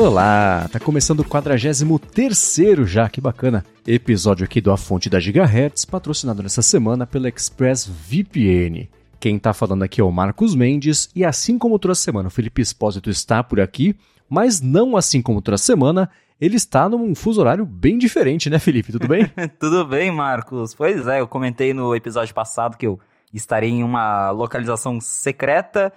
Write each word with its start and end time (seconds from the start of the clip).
Olá, 0.00 0.68
tá 0.70 0.78
começando 0.78 1.20
o 1.20 1.24
43º 1.24 2.86
já, 2.86 3.08
que 3.08 3.20
bacana. 3.20 3.64
Episódio 3.84 4.44
aqui 4.44 4.60
do 4.60 4.70
A 4.70 4.76
Fonte 4.76 5.10
da 5.10 5.18
Gigahertz, 5.18 5.84
patrocinado 5.84 6.40
nessa 6.40 6.62
semana 6.62 7.04
pela 7.04 7.28
ExpressVPN. 7.28 8.88
Quem 9.18 9.40
tá 9.40 9.52
falando 9.52 9.82
aqui 9.82 10.00
é 10.00 10.04
o 10.04 10.12
Marcos 10.12 10.54
Mendes, 10.54 11.10
e 11.16 11.24
assim 11.24 11.58
como 11.58 11.80
toda 11.80 11.96
semana 11.96 12.28
o 12.28 12.30
Felipe 12.30 12.62
Espósito 12.62 13.10
está 13.10 13.42
por 13.42 13.58
aqui, 13.60 13.96
mas 14.28 14.60
não 14.60 14.96
assim 14.96 15.22
como 15.22 15.40
toda 15.40 15.58
semana, 15.58 16.10
ele 16.40 16.56
está 16.56 16.88
num 16.88 17.14
fuso 17.14 17.40
horário 17.40 17.66
bem 17.66 17.98
diferente, 17.98 18.48
né, 18.48 18.58
Felipe? 18.58 18.92
Tudo 18.92 19.08
bem? 19.08 19.26
Tudo 19.58 19.84
bem, 19.84 20.10
Marcos. 20.10 20.74
Pois 20.74 21.06
é, 21.06 21.20
eu 21.20 21.26
comentei 21.26 21.74
no 21.74 21.94
episódio 21.94 22.34
passado 22.34 22.76
que 22.76 22.86
eu 22.86 23.00
estarei 23.32 23.70
em 23.70 23.82
uma 23.82 24.30
localização 24.30 25.00
secreta 25.00 25.92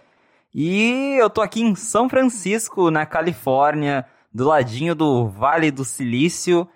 e 0.53 1.15
eu 1.19 1.29
tô 1.29 1.41
aqui 1.41 1.61
em 1.61 1.75
São 1.75 2.09
Francisco, 2.09 2.91
na 2.91 3.05
Califórnia, 3.05 4.05
do 4.33 4.45
ladinho 4.47 4.93
do 4.93 5.27
Vale 5.27 5.71
do 5.71 5.85
Silício. 5.85 6.67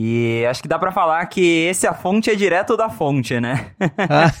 E 0.00 0.46
acho 0.46 0.62
que 0.62 0.68
dá 0.68 0.78
para 0.78 0.92
falar 0.92 1.26
que 1.26 1.66
esse 1.66 1.84
a 1.84 1.92
fonte 1.92 2.30
é 2.30 2.36
direto 2.36 2.76
da 2.76 2.88
fonte, 2.88 3.40
né? 3.40 3.72
ah. 3.98 4.32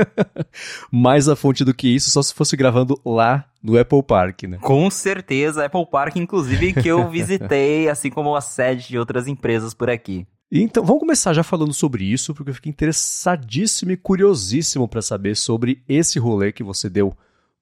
Mais 0.90 1.28
a 1.28 1.36
fonte 1.36 1.62
do 1.62 1.74
que 1.74 1.94
isso, 1.94 2.10
só 2.10 2.22
se 2.22 2.32
fosse 2.32 2.56
gravando 2.56 2.98
lá 3.04 3.44
no 3.62 3.78
Apple 3.78 4.02
Park, 4.02 4.44
né? 4.44 4.56
Com 4.62 4.90
certeza, 4.90 5.66
Apple 5.66 5.84
Park, 5.90 6.16
inclusive, 6.16 6.72
que 6.72 6.88
eu 6.88 7.06
visitei, 7.10 7.86
assim 7.90 8.08
como 8.08 8.34
a 8.34 8.40
sede 8.40 8.88
de 8.88 8.98
outras 8.98 9.28
empresas 9.28 9.74
por 9.74 9.90
aqui. 9.90 10.26
Então, 10.50 10.82
vamos 10.82 11.00
começar 11.00 11.34
já 11.34 11.42
falando 11.42 11.74
sobre 11.74 12.10
isso, 12.10 12.34
porque 12.34 12.48
eu 12.48 12.54
fiquei 12.54 12.70
interessadíssimo 12.70 13.90
e 13.90 13.96
curiosíssimo 13.98 14.88
para 14.88 15.02
saber 15.02 15.36
sobre 15.36 15.82
esse 15.86 16.18
rolê 16.18 16.50
que 16.50 16.62
você 16.62 16.88
deu 16.88 17.14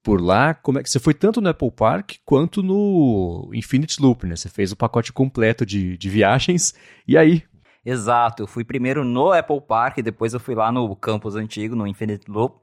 por 0.06 0.20
lá. 0.20 0.54
Como 0.54 0.78
é 0.78 0.84
que 0.84 0.88
você 0.88 1.00
foi 1.00 1.12
tanto 1.12 1.40
no 1.40 1.48
Apple 1.48 1.72
Park 1.72 2.12
quanto 2.24 2.62
no 2.62 3.50
Infinite 3.52 4.00
Loop, 4.00 4.24
né? 4.24 4.36
Você 4.36 4.48
fez 4.48 4.70
o 4.70 4.76
pacote 4.76 5.12
completo 5.12 5.66
de, 5.66 5.98
de 5.98 6.08
viagens. 6.08 6.76
E 7.08 7.18
aí? 7.18 7.42
Exato, 7.84 8.44
eu 8.44 8.46
fui 8.46 8.62
primeiro 8.62 9.04
no 9.04 9.32
Apple 9.32 9.60
Park, 9.60 9.98
depois 9.98 10.32
eu 10.32 10.38
fui 10.38 10.54
lá 10.54 10.70
no 10.70 10.94
campus 10.94 11.34
antigo, 11.34 11.74
no 11.74 11.88
Infinite 11.88 12.30
Loop. 12.30 12.56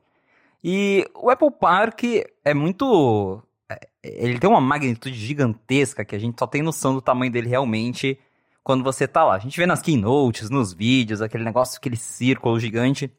E 0.64 1.06
o 1.14 1.30
Apple 1.30 1.52
Park 1.52 2.04
é 2.46 2.54
muito. 2.54 3.44
É, 3.70 3.90
ele 4.02 4.40
tem 4.40 4.50
uma 4.50 4.62
magnitude 4.62 5.18
gigantesca 5.18 6.06
que 6.06 6.16
a 6.16 6.20
gente 6.20 6.40
só 6.40 6.48
tem 6.48 6.62
noção 6.62 6.94
do 6.94 7.02
tamanho 7.02 7.32
dele 7.32 7.50
realmente 7.50 8.18
quando 8.64 8.86
você 8.86 9.06
tá 9.06 9.26
lá. 9.26 9.36
A 9.36 9.40
gente 9.40 9.58
vê 9.58 9.66
nas 9.66 9.82
keynotes, 9.82 10.50
nos 10.50 10.72
vídeos, 10.72 11.22
aquele 11.22 11.44
negócio, 11.44 11.78
aquele 11.78 11.98
círculo 11.98 12.58
gigante. 12.58 13.12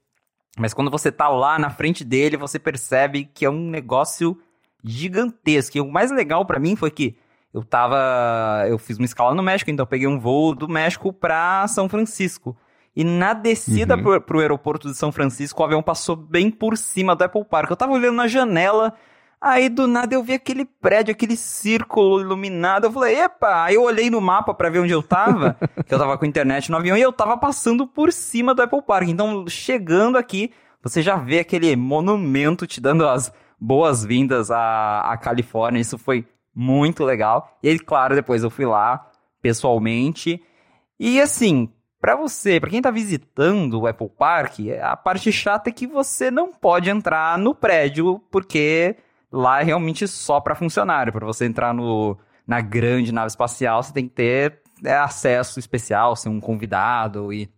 Mas 0.58 0.72
quando 0.72 0.90
você 0.90 1.10
tá 1.10 1.28
lá 1.28 1.58
na 1.58 1.70
frente 1.70 2.04
dele, 2.04 2.36
você 2.36 2.58
percebe 2.58 3.24
que 3.24 3.44
é 3.44 3.50
um 3.50 3.68
negócio 3.70 4.38
gigantesco. 4.82 5.78
E 5.78 5.80
o 5.80 5.90
mais 5.90 6.10
legal 6.10 6.44
para 6.44 6.60
mim 6.60 6.76
foi 6.76 6.90
que 6.90 7.16
eu 7.52 7.64
tava. 7.64 8.64
Eu 8.68 8.78
fiz 8.78 8.98
uma 8.98 9.04
escala 9.04 9.34
no 9.34 9.42
México, 9.42 9.70
então 9.70 9.84
eu 9.84 9.88
peguei 9.88 10.06
um 10.06 10.18
voo 10.18 10.54
do 10.54 10.68
México 10.68 11.12
pra 11.12 11.66
São 11.68 11.88
Francisco. 11.88 12.56
E 12.96 13.02
na 13.02 13.32
descida 13.32 13.96
uhum. 13.96 14.02
pro, 14.02 14.20
pro 14.20 14.40
aeroporto 14.40 14.88
de 14.88 14.96
São 14.96 15.10
Francisco, 15.10 15.60
o 15.60 15.64
avião 15.64 15.82
passou 15.82 16.14
bem 16.14 16.50
por 16.50 16.76
cima 16.76 17.16
do 17.16 17.24
Apple 17.24 17.44
Park. 17.44 17.70
Eu 17.70 17.76
tava 17.76 17.92
olhando 17.92 18.16
na 18.16 18.28
janela 18.28 18.94
Aí 19.46 19.68
do 19.68 19.86
nada 19.86 20.14
eu 20.14 20.22
vi 20.22 20.32
aquele 20.32 20.64
prédio, 20.64 21.12
aquele 21.12 21.36
círculo 21.36 22.18
iluminado. 22.18 22.86
Eu 22.86 22.92
falei, 22.92 23.20
epa! 23.20 23.64
Aí 23.64 23.74
eu 23.74 23.82
olhei 23.82 24.08
no 24.08 24.18
mapa 24.18 24.54
para 24.54 24.70
ver 24.70 24.78
onde 24.78 24.94
eu 24.94 25.02
tava, 25.02 25.54
que 25.86 25.92
eu 25.92 25.98
tava 25.98 26.16
com 26.16 26.24
internet 26.24 26.70
no 26.70 26.78
avião, 26.78 26.96
e 26.96 27.02
eu 27.02 27.12
tava 27.12 27.36
passando 27.36 27.86
por 27.86 28.10
cima 28.10 28.54
do 28.54 28.62
Apple 28.62 28.80
Park. 28.80 29.06
Então, 29.06 29.46
chegando 29.46 30.16
aqui, 30.16 30.50
você 30.82 31.02
já 31.02 31.16
vê 31.16 31.40
aquele 31.40 31.76
monumento 31.76 32.66
te 32.66 32.80
dando 32.80 33.06
as 33.06 33.30
boas-vindas 33.60 34.50
à, 34.50 35.00
à 35.00 35.16
Califórnia. 35.18 35.78
Isso 35.78 35.98
foi 35.98 36.26
muito 36.54 37.04
legal. 37.04 37.58
E 37.62 37.68
aí, 37.68 37.78
claro, 37.78 38.14
depois 38.14 38.42
eu 38.42 38.48
fui 38.48 38.64
lá 38.64 39.10
pessoalmente. 39.42 40.42
E 40.98 41.20
assim, 41.20 41.68
para 42.00 42.16
você, 42.16 42.58
para 42.58 42.70
quem 42.70 42.80
tá 42.80 42.90
visitando 42.90 43.78
o 43.78 43.86
Apple 43.86 44.08
Park, 44.08 44.60
a 44.82 44.96
parte 44.96 45.30
chata 45.30 45.68
é 45.68 45.72
que 45.72 45.86
você 45.86 46.30
não 46.30 46.50
pode 46.50 46.88
entrar 46.88 47.36
no 47.36 47.54
prédio 47.54 48.22
porque 48.30 48.96
lá 49.34 49.60
é 49.60 49.64
realmente 49.64 50.06
só 50.06 50.40
para 50.40 50.54
funcionário. 50.54 51.12
Para 51.12 51.26
você 51.26 51.44
entrar 51.44 51.74
no, 51.74 52.16
na 52.46 52.60
grande 52.60 53.12
nave 53.12 53.26
espacial, 53.26 53.82
você 53.82 53.92
tem 53.92 54.08
que 54.08 54.14
ter 54.14 54.60
é, 54.84 54.96
acesso 54.96 55.58
especial, 55.58 56.14
ser 56.14 56.28
um 56.28 56.40
convidado. 56.40 57.32
E 57.32 57.50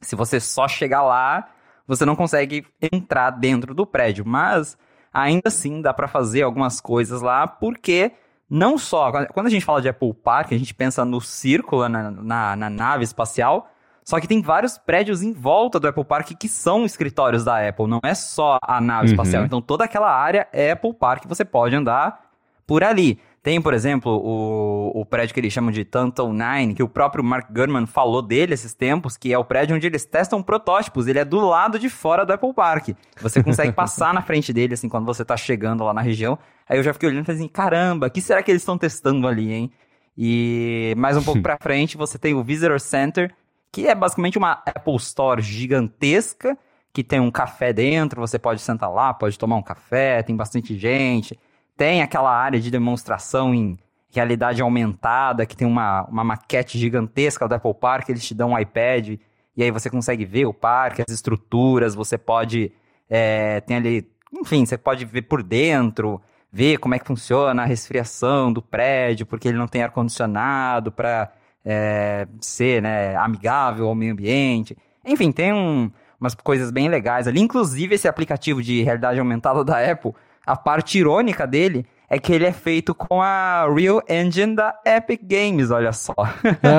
se 0.00 0.14
você 0.14 0.38
só 0.38 0.68
chegar 0.68 1.02
lá, 1.02 1.48
você 1.86 2.04
não 2.04 2.14
consegue 2.14 2.64
entrar 2.80 3.30
dentro 3.30 3.74
do 3.74 3.84
prédio. 3.84 4.24
Mas 4.24 4.78
ainda 5.12 5.48
assim 5.48 5.82
dá 5.82 5.92
para 5.92 6.08
fazer 6.08 6.42
algumas 6.42 6.80
coisas 6.80 7.20
lá, 7.20 7.46
porque 7.46 8.12
não 8.48 8.78
só. 8.78 9.10
Quando 9.32 9.46
a 9.46 9.50
gente 9.50 9.64
fala 9.64 9.82
de 9.82 9.88
Apple 9.88 10.14
Park, 10.14 10.52
a 10.52 10.58
gente 10.58 10.74
pensa 10.74 11.04
no 11.04 11.20
círculo, 11.20 11.88
na, 11.88 12.10
na, 12.10 12.56
na 12.56 12.70
nave 12.70 13.02
espacial. 13.02 13.70
Só 14.08 14.20
que 14.20 14.28
tem 14.28 14.40
vários 14.40 14.78
prédios 14.78 15.20
em 15.20 15.32
volta 15.32 15.80
do 15.80 15.88
Apple 15.88 16.04
Park 16.04 16.30
que 16.38 16.48
são 16.48 16.84
escritórios 16.84 17.44
da 17.44 17.68
Apple, 17.68 17.88
não 17.88 18.00
é 18.04 18.14
só 18.14 18.56
a 18.62 18.80
nave 18.80 19.08
uhum. 19.08 19.12
espacial. 19.12 19.44
Então 19.44 19.60
toda 19.60 19.84
aquela 19.84 20.08
área 20.08 20.46
é 20.52 20.70
Apple 20.70 20.94
Park, 20.94 21.24
você 21.26 21.44
pode 21.44 21.74
andar 21.74 22.24
por 22.64 22.84
ali. 22.84 23.18
Tem, 23.42 23.60
por 23.60 23.74
exemplo, 23.74 24.12
o, 24.12 25.00
o 25.00 25.04
prédio 25.04 25.34
que 25.34 25.40
eles 25.40 25.52
chamam 25.52 25.70
de 25.70 25.84
Tantal 25.84 26.32
9, 26.32 26.74
que 26.74 26.82
o 26.82 26.88
próprio 26.88 27.22
Mark 27.22 27.48
Gurman 27.52 27.86
falou 27.86 28.22
dele 28.22 28.54
esses 28.54 28.74
tempos, 28.74 29.16
que 29.16 29.32
é 29.32 29.38
o 29.38 29.44
prédio 29.44 29.76
onde 29.76 29.86
eles 29.86 30.04
testam 30.04 30.42
protótipos. 30.42 31.06
Ele 31.06 31.20
é 31.20 31.24
do 31.24 31.38
lado 31.40 31.78
de 31.78 31.88
fora 31.88 32.26
do 32.26 32.32
Apple 32.32 32.52
Park. 32.52 32.88
Você 33.20 33.42
consegue 33.42 33.70
passar 33.74 34.12
na 34.12 34.20
frente 34.20 34.52
dele, 34.52 34.74
assim, 34.74 34.88
quando 34.88 35.06
você 35.06 35.24
tá 35.24 35.36
chegando 35.36 35.84
lá 35.84 35.94
na 35.94 36.00
região. 36.00 36.36
Aí 36.68 36.76
eu 36.76 36.82
já 36.82 36.92
fiquei 36.92 37.08
olhando 37.08 37.22
e 37.22 37.26
falei 37.26 37.40
assim, 37.40 37.48
caramba, 37.48 38.08
o 38.08 38.10
que 38.10 38.20
será 38.20 38.42
que 38.42 38.50
eles 38.50 38.62
estão 38.62 38.76
testando 38.76 39.28
ali, 39.28 39.52
hein? 39.52 39.72
E 40.18 40.92
mais 40.96 41.16
um 41.16 41.22
pouco 41.22 41.40
pra 41.42 41.56
frente, 41.56 41.96
você 41.96 42.18
tem 42.18 42.34
o 42.34 42.42
Visitor 42.42 42.80
Center, 42.80 43.32
que 43.72 43.86
é 43.86 43.94
basicamente 43.94 44.38
uma 44.38 44.62
Apple 44.64 44.96
Store 44.96 45.42
gigantesca, 45.42 46.56
que 46.92 47.04
tem 47.04 47.20
um 47.20 47.30
café 47.30 47.72
dentro, 47.72 48.20
você 48.20 48.38
pode 48.38 48.60
sentar 48.60 48.90
lá, 48.90 49.12
pode 49.12 49.38
tomar 49.38 49.56
um 49.56 49.62
café, 49.62 50.22
tem 50.22 50.34
bastante 50.34 50.78
gente. 50.78 51.38
Tem 51.76 52.00
aquela 52.00 52.34
área 52.34 52.58
de 52.58 52.70
demonstração 52.70 53.54
em 53.54 53.78
realidade 54.10 54.62
aumentada, 54.62 55.44
que 55.44 55.56
tem 55.56 55.68
uma, 55.68 56.04
uma 56.04 56.24
maquete 56.24 56.78
gigantesca 56.78 57.46
do 57.46 57.54
Apple 57.54 57.74
Park, 57.74 58.08
eles 58.08 58.24
te 58.24 58.34
dão 58.34 58.52
um 58.52 58.58
iPad, 58.58 59.18
e 59.56 59.62
aí 59.62 59.70
você 59.70 59.90
consegue 59.90 60.24
ver 60.24 60.46
o 60.46 60.54
parque, 60.54 61.02
as 61.06 61.12
estruturas, 61.12 61.94
você 61.94 62.16
pode. 62.16 62.72
É, 63.08 63.60
tem 63.60 63.76
ali. 63.76 64.10
Enfim, 64.32 64.64
você 64.64 64.76
pode 64.76 65.04
ver 65.04 65.22
por 65.22 65.42
dentro, 65.42 66.20
ver 66.50 66.78
como 66.78 66.94
é 66.94 66.98
que 66.98 67.06
funciona 67.06 67.62
a 67.62 67.66
resfriação 67.66 68.52
do 68.52 68.60
prédio, 68.60 69.26
porque 69.26 69.48
ele 69.48 69.58
não 69.58 69.68
tem 69.68 69.82
ar-condicionado 69.82 70.90
para 70.90 71.32
é, 71.66 72.28
ser 72.40 72.80
né, 72.80 73.16
amigável 73.16 73.88
ao 73.88 73.94
meio 73.94 74.12
ambiente. 74.12 74.76
Enfim, 75.04 75.32
tem 75.32 75.52
um, 75.52 75.90
umas 76.20 76.34
coisas 76.34 76.70
bem 76.70 76.88
legais 76.88 77.26
ali. 77.26 77.40
Inclusive, 77.40 77.96
esse 77.96 78.06
aplicativo 78.06 78.62
de 78.62 78.82
realidade 78.82 79.18
aumentada 79.18 79.64
da 79.64 79.78
Apple, 79.90 80.12
a 80.46 80.56
parte 80.56 80.98
irônica 80.98 81.44
dele 81.46 81.84
é 82.08 82.20
que 82.20 82.32
ele 82.32 82.46
é 82.46 82.52
feito 82.52 82.94
com 82.94 83.20
a 83.20 83.66
Real 83.74 84.00
Engine 84.08 84.54
da 84.54 84.78
Epic 84.86 85.22
Games, 85.24 85.72
olha 85.72 85.92
só. 85.92 86.14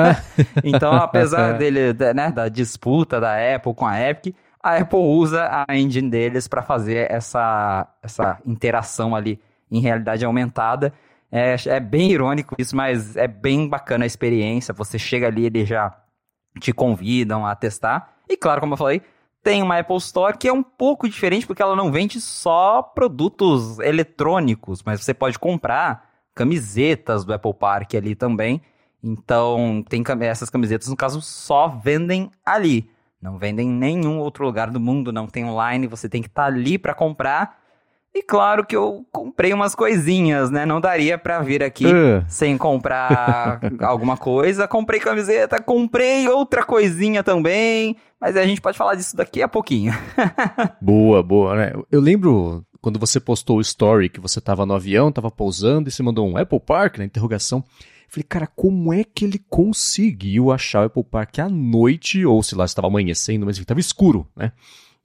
então, 0.64 0.94
apesar 0.94 1.52
dele, 1.58 1.92
né, 2.14 2.32
da 2.32 2.48
disputa 2.48 3.20
da 3.20 3.34
Apple 3.54 3.74
com 3.74 3.86
a 3.86 4.00
Epic, 4.00 4.34
a 4.62 4.76
Apple 4.76 4.98
usa 4.98 5.64
a 5.68 5.76
engine 5.76 6.10
deles 6.10 6.48
para 6.48 6.62
fazer 6.62 7.10
essa, 7.10 7.86
essa 8.02 8.38
interação 8.44 9.14
ali 9.14 9.38
em 9.70 9.80
realidade 9.80 10.24
aumentada. 10.24 10.92
É, 11.30 11.56
é 11.66 11.80
bem 11.80 12.10
irônico 12.10 12.54
isso, 12.58 12.74
mas 12.74 13.16
é 13.16 13.28
bem 13.28 13.68
bacana 13.68 14.04
a 14.04 14.06
experiência. 14.06 14.74
Você 14.74 14.98
chega 14.98 15.26
ali, 15.26 15.46
eles 15.46 15.68
já 15.68 15.94
te 16.60 16.72
convidam 16.72 17.46
a 17.46 17.54
testar. 17.54 18.14
E 18.28 18.36
claro, 18.36 18.60
como 18.60 18.74
eu 18.74 18.78
falei, 18.78 19.02
tem 19.42 19.62
uma 19.62 19.78
Apple 19.78 19.96
Store 19.96 20.36
que 20.36 20.48
é 20.48 20.52
um 20.52 20.62
pouco 20.62 21.08
diferente 21.08 21.46
porque 21.46 21.62
ela 21.62 21.76
não 21.76 21.92
vende 21.92 22.20
só 22.20 22.82
produtos 22.82 23.78
eletrônicos, 23.78 24.82
mas 24.82 25.02
você 25.02 25.14
pode 25.14 25.38
comprar 25.38 26.08
camisetas 26.34 27.24
do 27.24 27.32
Apple 27.32 27.54
Park 27.54 27.94
ali 27.94 28.14
também. 28.14 28.60
Então, 29.02 29.84
tem 29.88 30.02
essas 30.20 30.50
camisetas, 30.50 30.88
no 30.88 30.96
caso, 30.96 31.20
só 31.20 31.68
vendem 31.68 32.30
ali. 32.44 32.90
Não 33.20 33.38
vendem 33.38 33.68
em 33.68 33.72
nenhum 33.72 34.18
outro 34.18 34.44
lugar 34.44 34.70
do 34.70 34.78
mundo, 34.78 35.12
não 35.12 35.26
tem 35.26 35.44
online, 35.44 35.86
você 35.86 36.08
tem 36.08 36.22
que 36.22 36.28
estar 36.28 36.42
tá 36.42 36.48
ali 36.48 36.78
para 36.78 36.94
comprar. 36.94 37.58
E 38.18 38.22
claro 38.24 38.66
que 38.66 38.74
eu 38.74 39.06
comprei 39.12 39.52
umas 39.52 39.76
coisinhas, 39.76 40.50
né? 40.50 40.66
Não 40.66 40.80
daria 40.80 41.16
pra 41.16 41.38
vir 41.40 41.62
aqui 41.62 41.86
uh. 41.86 42.24
sem 42.26 42.58
comprar 42.58 43.60
alguma 43.80 44.16
coisa. 44.16 44.66
Comprei 44.66 44.98
camiseta, 44.98 45.62
comprei 45.62 46.28
outra 46.28 46.64
coisinha 46.64 47.22
também. 47.22 47.96
Mas 48.20 48.36
a 48.36 48.44
gente 48.44 48.60
pode 48.60 48.76
falar 48.76 48.96
disso 48.96 49.16
daqui 49.16 49.40
a 49.40 49.46
pouquinho. 49.46 49.92
boa, 50.82 51.22
boa, 51.22 51.54
né? 51.54 51.72
Eu 51.92 52.00
lembro 52.00 52.66
quando 52.80 52.98
você 52.98 53.20
postou 53.20 53.58
o 53.58 53.60
story 53.60 54.08
que 54.08 54.18
você 54.18 54.40
tava 54.40 54.66
no 54.66 54.74
avião, 54.74 55.12
tava 55.12 55.30
pousando 55.30 55.88
e 55.88 55.92
você 55.92 56.02
mandou 56.02 56.28
um 56.28 56.36
Apple 56.36 56.58
Park 56.58 56.98
na 56.98 57.04
interrogação. 57.04 57.62
Falei, 58.08 58.26
cara, 58.28 58.48
como 58.48 58.92
é 58.92 59.04
que 59.04 59.24
ele 59.24 59.38
conseguiu 59.48 60.50
achar 60.50 60.82
o 60.82 60.86
Apple 60.86 61.04
Park 61.04 61.38
à 61.38 61.48
noite, 61.48 62.24
ou 62.24 62.42
se 62.42 62.56
lá 62.56 62.64
estava 62.64 62.88
amanhecendo, 62.88 63.46
mas 63.46 63.58
estava 63.58 63.78
escuro, 63.78 64.26
né? 64.36 64.50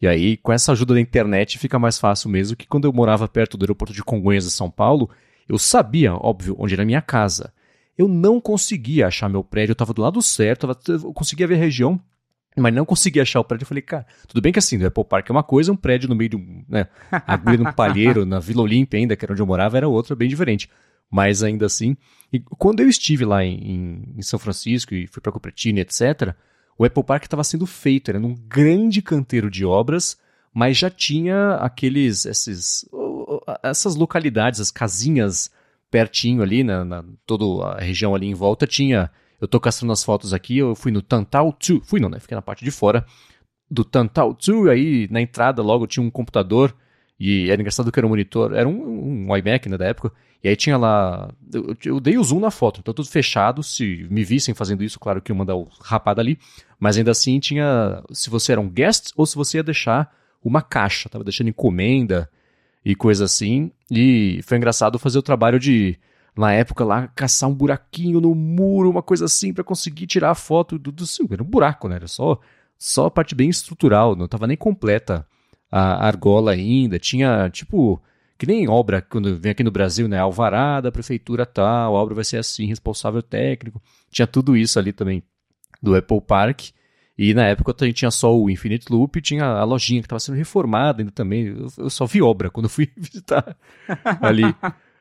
E 0.03 0.07
aí, 0.07 0.35
com 0.35 0.51
essa 0.51 0.73
ajuda 0.73 0.95
da 0.95 0.99
internet, 0.99 1.57
fica 1.57 1.79
mais 1.79 1.97
fácil 1.97 2.29
mesmo 2.29 2.57
que 2.57 2.67
quando 2.67 2.83
eu 2.83 2.91
morava 2.91 3.25
perto 3.25 3.55
do 3.55 3.63
aeroporto 3.63 3.93
de 3.93 4.03
Congonhas, 4.03 4.43
de 4.43 4.51
São 4.51 4.69
Paulo, 4.69 5.09
eu 5.47 5.57
sabia, 5.57 6.13
óbvio, 6.13 6.57
onde 6.59 6.73
era 6.73 6.83
a 6.83 6.85
minha 6.85 7.01
casa. 7.01 7.53
Eu 7.97 8.09
não 8.09 8.41
conseguia 8.41 9.07
achar 9.07 9.29
meu 9.29 9.45
prédio, 9.45 9.71
eu 9.71 9.75
estava 9.75 9.93
do 9.93 10.01
lado 10.01 10.21
certo, 10.21 10.67
eu 10.89 11.13
conseguia 11.13 11.47
ver 11.47 11.55
a 11.55 11.57
região, 11.57 11.97
mas 12.57 12.73
não 12.73 12.83
conseguia 12.83 13.21
achar 13.21 13.39
o 13.39 13.45
prédio. 13.45 13.63
Eu 13.63 13.67
falei, 13.69 13.81
cara, 13.81 14.05
tudo 14.27 14.41
bem 14.41 14.51
que 14.51 14.59
assim, 14.59 14.77
o 14.77 14.85
Apple 14.85 15.05
Park 15.05 15.29
é 15.29 15.31
uma 15.31 15.41
coisa, 15.41 15.71
um 15.71 15.77
prédio 15.77 16.09
no 16.09 16.15
meio 16.15 16.31
de 16.31 16.35
um, 16.35 16.65
né, 16.67 16.85
agulha 17.25 17.59
num 17.59 17.71
palheiro, 17.71 18.25
na 18.25 18.39
Vila 18.39 18.61
Olímpia 18.61 18.99
ainda, 18.99 19.15
que 19.15 19.23
era 19.23 19.31
onde 19.31 19.41
eu 19.41 19.47
morava, 19.47 19.77
era 19.77 19.87
outra, 19.87 20.17
bem 20.17 20.27
diferente. 20.27 20.69
Mas 21.09 21.43
ainda 21.43 21.65
assim, 21.65 21.95
e 22.29 22.41
quando 22.41 22.81
eu 22.81 22.89
estive 22.89 23.23
lá 23.23 23.41
em, 23.41 24.03
em 24.17 24.21
São 24.21 24.37
Francisco 24.37 24.93
e 24.93 25.07
fui 25.07 25.21
para 25.21 25.31
Cupertino, 25.31 25.79
etc., 25.79 26.35
o 26.77 26.85
Apple 26.85 27.03
Park 27.03 27.23
estava 27.23 27.43
sendo 27.43 27.65
feito, 27.65 28.09
era 28.09 28.19
num 28.19 28.35
grande 28.35 29.01
canteiro 29.01 29.49
de 29.49 29.65
obras, 29.65 30.17
mas 30.53 30.77
já 30.77 30.89
tinha 30.89 31.55
aqueles, 31.55 32.25
esses, 32.25 32.85
essas 33.61 33.95
localidades, 33.95 34.59
as 34.59 34.71
casinhas 34.71 35.51
pertinho 35.89 36.41
ali, 36.41 36.63
na, 36.63 36.83
na 36.83 37.03
toda 37.25 37.67
a 37.67 37.79
região 37.79 38.15
ali 38.15 38.27
em 38.27 38.33
volta, 38.33 38.65
tinha, 38.65 39.11
eu 39.39 39.47
tô 39.47 39.59
caçando 39.59 39.91
as 39.91 40.03
fotos 40.03 40.33
aqui, 40.33 40.57
eu 40.57 40.75
fui 40.75 40.91
no 40.91 41.01
Tantau 41.01 41.55
2, 41.67 41.87
fui 41.87 41.99
não, 41.99 42.09
né, 42.09 42.19
fiquei 42.19 42.35
na 42.35 42.41
parte 42.41 42.63
de 42.63 42.71
fora 42.71 43.05
do 43.69 43.83
Tantau 43.83 44.33
2, 44.33 44.69
aí 44.69 45.07
na 45.11 45.21
entrada 45.21 45.61
logo 45.61 45.87
tinha 45.87 46.03
um 46.03 46.09
computador, 46.09 46.75
e 47.19 47.49
era 47.49 47.61
engraçado 47.61 47.91
que 47.91 47.99
era 47.99 48.05
um 48.05 48.09
monitor, 48.09 48.53
era 48.53 48.67
um, 48.67 49.27
um 49.29 49.37
iMac 49.37 49.69
né, 49.69 49.77
da 49.77 49.85
época, 49.85 50.11
e 50.43 50.49
aí 50.49 50.55
tinha 50.57 50.75
lá. 50.75 51.31
Eu, 51.53 51.75
eu, 51.85 51.99
dei 52.01 52.17
o 52.17 52.23
zoom 52.23 52.41
na 52.41 52.51
foto, 52.51 52.81
então 52.81 52.93
tudo 52.93 53.07
fechado. 53.07 53.63
Se 53.63 54.05
me 54.11 54.25
vissem 54.25 54.53
fazendo 54.53 54.83
isso, 54.83 54.99
claro 54.99 55.21
que 55.21 55.31
eu 55.31 55.35
mandar 55.35 55.55
o 55.55 55.69
rapado 55.81 56.19
ali. 56.19 56.37
Mas 56.77 56.97
ainda 56.97 57.11
assim 57.11 57.39
tinha. 57.39 58.03
Se 58.11 58.29
você 58.29 58.51
era 58.51 58.59
um 58.59 58.69
guest 58.69 59.11
ou 59.15 59.25
se 59.25 59.37
você 59.37 59.57
ia 59.57 59.63
deixar 59.63 60.13
uma 60.43 60.61
caixa. 60.61 61.07
Tava 61.07 61.23
deixando 61.23 61.47
encomenda 61.47 62.29
e 62.83 62.93
coisa 62.93 63.23
assim. 63.23 63.71
E 63.89 64.41
foi 64.43 64.57
engraçado 64.57 64.99
fazer 64.99 65.17
o 65.17 65.23
trabalho 65.23 65.57
de. 65.57 65.97
Na 66.35 66.51
época 66.51 66.83
lá, 66.83 67.07
caçar 67.09 67.47
um 67.47 67.53
buraquinho 67.53 68.19
no 68.19 68.33
muro, 68.33 68.89
uma 68.89 69.03
coisa 69.03 69.25
assim, 69.25 69.53
para 69.53 69.63
conseguir 69.63 70.07
tirar 70.07 70.31
a 70.31 70.35
foto 70.35 70.77
do, 70.79 70.91
do. 70.91 71.05
Era 71.31 71.43
um 71.43 71.45
buraco, 71.45 71.87
né? 71.87 71.95
Era 71.95 72.07
só, 72.07 72.39
só 72.77 73.05
a 73.05 73.11
parte 73.11 73.35
bem 73.35 73.49
estrutural, 73.49 74.15
não 74.15 74.27
tava 74.27 74.47
nem 74.47 74.57
completa 74.57 75.27
a 75.73 76.05
argola 76.05 76.51
ainda. 76.51 76.99
Tinha, 76.99 77.49
tipo 77.49 78.01
que 78.37 78.45
nem 78.45 78.67
obra, 78.67 79.01
quando 79.01 79.37
vem 79.37 79.51
aqui 79.51 79.63
no 79.63 79.71
Brasil, 79.71 80.07
né? 80.07 80.19
Alvará 80.19 80.81
da 80.81 80.91
prefeitura 80.91 81.45
tal, 81.45 81.95
a 81.95 81.99
obra 82.01 82.13
vai 82.13 82.23
ser 82.23 82.37
assim, 82.37 82.65
responsável 82.65 83.23
técnico. 83.23 83.81
Tinha 84.11 84.27
tudo 84.27 84.57
isso 84.57 84.77
ali 84.77 84.91
também 84.91 85.23
do 85.81 85.95
Apple 85.95 86.21
Park. 86.21 86.69
E 87.17 87.33
na 87.33 87.45
época 87.45 87.73
a 87.79 87.85
gente 87.85 87.97
tinha 87.97 88.11
só 88.11 88.35
o 88.35 88.49
Infinite 88.49 88.91
Loop, 88.91 89.21
tinha 89.21 89.45
a 89.45 89.63
lojinha 89.63 90.01
que 90.01 90.07
estava 90.07 90.19
sendo 90.19 90.35
reformada 90.35 91.01
ainda 91.01 91.11
também. 91.11 91.47
Eu, 91.47 91.67
eu, 91.77 91.89
só 91.89 92.05
vi 92.05 92.21
obra 92.21 92.49
quando 92.49 92.67
fui 92.67 92.89
visitar 92.97 93.55
ali 94.21 94.43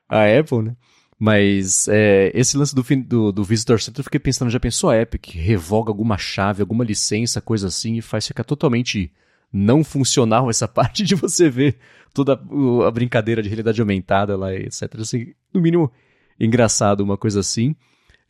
a 0.09 0.39
Apple, 0.39 0.63
né? 0.63 0.77
Mas 1.19 1.89
é, 1.89 2.31
esse 2.35 2.57
lance 2.57 2.75
do, 2.75 2.83
do, 2.83 3.33
do, 3.33 3.45
Visitor 3.45 3.81
Center, 3.81 4.01
eu 4.01 4.05
fiquei 4.05 4.21
pensando, 4.21 4.51
já 4.51 4.59
pensou 4.59 4.91
a 4.91 4.97
Epic 4.97 5.35
revoga 5.35 5.91
alguma 5.91 6.19
chave, 6.19 6.61
alguma 6.61 6.85
licença, 6.85 7.41
coisa 7.41 7.69
assim, 7.69 7.97
e 7.97 8.03
faz 8.03 8.27
ficar 8.27 8.45
totalmente 8.45 9.13
não 9.53 9.85
funcional 9.85 10.49
essa 10.49 10.67
parte 10.69 11.05
de 11.05 11.15
você 11.15 11.49
ver 11.51 11.77
toda 12.15 12.33
a 12.87 12.91
brincadeira 12.91 13.43
de 13.43 13.49
realidade 13.49 13.81
aumentada 13.81 14.37
lá, 14.37 14.55
etc. 14.55 15.01
Assim, 15.01 15.33
no 15.53 15.61
mínimo, 15.61 15.91
engraçado, 16.39 17.01
uma 17.01 17.17
coisa 17.17 17.41
assim. 17.41 17.75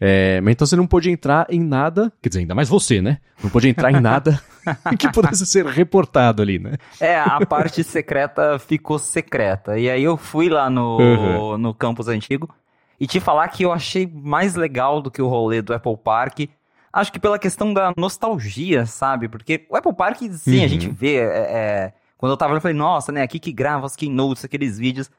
É, 0.05 0.41
mas 0.41 0.53
então 0.53 0.67
você 0.67 0.75
não 0.75 0.87
pôde 0.87 1.11
entrar 1.11 1.47
em 1.49 1.61
nada, 1.61 2.13
quer 2.21 2.29
dizer, 2.29 2.41
ainda 2.41 2.57
mais 2.57 2.69
você, 2.69 3.01
né? 3.01 3.19
Não 3.41 3.49
pôde 3.49 3.69
entrar 3.69 3.93
em 3.93 4.01
nada 4.01 4.43
que 4.99 5.09
pudesse 5.13 5.47
ser 5.47 5.65
reportado 5.65 6.43
ali, 6.43 6.59
né? 6.59 6.73
É, 7.01 7.21
a 7.21 7.47
parte 7.47 7.85
secreta 7.85 8.59
ficou 8.59 8.99
secreta. 8.99 9.79
E 9.79 9.89
aí 9.89 10.03
eu 10.03 10.17
fui 10.17 10.49
lá 10.49 10.69
no, 10.69 10.99
uhum. 10.99 11.59
no 11.59 11.73
campus 11.73 12.09
antigo 12.09 12.53
e 12.99 13.07
te 13.07 13.21
falar 13.21 13.47
que 13.47 13.65
eu 13.65 13.73
achei 13.73 14.05
mais 14.13 14.57
legal 14.57 15.01
do 15.01 15.09
que 15.09 15.23
o 15.23 15.29
rolê 15.29 15.63
do 15.63 15.73
Apple 15.73 15.97
Park. 15.97 16.49
Acho 16.93 17.13
que 17.13 17.19
pela 17.19 17.39
questão 17.39 17.73
da 17.73 17.93
nostalgia, 17.97 18.85
sabe? 18.85 19.29
Porque 19.29 19.67
o 19.71 19.77
Apple 19.77 19.95
Park, 19.95 20.19
sim, 20.33 20.59
uhum. 20.59 20.65
a 20.65 20.69
gente 20.69 20.89
vê. 20.89 21.17
É, 21.17 21.23
é 21.23 21.93
quando 22.19 22.31
eu 22.31 22.37
tava 22.37 22.53
lá, 22.53 22.59
eu 22.59 22.61
falei, 22.61 22.77
nossa, 22.77 23.11
né, 23.11 23.21
aqui 23.21 23.41
que 23.41 23.51
grava 23.51 23.85
as 23.85 23.97
keynotes, 23.97 24.45
aqueles 24.45 24.79
vídeos. 24.79 25.11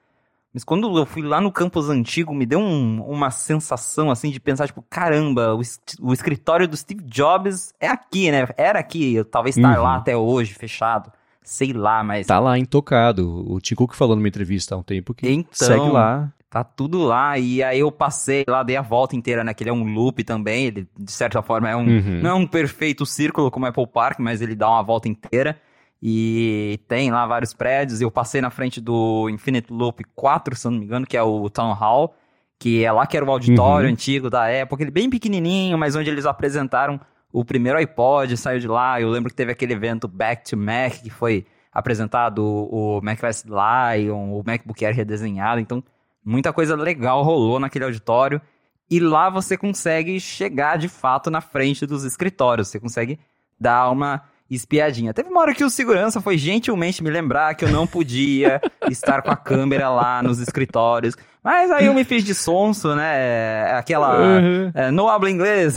Mas 0.53 0.63
quando 0.63 0.97
eu 0.97 1.05
fui 1.05 1.21
lá 1.21 1.41
no 1.41 1.51
campus 1.51 1.89
antigo, 1.89 2.33
me 2.33 2.45
deu 2.45 2.59
um, 2.59 3.01
uma 3.01 3.29
sensação, 3.29 4.09
assim, 4.09 4.29
de 4.29 4.39
pensar, 4.39 4.67
tipo, 4.67 4.81
caramba, 4.89 5.53
o, 5.53 5.61
o, 5.99 6.13
escritório 6.13 6.65
do 6.65 6.77
Steve 6.77 7.03
Jobs 7.03 7.73
é 7.77 7.87
aqui, 7.87 8.31
né? 8.31 8.47
Era 8.55 8.79
aqui, 8.79 9.15
eu 9.15 9.25
talvez 9.25 9.57
estar 9.57 9.77
uhum. 9.77 9.83
lá 9.83 9.95
até 9.97 10.15
hoje, 10.15 10.53
fechado. 10.53 11.11
Sei 11.41 11.73
lá, 11.73 12.03
mas... 12.03 12.27
Tá 12.27 12.39
lá 12.39 12.57
intocado. 12.57 13.51
O 13.51 13.59
Tim 13.59 13.75
Cook 13.75 13.95
falou 13.95 14.15
numa 14.15 14.27
entrevista 14.29 14.75
há 14.75 14.77
um 14.77 14.83
tempo 14.83 15.13
que 15.13 15.29
então, 15.29 15.67
segue 15.67 15.89
lá. 15.89 16.31
Tá 16.53 16.63
tudo 16.63 17.00
lá, 17.00 17.35
e 17.39 17.63
aí 17.63 17.79
eu 17.79 17.91
passei 17.91 18.45
lá, 18.47 18.61
dei 18.61 18.77
a 18.77 18.81
volta 18.83 19.15
inteira, 19.15 19.44
né? 19.44 19.55
Que 19.55 19.63
ele 19.63 19.71
é 19.71 19.73
um 19.73 19.91
loop 19.91 20.23
também, 20.23 20.65
ele, 20.65 20.88
de 20.95 21.11
certa 21.11 21.41
forma, 21.41 21.67
é 21.67 21.75
um... 21.75 21.79
Uhum. 21.79 22.21
Não 22.21 22.29
é 22.29 22.33
um 22.35 22.45
perfeito 22.45 23.07
círculo 23.07 23.50
como 23.50 23.65
Apple 23.65 23.88
Park, 23.88 24.19
mas 24.19 24.39
ele 24.39 24.53
dá 24.53 24.69
uma 24.69 24.83
volta 24.83 25.09
inteira. 25.09 25.59
E 26.00 26.79
tem 26.88 27.09
lá 27.09 27.25
vários 27.25 27.55
prédios. 27.55 28.01
Eu 28.01 28.11
passei 28.11 28.39
na 28.39 28.51
frente 28.51 28.79
do 28.79 29.27
Infinite 29.31 29.73
Loop 29.73 30.03
4, 30.13 30.55
se 30.55 30.65
não 30.65 30.73
me 30.73 30.85
engano, 30.85 31.07
que 31.07 31.17
é 31.17 31.23
o 31.23 31.50
Town 31.50 31.73
Hall, 31.73 32.13
que 32.59 32.85
é 32.85 32.91
lá 32.91 33.07
que 33.07 33.17
era 33.17 33.25
o 33.25 33.31
auditório 33.31 33.88
uhum. 33.88 33.94
antigo 33.94 34.29
da 34.29 34.47
época, 34.47 34.83
ele 34.83 34.91
bem 34.91 35.09
pequenininho, 35.09 35.75
mas 35.75 35.95
onde 35.95 36.11
eles 36.11 36.27
apresentaram 36.27 37.01
o 37.31 37.44
primeiro 37.44 37.79
iPod, 37.79 38.38
saiu 38.38 38.59
de 38.59 38.67
lá. 38.67 39.01
Eu 39.01 39.09
lembro 39.09 39.31
que 39.31 39.35
teve 39.35 39.51
aquele 39.51 39.73
evento 39.73 40.07
Back 40.07 40.47
to 40.47 40.55
Mac, 40.55 41.01
que 41.01 41.09
foi 41.09 41.47
apresentado 41.73 42.45
o 42.45 43.01
macOS 43.01 43.44
Lion, 43.44 44.33
o 44.33 44.44
MacBook 44.45 44.85
Air 44.85 44.95
redesenhado. 44.95 45.59
Então, 45.59 45.83
muita 46.23 46.53
coisa 46.53 46.75
legal 46.75 47.23
rolou 47.23 47.59
naquele 47.59 47.85
auditório. 47.85 48.41
E 48.89 48.99
lá 48.99 49.29
você 49.29 49.57
consegue 49.57 50.19
chegar 50.19 50.77
de 50.77 50.87
fato 50.87 51.31
na 51.31 51.41
frente 51.41 51.85
dos 51.85 52.03
escritórios. 52.03 52.67
Você 52.67 52.79
consegue 52.79 53.19
dar 53.59 53.89
uma 53.89 54.23
espiadinha. 54.49 55.13
Teve 55.13 55.29
uma 55.29 55.41
hora 55.41 55.53
que 55.53 55.63
o 55.63 55.69
segurança 55.69 56.21
foi 56.21 56.37
gentilmente 56.37 57.03
me 57.03 57.09
lembrar 57.09 57.55
que 57.55 57.65
eu 57.65 57.69
não 57.69 57.87
podia 57.87 58.61
estar 58.89 59.21
com 59.21 59.31
a 59.31 59.35
câmera 59.35 59.89
lá 59.89 60.21
nos 60.21 60.39
escritórios. 60.39 61.15
Mas 61.43 61.69
aí 61.71 61.87
eu 61.87 61.93
me 61.93 62.05
fiz 62.05 62.23
de 62.23 62.33
sonso, 62.33 62.95
né? 62.95 63.71
Aquela. 63.73 64.17
Uhum. 64.17 64.71
É, 64.73 64.91
não 64.91 65.09
habla 65.09 65.29
inglês. 65.29 65.75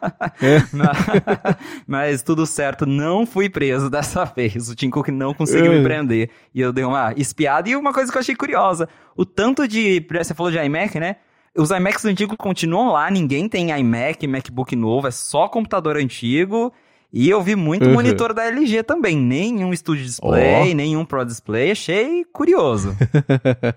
é. 0.40 0.62
Mas 1.86 2.22
tudo 2.22 2.46
certo, 2.46 2.86
não 2.86 3.26
fui 3.26 3.50
preso 3.50 3.90
dessa 3.90 4.24
vez. 4.24 4.70
O 4.70 4.74
Tim 4.74 4.88
Cook 4.88 5.08
não 5.08 5.34
conseguiu 5.34 5.72
uhum. 5.72 5.78
me 5.78 5.84
prender. 5.84 6.30
E 6.54 6.60
eu 6.60 6.72
dei 6.72 6.84
uma 6.84 7.12
espiada. 7.14 7.68
E 7.68 7.76
uma 7.76 7.92
coisa 7.92 8.10
que 8.10 8.16
eu 8.16 8.20
achei 8.20 8.34
curiosa: 8.34 8.88
o 9.14 9.26
tanto 9.26 9.68
de. 9.68 10.04
Você 10.10 10.32
falou 10.32 10.50
de 10.50 10.58
iMac, 10.58 10.98
né? 10.98 11.16
Os 11.54 11.70
iMacs 11.70 12.06
antigos 12.06 12.36
continuam 12.38 12.92
lá, 12.92 13.10
ninguém 13.10 13.46
tem 13.46 13.70
iMac, 13.78 14.26
MacBook 14.26 14.74
novo, 14.74 15.06
é 15.06 15.10
só 15.10 15.46
computador 15.48 15.98
antigo. 15.98 16.72
E 17.12 17.28
eu 17.28 17.42
vi 17.42 17.54
muito 17.54 17.84
uhum. 17.86 17.92
monitor 17.92 18.32
da 18.32 18.44
LG 18.44 18.82
também. 18.84 19.16
Nenhum 19.16 19.74
Studio 19.76 20.04
Display, 20.04 20.72
oh. 20.72 20.74
nenhum 20.74 21.04
Pro 21.04 21.24
Display. 21.24 21.72
Achei 21.72 22.24
curioso. 22.24 22.96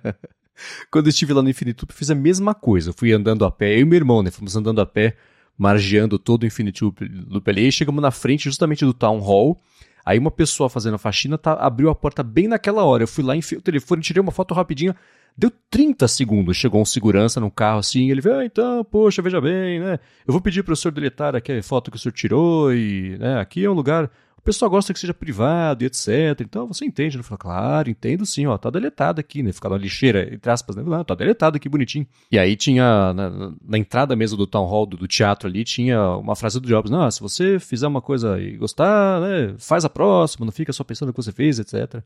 Quando 0.89 1.07
eu 1.07 1.09
estive 1.09 1.33
lá 1.33 1.41
no 1.41 1.49
Infinite 1.49 1.81
Loop, 1.81 1.93
fiz 1.93 2.09
a 2.09 2.15
mesma 2.15 2.55
coisa. 2.55 2.91
Eu 2.91 2.93
fui 2.93 3.11
andando 3.11 3.43
a 3.43 3.51
pé, 3.51 3.75
eu 3.75 3.81
e 3.81 3.85
meu 3.85 3.97
irmão, 3.97 4.23
né? 4.23 4.31
Fomos 4.31 4.55
andando 4.55 4.79
a 4.79 4.85
pé, 4.85 5.17
margeando 5.57 6.17
todo 6.17 6.43
o 6.43 6.45
Infinite 6.45 6.81
Loop, 6.81 7.05
Loop 7.27 7.49
ali. 7.49 7.67
E 7.67 7.71
chegamos 7.73 8.01
na 8.01 8.09
frente 8.09 8.45
justamente 8.45 8.85
do 8.85 8.93
Town 8.93 9.19
Hall. 9.19 9.61
Aí 10.05 10.19
uma 10.19 10.29
pessoa 10.29 10.69
fazendo 10.69 10.95
a 10.95 10.99
faxina 10.99 11.37
tá, 11.37 11.53
abriu 11.53 11.89
a 11.89 11.95
porta 11.95 12.21
bem 12.21 12.47
naquela 12.47 12.83
hora. 12.83 13.03
Eu 13.03 13.07
fui 13.07 13.23
lá, 13.23 13.35
enfiei 13.35 13.57
o 13.57 13.61
telefone, 13.61 14.01
tirei 14.01 14.21
uma 14.21 14.31
foto 14.31 14.53
rapidinho. 14.53 14.93
Deu 15.37 15.51
30 15.69 16.07
segundos, 16.07 16.55
chegou 16.55 16.81
um 16.81 16.85
segurança 16.85 17.41
num 17.41 17.49
carro 17.49 17.79
assim, 17.79 18.09
ele 18.09 18.21
veio, 18.21 18.37
ah, 18.37 18.45
então, 18.45 18.85
poxa, 18.85 19.21
veja 19.21 19.41
bem, 19.41 19.81
né? 19.81 19.99
Eu 20.25 20.31
vou 20.31 20.39
pedir 20.39 20.63
para 20.63 20.73
o 20.73 20.75
senhor 20.77 20.93
deletar 20.93 21.35
aqui 21.35 21.51
a 21.51 21.63
foto 21.63 21.91
que 21.91 21.97
o 21.97 21.99
senhor 21.99 22.13
tirou 22.13 22.73
e, 22.73 23.17
né, 23.19 23.39
aqui 23.41 23.65
é 23.65 23.69
um 23.69 23.73
lugar, 23.73 24.09
pessoal 24.45 24.69
gosta 24.69 24.93
que 24.93 24.99
seja 24.99 25.13
privado 25.13 25.83
e 25.83 25.87
etc. 25.87 26.39
Então, 26.41 26.67
você 26.67 26.85
entende? 26.85 27.17
Ele 27.17 27.23
falou, 27.23 27.39
claro, 27.39 27.89
entendo 27.89 28.25
sim, 28.25 28.45
ó, 28.45 28.57
tá 28.57 28.69
deletado 28.69 29.19
aqui, 29.19 29.41
né? 29.41 29.51
Ficar 29.51 29.69
na 29.69 29.77
lixeira, 29.77 30.31
entre 30.33 30.51
aspas, 30.51 30.75
né? 30.75 30.83
Não, 30.83 31.03
tá 31.03 31.15
deletado 31.15 31.57
aqui, 31.57 31.67
bonitinho. 31.67 32.05
E 32.31 32.37
aí 32.37 32.55
tinha, 32.55 33.13
na, 33.13 33.53
na 33.67 33.77
entrada 33.77 34.15
mesmo 34.15 34.37
do 34.37 34.45
town 34.45 34.65
hall, 34.65 34.85
do, 34.85 34.97
do, 34.97 35.07
teatro 35.07 35.49
ali, 35.49 35.63
tinha 35.63 35.99
uma 36.17 36.35
frase 36.35 36.59
do 36.59 36.67
Jobs, 36.67 36.91
não, 36.91 37.09
se 37.09 37.19
você 37.19 37.59
fizer 37.59 37.87
uma 37.87 38.01
coisa 38.01 38.39
e 38.39 38.55
gostar, 38.55 39.19
né, 39.21 39.55
faz 39.57 39.83
a 39.83 39.89
próxima, 39.89 40.45
não 40.45 40.53
fica 40.53 40.71
só 40.71 40.83
pensando 40.83 41.07
no 41.07 41.13
que 41.13 41.23
você 41.23 41.31
fez, 41.31 41.57
etc. 41.57 42.03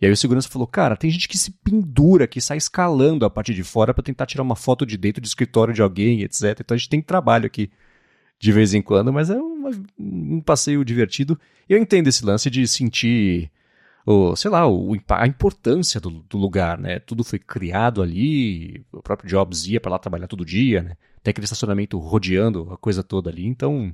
E 0.00 0.06
aí 0.06 0.12
o 0.12 0.16
segurança 0.16 0.48
falou: 0.48 0.66
Cara, 0.66 0.96
tem 0.96 1.10
gente 1.10 1.28
que 1.28 1.38
se 1.38 1.50
pendura, 1.50 2.26
que 2.26 2.40
sai 2.40 2.58
escalando 2.58 3.24
a 3.24 3.30
parte 3.30 3.54
de 3.54 3.62
fora 3.64 3.94
para 3.94 4.04
tentar 4.04 4.26
tirar 4.26 4.42
uma 4.42 4.56
foto 4.56 4.84
de 4.84 4.98
dentro 4.98 5.22
do 5.22 5.26
escritório 5.26 5.72
de 5.72 5.80
alguém, 5.80 6.22
etc. 6.22 6.58
Então 6.60 6.74
a 6.74 6.78
gente 6.78 6.90
tem 6.90 7.00
trabalho 7.00 7.46
aqui 7.46 7.70
de 8.38 8.52
vez 8.52 8.74
em 8.74 8.82
quando, 8.82 9.12
mas 9.12 9.30
é 9.30 9.36
uma, 9.36 9.70
um 9.98 10.40
passeio 10.40 10.84
divertido. 10.84 11.38
Eu 11.68 11.78
entendo 11.78 12.08
esse 12.08 12.24
lance 12.24 12.50
de 12.50 12.66
sentir, 12.66 13.50
o, 14.06 14.36
sei 14.36 14.50
lá, 14.50 14.68
o, 14.68 14.96
a 15.08 15.26
importância 15.26 16.00
do, 16.00 16.10
do, 16.10 16.38
lugar, 16.38 16.78
né? 16.78 16.98
Tudo 16.98 17.24
foi 17.24 17.38
criado 17.38 18.02
ali, 18.02 18.84
o 18.92 19.02
próprio 19.02 19.28
Jobs 19.28 19.66
ia 19.66 19.80
para 19.80 19.92
lá 19.92 19.98
trabalhar 19.98 20.26
todo 20.26 20.44
dia, 20.44 20.82
né? 20.82 20.96
tem 21.26 21.32
aquele 21.32 21.44
estacionamento 21.44 21.98
rodeando 21.98 22.68
a 22.72 22.76
coisa 22.76 23.02
toda 23.02 23.28
ali, 23.28 23.46
então 23.46 23.92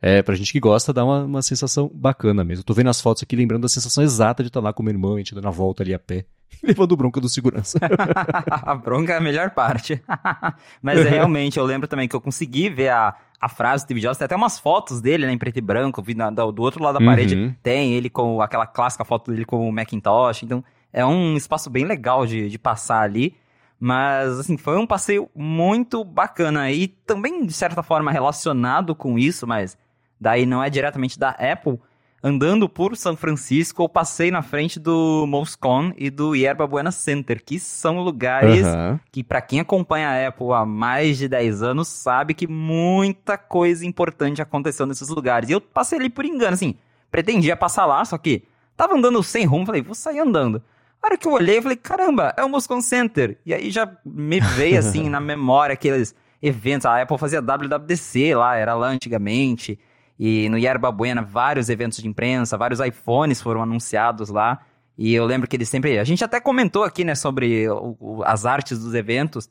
é, 0.00 0.22
pra 0.22 0.34
gente 0.34 0.52
que 0.52 0.60
gosta, 0.60 0.92
dá 0.92 1.04
uma, 1.04 1.24
uma 1.24 1.42
sensação 1.42 1.90
bacana 1.92 2.44
mesmo. 2.44 2.64
Tô 2.64 2.72
vendo 2.72 2.90
as 2.90 3.00
fotos 3.00 3.22
aqui, 3.22 3.36
lembrando 3.36 3.62
da 3.62 3.68
sensação 3.68 4.02
exata 4.02 4.42
de 4.42 4.48
estar 4.48 4.60
lá 4.60 4.72
com 4.72 4.82
meu 4.82 4.92
irmão, 4.92 5.14
a 5.14 5.18
gente 5.18 5.34
dando 5.34 5.48
a 5.48 5.50
volta 5.50 5.82
ali 5.82 5.92
a 5.92 5.98
pé, 5.98 6.24
levando 6.62 6.96
bronca 6.96 7.20
do 7.20 7.28
segurança. 7.28 7.78
a 8.50 8.74
bronca 8.76 9.12
é 9.12 9.16
a 9.16 9.20
melhor 9.20 9.50
parte. 9.50 10.00
Mas 10.80 11.00
é, 11.00 11.08
realmente, 11.08 11.58
eu 11.58 11.64
lembro 11.64 11.88
também 11.88 12.08
que 12.08 12.14
eu 12.14 12.20
consegui 12.20 12.68
ver 12.68 12.90
a, 12.90 13.16
a 13.42 13.48
frase 13.48 13.82
do 13.82 13.86
Steve 13.86 14.00
Jobs, 14.00 14.16
tem 14.16 14.24
até 14.24 14.36
umas 14.36 14.60
fotos 14.60 15.00
dele, 15.00 15.26
né, 15.26 15.32
em 15.32 15.38
preto 15.38 15.56
e 15.56 15.60
branco, 15.60 16.00
vi 16.00 16.14
na, 16.14 16.30
do 16.30 16.62
outro 16.62 16.80
lado 16.80 17.00
da 17.00 17.04
parede, 17.04 17.34
uhum. 17.34 17.52
tem 17.60 17.92
ele 17.92 18.08
com 18.08 18.40
aquela 18.40 18.68
clássica 18.68 19.04
foto 19.04 19.32
dele 19.32 19.44
com 19.44 19.68
o 19.68 19.72
Macintosh, 19.72 20.44
então 20.44 20.62
é 20.92 21.04
um 21.04 21.36
espaço 21.36 21.68
bem 21.68 21.84
legal 21.84 22.24
de, 22.24 22.48
de 22.48 22.56
passar 22.56 23.00
ali. 23.00 23.34
Mas, 23.80 24.38
assim, 24.38 24.56
foi 24.56 24.78
um 24.78 24.86
passeio 24.86 25.28
muito 25.34 26.04
bacana 26.04 26.70
e 26.70 26.86
também, 26.86 27.44
de 27.44 27.52
certa 27.52 27.82
forma, 27.82 28.12
relacionado 28.12 28.94
com 28.94 29.18
isso, 29.18 29.44
mas 29.44 29.76
daí 30.20 30.46
não 30.46 30.62
é 30.62 30.70
diretamente 30.70 31.18
da 31.18 31.30
Apple, 31.30 31.80
andando 32.22 32.68
por 32.68 32.96
São 32.96 33.16
Francisco, 33.16 33.82
eu 33.82 33.88
passei 33.88 34.30
na 34.30 34.42
frente 34.42 34.78
do 34.78 35.26
Moscone 35.26 35.92
e 35.96 36.08
do 36.08 36.34
Yerba 36.34 36.66
Buena 36.66 36.92
Center, 36.92 37.42
que 37.44 37.58
são 37.58 38.00
lugares 38.00 38.64
uhum. 38.66 38.98
que, 39.10 39.24
para 39.24 39.40
quem 39.40 39.60
acompanha 39.60 40.08
a 40.08 40.28
Apple 40.28 40.52
há 40.52 40.64
mais 40.64 41.18
de 41.18 41.28
10 41.28 41.62
anos, 41.62 41.88
sabe 41.88 42.34
que 42.34 42.46
muita 42.46 43.36
coisa 43.36 43.84
importante 43.84 44.40
aconteceu 44.40 44.86
nesses 44.86 45.08
lugares. 45.08 45.48
E 45.48 45.52
eu 45.52 45.60
passei 45.60 45.98
ali 45.98 46.08
por 46.08 46.24
engano, 46.24 46.54
assim, 46.54 46.76
pretendia 47.10 47.56
passar 47.56 47.86
lá, 47.86 48.04
só 48.04 48.16
que 48.16 48.44
tava 48.76 48.94
andando 48.94 49.22
sem 49.22 49.44
rumo, 49.44 49.66
falei, 49.66 49.82
vou 49.82 49.94
sair 49.94 50.20
andando. 50.20 50.62
A 51.02 51.08
hora 51.08 51.18
que 51.18 51.26
eu 51.26 51.32
olhei, 51.32 51.58
eu 51.58 51.62
falei, 51.62 51.76
caramba, 51.76 52.32
é 52.36 52.44
o 52.44 52.48
Moscone 52.48 52.82
Center. 52.82 53.36
E 53.44 53.52
aí 53.52 53.72
já 53.72 53.90
me 54.04 54.38
veio, 54.38 54.78
assim, 54.78 55.08
na 55.10 55.18
memória 55.18 55.72
aqueles 55.72 56.14
eventos. 56.40 56.86
A 56.86 57.02
Apple 57.02 57.18
fazia 57.18 57.42
WWDC 57.42 58.36
lá, 58.36 58.56
era 58.56 58.74
lá 58.74 58.86
antigamente. 58.86 59.80
E 60.18 60.48
no 60.48 60.58
Yerba 60.58 60.90
Buena, 60.92 61.22
vários 61.22 61.68
eventos 61.68 61.98
de 61.98 62.08
imprensa, 62.08 62.56
vários 62.56 62.80
iPhones 62.80 63.40
foram 63.40 63.62
anunciados 63.62 64.28
lá. 64.28 64.60
E 64.96 65.14
eu 65.14 65.24
lembro 65.24 65.48
que 65.48 65.56
eles 65.56 65.68
sempre. 65.68 65.98
A 65.98 66.04
gente 66.04 66.22
até 66.22 66.40
comentou 66.40 66.84
aqui, 66.84 67.04
né, 67.04 67.14
sobre 67.14 67.68
o, 67.68 67.96
o, 67.98 68.22
as 68.24 68.44
artes 68.46 68.78
dos 68.78 68.94
eventos, 68.94 69.50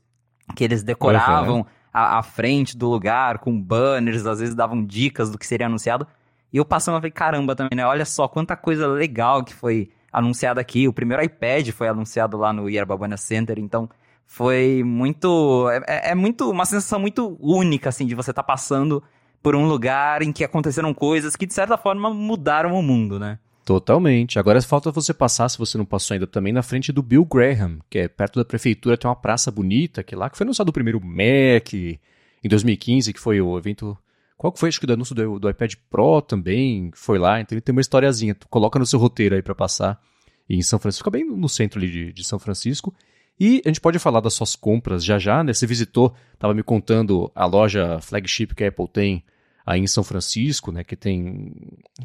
que 0.56 0.64
eles 0.64 0.84
decoravam 0.84 1.60
uhum. 1.60 1.66
a, 1.92 2.20
a, 2.20 2.24
frente 2.24 2.78
do 2.78 2.90
lugar 2.90 3.40
com 3.40 3.60
banners, 3.60 4.26
às 4.26 4.40
vezes 4.40 4.56
davam 4.56 4.86
dicas 4.86 5.30
do 5.32 5.38
que 5.38 5.48
seria 5.48 5.66
anunciado. 5.66 6.08
E 6.54 6.58
eu 6.58 6.66
passando, 6.66 6.96
eu 6.96 7.00
falei, 7.00 7.12
caramba 7.12 7.56
também, 7.56 7.76
né? 7.76 7.86
Olha 7.86 8.06
só 8.06 8.28
quanta 8.28 8.56
coisa 8.56 8.86
legal 8.88 9.44
que 9.44 9.54
foi 9.54 9.90
anunciada 10.12 10.62
aqui. 10.62 10.88
O 10.88 10.94
primeiro 10.94 11.24
iPad 11.24 11.70
foi 11.70 11.88
anunciado 11.88 12.38
lá 12.38 12.52
no 12.52 12.70
Yerba 12.70 12.96
Buena 12.96 13.18
Center, 13.18 13.58
então 13.58 13.90
foi 14.26 14.84
muito. 14.86 15.70
É, 15.70 15.84
é, 15.88 16.12
é 16.12 16.16
muito. 16.16 16.50
Uma 16.50 16.66
sensação 16.66 17.00
muito 17.00 17.38
única, 17.40 17.90
assim, 17.90 18.06
de 18.06 18.16
você 18.16 18.32
estar 18.32 18.44
tá 18.44 18.48
passando 18.48 19.02
por 19.42 19.56
um 19.56 19.68
lugar 19.68 20.22
em 20.22 20.32
que 20.32 20.44
aconteceram 20.44 20.94
coisas 20.94 21.36
que, 21.36 21.46
de 21.46 21.54
certa 21.54 21.78
forma, 21.78 22.14
mudaram 22.14 22.74
o 22.74 22.84
mundo, 22.84 23.20
né? 23.20 23.40
Totalmente. 23.64 24.40
Agora 24.40 24.62
falta 24.62 24.92
você 24.92 25.14
passar, 25.14 25.48
se 25.50 25.58
você 25.58 25.78
não 25.78 25.86
passou 25.86 26.14
ainda 26.14 26.28
também, 26.28 26.52
na 26.52 26.64
frente 26.64 26.92
do 26.92 27.02
Bill 27.02 27.26
Graham, 27.26 27.80
que 27.90 28.00
é 28.00 28.08
perto 28.08 28.40
da 28.40 28.46
prefeitura, 28.46 28.98
tem 28.98 29.08
uma 29.08 29.16
praça 29.16 29.52
bonita, 29.52 30.04
que 30.04 30.16
é 30.16 30.18
lá 30.18 30.30
que 30.30 30.38
foi 30.38 30.46
anunciado 30.46 30.70
o 30.70 30.74
primeiro 30.74 31.00
Mac 31.00 31.74
em 31.74 32.50
2015, 32.50 33.14
que 33.14 33.20
foi 33.20 33.40
o 33.40 33.58
evento. 33.58 33.98
Qual 34.36 34.52
que 34.52 34.60
foi? 34.60 34.70
Acho 34.70 34.80
que 34.80 34.86
o 34.88 34.94
anúncio 34.94 35.14
do, 35.14 35.40
do 35.40 35.50
iPad 35.50 35.74
Pro 35.90 36.22
também 36.22 36.92
foi 36.96 37.20
lá, 37.20 37.40
então 37.40 37.56
ele 37.56 37.62
tem 37.62 37.72
uma 37.72 37.82
historiazinha. 37.82 38.34
Tu 38.34 38.48
coloca 38.48 38.80
no 38.80 38.86
seu 38.86 39.00
roteiro 39.00 39.36
aí 39.36 39.42
para 39.42 39.54
passar 39.54 40.02
em 40.50 40.62
São 40.62 40.80
Francisco, 40.80 41.10
bem 41.12 41.24
no 41.24 41.48
centro 41.48 41.80
ali 41.80 41.90
de, 41.90 42.14
de 42.14 42.24
São 42.24 42.40
Francisco. 42.40 42.94
E 43.40 43.62
a 43.66 43.70
gente 43.70 43.82
pode 43.82 43.98
falar 44.00 44.20
das 44.20 44.34
suas 44.34 44.56
compras 44.56 45.04
já 45.04 45.18
já, 45.18 45.44
né? 45.44 45.54
Você 45.54 45.66
visitou, 45.66 46.14
estava 46.34 46.54
me 46.54 46.64
contando 46.64 47.32
a 47.34 47.46
loja 47.46 48.00
flagship 48.02 48.54
que 48.56 48.64
a 48.64 48.68
Apple 48.68 48.88
tem 48.88 49.24
aí 49.66 49.80
em 49.80 49.88
São 49.88 50.04
Francisco, 50.04 50.72
né? 50.72 50.84
Que 50.84 50.96
tem, 50.96 51.54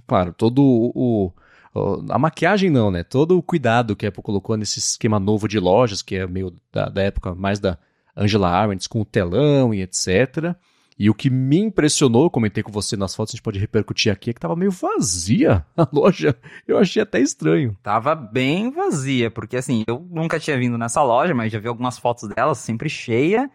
claro, 0.07 0.33
todo 0.33 0.63
o, 0.63 1.33
a 2.09 2.19
maquiagem 2.19 2.71
não, 2.71 2.91
né? 2.91 3.03
Todo 3.03 3.37
o 3.37 3.43
cuidado 3.43 3.95
que 3.95 4.07
a 4.07 4.09
Apple 4.09 4.23
colocou 4.23 4.57
nesse 4.57 4.79
esquema 4.79 5.21
novo 5.21 5.47
de 5.47 5.59
lojas, 5.59 6.01
que 6.01 6.17
é 6.17 6.27
meio 6.27 6.55
da, 6.73 6.89
da 6.89 7.03
época 7.03 7.35
mais 7.35 7.61
da 7.61 7.79
Angela 8.17 8.49
Arendt, 8.49 8.89
com 8.89 9.01
o 9.03 9.05
telão 9.05 9.75
e 9.75 9.83
etc. 9.83 10.57
E 10.99 11.11
o 11.11 11.15
que 11.15 11.29
me 11.29 11.59
impressionou, 11.59 12.31
comentei 12.31 12.63
com 12.63 12.73
você 12.73 12.97
nas 12.97 13.15
fotos, 13.15 13.35
a 13.35 13.37
gente 13.37 13.43
pode 13.43 13.59
repercutir 13.59 14.11
aqui, 14.11 14.31
é 14.31 14.33
que 14.33 14.41
tava 14.41 14.57
meio 14.57 14.71
vazia 14.71 15.65
a 15.77 15.87
loja. 15.93 16.35
Eu 16.67 16.79
achei 16.79 17.03
até 17.03 17.21
estranho. 17.21 17.77
Tava 17.83 18.15
bem 18.15 18.71
vazia, 18.71 19.31
porque 19.31 19.59
assim, 19.59 19.85
eu 19.87 20.07
nunca 20.11 20.41
tinha 20.41 20.57
vindo 20.57 20.79
nessa 20.79 21.03
loja, 21.03 21.35
mas 21.35 21.53
já 21.53 21.59
vi 21.59 21.69
algumas 21.69 21.99
fotos 21.99 22.29
dela, 22.31 22.55
sempre 22.55 22.89
cheia. 22.89 23.51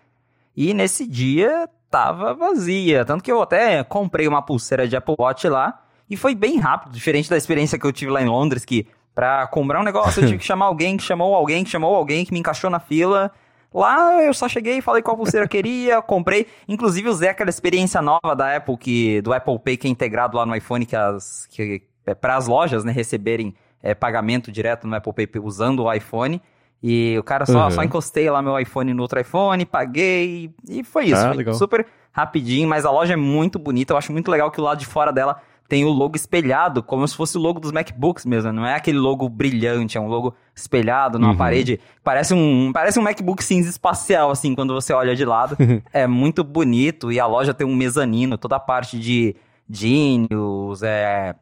E 0.56 0.72
nesse 0.74 1.08
dia 1.08 1.68
tava 1.90 2.34
vazia. 2.36 3.04
Tanto 3.04 3.24
que 3.24 3.32
eu 3.32 3.42
até 3.42 3.84
comprei 3.84 4.28
uma 4.28 4.42
pulseira 4.44 4.88
de 4.88 4.96
Apple 4.96 5.16
Watch 5.18 5.48
lá 5.48 5.84
e 6.08 6.16
foi 6.16 6.36
bem 6.36 6.60
rápido, 6.60 6.94
diferente 6.94 7.30
da 7.30 7.38
experiência 7.38 7.80
que 7.80 7.86
eu 7.86 7.92
tive 7.92 8.12
lá 8.12 8.22
em 8.22 8.28
Londres, 8.28 8.64
que 8.64 8.86
pra 9.16 9.48
comprar 9.48 9.82
um 9.82 9.84
negócio 9.84 10.22
eu 10.22 10.28
tive 10.28 10.40
que 10.40 10.46
chamar 10.48 10.66
alguém, 10.66 10.96
que 10.96 11.04
chamou 11.04 11.34
alguém, 11.34 11.64
que 11.64 11.70
chamou 11.72 11.96
alguém, 11.96 12.24
que 12.24 12.34
me 12.34 12.40
encaixou 12.40 12.70
na 12.70 12.80
fila. 12.80 13.32
Lá 13.74 14.22
eu 14.22 14.34
só 14.34 14.50
cheguei, 14.50 14.82
falei 14.82 15.02
qual 15.02 15.16
pulseira 15.16 15.48
queria, 15.48 16.02
comprei. 16.02 16.48
Inclusive 16.68 17.08
usei 17.08 17.30
aquela 17.30 17.50
experiência 17.50 18.02
nova 18.02 18.36
da 18.36 18.56
Apple, 18.56 18.78
que, 18.78 19.22
do 19.22 19.34
Apple 19.34 19.58
Pay, 19.60 19.78
que 19.78 19.88
é 19.88 19.90
integrado 19.90 20.36
lá 20.36 20.46
no 20.46 20.56
iPhone, 20.56 20.86
que, 20.86 20.96
as, 20.96 21.48
que 21.50 21.82
é 22.06 22.14
para 22.14 22.36
as 22.36 22.48
lojas 22.48 22.84
né, 22.84 22.92
receberem 22.92 23.56
é, 23.82 23.96
pagamento 23.96 24.52
direto 24.52 24.86
no 24.86 24.96
Apple 24.96 25.14
Pay 25.14 25.42
usando 25.42 25.84
o 25.84 25.94
iPhone. 25.94 26.42
E 26.84 27.16
o 27.18 27.24
cara 27.24 27.46
só, 27.46 27.66
uhum. 27.66 27.72
só 27.72 27.84
encostei 27.84 28.30
lá 28.30 28.42
meu 28.42 28.60
iPhone 28.60 28.94
no 28.94 29.04
outro 29.04 29.20
iPhone, 29.20 29.66
paguei 29.66 30.52
e 30.68 30.84
foi 30.84 31.06
isso. 31.06 31.16
Ah, 31.16 31.34
foi 31.34 31.54
super 31.54 31.86
rapidinho, 32.12 32.68
mas 32.68 32.86
a 32.86 32.92
loja 32.92 33.14
é 33.14 33.18
muito 33.18 33.60
bonita. 33.60 33.94
Eu 33.94 33.98
acho 33.98 34.12
muito 34.12 34.32
legal 34.32 34.50
que 34.50 34.60
o 34.60 34.64
lado 34.64 34.80
de 34.80 34.86
fora 34.86 35.14
dela 35.14 35.40
tem 35.72 35.86
o 35.86 35.90
logo 35.90 36.18
espelhado, 36.18 36.84
como 36.84 37.08
se 37.08 37.16
fosse 37.16 37.38
o 37.38 37.40
logo 37.40 37.58
dos 37.58 37.72
MacBooks 37.72 38.26
mesmo. 38.26 38.52
Não 38.52 38.66
é 38.66 38.76
aquele 38.76 38.98
logo 38.98 39.30
brilhante, 39.30 39.98
é 39.98 40.02
um 40.02 40.08
logo 40.10 40.36
espelhado 40.54 41.18
numa 41.18 41.32
uhum. 41.32 41.38
parede. 41.38 41.80
Parece 42.04 42.34
um, 42.34 42.74
parece 42.74 43.00
um 43.00 43.02
MacBook 43.02 43.42
cinza 43.42 43.70
espacial, 43.70 44.30
assim, 44.32 44.54
quando 44.54 44.74
você 44.74 44.92
olha 44.92 45.16
de 45.16 45.24
lado. 45.24 45.56
é 45.94 46.06
muito 46.06 46.44
bonito 46.44 47.10
e 47.10 47.22
a 47.22 47.26
loja 47.26 47.54
tem 47.54 47.66
um 47.66 47.74
mezanino, 47.74 48.38
toda 48.38 48.58
a 48.58 48.60
parte 48.60 49.00
de 49.00 49.34
Genius, 49.70 50.84
é, 50.84 51.36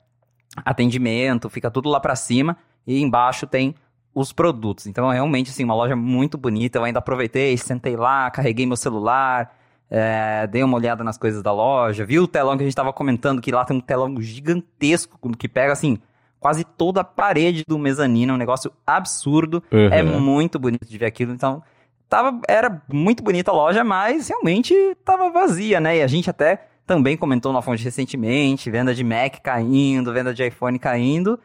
atendimento, 0.57 1.49
fica 1.49 1.71
tudo 1.71 1.89
lá 1.89 1.99
para 1.99 2.15
cima. 2.15 2.55
E 2.85 3.01
embaixo 3.01 3.47
tem 3.47 3.73
os 4.13 4.31
produtos. 4.31 4.85
Então, 4.85 5.11
é 5.11 5.15
realmente, 5.15 5.49
assim, 5.49 5.63
uma 5.63 5.73
loja 5.73 5.95
muito 5.95 6.37
bonita. 6.37 6.77
Eu 6.77 6.83
ainda 6.83 6.99
aproveitei, 6.99 7.57
sentei 7.57 7.95
lá, 7.95 8.29
carreguei 8.29 8.67
meu 8.67 8.77
celular, 8.77 9.51
é, 9.89 10.47
dei 10.47 10.63
uma 10.63 10.77
olhada 10.77 11.03
nas 11.03 11.17
coisas 11.17 11.41
da 11.41 11.51
loja, 11.51 12.05
vi 12.05 12.19
o 12.19 12.27
telão 12.27 12.55
que 12.55 12.63
a 12.63 12.65
gente 12.65 12.73
estava 12.73 12.93
comentando, 12.93 13.41
que 13.41 13.51
lá 13.51 13.65
tem 13.65 13.77
um 13.77 13.81
telão 13.81 14.21
gigantesco, 14.21 15.17
que 15.37 15.47
pega, 15.47 15.73
assim, 15.73 15.97
quase 16.39 16.63
toda 16.63 17.01
a 17.01 17.03
parede 17.03 17.63
do 17.67 17.77
mezanino, 17.79 18.31
é 18.31 18.35
um 18.35 18.39
negócio 18.39 18.71
absurdo. 18.85 19.63
Uhum. 19.71 19.87
É 19.91 20.03
muito 20.03 20.59
bonito 20.59 20.87
de 20.87 20.97
ver 20.97 21.07
aquilo. 21.07 21.33
Então, 21.33 21.63
tava, 22.07 22.39
era 22.47 22.81
muito 22.91 23.23
bonita 23.23 23.51
a 23.51 23.53
loja, 23.53 23.83
mas 23.83 24.27
realmente 24.27 24.73
tava 25.03 25.29
vazia, 25.29 25.79
né? 25.79 25.97
E 25.97 26.01
a 26.01 26.07
gente 26.07 26.29
até 26.29 26.67
também 26.85 27.17
comentou 27.17 27.53
na 27.53 27.61
fonte 27.61 27.83
recentemente, 27.83 28.69
venda 28.69 28.93
de 28.93 29.03
Mac 29.03 29.39
caindo, 29.43 30.13
venda 30.13 30.33
de 30.33 30.45
iPhone 30.45 30.77
caindo 30.79 31.39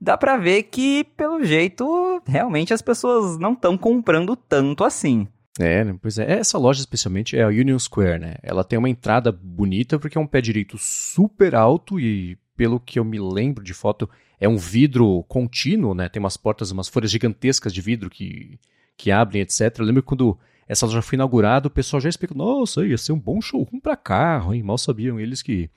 dá 0.00 0.16
para 0.16 0.36
ver 0.36 0.64
que, 0.64 1.04
pelo 1.16 1.42
jeito, 1.44 2.22
realmente 2.26 2.74
as 2.74 2.82
pessoas 2.82 3.38
não 3.38 3.52
estão 3.52 3.76
comprando 3.76 4.36
tanto 4.36 4.84
assim. 4.84 5.26
É, 5.58 5.84
né? 5.84 5.96
pois 6.00 6.18
é. 6.18 6.32
Essa 6.32 6.58
loja 6.58 6.80
especialmente 6.80 7.36
é 7.36 7.42
a 7.42 7.48
Union 7.48 7.78
Square, 7.78 8.18
né? 8.18 8.34
Ela 8.42 8.64
tem 8.64 8.78
uma 8.78 8.88
entrada 8.88 9.30
bonita 9.30 9.98
porque 9.98 10.18
é 10.18 10.20
um 10.20 10.26
pé 10.26 10.40
direito 10.40 10.76
super 10.78 11.54
alto 11.54 12.00
e, 12.00 12.36
pelo 12.56 12.80
que 12.80 12.98
eu 12.98 13.04
me 13.04 13.20
lembro 13.20 13.62
de 13.62 13.72
foto, 13.72 14.08
é 14.40 14.48
um 14.48 14.56
vidro 14.56 15.22
contínuo, 15.28 15.94
né? 15.94 16.08
Tem 16.08 16.20
umas 16.20 16.36
portas, 16.36 16.70
umas 16.70 16.88
folhas 16.88 17.10
gigantescas 17.10 17.72
de 17.72 17.80
vidro 17.80 18.10
que, 18.10 18.58
que 18.96 19.12
abrem, 19.12 19.42
etc. 19.42 19.78
Eu 19.78 19.84
lembro 19.84 20.02
quando 20.02 20.36
essa 20.66 20.86
loja 20.86 21.02
foi 21.02 21.16
inaugurada, 21.16 21.68
o 21.68 21.70
pessoal 21.70 22.00
já 22.00 22.08
explicou, 22.08 22.36
nossa, 22.36 22.84
ia 22.84 22.98
ser 22.98 23.12
um 23.12 23.20
bom 23.20 23.40
showroom 23.40 23.78
para 23.80 23.96
carro, 23.96 24.54
hein? 24.54 24.62
Mal 24.62 24.78
sabiam 24.78 25.20
eles 25.20 25.40
que, 25.40 25.70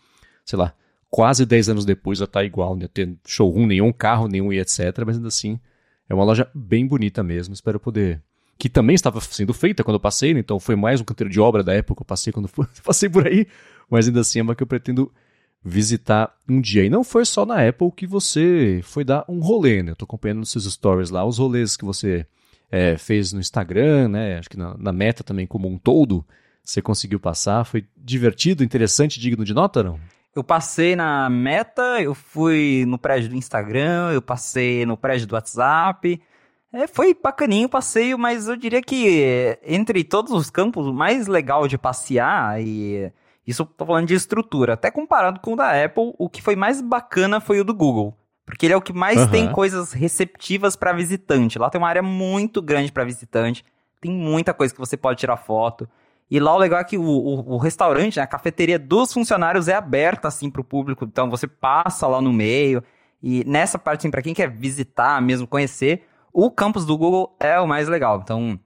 sei 0.43 0.57
lá, 0.57 0.74
quase 1.10 1.46
10 1.46 1.69
anos 1.69 1.86
depois 1.86 2.17
já 2.17 2.25
está 2.25 2.43
igual, 2.43 2.75
né? 2.75 2.88
Ter 2.88 3.15
showroom 3.25 3.67
nenhum, 3.67 3.91
carro 3.93 4.27
nenhum 4.27 4.51
e 4.51 4.60
etc. 4.60 4.79
Mas 5.05 5.17
ainda 5.17 5.27
assim, 5.27 5.60
é 6.10 6.13
uma 6.15 6.24
loja 6.24 6.50
bem 6.55 6.88
bonita 6.88 7.22
mesmo. 7.22 7.53
Espero 7.53 7.79
poder. 7.79 8.24
Que 8.58 8.70
também 8.70 8.96
estava 8.96 9.22
sendo 9.22 9.54
feita 9.54 9.84
quando 9.84 9.96
eu 9.96 10.00
passei, 10.00 10.34
né? 10.34 10.40
então 10.40 10.60
foi 10.60 10.76
mais 10.76 11.00
um 11.00 11.04
canteiro 11.04 11.32
de 11.32 11.40
obra 11.40 11.64
da 11.64 11.74
época 11.74 11.98
que 11.98 12.02
eu 12.02 12.06
passei 12.06 12.34
quando 12.34 12.48
fui, 12.48 12.66
passei 12.84 13.10
por 13.10 13.28
aí. 13.28 13.48
Mas 13.90 14.08
ainda 14.08 14.22
assim 14.22 14.40
é 14.40 14.42
uma 14.42 14.56
que 14.56 14.64
eu 14.64 14.68
pretendo 14.68 15.12
visitar 15.64 16.36
um 16.50 16.62
dia. 16.62 16.84
E 16.84 16.90
não 16.90 17.04
foi 17.04 17.26
só 17.26 17.46
na 17.46 17.68
Apple 17.68 17.92
que 17.92 18.08
você 18.08 18.82
foi 18.84 19.04
dar 19.04 19.26
um 19.28 19.40
rolê, 19.40 19.84
né? 19.84 19.92
Eu 19.92 19.96
tô 19.96 20.06
acompanhando 20.06 20.40
nos 20.40 20.52
seus 20.52 20.66
stories 20.66 21.10
lá, 21.10 21.26
os 21.26 21.38
rolês 21.38 21.76
que 21.76 21.86
você 21.86 22.26
é, 22.72 22.98
fez 22.98 23.34
no 23.34 23.40
Instagram, 23.40 24.10
né? 24.10 24.38
Acho 24.38 24.50
que 24.50 24.58
na, 24.58 24.76
na, 24.78 24.92
meta 24.92 25.24
também 25.24 25.48
como 25.48 25.68
um 25.68 25.78
todo, 25.78 26.26
você 26.64 26.82
conseguiu 26.82 27.20
passar. 27.20 27.66
Foi 27.66 27.86
divertido, 27.96 28.64
interessante, 28.64 29.20
digno 29.20 29.46
de 29.46 29.54
nota, 29.54 29.84
não? 29.84 30.00
Eu 30.36 30.44
passei 30.44 30.96
na 30.96 31.28
Meta, 31.32 32.00
eu 32.00 32.14
fui 32.14 32.86
no 32.88 33.00
prédio 33.00 33.30
do 33.30 33.36
Instagram, 33.36 34.12
eu 34.12 34.22
passei 34.22 34.86
no 34.86 34.96
prédio 34.96 35.26
do 35.26 35.34
WhatsApp. 35.34 36.22
É, 36.74 36.86
foi 36.86 37.14
bacaninho 37.14 37.68
o 37.68 37.70
passeio, 37.70 38.18
mas 38.18 38.48
eu 38.48 38.56
diria 38.56 38.82
que 38.82 39.58
entre 39.64 40.04
todos 40.04 40.32
os 40.32 40.50
campos, 40.50 40.86
o 40.86 40.94
mais 40.94 41.28
legal 41.28 41.68
de 41.68 41.78
passear, 41.78 42.62
e 42.62 43.12
isso 43.46 43.66
tô 43.66 43.86
falando 43.86 44.08
de 44.08 44.14
estrutura, 44.14 44.74
até 44.74 44.92
comparado 44.92 45.40
com 45.40 45.54
o 45.54 45.56
da 45.56 45.84
Apple, 45.84 46.14
o 46.18 46.30
que 46.30 46.42
foi 46.42 46.56
mais 46.56 46.82
bacana 46.82 47.40
foi 47.40 47.62
o 47.62 47.64
do 47.64 47.74
Google. 47.74 48.18
Porque 48.46 48.66
ele 48.66 48.74
é 48.74 48.78
o 48.78 48.82
que 48.82 48.94
mais 48.94 49.22
Aham. 49.22 49.32
tem 49.32 49.52
coisas 49.52 49.92
receptivas 49.92 50.76
para 50.76 50.94
visitante. 50.94 51.60
Lá 51.60 51.70
tem 51.70 51.80
uma 51.80 51.90
área 51.90 52.02
muito 52.02 52.62
grande 52.62 52.92
para 52.92 53.04
visitante, 53.04 53.64
tem 54.00 54.12
muita 54.12 54.54
coisa 54.54 54.74
que 54.74 54.80
você 54.80 54.96
pode 54.96 55.20
tirar 55.20 55.38
foto. 55.38 55.88
E 56.30 56.40
lá 56.40 56.54
o 56.54 56.58
legal 56.58 56.80
é 56.80 56.84
que 56.84 56.98
o, 56.98 57.04
o, 57.04 57.54
o 57.54 57.58
restaurante, 57.58 58.18
né, 58.18 58.24
a 58.24 58.28
cafeteria 58.28 58.78
dos 58.78 59.14
funcionários 59.14 59.70
é 59.70 59.76
aberta 59.76 60.28
assim 60.28 60.50
pro 60.50 60.64
público, 60.64 61.06
então 61.06 61.30
você 61.30 61.48
passa 61.48 62.06
lá 62.08 62.22
no 62.22 62.34
meio. 62.34 62.84
E 63.24 63.44
nessa 63.46 63.80
parte, 63.80 64.02
assim, 64.02 64.12
pra 64.12 64.22
quem 64.22 64.34
quer 64.34 64.50
visitar, 64.50 65.22
mesmo 65.22 65.48
conhecer, 65.48 66.06
o 66.39 66.51
campus 66.51 66.86
do 66.86 66.98
Google 66.98 67.36
é 67.39 67.60
o 67.60 67.67
mais 67.67 67.88
legal. 67.88 68.20
Então, 68.24 68.60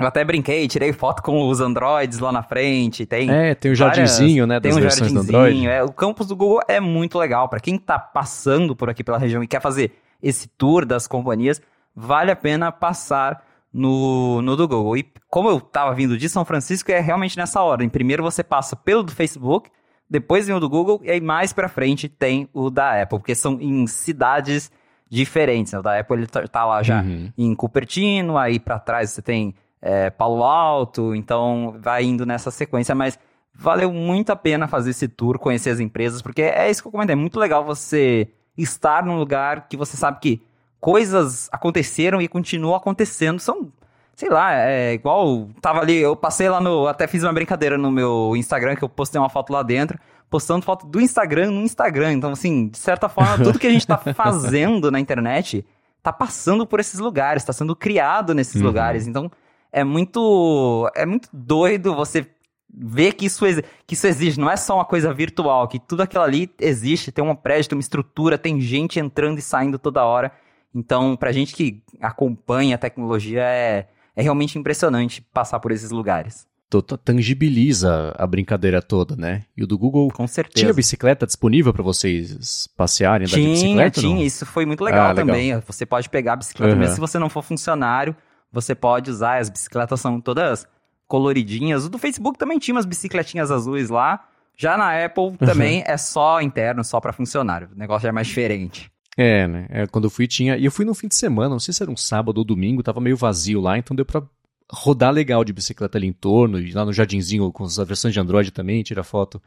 eu 0.00 0.06
até 0.06 0.24
brinquei, 0.24 0.66
tirei 0.66 0.92
foto 0.92 1.22
com 1.22 1.48
os 1.48 1.60
Androids 1.60 2.18
lá 2.18 2.32
na 2.32 2.42
frente, 2.42 3.06
tem 3.06 3.30
É, 3.30 3.54
tem 3.54 3.70
o 3.70 3.76
várias- 3.76 4.16
jardinzinho, 4.16 4.46
né, 4.46 4.58
das 4.58 4.72
tem 4.74 4.78
um 4.78 4.82
versões 4.82 5.12
do 5.12 5.14
jardinzinho, 5.22 5.38
Android. 5.38 5.66
é, 5.68 5.82
o 5.84 5.92
campus 5.92 6.26
do 6.26 6.34
Google 6.34 6.60
é 6.66 6.80
muito 6.80 7.18
legal. 7.18 7.48
Pra 7.48 7.60
quem 7.60 7.78
tá 7.78 7.98
passando 7.98 8.74
por 8.74 8.90
aqui 8.90 9.04
pela 9.04 9.18
região 9.18 9.42
e 9.42 9.46
quer 9.46 9.60
fazer 9.60 9.92
esse 10.22 10.48
tour 10.48 10.84
das 10.84 11.06
companhias, 11.06 11.60
vale 11.94 12.30
a 12.30 12.36
pena 12.36 12.72
passar 12.72 13.44
no, 13.72 14.42
no 14.42 14.56
do 14.56 14.66
Google. 14.66 14.96
E 14.96 15.06
como 15.30 15.48
eu 15.48 15.60
tava 15.60 15.94
vindo 15.94 16.16
de 16.18 16.28
São 16.28 16.44
Francisco, 16.44 16.90
é 16.90 17.00
realmente 17.00 17.36
nessa 17.36 17.62
ordem. 17.62 17.88
Primeiro 17.88 18.22
você 18.22 18.42
passa 18.42 18.74
pelo 18.76 19.02
do 19.02 19.12
Facebook, 19.12 19.70
depois 20.10 20.46
vem 20.46 20.56
o 20.56 20.60
do 20.60 20.68
Google, 20.68 21.00
e 21.04 21.10
aí 21.10 21.20
mais 21.20 21.52
pra 21.52 21.68
frente 21.68 22.08
tem 22.08 22.48
o 22.52 22.68
da 22.68 23.00
Apple, 23.02 23.18
porque 23.18 23.34
são 23.34 23.58
em 23.60 23.86
cidades 23.86 24.70
diferentes. 25.12 25.72
né? 25.74 25.78
O 25.78 25.82
da 25.82 25.98
Apple 26.00 26.16
ele 26.16 26.26
tá, 26.26 26.46
tá 26.48 26.64
lá 26.64 26.82
já 26.82 27.02
Uhum. 27.02 27.30
em 27.36 27.54
Cupertino, 27.54 28.38
aí 28.38 28.58
pra 28.58 28.78
trás 28.78 29.10
você 29.10 29.20
tem 29.20 29.54
é, 29.80 30.08
Palo 30.10 30.42
Alto, 30.42 31.14
então 31.14 31.76
vai 31.80 32.02
indo 32.04 32.24
nessa 32.24 32.50
sequência, 32.50 32.94
mas 32.94 33.18
valeu 33.54 33.92
muito 33.92 34.30
a 34.30 34.36
pena 34.36 34.66
fazer 34.66 34.90
esse 34.90 35.06
tour, 35.08 35.38
conhecer 35.38 35.70
as 35.70 35.80
empresas, 35.80 36.22
porque 36.22 36.40
é 36.42 36.70
isso 36.70 36.80
que 36.80 36.88
eu 36.88 36.92
comentei, 36.92 37.12
é 37.12 37.16
muito 37.16 37.38
legal 37.38 37.62
você 37.64 38.28
estar 38.56 39.04
num 39.04 39.16
lugar 39.18 39.66
que 39.68 39.76
você 39.76 39.96
sabe 39.96 40.18
que 40.20 40.42
coisas 40.80 41.48
aconteceram 41.52 42.20
e 42.22 42.28
continuam 42.28 42.74
acontecendo, 42.74 43.38
são, 43.38 43.70
sei 44.16 44.28
lá, 44.30 44.52
é 44.54 44.94
igual, 44.94 45.48
tava 45.60 45.80
ali, 45.80 45.96
eu 45.98 46.16
passei 46.16 46.48
lá 46.48 46.60
no, 46.60 46.86
até 46.86 47.06
fiz 47.06 47.22
uma 47.22 47.32
brincadeira 47.32 47.76
no 47.76 47.90
meu 47.90 48.34
Instagram, 48.36 48.74
que 48.76 48.82
eu 48.82 48.88
postei 48.88 49.20
uma 49.20 49.28
foto 49.28 49.52
lá 49.52 49.62
dentro, 49.62 49.98
postando 50.32 50.64
foto 50.64 50.86
do 50.86 51.00
Instagram 51.00 51.50
no 51.50 51.60
Instagram, 51.60 52.14
então 52.14 52.32
assim, 52.32 52.68
de 52.68 52.78
certa 52.78 53.08
forma, 53.08 53.36
tudo 53.44 53.58
que 53.58 53.66
a 53.66 53.70
gente 53.70 53.86
tá 53.86 53.98
fazendo 54.16 54.90
na 54.90 54.98
internet 54.98 55.64
tá 56.02 56.12
passando 56.12 56.66
por 56.66 56.80
esses 56.80 56.98
lugares, 56.98 57.44
tá 57.44 57.52
sendo 57.52 57.76
criado 57.76 58.34
nesses 58.34 58.56
Uhum. 58.60 58.66
lugares, 58.66 59.06
então 59.06 59.30
é 59.70 59.84
muito 59.84 60.90
é 60.96 61.06
muito 61.06 61.28
doido 61.32 61.94
você 61.94 62.26
ver 62.74 63.12
que 63.12 63.26
isso, 63.26 63.44
que 63.86 63.92
isso 63.94 64.06
existe, 64.06 64.40
não 64.40 64.50
é 64.50 64.56
só 64.56 64.76
uma 64.76 64.84
coisa 64.86 65.12
virtual, 65.12 65.68
que 65.68 65.78
tudo 65.78 66.02
aquilo 66.02 66.24
ali 66.24 66.50
existe, 66.58 67.12
tem 67.12 67.22
uma 67.22 67.36
prédio, 67.36 67.68
tem 67.68 67.76
uma 67.76 67.82
estrutura, 67.82 68.38
tem 68.38 68.58
gente 68.60 68.98
entrando 68.98 69.38
e 69.38 69.42
saindo 69.42 69.78
toda 69.78 70.02
hora. 70.04 70.32
Então, 70.74 71.14
pra 71.14 71.32
gente 71.32 71.54
que 71.54 71.82
acompanha 72.00 72.76
a 72.76 72.78
tecnologia, 72.78 73.42
é, 73.42 73.88
é 74.16 74.22
realmente 74.22 74.58
impressionante 74.58 75.20
passar 75.20 75.60
por 75.60 75.70
esses 75.70 75.90
lugares. 75.90 76.46
Tangibiliza 76.80 78.14
a 78.16 78.26
brincadeira 78.26 78.80
toda, 78.80 79.14
né? 79.16 79.42
E 79.56 79.62
o 79.62 79.66
do 79.66 79.76
Google 79.76 80.08
Com 80.10 80.26
certeza. 80.26 80.54
tinha 80.64 80.72
bicicleta 80.72 81.26
disponível 81.26 81.72
pra 81.72 81.82
vocês 81.82 82.68
passearem, 82.76 83.26
andar 83.26 83.36
de 83.36 83.42
Tinha, 83.42 83.52
bicicleta? 83.52 84.00
não? 84.02 84.08
tinha, 84.10 84.24
isso 84.24 84.46
foi 84.46 84.64
muito 84.64 84.82
legal 84.82 85.06
Ah, 85.06 85.08
legal. 85.12 85.26
também. 85.26 85.58
Você 85.66 85.84
pode 85.84 86.08
pegar 86.08 86.34
a 86.34 86.36
bicicleta, 86.36 86.72
Uhum. 86.72 86.78
mesmo 86.78 86.94
se 86.94 87.00
você 87.00 87.18
não 87.18 87.28
for 87.28 87.42
funcionário, 87.42 88.16
você 88.50 88.74
pode 88.74 89.10
usar. 89.10 89.38
As 89.38 89.50
bicicletas 89.50 90.00
são 90.00 90.20
todas 90.20 90.66
coloridinhas. 91.06 91.84
O 91.84 91.90
do 91.90 91.98
Facebook 91.98 92.38
também 92.38 92.58
tinha 92.58 92.74
umas 92.74 92.86
bicicletinhas 92.86 93.50
azuis 93.50 93.90
lá. 93.90 94.24
Já 94.56 94.76
na 94.76 94.90
Uhum. 94.96 95.04
Apple 95.04 95.46
também 95.46 95.82
é 95.86 95.96
só 95.96 96.40
interno, 96.40 96.84
só 96.84 97.00
pra 97.00 97.12
funcionário. 97.12 97.68
O 97.74 97.78
negócio 97.78 98.02
já 98.04 98.08
é 98.10 98.12
mais 98.12 98.26
diferente. 98.26 98.90
É, 99.16 99.46
né? 99.46 99.66
É, 99.68 99.86
quando 99.86 100.04
eu 100.04 100.10
fui 100.10 100.26
tinha. 100.26 100.56
E 100.56 100.64
eu 100.64 100.70
fui 100.70 100.84
no 100.86 100.94
fim 100.94 101.08
de 101.08 101.14
semana, 101.14 101.50
não 101.50 101.60
sei 101.60 101.74
se 101.74 101.82
era 101.82 101.90
um 101.90 101.96
sábado 101.96 102.38
ou 102.38 102.44
domingo, 102.44 102.82
tava 102.82 103.00
meio 103.00 103.16
vazio 103.16 103.60
lá, 103.60 103.76
então 103.76 103.94
deu 103.94 104.06
pra 104.06 104.22
rodar 104.70 105.12
legal 105.12 105.44
de 105.44 105.52
bicicleta 105.52 105.98
ali 105.98 106.06
em 106.06 106.12
torno, 106.12 106.58
e 106.58 106.72
lá 106.72 106.84
no 106.84 106.92
jardinzinho 106.92 107.50
com 107.52 107.64
as 107.64 107.76
versões 107.76 108.12
de 108.14 108.20
Android 108.20 108.50
também, 108.50 108.82
tira 108.82 109.02
foto 109.02 109.40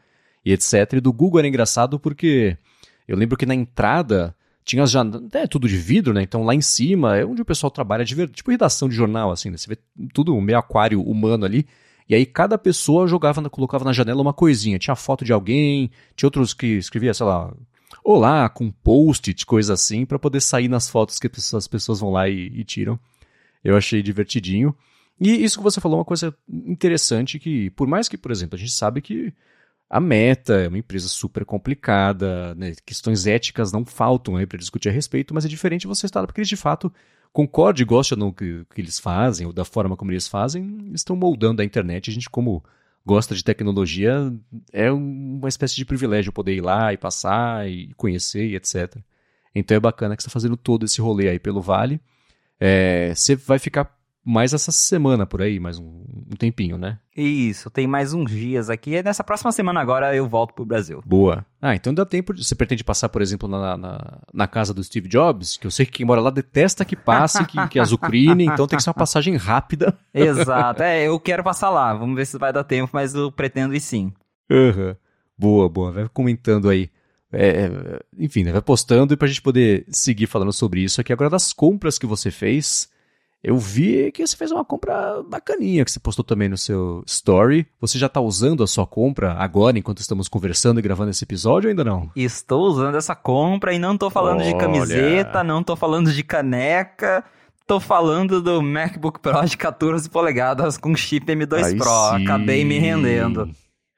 e 0.43 0.51
etc. 0.51 0.93
E 0.93 0.99
do 1.01 1.12
Google 1.12 1.39
era 1.39 1.47
engraçado 1.47 1.99
porque 1.99 2.58
eu 3.08 3.17
lembro 3.17 3.38
que 3.38 3.45
na 3.45 3.56
entrada 3.56 4.36
tinha 4.63 4.84
as 4.84 4.91
janelas. 4.91 5.23
É 5.34 5.47
tudo 5.47 5.67
de 5.67 5.78
vidro, 5.78 6.13
né? 6.13 6.23
Então 6.23 6.43
lá 6.43 6.54
em 6.54 6.62
cima 6.62 7.17
é 7.17 7.25
onde 7.25 7.41
o 7.41 7.45
pessoal 7.45 7.69
trabalha 7.71 8.04
de 8.04 8.15
verdade, 8.15 8.38
tipo 8.38 8.51
redação 8.51 8.89
de 8.89 8.95
jornal, 8.95 9.32
assim, 9.32 9.49
né? 9.49 9.58
Você 9.58 9.69
vê 9.69 9.78
tudo 10.13 10.39
meio 10.41 10.58
aquário 10.58 11.01
humano 11.01 11.45
ali. 11.45 11.67
E 12.08 12.13
aí 12.15 12.25
cada 12.25 12.58
pessoa 12.58 13.08
jogava, 13.08 13.47
colocava 13.49 13.86
na 13.86 13.93
janela 13.93 14.21
uma 14.21 14.34
coisinha. 14.34 14.80
Tinha 14.80 14.95
foto 14.95 15.23
de 15.23 15.34
alguém, 15.34 15.89
tinha 16.15 16.28
outros 16.28 16.54
que 16.54 16.67
escrevia, 16.78 17.13
sei 17.13 17.25
lá, 17.25 17.54
olá, 18.04 18.49
com 18.49 18.71
post-it, 18.71 19.45
coisa 19.45 19.73
assim, 19.73 20.06
pra 20.06 20.19
poder 20.19 20.41
sair 20.41 20.67
nas 20.67 20.89
fotos 20.89 21.19
que 21.19 21.28
as 21.54 21.67
pessoas 21.67 21.99
vão 21.99 22.12
lá 22.12 22.28
e, 22.30 22.47
e 22.47 22.63
tiram. 22.63 22.99
Eu 23.63 23.75
achei 23.75 24.01
divertidinho. 24.04 24.75
E 25.19 25.43
isso 25.43 25.58
que 25.58 25.63
você 25.63 25.80
falou 25.80 25.97
é 25.97 25.99
uma 25.99 26.06
coisa 26.06 26.36
interessante 26.47 27.39
que, 27.39 27.69
por 27.71 27.88
mais 27.88 28.08
que, 28.10 28.17
por 28.17 28.32
exemplo, 28.32 28.56
a 28.56 28.60
gente 28.60 28.71
sabe 28.71 29.01
que 29.01 29.34
a 29.89 29.99
Meta 29.99 30.56
é 30.56 30.67
uma 30.67 30.78
empresa 30.78 31.08
super 31.08 31.45
complicada, 31.45 32.54
né? 32.56 32.73
questões 32.86 33.28
éticas 33.28 33.71
não 33.71 33.86
faltam 33.86 34.36
aí 34.36 34.45
para 34.45 34.58
discutir 34.58 34.89
a 34.89 34.91
respeito, 34.91 35.34
mas 35.34 35.45
é 35.45 35.47
diferente 35.47 35.88
você 35.88 36.06
estar 36.06 36.21
lá 36.21 36.28
porque 36.28 36.41
eles 36.41 36.49
de 36.49 36.58
fato 36.58 36.91
concorde 37.32 37.84
e 37.84 37.86
goste 37.86 38.13
ou 38.13 38.19
não 38.19 38.32
que, 38.32 38.65
que 38.73 38.82
eles 38.82 38.99
fazem, 38.99 39.45
ou 39.45 39.54
da 39.54 39.65
forma 39.65 39.95
como 39.95 40.12
eles 40.12 40.28
fazem, 40.28 40.91
estão 40.93 41.15
moldando 41.15 41.62
a 41.62 41.65
internet. 41.65 42.10
A 42.10 42.13
gente, 42.13 42.30
como 42.30 42.63
gosta 43.06 43.36
de 43.36 43.43
tecnologia, 43.43 44.34
é 44.71 44.91
uma 44.91 45.49
espécie 45.49 45.75
de 45.75 45.86
privilégio 45.86 46.32
poder 46.32 46.56
ir 46.56 46.62
lá 46.62 46.93
e 46.93 46.97
passar 46.97 47.69
e 47.69 47.93
conhecer 47.95 48.47
e 48.47 48.56
etc. 48.56 48.97
Então 49.54 49.78
é 49.78 49.80
bacana 49.80 50.15
que 50.15 50.23
você 50.23 50.28
está 50.28 50.34
fazendo 50.34 50.58
todo 50.58 50.86
esse 50.86 50.99
rolê 51.01 51.30
aí 51.30 51.39
pelo 51.39 51.62
Vale. 51.62 52.01
É, 52.60 53.13
você 53.13 53.36
vai 53.36 53.60
ficar 53.60 53.93
mais 54.26 54.54
essa 54.54 54.72
semana 54.72 55.26
por 55.26 55.42
aí, 55.42 55.60
mais 55.60 55.78
um, 55.78 55.86
um 56.32 56.36
tempinho, 56.38 56.78
né? 56.78 56.98
Isso, 57.16 57.70
tem 57.70 57.86
mais 57.86 58.12
uns 58.14 58.32
dias 58.32 58.70
aqui. 58.70 58.96
E 58.96 59.04
nessa 59.04 59.24
próxima 59.24 59.52
semana 59.52 59.80
agora 59.80 60.16
eu 60.16 60.28
volto 60.28 60.54
pro 60.56 60.66
Brasil. 60.66 61.02
Boa. 61.06 61.46
Ah, 61.62 61.76
então 61.76 61.94
dá 61.94 62.06
tempo. 62.06 62.34
de- 62.34 62.44
Você 62.44 62.56
pretende 62.56 62.84
passar, 62.84 63.08
por 63.10 63.22
exemplo, 63.22 63.48
na, 63.48 63.78
na, 63.78 64.20
na 64.34 64.48
casa 64.48 64.74
do 64.74 64.84
Steve 64.84 65.08
Jobs, 65.08 65.58
que 65.58 65.68
eu 65.68 65.72
sei 65.72 65.86
que 65.86 65.92
quem 65.92 66.06
mora 66.06 66.20
lá 66.22 66.30
detesta 66.32 66.84
que 66.84 66.96
passe, 66.96 67.46
que, 67.46 67.68
que 67.68 67.80
azucrine, 67.80 68.46
então 68.52 68.66
tem 68.68 68.76
que 68.78 68.84
ser 68.84 68.90
uma 68.90 68.96
passagem 68.96 69.36
rápida. 69.38 69.98
Exato. 70.14 70.82
É, 70.82 71.04
eu 71.08 71.20
quero 71.20 71.44
passar 71.44 71.70
lá. 71.70 71.94
Vamos 71.94 72.16
ver 72.16 72.26
se 72.26 72.38
vai 72.40 72.52
dar 72.52 72.64
tempo, 72.64 72.90
mas 72.94 73.14
eu 73.14 73.32
pretendo 73.32 73.76
ir 73.76 73.80
sim. 73.80 74.12
Aham. 74.52 74.96
Boa, 75.38 75.70
boa. 75.70 75.92
Vai 75.92 76.10
comentando 76.10 76.68
aí. 76.70 76.90
É, 77.32 77.48
é, 77.66 78.00
enfim, 78.18 78.44
né, 78.44 78.52
vai 78.54 78.62
postando 78.62 79.14
e 79.14 79.18
pra 79.18 79.28
gente 79.28 79.42
poder 79.42 79.86
seguir 79.90 80.26
falando 80.26 80.54
sobre 80.54 80.82
isso 80.82 81.02
aqui. 81.02 81.12
Agora, 81.12 81.30
das 81.30 81.52
compras 81.52 81.98
que 82.00 82.06
você 82.06 82.32
fez, 82.32 82.88
eu 83.47 83.58
vi 83.60 84.12
que 84.12 84.25
você 84.25 84.36
fez 84.36 84.51
uma 84.51 84.65
compra 84.65 85.21
bacaninha 85.21 85.86
que 85.86 85.91
você 85.91 85.99
postou 85.99 86.25
também 86.25 86.49
no 86.49 86.58
seu 86.58 87.03
story. 87.05 87.67
Você 87.79 87.99
já 87.99 88.10
tá 88.10 88.19
usando 88.19 88.63
a 88.63 88.67
sua 88.67 88.88
compra 88.88 89.34
agora, 89.34 89.77
enquanto 89.77 89.99
estamos 89.99 90.27
conversando 90.27 90.79
e 90.79 90.81
gravando 90.81 91.12
esse 91.12 91.23
episódio, 91.23 91.67
ou 91.67 91.69
ainda 91.69 91.84
não? 91.84 92.10
Estou 92.15 92.63
usando 92.63 92.95
essa 92.95 93.13
compra 93.15 93.71
e 93.71 93.77
não 93.77 93.95
tô 93.97 94.10
falando 94.10 94.41
de 94.41 94.49
Olha. 94.49 94.58
camiseta, 94.58 95.43
não 95.43 95.62
tô 95.62 95.75
falando 95.75 96.12
de 96.12 96.23
caneca. 96.23 97.23
Tô 97.67 97.79
falando 97.79 98.41
do 98.41 98.62
MacBook 98.62 99.19
Pro 99.19 99.43
de 99.45 99.58
14 99.58 100.08
polegadas 100.10 100.77
com 100.77 100.95
chip 100.95 101.25
M2 101.25 101.63
Aí 101.63 101.77
Pro. 101.77 101.88
sim. 102.17 102.23
Acabei 102.23 102.63
me 102.65 102.77
rendendo. 102.79 103.49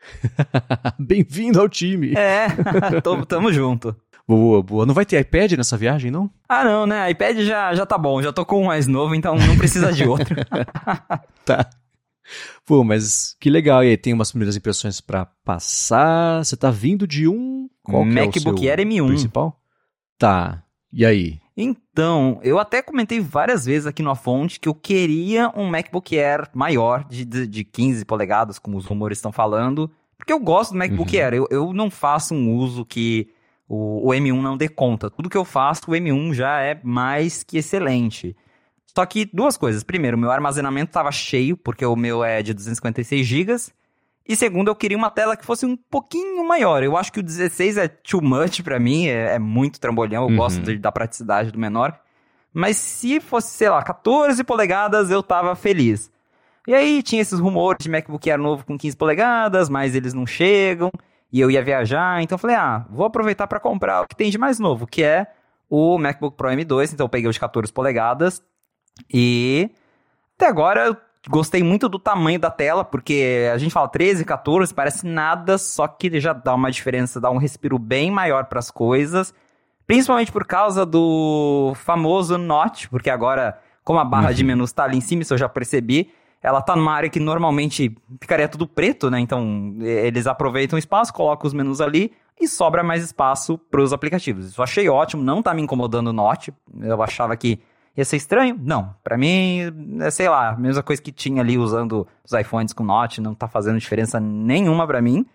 Bem-vindo 0.99 1.60
ao 1.60 1.67
time. 1.69 2.13
É, 2.15 2.47
tô- 3.03 3.25
tamo 3.25 3.51
junto. 3.51 3.95
Boa, 4.28 4.62
boa. 4.62 4.86
Não 4.86 4.94
vai 4.94 5.06
ter 5.06 5.20
iPad 5.22 5.54
nessa 5.54 5.78
viagem, 5.78 6.12
não? 6.12 6.30
Ah, 6.50 6.63
não, 6.63 6.86
né? 6.86 7.10
iPad 7.12 7.38
já, 7.40 7.74
já 7.74 7.86
tá 7.86 7.98
bom, 7.98 8.22
já 8.22 8.34
tô 8.34 8.46
com 8.46 8.62
um 8.62 8.66
mais 8.66 8.86
novo, 8.86 9.16
então 9.16 9.36
não 9.38 9.58
precisa 9.58 9.92
de 9.94 10.04
outro. 10.06 10.36
Tá. 11.46 11.70
Pô, 12.66 12.84
mas 12.84 13.38
que 13.40 13.50
legal. 13.50 13.82
E 13.86 13.88
aí, 13.88 13.96
tem 13.98 14.12
umas 14.12 14.32
primeiras 14.32 14.58
impressões 14.58 15.00
pra 15.00 15.26
passar. 15.46 16.44
Você 16.44 16.58
tá 16.58 16.70
vindo 16.70 17.08
de 17.08 17.26
um. 17.26 17.70
Qual 17.82 18.04
que 18.04 18.10
é 18.10 18.12
o 18.12 18.26
MacBook 18.26 18.70
Air 18.70 18.80
M1. 18.80 19.08
Principal? 19.08 19.58
Tá. 20.18 20.62
E 20.92 21.06
aí? 21.06 21.40
Então, 21.56 22.40
eu 22.44 22.60
até 22.60 22.82
comentei 22.82 23.22
várias 23.22 23.66
vezes 23.66 23.88
aqui 23.88 24.04
no 24.04 24.10
A 24.10 24.16
Fonte 24.16 24.60
que 24.60 24.68
eu 24.68 24.76
queria 24.76 25.50
um 25.56 25.70
MacBook 25.70 26.20
Air 26.20 26.50
maior, 26.54 27.06
de, 27.06 27.24
de, 27.24 27.48
de 27.48 27.63
15 27.63 28.04
polegadas, 28.04 28.60
como 28.60 28.78
os 28.78 28.86
rumores 28.86 29.18
estão 29.18 29.32
falando, 29.32 29.90
porque 30.18 30.34
eu 30.34 30.40
gosto 30.40 30.74
do 30.74 30.78
MacBook 30.78 31.16
Uhum. 31.16 31.24
Air. 31.24 31.34
Eu, 31.34 31.48
eu 31.50 31.74
não 31.74 31.90
faço 31.90 32.36
um 32.36 32.54
uso 32.54 32.84
que 32.84 33.30
o, 33.67 34.10
o 34.10 34.12
M1 34.13 34.41
não 34.41 34.56
dê 34.58 34.67
conta. 34.69 35.10
Tudo 35.10 35.30
que 35.30 35.38
eu 35.38 35.45
faço, 35.45 35.82
o 35.88 35.93
M1 35.93 36.34
já 36.34 36.62
é 36.62 36.80
mais 36.84 37.43
que 37.43 37.58
excelente. 37.58 38.36
Só 38.95 39.06
que 39.06 39.25
duas 39.32 39.58
coisas. 39.58 39.84
Primeiro, 39.84 40.17
meu 40.17 40.32
armazenamento 40.32 40.89
estava 40.89 41.12
cheio, 41.12 41.56
porque 41.58 41.86
o 41.86 41.95
meu 41.95 42.23
é 42.23 42.41
de 42.41 42.53
256 42.53 43.25
GB. 43.25 43.56
E 44.30 44.36
segundo, 44.36 44.67
eu 44.69 44.75
queria 44.75 44.97
uma 44.97 45.10
tela 45.12 45.38
que 45.38 45.45
fosse 45.45 45.65
um 45.65 45.77
pouquinho 45.77 46.45
maior. 46.47 46.84
Eu 46.84 46.97
acho 46.97 47.12
que 47.13 47.19
o 47.19 47.23
16 47.23 47.77
é 47.77 47.88
too 47.88 48.21
much 48.21 48.62
pra 48.62 48.80
mim, 48.80 49.08
é, 49.08 49.36
é 49.36 49.39
muito 49.39 49.80
trambolhão, 49.80 50.23
eu 50.23 50.30
Uhum. 50.30 50.36
gosto 50.36 50.62
de- 50.62 50.77
da 50.77 50.91
praticidade 50.91 51.51
do 51.51 51.60
menor. 51.60 51.97
mas 52.53 52.77
se 52.77 53.19
fosse, 53.19 53.51
sei 53.51 53.69
lá, 53.69 53.84
14 53.84 54.43
polegadas, 54.43 55.12
eu 55.12 55.21
tava 55.21 55.56
feliz. 55.56 56.10
E 56.67 56.73
aí 56.73 57.03
tinha 57.03 57.21
esses 57.21 57.39
rumores 57.39 57.84
de 57.84 57.89
MacBook 57.89 58.27
Air 58.32 58.39
novo 58.39 58.65
com 58.65 58.75
15 58.77 58.97
polegadas, 58.97 59.69
mas 59.69 59.93
eles 59.93 60.12
não 60.13 60.25
chegam, 60.25 60.89
e 61.32 61.40
eu 61.40 61.52
ia 61.52 61.63
viajar, 61.63 62.22
então 62.22 62.36
eu 62.36 62.40
falei, 62.40 62.56
ah, 62.56 62.86
vou 62.90 63.06
aproveitar 63.06 63.48
para 63.48 63.60
comprar 63.60 64.02
o 64.02 64.08
que 64.08 64.16
tem 64.16 64.30
de 64.30 64.38
mais 64.38 64.60
novo, 64.60 64.88
que 64.88 65.04
é 65.04 65.28
o 65.70 65.98
MacBook 65.98 66.38
Pro 66.38 66.50
M2, 66.50 66.94
então 66.94 67.06
eu 67.06 67.10
peguei 67.10 67.30
os 67.30 67.38
14 67.38 67.72
polegadas, 67.72 68.42
e 69.13 69.70
até 70.36 70.48
agora 70.48 70.88
eu 70.88 70.98
gostei 71.30 71.62
muito 71.62 71.90
do 71.90 72.00
tamanho 72.00 72.40
da 72.40 72.50
tela, 72.50 72.84
porque 72.84 73.50
a 73.54 73.58
gente 73.58 73.72
fala 73.72 73.88
13, 73.88 74.24
14, 74.24 74.74
parece 74.74 75.06
nada, 75.06 75.58
só 75.58 75.88
que 75.88 76.20
já 76.20 76.34
dá 76.34 76.54
uma 76.54 76.72
diferença, 76.72 77.20
dá 77.20 77.30
um 77.30 77.38
respiro 77.38 77.78
bem 77.78 78.10
maior 78.10 78.46
para 78.46 78.60
as 78.60 78.72
coisas, 78.72 79.34
principalmente 79.86 80.32
por 80.32 80.46
causa 80.46 80.86
do 80.86 81.74
famoso 81.76 82.38
Notch, 82.38 82.88
porque 82.88 83.10
agora, 83.10 83.60
como 83.84 84.00
a 84.00 84.06
barra 84.06 84.30
uhum. 84.30 84.34
de 84.34 84.44
menus 84.44 84.70
está 84.70 84.86
ali 84.86 84.98
em 84.98 85.02
cima, 85.02 85.22
isso 85.22 85.34
eu 85.34 85.38
já 85.38 85.50
percebi, 85.50 86.12
ela 86.41 86.62
tá 86.62 86.76
numa 86.76 86.93
área 86.93 87.10
que 87.10 87.19
normalmente 87.19 87.95
ficaria 88.21 88.47
tudo 88.47 88.67
preto, 88.67 89.10
né? 89.10 89.19
Então, 89.19 89.76
eles 89.82 90.28
aproveitam 90.28 90.76
o 90.76 90.80
espaço, 90.80 91.13
colocam 91.13 91.47
os 91.47 91.54
menus 91.54 91.82
ali 91.82 92.12
e 92.39 92.47
sobra 92.47 92.84
mais 92.84 93.04
espaço 93.04 93.58
para 93.58 93.82
os 93.82 93.91
aplicativos. 93.91 94.47
Isso 94.47 94.60
eu 94.60 94.63
achei 94.63 94.88
ótimo, 94.88 95.23
não 95.23 95.41
tá 95.41 95.54
me 95.54 95.62
incomodando 95.62 96.08
o 96.08 96.13
Note. 96.13 96.54
Eu 96.82 97.02
achava 97.02 97.36
que 97.36 97.60
ia 97.95 98.06
ser 98.06 98.17
estranho. 98.17 98.60
Não, 98.62 98.93
para 99.04 99.17
mim, 99.17 99.62
é, 100.02 100.12
sei 100.12 100.30
lá, 100.30 100.50
a 100.50 100.58
mesma 100.58 100.84
coisa 100.84 101.02
que 101.02 101.12
tinha 101.12 101.41
ali 101.41 101.58
usando 101.58 102.08
os 102.23 102.32
iPhones 102.34 102.73
com 102.73 102.84
Note, 102.84 103.19
não 103.19 103.34
tá 103.34 103.47
fazendo 103.47 103.80
diferença 103.80 104.19
nenhuma 104.19 104.86
para 104.86 105.02
mim. 105.02 105.26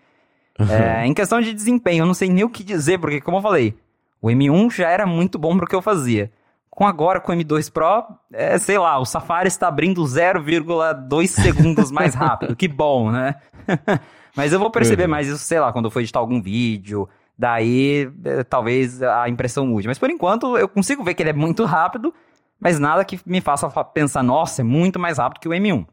Uhum. 0.57 0.69
É, 0.69 1.05
em 1.05 1.13
questão 1.13 1.41
de 1.41 1.53
desempenho, 1.53 2.03
eu 2.03 2.05
não 2.05 2.13
sei 2.13 2.29
nem 2.29 2.43
o 2.43 2.49
que 2.49 2.63
dizer, 2.63 2.99
porque 2.99 3.19
como 3.19 3.37
eu 3.37 3.41
falei, 3.41 3.75
o 4.21 4.27
M1 4.27 4.71
já 4.71 4.89
era 4.89 5.05
muito 5.05 5.37
bom 5.37 5.57
pro 5.57 5.67
que 5.67 5.75
eu 5.75 5.81
fazia. 5.81 6.31
Com 6.75 6.87
agora, 6.87 7.21
com 7.21 7.31
o 7.31 7.35
M2 7.35 7.71
Pro, 7.71 8.03
é, 8.31 8.57
sei 8.57 8.79
lá, 8.79 8.97
o 8.97 9.05
Safari 9.05 9.47
está 9.47 9.67
abrindo 9.67 10.01
0,2 10.01 11.27
segundos 11.27 11.91
mais 11.91 12.15
rápido. 12.15 12.55
que 12.55 12.67
bom, 12.67 13.11
né? 13.11 13.35
Mas 14.35 14.51
eu 14.51 14.57
vou 14.57 14.71
perceber 14.71 15.03
uhum. 15.03 15.11
mais 15.11 15.27
isso, 15.27 15.37
sei 15.37 15.59
lá, 15.59 15.71
quando 15.71 15.85
eu 15.85 15.91
for 15.91 15.99
editar 15.99 16.17
algum 16.17 16.41
vídeo. 16.41 17.07
Daí, 17.37 18.11
é, 18.25 18.43
talvez 18.43 19.03
a 19.03 19.29
impressão 19.29 19.67
mude. 19.67 19.87
Mas 19.87 19.99
por 19.99 20.09
enquanto, 20.09 20.57
eu 20.57 20.67
consigo 20.67 21.03
ver 21.03 21.13
que 21.13 21.21
ele 21.21 21.29
é 21.29 21.33
muito 21.33 21.63
rápido, 21.63 22.11
mas 22.59 22.79
nada 22.79 23.05
que 23.05 23.19
me 23.23 23.39
faça 23.39 23.69
pensar, 23.83 24.23
nossa, 24.23 24.61
é 24.61 24.63
muito 24.63 24.99
mais 24.99 25.19
rápido 25.19 25.41
que 25.41 25.47
o 25.47 25.51
M1. 25.51 25.85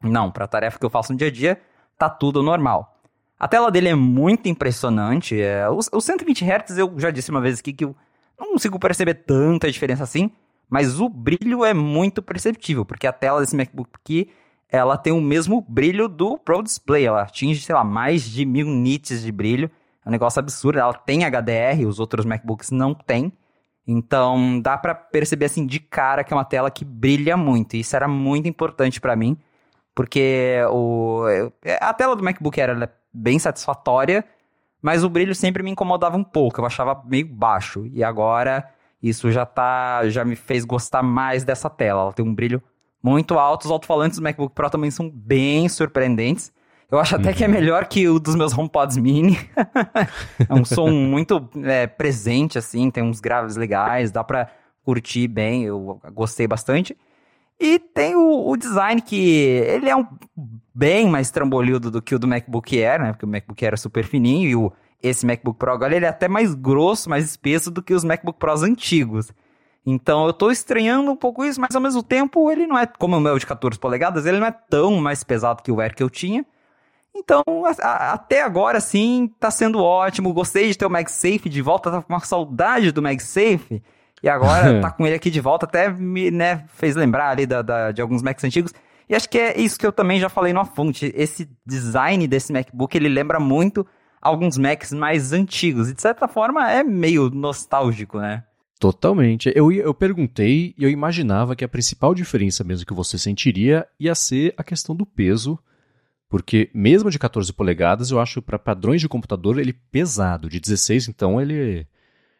Não, 0.00 0.30
para 0.30 0.44
a 0.44 0.48
tarefa 0.48 0.78
que 0.78 0.86
eu 0.86 0.90
faço 0.90 1.10
no 1.10 1.18
dia 1.18 1.26
a 1.26 1.32
dia, 1.32 1.60
tá 1.98 2.08
tudo 2.08 2.40
normal. 2.40 2.96
A 3.36 3.48
tela 3.48 3.68
dele 3.68 3.88
é 3.88 3.96
muito 3.96 4.48
impressionante. 4.48 5.42
É, 5.42 5.68
os, 5.68 5.90
os 5.92 6.04
120 6.04 6.44
Hz, 6.44 6.78
eu 6.78 6.94
já 6.98 7.10
disse 7.10 7.32
uma 7.32 7.40
vez 7.40 7.58
aqui 7.58 7.72
que 7.72 7.84
eu 7.84 7.96
não 8.40 8.52
consigo 8.52 8.78
perceber 8.78 9.14
tanta 9.14 9.70
diferença 9.70 10.02
assim, 10.02 10.30
mas 10.68 11.00
o 11.00 11.08
brilho 11.08 11.64
é 11.64 11.74
muito 11.74 12.22
perceptível, 12.22 12.84
porque 12.84 13.06
a 13.06 13.12
tela 13.12 13.40
desse 13.40 13.56
MacBook 13.56 13.90
aqui, 13.94 14.30
ela 14.68 14.96
tem 14.96 15.12
o 15.12 15.20
mesmo 15.20 15.64
brilho 15.68 16.08
do 16.08 16.38
Pro 16.38 16.62
Display, 16.62 17.04
ela 17.04 17.22
atinge, 17.22 17.60
sei 17.60 17.74
lá, 17.74 17.82
mais 17.82 18.22
de 18.22 18.46
mil 18.46 18.66
nits 18.68 19.22
de 19.22 19.32
brilho, 19.32 19.70
é 20.04 20.08
um 20.08 20.12
negócio 20.12 20.38
absurdo, 20.38 20.78
ela 20.78 20.94
tem 20.94 21.24
HDR, 21.24 21.86
os 21.86 21.98
outros 21.98 22.24
MacBooks 22.24 22.70
não 22.70 22.94
tem, 22.94 23.32
então 23.86 24.60
dá 24.60 24.78
para 24.78 24.94
perceber 24.94 25.46
assim 25.46 25.66
de 25.66 25.80
cara 25.80 26.22
que 26.22 26.32
é 26.32 26.36
uma 26.36 26.44
tela 26.44 26.70
que 26.70 26.84
brilha 26.84 27.36
muito, 27.36 27.74
e 27.74 27.80
isso 27.80 27.96
era 27.96 28.06
muito 28.06 28.48
importante 28.48 29.00
para 29.00 29.16
mim, 29.16 29.36
porque 29.94 30.58
o, 30.70 31.24
a 31.80 31.92
tela 31.92 32.14
do 32.14 32.22
MacBook 32.22 32.60
era 32.60 32.84
é 32.84 32.88
bem 33.12 33.38
satisfatória, 33.40 34.24
mas 34.82 35.04
o 35.04 35.10
brilho 35.10 35.34
sempre 35.34 35.62
me 35.62 35.70
incomodava 35.70 36.16
um 36.16 36.24
pouco, 36.24 36.60
eu 36.60 36.66
achava 36.66 37.02
meio 37.04 37.26
baixo. 37.26 37.86
E 37.92 38.02
agora 38.02 38.68
isso 39.02 39.30
já 39.30 39.46
tá, 39.46 40.08
já 40.08 40.24
me 40.24 40.36
fez 40.36 40.64
gostar 40.64 41.02
mais 41.02 41.44
dessa 41.44 41.70
tela. 41.70 42.02
Ela 42.02 42.12
tem 42.12 42.24
um 42.24 42.34
brilho 42.34 42.62
muito 43.02 43.38
alto, 43.38 43.64
os 43.64 43.70
alto-falantes 43.70 44.18
do 44.18 44.22
MacBook 44.22 44.54
Pro 44.54 44.70
também 44.70 44.90
são 44.90 45.08
bem 45.08 45.68
surpreendentes. 45.68 46.52
Eu 46.90 46.98
acho 46.98 47.14
até 47.14 47.28
uhum. 47.28 47.34
que 47.34 47.44
é 47.44 47.46
uhum. 47.46 47.52
melhor 47.52 47.86
que 47.86 48.08
o 48.08 48.18
dos 48.18 48.34
meus 48.34 48.56
HomePods 48.56 48.96
Mini. 48.96 49.38
é 50.48 50.52
um 50.52 50.64
som 50.64 50.90
muito 50.90 51.48
é, 51.62 51.86
presente, 51.86 52.58
assim, 52.58 52.90
tem 52.90 53.02
uns 53.02 53.20
graves 53.20 53.56
legais, 53.56 54.10
dá 54.10 54.24
pra 54.24 54.48
curtir 54.84 55.28
bem, 55.28 55.64
eu 55.64 56.00
gostei 56.12 56.48
bastante. 56.48 56.96
E 57.60 57.78
tem 57.78 58.16
o, 58.16 58.48
o, 58.48 58.56
design 58.56 59.02
que 59.02 59.36
ele 59.36 59.90
é 59.90 59.94
um 59.94 60.06
bem 60.74 61.06
mais 61.06 61.30
trambolhudo 61.30 61.90
do 61.90 62.00
que 62.00 62.14
o 62.14 62.18
do 62.18 62.26
MacBook 62.26 62.82
Air, 62.82 63.02
né? 63.02 63.12
Porque 63.12 63.26
o 63.26 63.28
MacBook 63.28 63.62
Air 63.62 63.74
é 63.74 63.76
super 63.76 64.02
fininho 64.02 64.48
e 64.48 64.56
o, 64.56 64.72
esse 65.02 65.26
MacBook 65.26 65.58
Pro 65.58 65.70
agora 65.70 65.94
ele 65.94 66.06
é 66.06 66.08
até 66.08 66.26
mais 66.26 66.54
grosso, 66.54 67.10
mais 67.10 67.26
espesso 67.26 67.70
do 67.70 67.82
que 67.82 67.92
os 67.92 68.02
MacBook 68.02 68.38
Pros 68.38 68.62
antigos. 68.62 69.30
Então 69.84 70.26
eu 70.26 70.32
tô 70.32 70.50
estranhando 70.50 71.10
um 71.10 71.16
pouco 71.16 71.44
isso, 71.44 71.60
mas 71.60 71.74
ao 71.74 71.82
mesmo 71.82 72.02
tempo 72.02 72.50
ele 72.50 72.66
não 72.66 72.78
é, 72.78 72.86
como 72.86 73.18
o 73.18 73.20
meu 73.20 73.38
de 73.38 73.46
14 73.46 73.78
polegadas, 73.78 74.24
ele 74.24 74.38
não 74.38 74.46
é 74.46 74.52
tão 74.52 74.96
mais 74.96 75.22
pesado 75.22 75.62
que 75.62 75.70
o 75.70 75.80
Air 75.82 75.94
que 75.94 76.02
eu 76.02 76.08
tinha. 76.08 76.46
Então, 77.14 77.42
a, 77.66 77.86
a, 77.86 78.12
até 78.14 78.40
agora, 78.40 78.80
sim, 78.80 79.30
tá 79.38 79.50
sendo 79.50 79.82
ótimo. 79.82 80.32
Gostei 80.32 80.68
de 80.68 80.78
ter 80.78 80.86
o 80.86 80.90
MagSafe 80.90 81.48
de 81.48 81.60
volta, 81.60 81.90
tava 81.90 82.02
com 82.02 82.12
uma 82.12 82.20
saudade 82.20 82.92
do 82.92 83.02
MagSafe. 83.02 83.82
E 84.22 84.28
agora 84.28 84.80
tá 84.80 84.90
com 84.92 85.06
ele 85.06 85.16
aqui 85.16 85.30
de 85.30 85.40
volta, 85.40 85.66
até 85.66 85.90
me 85.90 86.30
né, 86.30 86.64
fez 86.74 86.94
lembrar 86.94 87.30
ali 87.30 87.46
da, 87.46 87.62
da, 87.62 87.92
de 87.92 88.00
alguns 88.02 88.22
Macs 88.22 88.44
antigos. 88.44 88.72
E 89.08 89.14
acho 89.14 89.28
que 89.28 89.38
é 89.38 89.60
isso 89.60 89.78
que 89.78 89.86
eu 89.86 89.92
também 89.92 90.20
já 90.20 90.28
falei 90.28 90.52
no 90.52 90.64
fonte. 90.64 91.12
Esse 91.16 91.48
design 91.66 92.28
desse 92.28 92.52
MacBook, 92.52 92.96
ele 92.96 93.08
lembra 93.08 93.40
muito 93.40 93.86
alguns 94.20 94.56
Macs 94.56 94.92
mais 94.92 95.32
antigos. 95.32 95.90
E 95.90 95.94
de 95.94 96.00
certa 96.00 96.28
forma 96.28 96.70
é 96.70 96.84
meio 96.84 97.28
nostálgico, 97.30 98.18
né? 98.18 98.44
Totalmente. 98.78 99.52
Eu, 99.54 99.70
eu 99.72 99.92
perguntei 99.92 100.74
e 100.78 100.84
eu 100.84 100.88
imaginava 100.88 101.56
que 101.56 101.64
a 101.64 101.68
principal 101.68 102.14
diferença 102.14 102.64
mesmo 102.64 102.86
que 102.86 102.94
você 102.94 103.18
sentiria 103.18 103.86
ia 103.98 104.14
ser 104.14 104.54
a 104.56 104.62
questão 104.62 104.94
do 104.94 105.04
peso. 105.04 105.58
Porque 106.28 106.70
mesmo 106.72 107.10
de 107.10 107.18
14 107.18 107.52
polegadas, 107.52 108.12
eu 108.12 108.20
acho 108.20 108.40
para 108.40 108.58
padrões 108.58 109.00
de 109.00 109.08
computador 109.08 109.58
ele 109.58 109.72
pesado. 109.72 110.48
De 110.48 110.60
16, 110.60 111.08
então, 111.08 111.40
ele 111.40 111.84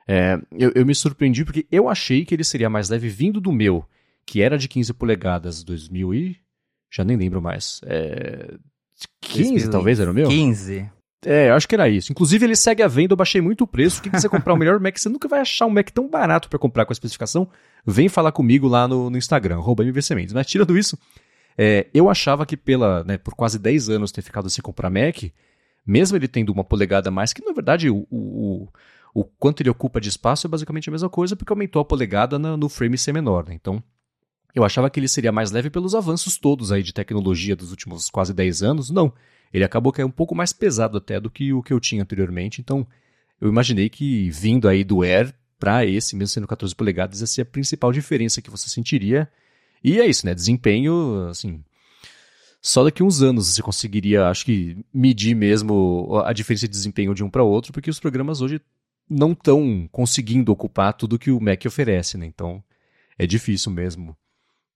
é, 0.06 0.38
eu, 0.52 0.72
eu, 0.74 0.86
me 0.86 0.94
surpreendi 0.94 1.44
porque 1.44 1.66
eu 1.70 1.88
achei 1.88 2.24
que 2.24 2.34
ele 2.34 2.44
seria 2.44 2.70
mais 2.70 2.88
leve 2.88 3.08
vindo 3.08 3.40
do 3.40 3.52
meu, 3.52 3.84
que 4.26 4.42
era 4.42 4.58
de 4.58 4.68
15 4.68 4.92
polegadas, 4.94 5.62
2000 5.62 6.14
e... 6.14 6.36
já 6.90 7.04
nem 7.04 7.16
lembro 7.16 7.40
mais. 7.40 7.80
É, 7.84 8.54
15 9.20 9.70
talvez 9.70 10.00
era 10.00 10.10
o 10.10 10.14
meu? 10.14 10.28
15. 10.28 10.90
É, 11.24 11.50
eu 11.50 11.54
acho 11.54 11.68
que 11.68 11.74
era 11.74 11.88
isso. 11.88 12.10
Inclusive, 12.12 12.46
ele 12.46 12.56
segue 12.56 12.82
a 12.82 12.88
venda, 12.88 13.12
eu 13.12 13.16
baixei 13.16 13.40
muito 13.40 13.64
o 13.64 13.66
preço. 13.66 14.00
Quem 14.00 14.10
quiser 14.10 14.28
comprar 14.28 14.54
o 14.54 14.56
melhor 14.56 14.80
Mac, 14.80 14.96
você 14.96 15.08
nunca 15.08 15.28
vai 15.28 15.40
achar 15.40 15.66
um 15.66 15.70
Mac 15.70 15.90
tão 15.90 16.08
barato 16.08 16.48
para 16.48 16.58
comprar 16.58 16.86
com 16.86 16.92
a 16.92 16.94
especificação. 16.94 17.46
Vem 17.84 18.08
falar 18.08 18.32
comigo 18.32 18.66
lá 18.66 18.88
no, 18.88 19.10
no 19.10 19.18
Instagram, 19.18 19.56
arroba 19.56 19.84
MVCMendes. 19.84 20.32
Mas 20.32 20.46
tirando 20.46 20.76
isso, 20.78 20.98
é, 21.58 21.86
eu 21.92 22.08
achava 22.08 22.46
que 22.46 22.56
pela, 22.56 23.04
né, 23.04 23.18
por 23.18 23.34
quase 23.34 23.58
10 23.58 23.90
anos 23.90 24.12
ter 24.12 24.22
ficado 24.22 24.48
sem 24.48 24.62
comprar 24.62 24.88
Mac, 24.88 25.24
mesmo 25.86 26.16
ele 26.16 26.26
tendo 26.26 26.52
uma 26.52 26.64
polegada 26.64 27.08
a 27.08 27.12
mais, 27.12 27.32
que 27.32 27.44
na 27.44 27.52
verdade 27.52 27.90
o, 27.90 28.06
o, 28.10 28.68
o 29.14 29.24
quanto 29.24 29.62
ele 29.62 29.70
ocupa 29.70 30.00
de 30.00 30.08
espaço 30.08 30.46
é 30.46 30.50
basicamente 30.50 30.88
a 30.88 30.92
mesma 30.92 31.08
coisa, 31.08 31.34
porque 31.34 31.52
aumentou 31.52 31.80
a 31.80 31.84
polegada 31.84 32.38
na, 32.38 32.56
no 32.56 32.68
frame 32.68 32.96
ser 32.96 33.12
menor. 33.12 33.46
Né? 33.46 33.54
Então, 33.54 33.82
eu 34.54 34.64
achava 34.64 34.88
que 34.90 34.98
ele 35.00 35.08
seria 35.08 35.32
mais 35.32 35.50
leve 35.50 35.70
pelos 35.70 35.94
avanços 35.94 36.38
todos 36.38 36.72
aí 36.72 36.82
de 36.82 36.92
tecnologia 36.92 37.56
dos 37.56 37.70
últimos 37.70 38.08
quase 38.08 38.32
10 38.32 38.62
anos. 38.62 38.90
Não, 38.90 39.12
ele 39.52 39.64
acabou 39.64 39.92
que 39.92 40.00
é 40.00 40.06
um 40.06 40.10
pouco 40.10 40.34
mais 40.34 40.52
pesado 40.52 40.98
até 40.98 41.20
do 41.20 41.30
que 41.30 41.52
o 41.52 41.62
que 41.62 41.72
eu 41.72 41.80
tinha 41.80 42.02
anteriormente. 42.02 42.60
Então, 42.60 42.86
eu 43.40 43.48
imaginei 43.48 43.88
que 43.88 44.30
vindo 44.30 44.68
aí 44.68 44.84
do 44.84 45.02
Air 45.02 45.34
para 45.58 45.84
esse, 45.84 46.16
mesmo 46.16 46.32
sendo 46.32 46.46
14 46.46 46.74
polegadas, 46.74 47.20
essa 47.20 47.40
é 47.40 47.42
a 47.42 47.46
principal 47.46 47.92
diferença 47.92 48.40
que 48.40 48.50
você 48.50 48.68
sentiria. 48.68 49.30
E 49.82 50.00
é 50.00 50.06
isso, 50.06 50.24
né? 50.24 50.34
Desempenho, 50.34 51.28
assim, 51.28 51.62
só 52.62 52.84
daqui 52.84 53.02
uns 53.02 53.22
anos 53.22 53.48
você 53.48 53.62
conseguiria, 53.62 54.28
acho 54.28 54.44
que, 54.44 54.84
medir 54.92 55.34
mesmo 55.34 56.20
a 56.24 56.32
diferença 56.32 56.66
de 56.66 56.72
desempenho 56.72 57.14
de 57.14 57.24
um 57.24 57.30
para 57.30 57.42
outro, 57.42 57.72
porque 57.72 57.90
os 57.90 57.98
programas 57.98 58.40
hoje 58.40 58.60
não 59.10 59.32
estão 59.32 59.88
conseguindo 59.90 60.52
ocupar 60.52 60.94
tudo 60.94 61.18
que 61.18 61.32
o 61.32 61.40
Mac 61.40 61.64
oferece, 61.66 62.16
né? 62.16 62.26
Então 62.26 62.62
é 63.18 63.26
difícil 63.26 63.72
mesmo 63.72 64.16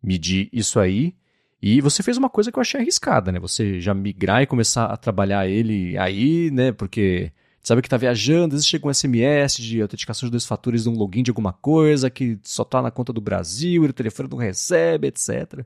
medir 0.03 0.49
isso 0.53 0.81
aí. 0.81 1.14
E 1.62 1.81
você 1.81 2.03
fez 2.03 2.18
uma 2.18 2.29
coisa 2.29 2.53
que 2.53 2.59
eu 2.59 2.61
achei 2.61 2.81
arriscada, 2.81 3.33
né? 3.33 3.38
Você 3.38 3.81
já 3.81 3.94
migrar 3.94 4.42
e 4.42 4.47
começar 4.47 4.87
a 4.87 4.97
trabalhar 4.97 5.49
ele 5.49 5.97
aí, 5.97 6.51
né? 6.51 6.73
Porque 6.73 7.33
sabe 7.62 7.81
que 7.81 7.88
tá 7.88 7.97
viajando, 7.97 8.49
às 8.49 8.61
vezes 8.61 8.66
chega 8.66 8.87
um 8.87 8.92
SMS 8.92 9.57
de 9.57 9.81
autenticação 9.81 10.27
de 10.27 10.33
dois 10.33 10.44
fatores 10.44 10.83
de 10.83 10.90
um 10.90 10.92
login 10.92 11.23
de 11.23 11.31
alguma 11.31 11.53
coisa 11.53 12.11
que 12.11 12.38
só 12.42 12.64
tá 12.64 12.83
na 12.83 12.90
conta 12.90 13.12
do 13.12 13.20
Brasil 13.20 13.85
e 13.85 13.88
o 13.88 13.92
telefone 13.92 14.29
não 14.29 14.37
recebe, 14.37 15.09
etc. 15.09 15.61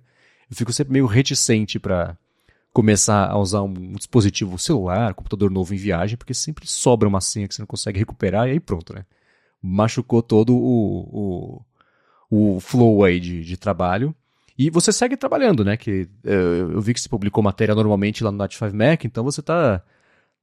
Eu 0.49 0.57
fico 0.57 0.73
sempre 0.73 0.93
meio 0.93 1.07
reticente 1.07 1.81
para 1.81 2.17
começar 2.73 3.29
a 3.29 3.39
usar 3.39 3.63
um 3.63 3.93
dispositivo 3.93 4.59
celular, 4.59 5.15
computador 5.15 5.51
novo 5.51 5.75
em 5.75 5.79
viagem, 5.79 6.17
porque 6.17 6.35
sempre 6.35 6.67
sobra 6.67 7.09
uma 7.09 7.21
senha 7.21 7.49
que 7.49 7.55
você 7.55 7.63
não 7.63 7.67
consegue 7.67 7.99
recuperar 7.99 8.49
e 8.49 8.53
aí 8.53 8.61
pronto, 8.61 8.95
né? 8.95 9.05
Machucou 9.61 10.23
todo 10.23 10.55
o, 10.55 11.65
o, 12.31 12.57
o 12.57 12.61
flow 12.61 13.03
aí 13.05 13.19
de, 13.19 13.43
de 13.43 13.57
trabalho. 13.57 14.15
E 14.57 14.71
você 14.71 14.93
segue 14.93 15.17
trabalhando, 15.17 15.65
né? 15.65 15.77
Que 15.77 16.09
eu, 16.25 16.73
eu 16.73 16.81
vi 16.81 16.93
que 16.93 17.01
você 17.01 17.09
publicou 17.09 17.43
matéria 17.43 17.75
normalmente 17.75 18.25
lá 18.25 18.31
no 18.31 18.39
Night5 18.39 18.73
Mac, 18.73 19.05
então 19.05 19.25
você 19.25 19.41
está 19.41 19.83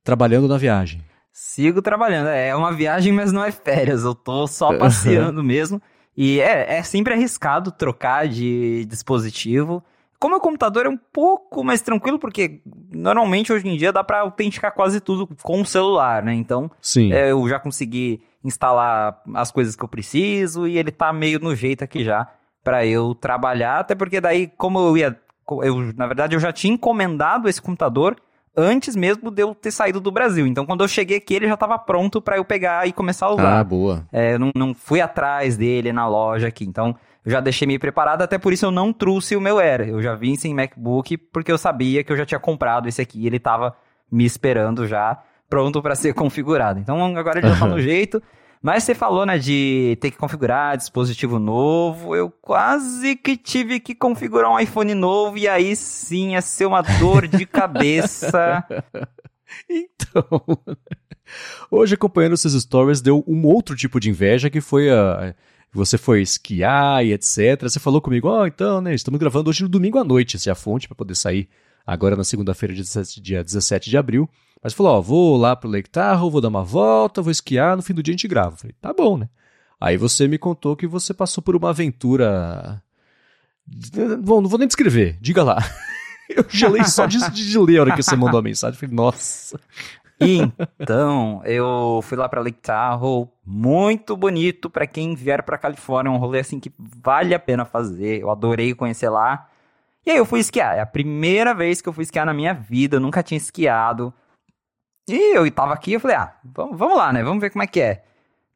trabalhando 0.03 0.47
na 0.47 0.57
viagem. 0.57 1.01
Sigo 1.31 1.81
trabalhando. 1.81 2.27
É 2.27 2.55
uma 2.55 2.71
viagem, 2.71 3.11
mas 3.11 3.33
não 3.33 3.43
é 3.43 3.51
férias. 3.51 4.03
Eu 4.03 4.15
tô 4.15 4.47
só 4.47 4.75
passeando 4.79 5.43
mesmo. 5.43 5.81
E 6.15 6.39
é, 6.39 6.77
é 6.77 6.83
sempre 6.83 7.13
arriscado 7.13 7.71
trocar 7.71 8.27
de 8.27 8.85
dispositivo. 8.85 9.83
Como 10.19 10.35
o 10.35 10.39
computador 10.39 10.85
é 10.85 10.89
um 10.89 10.97
pouco 10.97 11.63
mais 11.63 11.81
tranquilo, 11.81 12.17
porque 12.17 12.61
normalmente 12.93 13.51
hoje 13.51 13.67
em 13.67 13.77
dia 13.77 13.91
dá 13.91 14.03
para 14.03 14.21
autenticar 14.21 14.73
quase 14.73 14.99
tudo 14.99 15.27
com 15.43 15.61
o 15.61 15.65
celular, 15.65 16.23
né? 16.23 16.33
Então, 16.33 16.71
Sim. 16.81 17.11
é, 17.11 17.31
eu 17.31 17.47
já 17.47 17.59
consegui 17.59 18.21
instalar 18.43 19.21
as 19.33 19.51
coisas 19.51 19.75
que 19.75 19.83
eu 19.83 19.87
preciso 19.87 20.67
e 20.67 20.77
ele 20.77 20.91
tá 20.91 21.11
meio 21.11 21.39
no 21.39 21.55
jeito 21.55 21.83
aqui 21.83 22.03
já 22.03 22.27
para 22.63 22.85
eu 22.85 23.13
trabalhar, 23.13 23.79
até 23.79 23.93
porque 23.93 24.19
daí 24.19 24.47
como 24.47 24.79
eu 24.79 24.97
ia 24.97 25.19
eu 25.61 25.93
na 25.95 26.07
verdade 26.07 26.35
eu 26.35 26.39
já 26.39 26.51
tinha 26.51 26.73
encomendado 26.73 27.47
esse 27.47 27.61
computador 27.61 28.15
antes 28.57 28.95
mesmo 28.95 29.29
de 29.29 29.43
eu 29.43 29.53
ter 29.53 29.69
saído 29.69 29.99
do 29.99 30.11
Brasil. 30.11 30.47
Então 30.47 30.65
quando 30.65 30.83
eu 30.83 30.87
cheguei 30.87 31.17
aqui 31.17 31.35
ele 31.35 31.47
já 31.47 31.53
estava 31.53 31.77
pronto 31.77 32.21
para 32.21 32.37
eu 32.37 32.45
pegar 32.45 32.87
e 32.87 32.93
começar 32.93 33.27
a 33.27 33.33
usar. 33.33 33.59
Ah, 33.59 33.63
boa. 33.63 34.07
É, 34.11 34.33
eu 34.33 34.39
não, 34.39 34.51
não 34.55 34.73
fui 34.73 35.01
atrás 35.01 35.57
dele 35.57 35.93
na 35.93 36.07
loja 36.07 36.47
aqui, 36.47 36.65
então 36.65 36.95
já 37.25 37.39
deixei 37.39 37.67
meio 37.67 37.79
preparado, 37.79 38.21
até 38.21 38.37
por 38.37 38.53
isso 38.53 38.65
eu 38.65 38.71
não 38.71 38.93
trouxe 38.93 39.35
o 39.35 39.41
meu 39.41 39.57
Air. 39.57 39.89
Eu 39.89 40.01
já 40.01 40.13
vim 40.15 40.35
sem 40.35 40.53
MacBook 40.53 41.17
porque 41.17 41.51
eu 41.51 41.57
sabia 41.57 42.03
que 42.03 42.11
eu 42.11 42.17
já 42.17 42.25
tinha 42.25 42.39
comprado 42.39 42.87
esse 42.87 43.01
aqui 43.01 43.19
e 43.21 43.27
ele 43.27 43.37
estava 43.37 43.75
me 44.11 44.25
esperando 44.25 44.87
já, 44.87 45.19
pronto 45.49 45.81
para 45.81 45.95
ser 45.95 46.13
configurado. 46.15 46.79
Então 46.79 47.17
agora 47.17 47.39
ele 47.39 47.49
já 47.49 47.59
tá 47.59 47.67
no 47.67 47.81
jeito. 47.81 48.21
Mas 48.61 48.83
você 48.83 48.95
falou, 48.95 49.27
né, 49.27 49.37
de 49.37 49.95
ter 50.01 50.09
que 50.09 50.17
configurar 50.17 50.75
dispositivo 50.75 51.37
novo. 51.37 52.15
Eu 52.15 52.31
quase 52.31 53.15
que 53.15 53.37
tive 53.37 53.79
que 53.79 53.93
configurar 53.93 54.51
um 54.51 54.59
iPhone 54.59 54.95
novo 54.95 55.37
e 55.37 55.47
aí 55.47 55.75
sim 55.75 56.31
ia 56.31 56.41
ser 56.41 56.65
uma 56.65 56.81
dor 56.81 57.27
de 57.27 57.45
cabeça. 57.45 58.63
Então, 59.69 60.41
hoje 61.69 61.93
acompanhando 61.93 62.37
seus 62.37 62.59
stories 62.59 63.01
deu 63.01 63.23
um 63.27 63.45
outro 63.45 63.75
tipo 63.75 63.99
de 63.99 64.09
inveja 64.09 64.49
que 64.49 64.61
foi 64.61 64.89
a 64.89 65.35
você 65.77 65.97
foi 65.97 66.21
esquiar 66.21 67.05
e 67.05 67.13
etc. 67.13 67.61
Você 67.61 67.79
falou 67.79 68.01
comigo, 68.01 68.27
ó, 68.27 68.41
oh, 68.41 68.47
então, 68.47 68.81
né, 68.81 68.93
estamos 68.93 69.19
gravando 69.19 69.49
hoje 69.49 69.63
no 69.63 69.69
domingo 69.69 69.97
à 69.97 70.03
noite, 70.03 70.35
essa 70.35 70.49
é 70.49 70.51
a 70.51 70.55
fonte 70.55 70.87
para 70.87 70.95
poder 70.95 71.15
sair 71.15 71.49
agora 71.85 72.15
na 72.15 72.23
segunda-feira, 72.23 72.73
dia 73.21 73.43
17 73.43 73.89
de 73.89 73.97
abril. 73.97 74.29
Mas 74.63 74.73
falou, 74.73 74.93
ó, 74.93 75.01
vou 75.01 75.37
lá 75.37 75.55
pro 75.55 75.69
Lake 75.69 75.89
Tahoe, 75.89 76.31
vou 76.31 76.41
dar 76.41 76.47
uma 76.47 76.63
volta, 76.63 77.21
vou 77.21 77.31
esquiar, 77.31 77.75
no 77.75 77.83
fim 77.83 77.93
do 77.93 78.01
dia 78.01 78.13
a 78.13 78.17
gente 78.17 78.27
grava. 78.27 78.57
falei, 78.57 78.75
tá 78.81 78.93
bom, 78.93 79.17
né? 79.17 79.29
Aí 79.79 79.97
você 79.97 80.27
me 80.27 80.37
contou 80.37 80.75
que 80.75 80.87
você 80.87 81.13
passou 81.13 81.43
por 81.43 81.55
uma 81.55 81.69
aventura... 81.69 82.81
Bom, 84.23 84.41
não 84.41 84.49
vou 84.49 84.59
nem 84.59 84.67
descrever, 84.67 85.17
diga 85.19 85.43
lá. 85.43 85.57
Eu 86.29 86.45
gelei 86.49 86.83
só 86.85 87.05
de, 87.05 87.19
de 87.31 87.59
ler 87.59 87.77
a 87.77 87.81
hora 87.81 87.95
que 87.95 88.01
você 88.01 88.15
mandou 88.15 88.39
a 88.39 88.43
mensagem. 88.43 88.79
Falei, 88.79 88.95
nossa. 88.95 89.59
Então, 90.79 91.41
eu 91.45 91.99
fui 92.03 92.17
lá 92.17 92.29
para 92.29 92.41
Lake 92.41 92.59
Tahoe, 92.61 93.27
muito 93.45 94.15
bonito 94.15 94.69
para 94.69 94.87
quem 94.87 95.15
vier 95.15 95.43
para 95.43 95.57
Califórnia, 95.57 96.11
um 96.11 96.17
rolê 96.17 96.39
assim 96.39 96.59
que 96.59 96.71
vale 96.77 97.33
a 97.33 97.39
pena 97.39 97.65
fazer. 97.65 98.21
Eu 98.21 98.29
adorei 98.29 98.73
conhecer 98.73 99.09
lá. 99.09 99.47
E 100.05 100.11
aí 100.11 100.17
eu 100.17 100.25
fui 100.25 100.39
esquiar. 100.39 100.77
É 100.77 100.81
a 100.81 100.85
primeira 100.85 101.53
vez 101.53 101.81
que 101.81 101.89
eu 101.89 101.93
fui 101.93 102.03
esquiar 102.03 102.25
na 102.25 102.33
minha 102.33 102.53
vida, 102.53 102.97
eu 102.97 103.01
nunca 103.01 103.23
tinha 103.23 103.37
esquiado. 103.37 104.13
E 105.07 105.37
eu 105.37 105.49
tava 105.51 105.73
aqui, 105.73 105.93
eu 105.93 105.99
falei, 105.99 106.17
ah, 106.17 106.33
vamos, 106.43 106.77
vamos 106.77 106.97
lá, 106.97 107.13
né? 107.13 107.23
Vamos 107.23 107.41
ver 107.41 107.49
como 107.49 107.63
é 107.63 107.67
que 107.67 107.79
é. 107.79 108.03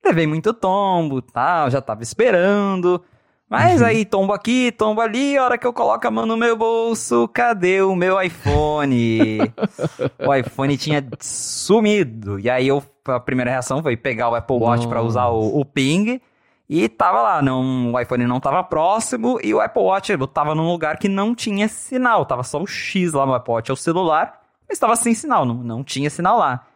Levei 0.04 0.26
muito 0.26 0.54
tombo, 0.54 1.22
tal, 1.22 1.70
já 1.70 1.82
tava 1.82 2.04
esperando. 2.04 3.04
Mas 3.50 3.82
uhum. 3.82 3.88
aí, 3.88 4.06
tombo 4.06 4.32
aqui, 4.32 4.72
tombo 4.72 5.02
ali, 5.02 5.36
a 5.36 5.44
hora 5.44 5.58
que 5.58 5.66
eu 5.66 5.74
coloco 5.74 6.08
a 6.08 6.12
mão 6.12 6.26
no 6.26 6.38
meu 6.38 6.56
bolso, 6.56 7.28
cadê 7.30 7.82
o 7.82 7.96
meu 7.96 8.22
iPhone? 8.22 9.40
o 10.26 10.34
iPhone 10.36 10.78
tinha 10.78 11.04
sumido. 11.20 12.40
E 12.40 12.50
aí 12.50 12.68
eu, 12.68 12.84
a 13.06 13.20
primeira 13.20 13.50
reação 13.50 13.82
foi 13.82 13.98
pegar 13.98 14.30
o 14.30 14.36
Apple 14.36 14.58
Watch 14.58 14.88
para 14.88 15.02
usar 15.02 15.30
o, 15.30 15.60
o, 15.60 15.66
ping. 15.66 16.22
E 16.70 16.88
tava 16.88 17.24
lá, 17.24 17.42
não, 17.42 17.94
o 17.94 18.00
iPhone 18.00 18.28
não 18.28 18.40
tava 18.40 18.64
próximo 18.64 19.40
e 19.44 19.52
o 19.52 19.60
Apple 19.60 19.82
Watch 19.82 20.16
tava 20.32 20.54
num 20.54 20.68
lugar 20.70 21.00
que 21.00 21.10
não 21.10 21.34
tinha 21.34 21.68
sinal. 21.68 22.28
Tava 22.28 22.44
só 22.44 22.62
o 22.62 22.68
X 22.68 23.14
lá 23.14 23.26
no 23.26 23.34
Apple 23.34 23.52
Watch, 23.52 23.72
é 23.72 23.74
o 23.74 23.78
celular 23.78 24.40
mas 24.70 24.76
estava 24.76 24.96
sem 24.96 25.16
sinal, 25.16 25.46
não, 25.46 25.56
não 25.56 25.84
tinha 25.84 26.12
sinal 26.12 26.38
lá. 26.38 26.68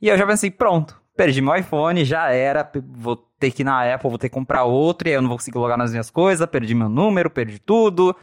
E 0.00 0.08
eu 0.08 0.18
já 0.18 0.26
pensei, 0.26 0.50
pronto, 0.50 1.00
perdi 1.16 1.40
meu 1.40 1.56
iPhone, 1.56 2.04
já 2.04 2.30
era, 2.30 2.70
vou 2.92 3.26
ter 3.40 3.50
que 3.50 3.62
ir 3.62 3.64
na 3.64 3.94
Apple, 3.94 4.10
vou 4.10 4.18
ter 4.18 4.28
que 4.28 4.34
comprar 4.34 4.64
outro, 4.64 5.08
e 5.08 5.10
aí 5.10 5.16
eu 5.16 5.22
não 5.22 5.28
vou 5.28 5.38
conseguir 5.38 5.58
logar 5.58 5.78
nas 5.78 5.90
minhas 5.90 6.10
coisas, 6.10 6.46
perdi 6.46 6.74
meu 6.74 6.88
número, 6.88 7.30
perdi 7.30 7.58
tudo. 7.58 8.14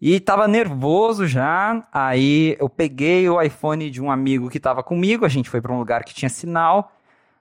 E 0.00 0.18
tava 0.18 0.48
nervoso 0.48 1.26
já, 1.26 1.86
aí 1.92 2.56
eu 2.58 2.68
peguei 2.68 3.28
o 3.28 3.40
iPhone 3.40 3.90
de 3.90 4.00
um 4.00 4.10
amigo 4.10 4.48
que 4.48 4.58
tava 4.58 4.82
comigo, 4.82 5.24
a 5.24 5.28
gente 5.28 5.50
foi 5.50 5.60
para 5.60 5.72
um 5.72 5.78
lugar 5.78 6.04
que 6.04 6.14
tinha 6.14 6.28
sinal, 6.28 6.92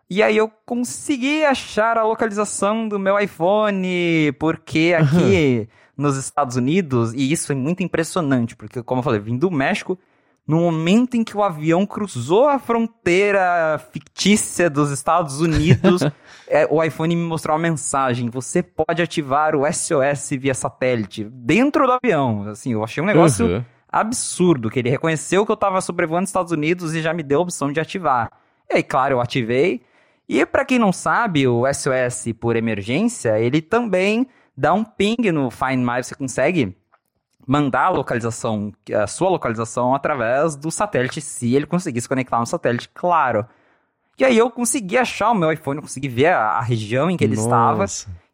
e 0.10 0.22
aí 0.22 0.36
eu 0.36 0.52
consegui 0.66 1.44
achar 1.46 1.98
a 1.98 2.04
localização 2.04 2.88
do 2.88 3.00
meu 3.00 3.18
iPhone, 3.20 4.32
porque 4.38 4.96
aqui 4.98 5.68
nos 5.98 6.18
Estados 6.18 6.56
Unidos, 6.56 7.14
e 7.14 7.32
isso 7.32 7.52
é 7.52 7.56
muito 7.56 7.82
impressionante, 7.82 8.56
porque 8.56 8.84
como 8.84 9.00
eu 9.00 9.04
falei, 9.04 9.20
vim 9.20 9.38
do 9.38 9.50
México, 9.50 9.98
no 10.48 10.60
momento 10.60 11.16
em 11.16 11.24
que 11.24 11.38
o 11.38 11.44
avião 11.44 11.86
cruzou 11.86 12.48
a 12.48 12.60
fronteira 12.60 13.80
fictícia 13.92 14.70
dos 14.70 14.92
Estados 14.92 15.40
Unidos, 15.40 16.02
é, 16.48 16.68
o 16.70 16.84
iPhone 16.84 17.16
me 17.16 17.24
mostrou 17.24 17.56
uma 17.56 17.62
mensagem: 17.62 18.30
você 18.30 18.64
pode 18.64 19.02
ativar 19.02 19.56
o 19.56 19.72
SOS 19.72 20.32
via 20.32 20.54
satélite 20.54 21.24
dentro 21.24 21.86
do 21.86 21.94
avião. 21.94 22.50
Assim, 22.50 22.74
eu 22.74 22.84
achei 22.84 23.02
um 23.02 23.06
negócio 23.06 23.46
uhum. 23.46 23.66
absurdo, 23.90 24.70
que 24.70 24.80
ele 24.80 24.90
reconheceu 24.90 25.46
que 25.46 25.52
eu 25.52 25.56
estava 25.56 25.80
sobrevoando 25.80 26.24
os 26.24 26.30
Estados 26.30 26.52
Unidos 26.52 26.94
e 26.94 27.02
já 27.02 27.14
me 27.14 27.24
deu 27.24 27.40
a 27.40 27.44
opção 27.44 27.72
de 27.72 27.80
ativar. 27.80 28.32
E 28.70 28.76
aí, 28.76 28.84
claro, 28.84 29.16
eu 29.16 29.22
ativei. 29.22 29.82
E 30.28 30.46
para 30.46 30.66
quem 30.66 30.80
não 30.80 30.94
sabe, 30.94 31.48
o 31.48 31.64
SOS 31.72 32.34
por 32.40 32.56
emergência, 32.56 33.40
ele 33.40 33.62
também 33.62 34.28
dá 34.56 34.74
um 34.74 34.84
ping 34.84 35.32
no 35.32 35.52
Find 35.52 35.80
My, 35.80 36.04
você 36.04 36.16
consegue 36.16 36.76
mandar 37.48 37.86
a 37.86 37.90
localização, 37.90 38.72
a 38.94 39.08
sua 39.08 39.30
localização 39.30 39.94
através 39.96 40.56
do 40.56 40.72
satélite, 40.72 41.22
se 41.22 41.56
ele 41.56 41.66
conseguisse 41.66 42.08
conectar 42.08 42.40
no 42.40 42.46
satélite, 42.46 42.90
claro. 42.94 43.46
E 44.18 44.26
aí 44.26 44.38
eu 44.38 44.50
consegui 44.52 44.98
achar 44.98 45.32
o 45.32 45.36
meu 45.36 45.52
iPhone, 45.52 45.78
eu 45.78 45.82
consegui 45.82 46.08
ver 46.08 46.28
a, 46.28 46.52
a 46.52 46.62
região 46.62 47.10
em 47.10 47.18
que 47.18 47.24
ele 47.24 47.36
Nossa. 47.36 47.48
estava. 47.48 47.86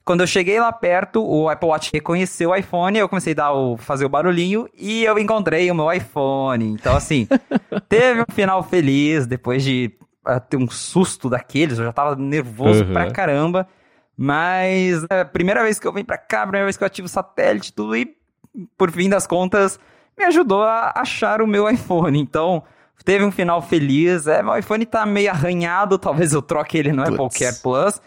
Quando 0.04 0.22
eu 0.22 0.28
cheguei 0.28 0.60
lá 0.60 0.72
perto, 0.72 1.22
o 1.22 1.50
Apple 1.50 1.68
Watch 1.68 1.92
reconheceu 1.94 2.52
o 2.52 2.56
iPhone, 2.56 2.98
eu 2.98 3.10
comecei 3.10 3.34
a 3.34 3.36
dar 3.36 3.54
o, 3.54 3.76
fazer 3.76 4.06
o 4.06 4.10
barulhinho 4.10 4.68
e 4.74 5.04
eu 5.04 5.20
encontrei 5.20 5.70
o 5.70 5.76
meu 5.76 5.92
iPhone. 5.92 6.66
Então, 6.66 6.96
assim, 6.96 7.28
teve 7.90 8.22
um 8.22 8.34
final 8.34 8.64
feliz 8.64 9.28
depois 9.28 9.64
de 9.64 9.94
uh, 10.26 10.40
ter 10.40 10.58
um 10.58 10.70
susto 10.70 11.30
daqueles, 11.30 11.78
eu 11.78 11.86
já 11.86 11.92
tava 11.92 12.16
nervoso 12.16 12.86
uhum. 12.86 12.94
pra 12.94 13.12
caramba. 13.12 13.68
Mas 14.18 15.06
é 15.12 15.22
a 15.22 15.26
primeira 15.26 15.62
vez 15.62 15.80
que 15.80 15.86
eu 15.86 15.94
venho 15.94 16.06
pra 16.06 16.18
cá, 16.18 16.40
a 16.40 16.48
primeira 16.48 16.66
vez 16.66 16.76
que 16.76 16.84
eu 16.84 16.88
ativo 16.88 17.06
o 17.06 17.10
satélite, 17.10 17.72
tudo, 17.72 17.96
e 17.96 18.17
por 18.78 18.92
fim 18.92 19.10
das 19.10 19.28
contas, 19.28 19.80
me 20.18 20.26
ajudou 20.26 20.64
a 20.64 20.94
achar 20.96 21.42
o 21.42 21.48
meu 21.48 21.70
iPhone. 21.70 22.20
Então, 22.20 22.64
teve 23.04 23.24
um 23.24 23.32
final 23.32 23.62
feliz. 23.62 24.28
É, 24.28 24.42
meu 24.42 24.58
iPhone 24.58 24.86
tá 24.86 25.06
meio 25.06 25.30
arranhado, 25.30 25.98
talvez 25.98 26.34
eu 26.34 26.42
troque 26.42 26.78
ele 26.78 26.92
no 26.92 27.04
Puts. 27.04 27.14
Apple 27.14 27.40
Care 27.40 27.62
Plus. 27.62 28.02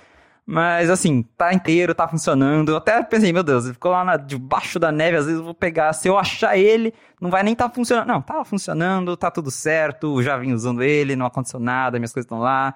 Mas 0.46 0.90
assim, 0.90 1.22
tá 1.38 1.54
inteiro, 1.54 1.94
tá 1.94 2.08
funcionando. 2.08 2.72
Eu 2.72 2.78
até 2.78 3.00
pensei, 3.04 3.32
meu 3.32 3.44
Deus, 3.44 3.64
ele 3.64 3.74
ficou 3.74 3.92
lá 3.92 4.04
na, 4.04 4.16
debaixo 4.16 4.80
da 4.80 4.90
neve, 4.90 5.16
às 5.16 5.24
vezes 5.26 5.38
eu 5.38 5.44
vou 5.44 5.54
pegar. 5.54 5.92
Se 5.92 6.08
eu 6.08 6.18
achar 6.18 6.56
ele, 6.56 6.92
não 7.20 7.30
vai 7.30 7.44
nem 7.44 7.54
tá 7.54 7.68
funcionando. 7.70 8.08
Não, 8.08 8.20
tá 8.20 8.44
funcionando, 8.44 9.16
tá 9.16 9.30
tudo 9.30 9.48
certo, 9.50 10.20
já 10.22 10.36
vim 10.36 10.52
usando 10.52 10.82
ele, 10.82 11.14
não 11.14 11.26
aconteceu 11.26 11.60
nada, 11.60 11.98
minhas 11.98 12.12
coisas 12.12 12.26
estão 12.26 12.40
lá. 12.40 12.74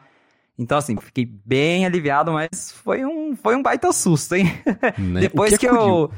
Então, 0.56 0.78
assim, 0.78 0.96
fiquei 0.96 1.26
bem 1.26 1.84
aliviado, 1.84 2.32
mas 2.32 2.70
foi 2.70 3.04
um, 3.04 3.34
foi 3.34 3.56
um 3.56 3.62
baita 3.62 3.90
susto, 3.92 4.36
hein? 4.36 4.46
Né? 4.96 5.22
Depois 5.26 5.50
que, 5.54 5.58
que 5.58 5.66
é 5.66 5.70
eu 5.70 6.12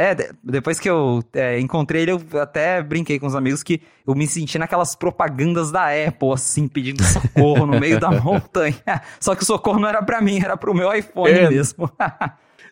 é, 0.00 0.14
depois 0.44 0.78
que 0.78 0.88
eu 0.88 1.24
é, 1.32 1.58
encontrei 1.58 2.02
ele, 2.02 2.12
eu 2.12 2.40
até 2.40 2.80
brinquei 2.80 3.18
com 3.18 3.26
os 3.26 3.34
amigos 3.34 3.64
que 3.64 3.82
eu 4.06 4.14
me 4.14 4.28
senti 4.28 4.56
naquelas 4.56 4.94
propagandas 4.94 5.72
da 5.72 5.88
Apple, 5.88 6.32
assim, 6.32 6.68
pedindo 6.68 7.02
socorro 7.02 7.66
no 7.66 7.80
meio 7.80 7.98
da 7.98 8.08
montanha. 8.22 9.02
Só 9.18 9.34
que 9.34 9.42
o 9.42 9.44
socorro 9.44 9.80
não 9.80 9.88
era 9.88 10.00
para 10.00 10.20
mim, 10.20 10.38
era 10.38 10.56
pro 10.56 10.72
meu 10.72 10.94
iPhone 10.94 11.32
é. 11.32 11.50
mesmo. 11.50 11.90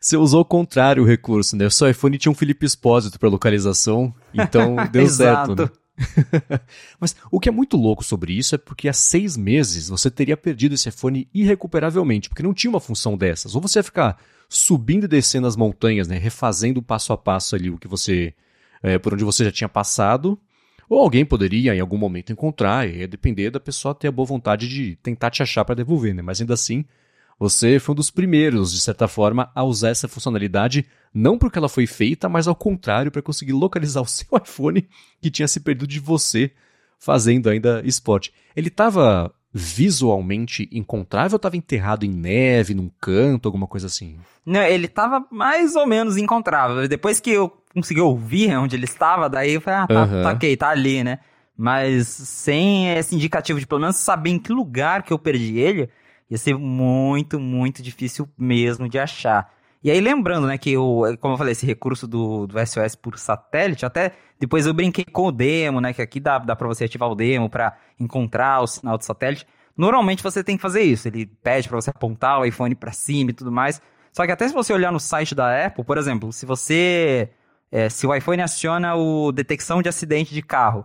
Você 0.01 0.17
usou 0.17 0.43
o 0.43 0.45
contrário 0.45 1.03
o 1.03 1.07
recurso, 1.07 1.57
né? 1.57 1.67
O 1.67 1.71
seu 1.71 1.91
iPhone 1.91 2.17
tinha 2.17 2.31
um 2.31 2.35
Felipe 2.35 2.65
Espósito 2.65 3.19
para 3.19 3.29
localização, 3.29 4.15
então 4.33 4.77
deu 4.93 5.09
certo. 5.09 5.57
Né? 5.57 5.69
Mas 7.01 7.17
o 7.29 7.41
que 7.41 7.49
é 7.49 7.53
muito 7.53 7.77
louco 7.77 8.05
sobre 8.05 8.35
isso 8.35 8.55
é 8.55 8.59
porque 8.59 8.89
há 8.89 8.93
seis 8.93 9.37
meses 9.37 9.89
você 9.89 10.09
teria 10.13 10.37
perdido 10.37 10.77
esse 10.77 10.91
iPhone 10.91 11.29
irrecuperavelmente, 11.35 12.29
porque 12.29 12.45
não 12.45 12.55
tinha 12.55 12.71
uma 12.71 12.79
função 12.79 13.17
dessas. 13.17 13.57
Ou 13.57 13.61
você 13.61 13.81
ia 13.81 13.83
ficar 13.83 14.17
subindo 14.49 15.05
e 15.05 15.09
descendo 15.09 15.47
as 15.47 15.57
montanhas, 15.57 16.09
né, 16.09 16.19
refazendo 16.19 16.83
passo 16.83 17.13
a 17.13 17.19
passo 17.19 17.55
ali 17.55 17.71
o 17.71 17.79
que 17.79 17.89
você, 17.89 18.35
é, 18.83 18.99
por 18.99 19.15
onde 19.15 19.25
você 19.25 19.45
já 19.45 19.53
tinha 19.53 19.69
passado, 19.69 20.39
ou 20.89 21.01
alguém 21.01 21.25
poderia 21.25 21.75
em 21.75 21.81
algum 21.81 21.99
momento 21.99 22.33
encontrar, 22.33 22.89
e 22.89 22.99
ia 22.99 23.09
depender 23.09 23.51
da 23.51 23.59
pessoa 23.59 23.95
ter 23.95 24.09
a 24.09 24.13
boa 24.13 24.27
vontade 24.27 24.69
de 24.69 24.97
tentar 24.97 25.31
te 25.31 25.43
achar 25.43 25.65
para 25.65 25.75
devolver, 25.75 26.15
né? 26.15 26.23
Mas 26.23 26.41
ainda 26.41 26.55
assim, 26.55 26.85
você 27.39 27.79
foi 27.79 27.93
um 27.93 27.97
dos 27.97 28.11
primeiros, 28.11 28.73
de 28.73 28.81
certa 28.81 29.07
forma, 29.07 29.51
a 29.55 29.63
usar 29.63 29.91
essa 29.91 30.09
funcionalidade, 30.09 30.87
não 31.13 31.37
porque 31.37 31.59
ela 31.59 31.69
foi 31.69 31.87
feita, 31.87 32.29
mas 32.29 32.49
ao 32.49 32.55
contrário, 32.55 33.11
para 33.11 33.21
conseguir 33.21 33.53
localizar 33.53 34.01
o 34.03 34.07
seu 34.07 34.27
iPhone 34.39 34.89
que 35.21 35.31
tinha 35.31 35.49
se 35.49 35.61
perdido 35.61 35.87
de 35.87 36.01
você 36.01 36.53
fazendo 36.99 37.51
ainda 37.51 37.83
esporte. 37.85 38.33
Ele 38.55 38.69
estava 38.69 39.35
visualmente 39.59 40.69
encontrável 40.71 41.37
ou 41.37 41.37
estava 41.37 41.57
enterrado 41.57 42.05
em 42.05 42.11
neve, 42.11 42.75
num 42.75 42.91
canto, 43.01 43.49
alguma 43.49 43.67
coisa 43.67 43.87
assim? 43.87 44.19
Não, 44.45 44.61
ele 44.61 44.85
estava 44.85 45.25
mais 45.31 45.75
ou 45.75 45.87
menos 45.87 46.19
encontrável. 46.19 46.87
Depois 46.87 47.21
que 47.21 47.31
eu 47.31 47.51
consegui 47.73 48.03
ouvir 48.03 48.55
onde 48.59 48.77
ele 48.77 48.85
estava, 48.85 49.31
daí 49.31 49.55
eu 49.55 49.61
falei, 49.63 49.81
ah, 49.81 49.87
tá, 49.87 50.05
uhum. 50.05 50.23
tá 50.23 50.31
ok, 50.33 50.57
tá 50.59 50.69
ali, 50.69 51.03
né? 51.03 51.21
Mas 51.57 52.07
sem 52.07 52.93
esse 52.93 53.15
indicativo 53.15 53.59
de 53.59 53.67
pelo 53.67 53.81
menos 53.81 53.97
saber 53.97 54.29
em 54.29 54.39
que 54.39 54.53
lugar 54.53 55.03
que 55.03 55.13
eu 55.13 55.19
perdi 55.19 55.59
ele, 55.59 55.89
ia 56.31 56.37
ser 56.37 56.55
muito, 56.55 57.41
muito 57.41 57.83
difícil 57.83 58.29
mesmo 58.37 58.91
de 58.91 58.99
achar. 58.99 59.51
E 59.87 59.91
aí, 59.93 60.01
lembrando, 60.01 60.49
né, 60.49 60.59
que 60.59 60.73
eu, 60.73 61.05
como 61.21 61.35
eu 61.35 61.39
falei, 61.39 61.53
esse 61.53 61.65
recurso 61.65 62.09
do, 62.09 62.49
do 62.49 62.67
SOS 62.67 62.97
por 62.97 63.17
satélite, 63.17 63.87
até 63.87 64.15
depois 64.37 64.67
eu 64.67 64.75
brinquei 64.75 65.05
com 65.05 65.29
o 65.29 65.31
demo, 65.31 65.81
né, 65.81 65.93
que 65.93 66.03
aqui 66.03 66.19
dá, 66.19 66.41
dá 66.41 66.57
pra 66.57 66.67
você 66.67 66.87
ativar 66.87 67.09
o 67.09 67.15
demo 67.15 67.49
para 67.49 67.73
encontrar 67.97 68.63
o 68.63 68.67
sinal 68.67 68.99
do 68.99 69.05
satélite. 69.05 69.47
Normalmente 69.77 70.25
você 70.25 70.43
tem 70.43 70.57
que 70.57 70.63
fazer 70.63 70.83
isso, 70.83 71.07
ele 71.07 71.27
pede 71.27 71.69
para 71.69 71.81
você 71.81 71.91
apontar 71.91 72.41
o 72.41 72.45
iPhone 72.45 72.75
para 72.75 72.91
cima 72.91 73.31
e 73.31 73.33
tudo 73.33 73.53
mais. 73.53 73.81
Só 74.13 74.27
que 74.27 74.33
até 74.33 74.49
se 74.49 74.53
você 74.53 74.73
olhar 74.73 74.91
no 74.91 74.99
site 74.99 75.37
da 75.37 75.67
Apple, 75.67 75.85
por 75.85 75.99
exemplo, 75.99 76.33
se 76.33 76.45
você. 76.45 77.31
É, 77.71 77.89
se 77.89 78.09
o 78.09 78.13
iPhone 78.13 78.43
aciona 78.43 78.97
o 78.97 79.31
detecção 79.31 79.81
de 79.81 79.89
acidente 79.89 80.35
de 80.35 80.43
carro, 80.43 80.85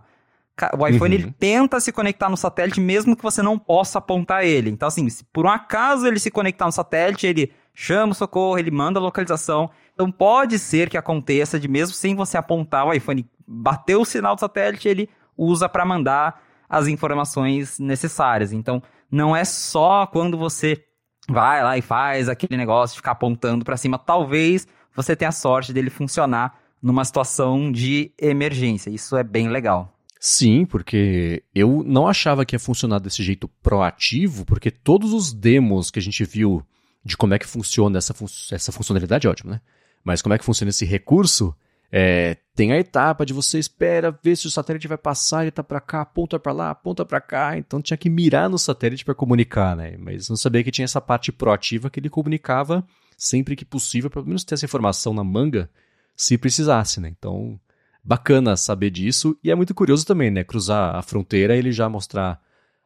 o 0.78 0.86
iPhone 0.86 1.16
uhum. 1.16 1.22
ele 1.22 1.34
tenta 1.40 1.80
se 1.80 1.90
conectar 1.90 2.28
no 2.28 2.36
satélite 2.36 2.80
mesmo 2.80 3.16
que 3.16 3.22
você 3.22 3.42
não 3.42 3.58
possa 3.58 3.98
apontar 3.98 4.44
ele. 4.44 4.70
Então, 4.70 4.86
assim, 4.86 5.08
se 5.10 5.24
por 5.24 5.44
um 5.44 5.50
acaso 5.50 6.06
ele 6.06 6.20
se 6.20 6.30
conectar 6.30 6.66
no 6.66 6.72
satélite, 6.72 7.26
ele 7.26 7.52
chama 7.74 8.12
o 8.12 8.14
socorro, 8.14 8.58
ele 8.58 8.70
manda 8.70 8.98
a 8.98 9.02
localização. 9.02 9.70
Então 9.94 10.10
pode 10.10 10.58
ser 10.58 10.88
que 10.88 10.96
aconteça 10.96 11.58
de 11.58 11.68
mesmo 11.68 11.94
sem 11.94 12.14
você 12.14 12.36
apontar 12.36 12.86
o 12.86 12.92
iPhone, 12.92 13.28
bateu 13.46 14.00
o 14.02 14.06
sinal 14.06 14.34
do 14.34 14.40
satélite, 14.40 14.88
ele 14.88 15.08
usa 15.36 15.68
para 15.68 15.84
mandar 15.84 16.42
as 16.68 16.88
informações 16.88 17.78
necessárias. 17.78 18.52
Então 18.52 18.82
não 19.10 19.36
é 19.36 19.44
só 19.44 20.06
quando 20.06 20.38
você 20.38 20.82
vai 21.28 21.62
lá 21.62 21.76
e 21.78 21.82
faz 21.82 22.28
aquele 22.28 22.56
negócio 22.56 22.94
de 22.94 22.98
ficar 22.98 23.12
apontando 23.12 23.64
para 23.64 23.76
cima, 23.76 23.98
talvez 23.98 24.66
você 24.94 25.14
tenha 25.14 25.28
a 25.28 25.32
sorte 25.32 25.72
dele 25.72 25.90
funcionar 25.90 26.58
numa 26.82 27.04
situação 27.04 27.70
de 27.70 28.12
emergência. 28.18 28.90
Isso 28.90 29.16
é 29.16 29.22
bem 29.22 29.48
legal. 29.48 29.96
Sim, 30.18 30.64
porque 30.64 31.42
eu 31.54 31.82
não 31.84 32.06
achava 32.06 32.44
que 32.44 32.54
ia 32.54 32.60
funcionar 32.60 33.00
desse 33.00 33.22
jeito 33.22 33.48
proativo, 33.62 34.44
porque 34.44 34.70
todos 34.70 35.12
os 35.12 35.32
demos 35.32 35.90
que 35.90 35.98
a 35.98 36.02
gente 36.02 36.24
viu 36.24 36.64
de 37.04 37.16
como 37.16 37.34
é 37.34 37.38
que 37.38 37.46
funciona 37.46 37.98
essa, 37.98 38.14
fun 38.14 38.26
essa 38.50 38.72
funcionalidade, 38.72 39.28
ótimo, 39.28 39.50
né? 39.50 39.60
Mas 40.04 40.22
como 40.22 40.34
é 40.34 40.38
que 40.38 40.44
funciona 40.44 40.70
esse 40.70 40.84
recurso, 40.84 41.54
é, 41.90 42.36
tem 42.54 42.72
a 42.72 42.78
etapa 42.78 43.26
de 43.26 43.32
você 43.32 43.58
espera 43.58 44.16
ver 44.22 44.36
se 44.36 44.46
o 44.46 44.50
satélite 44.50 44.88
vai 44.88 44.98
passar, 44.98 45.42
ele 45.42 45.50
tá 45.50 45.62
para 45.62 45.80
cá, 45.80 46.00
aponta 46.00 46.38
para 46.38 46.52
lá, 46.52 46.70
aponta 46.70 47.04
para 47.04 47.20
cá, 47.20 47.56
então 47.58 47.82
tinha 47.82 47.96
que 47.96 48.08
mirar 48.08 48.48
no 48.48 48.58
satélite 48.58 49.04
para 49.04 49.14
comunicar, 49.14 49.76
né? 49.76 49.96
Mas 49.98 50.28
não 50.28 50.36
sabia 50.36 50.64
que 50.64 50.70
tinha 50.70 50.84
essa 50.84 51.00
parte 51.00 51.30
proativa 51.30 51.90
que 51.90 52.00
ele 52.00 52.08
comunicava 52.08 52.84
sempre 53.16 53.54
que 53.54 53.64
possível, 53.64 54.10
pelo 54.10 54.26
menos 54.26 54.42
ter 54.42 54.54
essa 54.54 54.64
informação 54.64 55.14
na 55.14 55.22
manga, 55.22 55.70
se 56.16 56.36
precisasse, 56.38 57.00
né? 57.00 57.08
Então, 57.08 57.60
bacana 58.02 58.56
saber 58.56 58.90
disso 58.90 59.38
e 59.44 59.50
é 59.50 59.54
muito 59.54 59.74
curioso 59.74 60.04
também, 60.06 60.30
né? 60.30 60.42
Cruzar 60.42 60.96
a 60.96 61.02
fronteira 61.02 61.54
e 61.54 61.58
ele 61.58 61.72
já 61.72 61.88
mostrar 61.88 62.40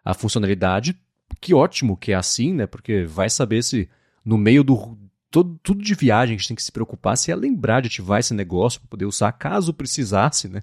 a 0.05 0.15
funcionalidade. 0.15 0.99
Que 1.41 1.55
ótimo 1.55 1.97
que 1.97 2.13
é 2.13 2.15
assim, 2.15 2.53
né? 2.53 2.67
Porque 2.67 3.05
vai 3.05 3.31
saber 3.31 3.63
se 3.63 3.89
no 4.27 4.37
meio 4.37 4.65
do 4.65 4.99
todo, 5.31 5.59
tudo 5.63 5.83
de 5.83 5.95
viagem 5.95 6.35
a 6.35 6.39
gente 6.39 6.49
tem 6.49 6.57
que 6.57 6.63
se 6.63 6.73
preocupar 6.73 7.17
se 7.17 7.31
é 7.31 7.37
lembrar 7.37 7.81
de 7.81 7.87
ativar 7.87 8.19
esse 8.19 8.35
negócio 8.35 8.81
para 8.81 8.89
poder 8.89 9.07
usar 9.07 9.31
caso 9.33 9.73
precisasse, 9.73 10.49
né? 10.49 10.63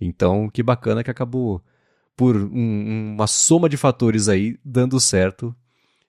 Então, 0.00 0.48
que 0.48 0.62
bacana 0.62 1.04
que 1.04 1.10
acabou 1.10 1.62
por 2.16 2.36
um, 2.36 3.14
uma 3.14 3.26
soma 3.26 3.68
de 3.68 3.76
fatores 3.76 4.28
aí 4.28 4.58
dando 4.64 4.98
certo 4.98 5.54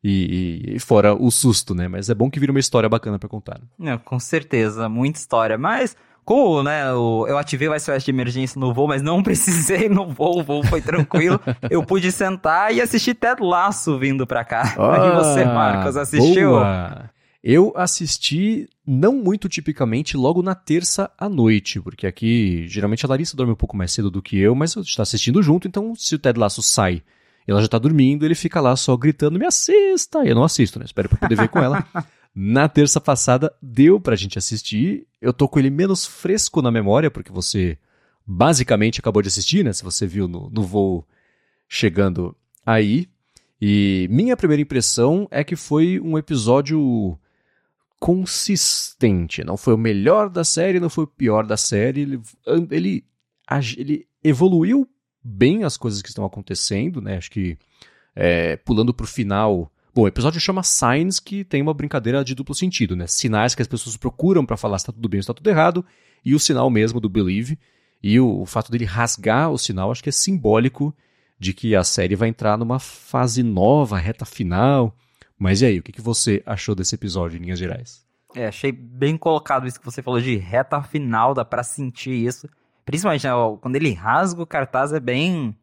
e, 0.03 0.75
e, 0.75 0.79
fora 0.79 1.13
o 1.13 1.29
susto, 1.29 1.75
né? 1.75 1.87
Mas 1.87 2.09
é 2.09 2.15
bom 2.15 2.29
que 2.29 2.39
vira 2.39 2.51
uma 2.51 2.59
história 2.59 2.87
bacana 2.87 3.19
para 3.19 3.27
contar. 3.27 3.59
Não, 3.77 3.97
com 3.97 4.19
certeza, 4.19 4.87
muita 4.87 5.19
história. 5.19 5.57
Mas 5.57 5.97
como, 6.27 6.61
né, 6.61 6.89
eu 6.91 7.37
ativei 7.37 7.69
o 7.69 7.79
SOS 7.79 8.03
de 8.03 8.11
emergência 8.11 8.59
no 8.59 8.73
voo, 8.73 8.85
mas 8.85 9.01
não 9.01 9.23
precisei 9.23 9.87
no 9.87 10.11
voo, 10.11 10.41
o 10.41 10.43
voo 10.43 10.61
foi 10.61 10.81
tranquilo. 10.81 11.39
eu 11.69 11.81
pude 11.81 12.11
sentar 12.11 12.73
e 12.75 12.81
assistir 12.81 13.13
Ted 13.13 13.41
Laço 13.41 13.97
vindo 13.97 14.27
pra 14.27 14.43
cá. 14.43 14.75
Ah, 14.77 15.07
e 15.07 15.15
você, 15.15 15.45
Marcos, 15.45 15.95
assistiu? 15.95 16.49
Boa. 16.49 17.09
Eu 17.41 17.71
assisti, 17.77 18.67
não 18.85 19.13
muito 19.13 19.47
tipicamente, 19.47 20.17
logo 20.17 20.41
na 20.41 20.53
terça 20.53 21.09
à 21.17 21.29
noite, 21.29 21.79
porque 21.79 22.05
aqui 22.05 22.67
geralmente 22.67 23.05
a 23.05 23.09
Larissa 23.09 23.37
dorme 23.37 23.53
um 23.53 23.55
pouco 23.55 23.77
mais 23.77 23.93
cedo 23.93 24.11
do 24.11 24.21
que 24.21 24.37
eu, 24.37 24.53
mas 24.53 24.75
está 24.75 25.03
assistindo 25.03 25.41
junto, 25.41 25.65
então 25.65 25.95
se 25.95 26.13
o 26.13 26.19
Ted 26.19 26.37
Laço 26.37 26.61
sai 26.61 27.01
e 27.47 27.51
ela 27.51 27.61
já 27.61 27.67
está 27.67 27.79
dormindo, 27.79 28.25
ele 28.25 28.35
fica 28.35 28.59
lá 28.59 28.75
só 28.75 28.97
gritando, 28.97 29.39
me 29.39 29.45
assista! 29.45 30.25
E 30.25 30.27
eu 30.27 30.35
não 30.35 30.43
assisto, 30.43 30.77
né? 30.77 30.83
Espero 30.83 31.07
para 31.07 31.19
poder 31.19 31.35
ver 31.35 31.47
com 31.47 31.59
ela. 31.59 31.87
Na 32.39 32.69
terça 32.69 33.01
passada 33.01 33.51
deu 33.59 33.99
pra 33.99 34.15
gente 34.15 34.37
assistir. 34.37 35.07
Eu 35.19 35.33
tô 35.33 35.49
com 35.49 35.57
ele 35.57 35.71
menos 35.71 36.05
fresco 36.05 36.61
na 36.61 36.69
memória, 36.69 37.09
porque 37.09 37.31
você 37.31 37.79
basicamente 38.27 38.99
acabou 38.99 39.23
de 39.23 39.27
assistir, 39.27 39.65
né? 39.65 39.73
Se 39.73 39.83
você 39.83 40.05
viu 40.05 40.27
no, 40.27 40.47
no 40.51 40.61
voo 40.61 41.03
chegando 41.67 42.37
aí. 42.63 43.09
E 43.59 44.07
minha 44.11 44.37
primeira 44.37 44.61
impressão 44.61 45.27
é 45.31 45.43
que 45.43 45.55
foi 45.55 45.99
um 45.99 46.15
episódio 46.15 47.17
consistente. 47.99 49.43
Não 49.43 49.57
foi 49.57 49.73
o 49.73 49.77
melhor 49.77 50.29
da 50.29 50.43
série, 50.43 50.79
não 50.79 50.91
foi 50.91 51.05
o 51.05 51.07
pior 51.07 51.43
da 51.43 51.57
série. 51.57 52.01
Ele, 52.01 52.21
ele, 52.69 53.03
ele 53.75 54.07
evoluiu 54.23 54.87
bem 55.23 55.63
as 55.63 55.75
coisas 55.75 56.03
que 56.03 56.09
estão 56.09 56.23
acontecendo, 56.23 57.01
né? 57.01 57.17
Acho 57.17 57.31
que 57.31 57.57
é, 58.15 58.57
pulando 58.57 58.93
pro 58.93 59.07
final 59.07 59.71
Bom, 59.97 60.03
o 60.03 60.07
episódio 60.07 60.39
chama 60.39 60.61
Signs, 60.61 61.19
que 61.19 61.43
tem 61.43 61.59
uma 61.59 61.73
brincadeira 61.73 62.23
de 62.23 62.35
duplo 62.35 62.53
sentido, 62.53 62.95
né? 62.95 63.07
Sinais 63.07 63.55
que 63.55 63.63
as 63.63 63.67
pessoas 63.67 63.97
procuram 63.97 64.45
para 64.45 64.55
falar 64.55 64.77
se 64.77 64.83
está 64.83 64.93
tudo 64.93 65.09
bem 65.09 65.17
ou 65.17 65.23
se 65.23 65.25
está 65.25 65.33
tudo 65.33 65.49
errado, 65.49 65.83
e 66.23 66.35
o 66.35 66.39
sinal 66.39 66.69
mesmo 66.69 66.99
do 66.99 67.09
Believe. 67.09 67.57
E 68.03 68.19
o, 68.19 68.41
o, 68.41 68.45
fato 68.45 68.71
dele 68.71 68.85
rasgar 68.85 69.49
o 69.49 69.57
sinal, 69.57 69.89
acho 69.89 70.03
que 70.03 70.09
é 70.09 70.11
simbólico 70.11 70.95
de 71.39 71.51
que 71.51 71.75
a 71.75 71.83
série 71.83 72.15
vai 72.15 72.29
entrar 72.29 72.59
numa 72.59 72.77
fase 72.77 73.41
nova, 73.41 73.97
reta 73.97 74.23
final. 74.23 74.95
Mas 75.35 75.63
e 75.63 75.65
aí, 75.65 75.79
o 75.79 75.81
que, 75.81 75.91
que 75.91 75.99
você 75.99 76.43
achou 76.45 76.75
desse 76.75 76.93
episódio, 76.93 77.39
em 77.39 77.41
linhas 77.41 77.57
gerais? 77.57 78.05
É, 78.35 78.45
achei 78.45 78.71
bem 78.71 79.17
colocado 79.17 79.65
isso 79.65 79.79
que 79.79 79.85
você 79.85 80.03
falou 80.03 80.21
de 80.21 80.35
reta 80.35 80.79
final, 80.83 81.33
dá 81.33 81.43
pra 81.43 81.63
sentir 81.63 82.11
isso. 82.11 82.47
Principalmente 82.85 83.25
né, 83.25 83.31
quando 83.59 83.75
ele 83.75 83.93
rasga 83.93 84.43
o 84.43 84.45
cartaz, 84.45 84.93
é 84.93 84.99
bem 84.99 85.57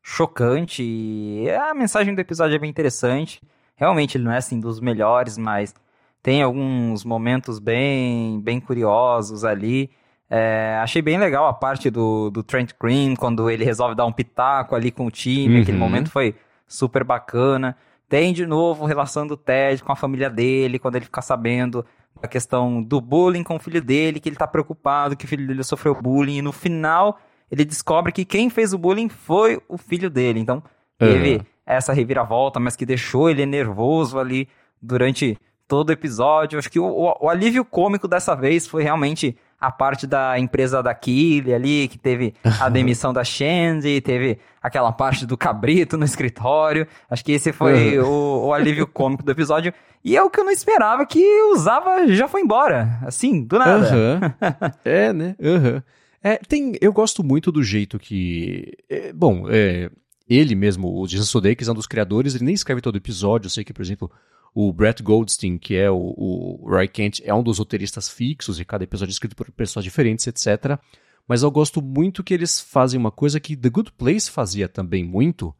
chocante. 0.00 0.80
E 0.80 1.50
a 1.50 1.74
mensagem 1.74 2.14
do 2.14 2.20
episódio 2.20 2.54
é 2.54 2.58
bem 2.60 2.70
interessante. 2.70 3.42
Realmente 3.80 4.18
ele 4.18 4.24
não 4.24 4.32
é 4.32 4.36
assim 4.36 4.60
dos 4.60 4.78
melhores, 4.78 5.38
mas 5.38 5.74
tem 6.22 6.42
alguns 6.42 7.02
momentos 7.02 7.58
bem, 7.58 8.38
bem 8.38 8.60
curiosos 8.60 9.42
ali. 9.42 9.90
É, 10.28 10.78
achei 10.82 11.00
bem 11.00 11.18
legal 11.18 11.46
a 11.46 11.52
parte 11.54 11.88
do, 11.88 12.28
do 12.30 12.42
Trent 12.42 12.72
Green, 12.78 13.16
quando 13.16 13.48
ele 13.48 13.64
resolve 13.64 13.94
dar 13.94 14.04
um 14.04 14.12
pitaco 14.12 14.76
ali 14.76 14.90
com 14.90 15.06
o 15.06 15.10
time. 15.10 15.56
Uhum. 15.56 15.62
Aquele 15.62 15.78
momento 15.78 16.10
foi 16.10 16.34
super 16.68 17.02
bacana. 17.02 17.74
Tem 18.06 18.34
de 18.34 18.44
novo 18.44 18.84
relação 18.84 19.26
do 19.26 19.34
Ted 19.34 19.82
com 19.82 19.92
a 19.92 19.96
família 19.96 20.28
dele, 20.28 20.78
quando 20.78 20.96
ele 20.96 21.06
fica 21.06 21.22
sabendo 21.22 21.82
da 22.20 22.28
questão 22.28 22.82
do 22.82 23.00
bullying 23.00 23.42
com 23.42 23.56
o 23.56 23.58
filho 23.58 23.80
dele, 23.80 24.20
que 24.20 24.28
ele 24.28 24.36
tá 24.36 24.46
preocupado 24.46 25.16
que 25.16 25.24
o 25.24 25.28
filho 25.28 25.46
dele 25.46 25.64
sofreu 25.64 25.94
bullying, 25.94 26.36
e 26.36 26.42
no 26.42 26.52
final 26.52 27.18
ele 27.50 27.64
descobre 27.64 28.12
que 28.12 28.26
quem 28.26 28.50
fez 28.50 28.74
o 28.74 28.78
bullying 28.78 29.08
foi 29.08 29.58
o 29.68 29.78
filho 29.78 30.10
dele. 30.10 30.38
Então, 30.38 30.62
teve 30.98 31.36
uhum 31.36 31.44
essa 31.74 31.92
reviravolta, 31.92 32.58
mas 32.60 32.76
que 32.76 32.86
deixou 32.86 33.30
ele 33.30 33.46
nervoso 33.46 34.18
ali 34.18 34.48
durante 34.80 35.38
todo 35.68 35.90
o 35.90 35.92
episódio. 35.92 36.58
Acho 36.58 36.70
que 36.70 36.80
o, 36.80 36.84
o, 36.84 37.16
o 37.20 37.28
alívio 37.28 37.64
cômico 37.64 38.08
dessa 38.08 38.34
vez 38.34 38.66
foi 38.66 38.82
realmente 38.82 39.36
a 39.60 39.70
parte 39.70 40.06
da 40.06 40.38
empresa 40.38 40.82
da 40.82 40.94
Killy 40.94 41.52
ali, 41.52 41.86
que 41.86 41.98
teve 41.98 42.34
a 42.58 42.68
demissão 42.70 43.12
da 43.12 43.22
Shandy, 43.22 44.00
teve 44.00 44.38
aquela 44.60 44.90
parte 44.90 45.26
do 45.26 45.36
cabrito 45.36 45.98
no 45.98 46.04
escritório. 46.04 46.86
Acho 47.10 47.22
que 47.22 47.32
esse 47.32 47.52
foi 47.52 47.98
o, 47.98 48.46
o, 48.46 48.54
alívio 48.54 48.86
cômico 48.86 49.22
do 49.22 49.30
episódio. 49.30 49.72
E 50.02 50.16
é 50.16 50.22
o 50.22 50.30
que 50.30 50.40
eu 50.40 50.44
não 50.44 50.50
esperava, 50.50 51.04
que 51.04 51.22
usava 51.52 52.08
já 52.08 52.26
foi 52.26 52.40
embora. 52.40 52.98
Assim, 53.02 53.44
do 53.44 53.58
nada. 53.58 53.94
Uhum. 53.94 54.20
é, 54.82 55.12
né? 55.12 55.36
Uhum. 55.38 55.82
É, 56.22 56.36
tem, 56.36 56.72
eu 56.80 56.92
gosto 56.92 57.22
muito 57.22 57.52
do 57.52 57.62
jeito 57.62 57.98
que. 57.98 58.72
É, 58.88 59.12
bom, 59.12 59.44
é, 59.48 59.90
ele 60.30 60.54
mesmo, 60.54 60.96
o 60.96 61.08
Jason 61.08 61.24
Sudeikis 61.24 61.66
é 61.66 61.72
um 61.72 61.74
dos 61.74 61.88
criadores, 61.88 62.36
ele 62.36 62.44
nem 62.44 62.54
escreve 62.54 62.80
todo 62.80 62.96
episódio. 62.96 63.46
Eu 63.46 63.50
sei 63.50 63.64
que, 63.64 63.72
por 63.72 63.82
exemplo, 63.82 64.08
o 64.54 64.72
Brett 64.72 65.02
Goldstein, 65.02 65.58
que 65.58 65.74
é 65.74 65.90
o, 65.90 65.96
o 65.96 66.70
Roy 66.70 66.86
Kent, 66.86 67.20
é 67.24 67.34
um 67.34 67.42
dos 67.42 67.58
roteiristas 67.58 68.08
fixos 68.08 68.60
e 68.60 68.64
cada 68.64 68.84
episódio 68.84 69.10
é 69.10 69.14
escrito 69.14 69.34
por 69.34 69.50
pessoas 69.50 69.84
diferentes, 69.84 70.24
etc. 70.28 70.78
Mas 71.26 71.42
eu 71.42 71.50
gosto 71.50 71.82
muito 71.82 72.22
que 72.22 72.32
eles 72.32 72.60
fazem 72.60 72.98
uma 72.98 73.10
coisa 73.10 73.40
que 73.40 73.56
The 73.56 73.68
Good 73.70 73.92
Place 73.98 74.30
fazia 74.30 74.68
também 74.68 75.02
muito, 75.02 75.52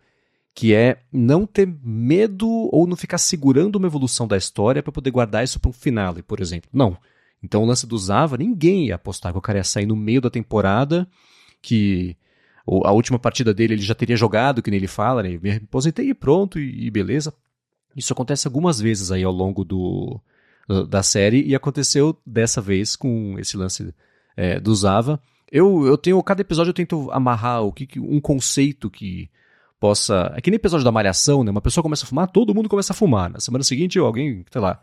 que 0.54 0.72
é 0.72 1.00
não 1.12 1.46
ter 1.46 1.66
medo 1.82 2.48
ou 2.48 2.86
não 2.86 2.96
ficar 2.96 3.18
segurando 3.18 3.74
uma 3.74 3.88
evolução 3.88 4.28
da 4.28 4.36
história 4.36 4.84
para 4.84 4.92
poder 4.92 5.10
guardar 5.10 5.42
isso 5.42 5.58
para 5.58 5.70
um 5.70 5.72
finale, 5.72 6.22
por 6.22 6.40
exemplo. 6.40 6.70
Não. 6.72 6.96
Então 7.42 7.64
o 7.64 7.66
lance 7.66 7.88
do 7.88 7.98
Zava, 7.98 8.36
ninguém 8.36 8.86
ia 8.86 8.94
apostar 8.94 9.32
que 9.32 9.38
o 9.38 9.42
cara 9.42 9.58
ia 9.58 9.64
sair 9.64 9.86
no 9.86 9.96
meio 9.96 10.20
da 10.20 10.30
temporada, 10.30 11.08
que 11.60 12.16
a 12.66 12.92
última 12.92 13.18
partida 13.18 13.52
dele 13.52 13.74
ele 13.74 13.82
já 13.82 13.94
teria 13.94 14.16
jogado, 14.16 14.62
que 14.62 14.70
nem 14.70 14.78
ele 14.78 14.86
fala, 14.86 15.22
né? 15.22 15.38
Me 15.42 15.52
aposentei 15.52 16.10
e 16.10 16.14
pronto, 16.14 16.58
e, 16.58 16.86
e 16.86 16.90
beleza. 16.90 17.32
Isso 17.96 18.12
acontece 18.12 18.46
algumas 18.46 18.80
vezes 18.80 19.10
aí 19.10 19.24
ao 19.24 19.32
longo 19.32 19.64
do, 19.64 20.20
da 20.88 21.02
série, 21.02 21.42
e 21.42 21.54
aconteceu 21.54 22.16
dessa 22.24 22.60
vez 22.60 22.94
com 22.94 23.36
esse 23.38 23.56
lance 23.56 23.92
é, 24.36 24.60
do 24.60 24.74
Zava. 24.74 25.20
Eu, 25.50 25.84
eu 25.84 25.98
tenho, 25.98 26.22
cada 26.22 26.42
episódio 26.42 26.70
eu 26.70 26.74
tento 26.74 27.10
amarrar 27.10 27.62
o 27.62 27.72
que, 27.72 27.98
um 27.98 28.20
conceito 28.20 28.88
que 28.88 29.28
possa. 29.80 30.32
É 30.36 30.40
que 30.40 30.50
nem 30.50 30.56
episódio 30.56 30.84
da 30.84 30.92
Malhação, 30.92 31.42
né? 31.42 31.50
Uma 31.50 31.60
pessoa 31.60 31.82
começa 31.82 32.04
a 32.04 32.08
fumar, 32.08 32.30
todo 32.30 32.54
mundo 32.54 32.68
começa 32.68 32.92
a 32.92 32.96
fumar. 32.96 33.30
Na 33.30 33.40
semana 33.40 33.64
seguinte, 33.64 33.98
alguém, 33.98 34.44
sei 34.50 34.60
lá, 34.60 34.80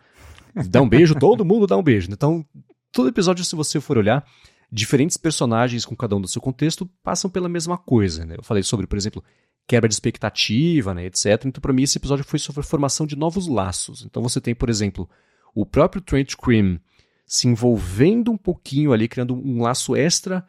dá 0.67 0.81
um 0.81 0.89
beijo, 0.89 1.15
todo 1.15 1.45
mundo 1.45 1.67
dá 1.67 1.77
um 1.77 1.83
beijo. 1.83 2.09
Então, 2.11 2.45
todo 2.91 3.07
episódio, 3.07 3.45
se 3.45 3.55
você 3.55 3.79
for 3.79 3.97
olhar, 3.97 4.25
diferentes 4.71 5.17
personagens 5.17 5.85
com 5.85 5.95
cada 5.95 6.15
um 6.15 6.21
do 6.21 6.27
seu 6.27 6.41
contexto 6.41 6.89
passam 7.03 7.29
pela 7.29 7.47
mesma 7.47 7.77
coisa, 7.77 8.25
né? 8.25 8.35
Eu 8.37 8.43
falei 8.43 8.63
sobre, 8.63 8.85
por 8.85 8.97
exemplo, 8.97 9.23
quebra 9.67 9.87
de 9.87 9.93
expectativa, 9.93 10.93
né, 10.93 11.05
etc. 11.05 11.45
Então, 11.45 11.61
para 11.61 11.73
mim, 11.73 11.83
esse 11.83 11.97
episódio 11.97 12.23
foi 12.23 12.39
sobre 12.39 12.61
a 12.61 12.63
formação 12.63 13.05
de 13.05 13.15
novos 13.15 13.47
laços. 13.47 14.05
Então, 14.05 14.23
você 14.23 14.39
tem, 14.39 14.55
por 14.55 14.69
exemplo, 14.69 15.09
o 15.53 15.65
próprio 15.65 16.01
Trent 16.01 16.35
Cream 16.35 16.79
se 17.25 17.47
envolvendo 17.47 18.31
um 18.31 18.37
pouquinho 18.37 18.93
ali, 18.93 19.07
criando 19.07 19.35
um 19.35 19.61
laço 19.61 19.95
extra 19.95 20.45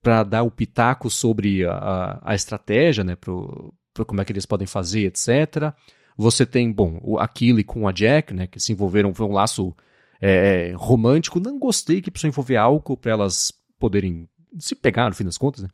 para 0.00 0.22
dar 0.22 0.42
o 0.42 0.50
pitaco 0.50 1.10
sobre 1.10 1.64
a, 1.66 2.18
a, 2.22 2.34
estratégia, 2.34 3.04
né, 3.04 3.14
pro, 3.14 3.72
pro 3.92 4.06
como 4.06 4.20
é 4.22 4.24
que 4.24 4.32
eles 4.32 4.46
podem 4.46 4.66
fazer, 4.66 5.06
etc. 5.06 5.74
Você 6.16 6.46
tem, 6.46 6.72
bom, 6.72 6.98
o 7.02 7.18
Aquile 7.18 7.62
com 7.62 7.86
a 7.86 7.92
Jack, 7.92 8.32
né, 8.32 8.46
que 8.46 8.58
se 8.58 8.72
envolveram, 8.72 9.14
foi 9.14 9.26
um 9.26 9.32
laço 9.32 9.76
é, 10.20 10.72
romântico. 10.74 11.38
Não 11.38 11.58
gostei 11.58 12.00
que 12.00 12.10
precisou 12.10 12.28
envolver 12.28 12.56
álcool 12.56 12.96
para 12.96 13.12
elas 13.12 13.52
poderem 13.82 14.28
se 14.60 14.76
pegar, 14.76 15.08
no 15.08 15.16
fim 15.16 15.24
das 15.24 15.36
contas, 15.36 15.64
né? 15.64 15.68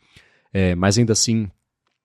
É, 0.50 0.74
mas 0.74 0.96
ainda 0.96 1.12
assim, 1.12 1.50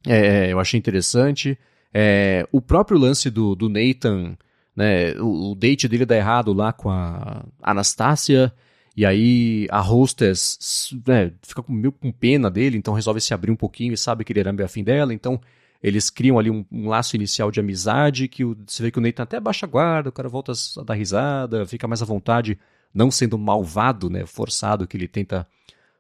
é, 0.06 0.52
eu 0.52 0.60
achei 0.60 0.78
interessante. 0.78 1.58
É, 1.94 2.46
o 2.52 2.60
próprio 2.60 2.98
lance 2.98 3.30
do, 3.30 3.56
do 3.56 3.70
Nathan, 3.70 4.38
né, 4.76 5.14
o, 5.14 5.52
o, 5.52 5.56
date 5.56 5.88
dele 5.88 6.06
dá 6.06 6.18
errado 6.18 6.52
lá 6.52 6.74
com 6.74 6.90
a 6.90 7.46
Anastácia, 7.62 8.54
e 8.98 9.06
aí 9.06 9.66
a 9.72 9.80
hostess 9.80 10.90
né, 11.08 11.32
fica 11.42 11.64
meio 11.70 11.94
com 11.94 12.12
pena 12.12 12.52
dele, 12.52 12.78
então 12.78 12.94
resolve 12.94 13.22
se 13.22 13.34
abrir 13.34 13.50
um 13.52 13.56
pouquinho 13.56 13.94
e 13.94 13.98
sabe 13.98 14.26
que 14.26 14.34
ele 14.34 14.42
era 14.42 14.52
bem 14.52 14.66
afim 14.66 14.84
dela, 14.84 15.14
então 15.14 15.40
eles 15.82 16.10
criam 16.10 16.38
ali 16.38 16.50
um, 16.50 16.66
um, 16.72 16.90
laço 16.90 17.16
inicial 17.16 17.50
de 17.50 17.62
amizade, 17.62 18.28
que 18.28 18.44
o, 18.44 18.58
você 18.68 18.84
vê 18.84 18.92
que 18.92 19.00
o 19.00 19.02
Nathan 19.02 19.24
até 19.24 19.40
baixa 19.40 19.66
a 19.66 19.70
guarda, 19.70 20.10
o 20.10 20.12
cara 20.12 20.28
volta 20.28 20.52
a 20.52 20.84
dar 20.84 20.96
risada, 20.96 21.66
fica 21.66 21.88
mais 21.88 22.02
à 22.02 22.06
vontade, 22.06 22.60
não 22.94 23.10
sendo 23.10 23.38
malvado, 23.38 24.10
né, 24.10 24.26
forçado 24.26 24.86
que 24.86 24.98
ele 24.98 25.08
tenta 25.08 25.48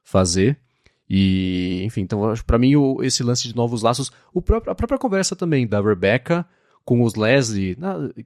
fazer. 0.04 0.60
E, 1.10 1.82
enfim, 1.84 2.02
então 2.02 2.34
para 2.46 2.58
mim 2.58 2.76
o, 2.76 3.02
esse 3.04 3.24
lance 3.24 3.48
de 3.48 3.56
novos 3.56 3.82
laços, 3.82 4.12
próprio, 4.46 4.72
a 4.72 4.76
própria 4.76 4.98
conversa 4.98 5.36
também 5.36 5.68
da 5.68 5.82
Rebecca 5.82 6.46
com 6.86 7.02
os 7.02 7.16
Leslie, 7.16 7.78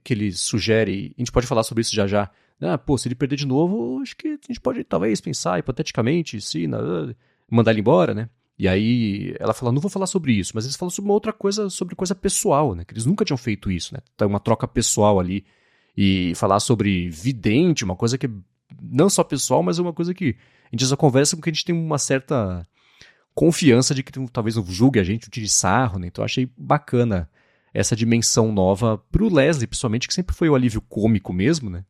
que 0.02 0.12
ele 0.12 0.32
sugere, 0.32 1.14
a 1.16 1.20
gente 1.20 1.32
pode 1.32 1.46
falar 1.46 1.62
sobre 1.62 1.82
isso 1.82 1.94
já 1.94 2.06
já. 2.06 2.30
Ah, 2.60 2.76
pô, 2.76 2.98
se 2.98 3.06
ele 3.06 3.14
perder 3.14 3.36
de 3.36 3.46
novo, 3.46 4.00
acho 4.02 4.16
que 4.16 4.28
a 4.28 4.46
gente 4.48 4.60
pode 4.60 4.82
talvez 4.82 5.20
pensar 5.20 5.60
hipoteticamente, 5.60 6.40
se 6.40 6.66
mandar 7.48 7.70
ele 7.70 7.80
embora, 7.80 8.14
né? 8.14 8.28
E 8.58 8.66
aí 8.66 9.36
ela 9.38 9.54
fala, 9.54 9.70
não 9.70 9.80
vou 9.80 9.90
falar 9.90 10.08
sobre 10.08 10.32
isso, 10.32 10.50
mas 10.54 10.64
eles 10.64 10.74
falam 10.74 10.90
sobre 10.90 11.08
uma 11.08 11.14
outra 11.14 11.32
coisa, 11.32 11.70
sobre 11.70 11.94
coisa 11.94 12.16
pessoal, 12.16 12.74
né? 12.74 12.84
Que 12.84 12.92
eles 12.92 13.06
nunca 13.06 13.24
tinham 13.24 13.36
feito 13.36 13.70
isso, 13.70 13.94
né? 13.94 14.00
Tá 14.16 14.26
uma 14.26 14.40
troca 14.40 14.66
pessoal 14.66 15.20
ali 15.20 15.44
e 15.96 16.32
falar 16.34 16.58
sobre 16.58 17.08
vidente, 17.08 17.84
uma 17.84 17.94
coisa 17.94 18.18
que 18.18 18.26
é 18.26 18.30
não 18.82 19.08
só 19.08 19.22
pessoal, 19.22 19.62
mas 19.62 19.78
é 19.78 19.82
uma 19.82 19.92
coisa 19.92 20.12
que 20.12 20.36
a 20.70 20.76
gente 20.76 20.86
já 20.86 20.96
conversa 20.96 21.36
porque 21.36 21.50
a 21.50 21.52
gente 21.52 21.64
tem 21.64 21.74
uma 21.74 21.98
certa 21.98 22.66
confiança 23.34 23.94
de 23.94 24.02
que 24.02 24.12
talvez 24.32 24.56
não 24.56 24.66
julgue 24.66 25.00
a 25.00 25.04
gente, 25.04 25.30
tire 25.30 25.48
sarro, 25.48 25.98
né? 25.98 26.06
Então 26.08 26.24
achei 26.24 26.50
bacana 26.56 27.28
essa 27.72 27.94
dimensão 27.94 28.52
nova 28.52 28.98
pro 29.10 29.32
Leslie, 29.32 29.66
principalmente, 29.66 30.08
que 30.08 30.14
sempre 30.14 30.34
foi 30.34 30.48
o 30.48 30.54
alívio 30.54 30.80
cômico 30.80 31.32
mesmo, 31.32 31.70
né? 31.70 31.84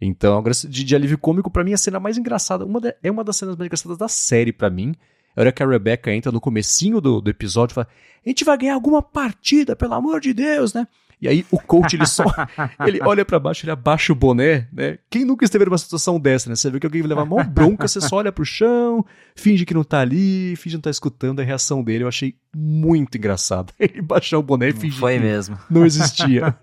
Então, 0.00 0.42
de, 0.42 0.82
de 0.82 0.96
alívio 0.96 1.16
cômico, 1.16 1.48
para 1.48 1.62
mim, 1.62 1.72
a 1.72 1.76
cena 1.76 2.00
mais 2.00 2.18
engraçada, 2.18 2.64
uma 2.64 2.80
de, 2.80 2.94
é 3.02 3.10
uma 3.10 3.22
das 3.22 3.36
cenas 3.36 3.56
mais 3.56 3.66
engraçadas 3.66 3.96
da 3.96 4.08
série 4.08 4.52
para 4.52 4.68
mim. 4.68 4.94
É 5.36 5.40
a 5.40 5.42
hora 5.42 5.52
que 5.52 5.62
a 5.62 5.66
Rebecca 5.66 6.12
entra 6.12 6.32
no 6.32 6.40
comecinho 6.40 7.00
do, 7.00 7.20
do 7.20 7.30
episódio 7.30 7.72
e 7.72 7.76
fala: 7.76 7.88
A 8.26 8.28
gente 8.28 8.44
vai 8.44 8.58
ganhar 8.58 8.74
alguma 8.74 9.00
partida, 9.00 9.76
pelo 9.76 9.94
amor 9.94 10.20
de 10.20 10.34
Deus, 10.34 10.74
né? 10.74 10.88
E 11.22 11.28
aí 11.28 11.46
o 11.52 11.58
coach, 11.60 11.94
ele 11.94 12.04
só. 12.04 12.24
ele 12.84 12.98
olha 13.00 13.24
para 13.24 13.38
baixo, 13.38 13.64
ele 13.64 13.70
abaixa 13.70 14.12
o 14.12 14.16
boné, 14.16 14.66
né? 14.72 14.98
Quem 15.08 15.24
nunca 15.24 15.44
esteve 15.44 15.64
numa 15.64 15.78
situação 15.78 16.18
dessa, 16.18 16.50
né? 16.50 16.56
Você 16.56 16.68
vê 16.68 16.80
que 16.80 16.86
alguém 16.86 17.00
leva 17.02 17.24
mão 17.24 17.44
bronca, 17.44 17.86
você 17.86 18.00
só 18.00 18.16
olha 18.16 18.32
pro 18.32 18.44
chão, 18.44 19.06
finge 19.36 19.64
que 19.64 19.72
não 19.72 19.84
tá 19.84 20.00
ali, 20.00 20.56
finge 20.56 20.70
que 20.70 20.78
não 20.78 20.82
tá 20.82 20.90
escutando 20.90 21.38
a 21.38 21.44
reação 21.44 21.84
dele. 21.84 22.02
Eu 22.02 22.08
achei 22.08 22.34
muito 22.52 23.16
engraçado. 23.16 23.72
Ele 23.78 24.02
baixar 24.02 24.36
o 24.38 24.42
boné 24.42 24.70
e 24.70 24.72
fingir 24.72 24.98
Foi 24.98 25.14
que 25.14 25.20
mesmo. 25.20 25.56
não 25.70 25.86
existia. 25.86 26.56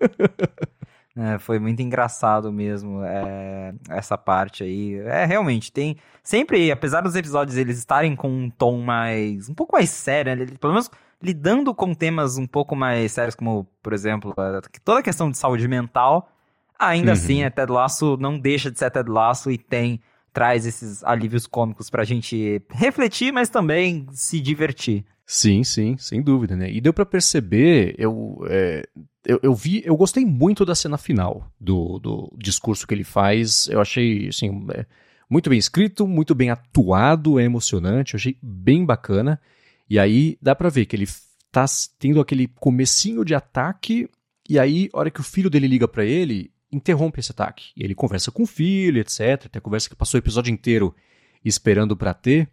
É, 1.16 1.38
foi 1.38 1.58
muito 1.58 1.82
engraçado 1.82 2.52
mesmo 2.52 3.02
é, 3.04 3.74
essa 3.90 4.16
parte 4.16 4.62
aí. 4.62 4.94
É, 5.00 5.24
realmente, 5.24 5.72
tem. 5.72 5.96
Sempre, 6.22 6.70
apesar 6.70 7.00
dos 7.00 7.16
episódios 7.16 7.56
eles 7.56 7.78
estarem 7.78 8.14
com 8.14 8.30
um 8.30 8.48
tom 8.48 8.80
mais. 8.80 9.48
um 9.48 9.54
pouco 9.54 9.76
mais 9.76 9.90
sério, 9.90 10.36
né? 10.36 10.46
pelo 10.58 10.72
menos 10.72 10.88
lidando 11.22 11.74
com 11.74 11.94
temas 11.94 12.38
um 12.38 12.46
pouco 12.46 12.74
mais 12.74 13.12
sérios, 13.12 13.34
como, 13.34 13.66
por 13.82 13.92
exemplo, 13.92 14.34
toda 14.84 15.00
a 15.00 15.02
questão 15.02 15.30
de 15.30 15.36
saúde 15.36 15.68
mental, 15.68 16.30
ainda 16.78 17.08
uhum. 17.08 17.12
assim, 17.12 17.42
é 17.42 17.50
Ted 17.50 17.70
Lasso 17.70 18.16
não 18.18 18.38
deixa 18.38 18.70
de 18.70 18.78
ser 18.78 18.90
Ted 18.90 19.10
Lasso 19.10 19.50
e 19.50 19.58
tem 19.58 20.00
traz 20.32 20.64
esses 20.64 21.02
alívios 21.04 21.46
cômicos 21.46 21.90
pra 21.90 22.04
gente 22.04 22.62
refletir, 22.70 23.32
mas 23.32 23.48
também 23.48 24.06
se 24.12 24.40
divertir. 24.40 25.04
Sim, 25.26 25.62
sim, 25.62 25.96
sem 25.96 26.22
dúvida, 26.22 26.56
né? 26.56 26.70
E 26.70 26.80
deu 26.80 26.92
para 26.92 27.06
perceber, 27.06 27.94
eu, 27.98 28.44
é, 28.48 28.84
eu, 29.24 29.38
eu, 29.42 29.54
vi, 29.54 29.82
eu 29.84 29.96
gostei 29.96 30.24
muito 30.24 30.64
da 30.64 30.74
cena 30.74 30.98
final 30.98 31.52
do, 31.60 31.98
do 31.98 32.32
discurso 32.36 32.86
que 32.86 32.94
ele 32.94 33.04
faz. 33.04 33.68
Eu 33.68 33.80
achei, 33.80 34.28
assim, 34.28 34.66
é, 34.72 34.84
muito 35.28 35.48
bem 35.48 35.58
escrito, 35.58 36.06
muito 36.06 36.34
bem 36.34 36.50
atuado, 36.50 37.38
é 37.38 37.44
emocionante, 37.44 38.14
eu 38.14 38.18
achei 38.18 38.36
bem 38.42 38.84
bacana. 38.84 39.40
E 39.90 39.98
aí 39.98 40.38
dá 40.40 40.54
pra 40.54 40.68
ver 40.68 40.86
que 40.86 40.94
ele 40.94 41.08
tá 41.50 41.66
tendo 41.98 42.20
aquele 42.20 42.46
comecinho 42.46 43.24
de 43.24 43.34
ataque, 43.34 44.08
e 44.48 44.58
aí, 44.58 44.88
a 44.92 44.98
hora 44.98 45.10
que 45.10 45.20
o 45.20 45.24
filho 45.24 45.50
dele 45.50 45.66
liga 45.66 45.88
para 45.88 46.04
ele, 46.04 46.52
interrompe 46.72 47.20
esse 47.20 47.32
ataque. 47.32 47.72
E 47.76 47.82
ele 47.82 47.94
conversa 47.94 48.30
com 48.30 48.44
o 48.44 48.46
filho, 48.46 49.00
etc. 49.00 49.46
Até 49.46 49.60
conversa 49.60 49.88
que 49.88 49.96
passou 49.96 50.18
o 50.18 50.22
episódio 50.22 50.52
inteiro 50.52 50.94
esperando 51.44 51.96
para 51.96 52.14
ter. 52.14 52.48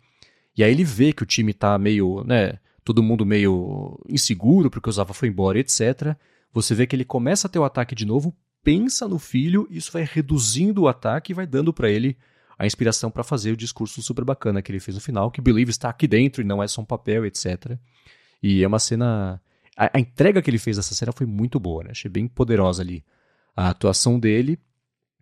E 0.57 0.63
aí 0.63 0.71
ele 0.71 0.83
vê 0.83 1.13
que 1.13 1.23
o 1.23 1.25
time 1.25 1.53
tá 1.53 1.77
meio, 1.77 2.23
né, 2.23 2.57
todo 2.83 3.03
mundo 3.03 3.25
meio 3.25 3.99
inseguro 4.09 4.71
porque 4.71 4.89
o 4.89 4.91
Zava 4.91 5.13
foi 5.13 5.27
embora, 5.27 5.59
etc. 5.59 6.15
Você 6.51 6.73
vê 6.73 6.87
que 6.87 6.95
ele 6.95 7.05
começa 7.05 7.47
a 7.47 7.49
ter 7.49 7.59
o 7.59 7.63
ataque 7.63 7.93
de 7.93 8.05
novo, 8.05 8.35
pensa 8.63 9.07
no 9.07 9.19
filho, 9.19 9.67
isso 9.69 9.91
vai 9.91 10.03
reduzindo 10.03 10.83
o 10.83 10.87
ataque 10.87 11.31
e 11.31 11.35
vai 11.35 11.45
dando 11.45 11.71
para 11.71 11.91
ele 11.91 12.17
a 12.57 12.65
inspiração 12.65 13.11
para 13.11 13.23
fazer 13.23 13.51
o 13.51 13.57
discurso 13.57 14.01
super 14.01 14.25
bacana 14.25 14.61
que 14.61 14.71
ele 14.71 14.79
fez 14.79 14.95
no 14.95 15.01
final, 15.01 15.29
que 15.29 15.41
Believe 15.41 15.69
está 15.69 15.89
aqui 15.89 16.07
dentro 16.07 16.41
e 16.41 16.45
não 16.45 16.61
é 16.61 16.67
só 16.67 16.81
um 16.81 16.85
papel, 16.85 17.25
etc. 17.25 17.77
E 18.41 18.63
é 18.63 18.67
uma 18.67 18.79
cena. 18.79 19.41
A, 19.75 19.97
a 19.97 19.99
entrega 19.99 20.41
que 20.41 20.49
ele 20.49 20.57
fez 20.57 20.77
dessa 20.77 20.95
cena 20.95 21.11
foi 21.11 21.27
muito 21.27 21.59
boa, 21.59 21.83
né? 21.83 21.91
Achei 21.91 22.09
bem 22.09 22.27
poderosa 22.27 22.81
ali 22.81 23.03
a 23.55 23.69
atuação 23.69 24.19
dele. 24.19 24.59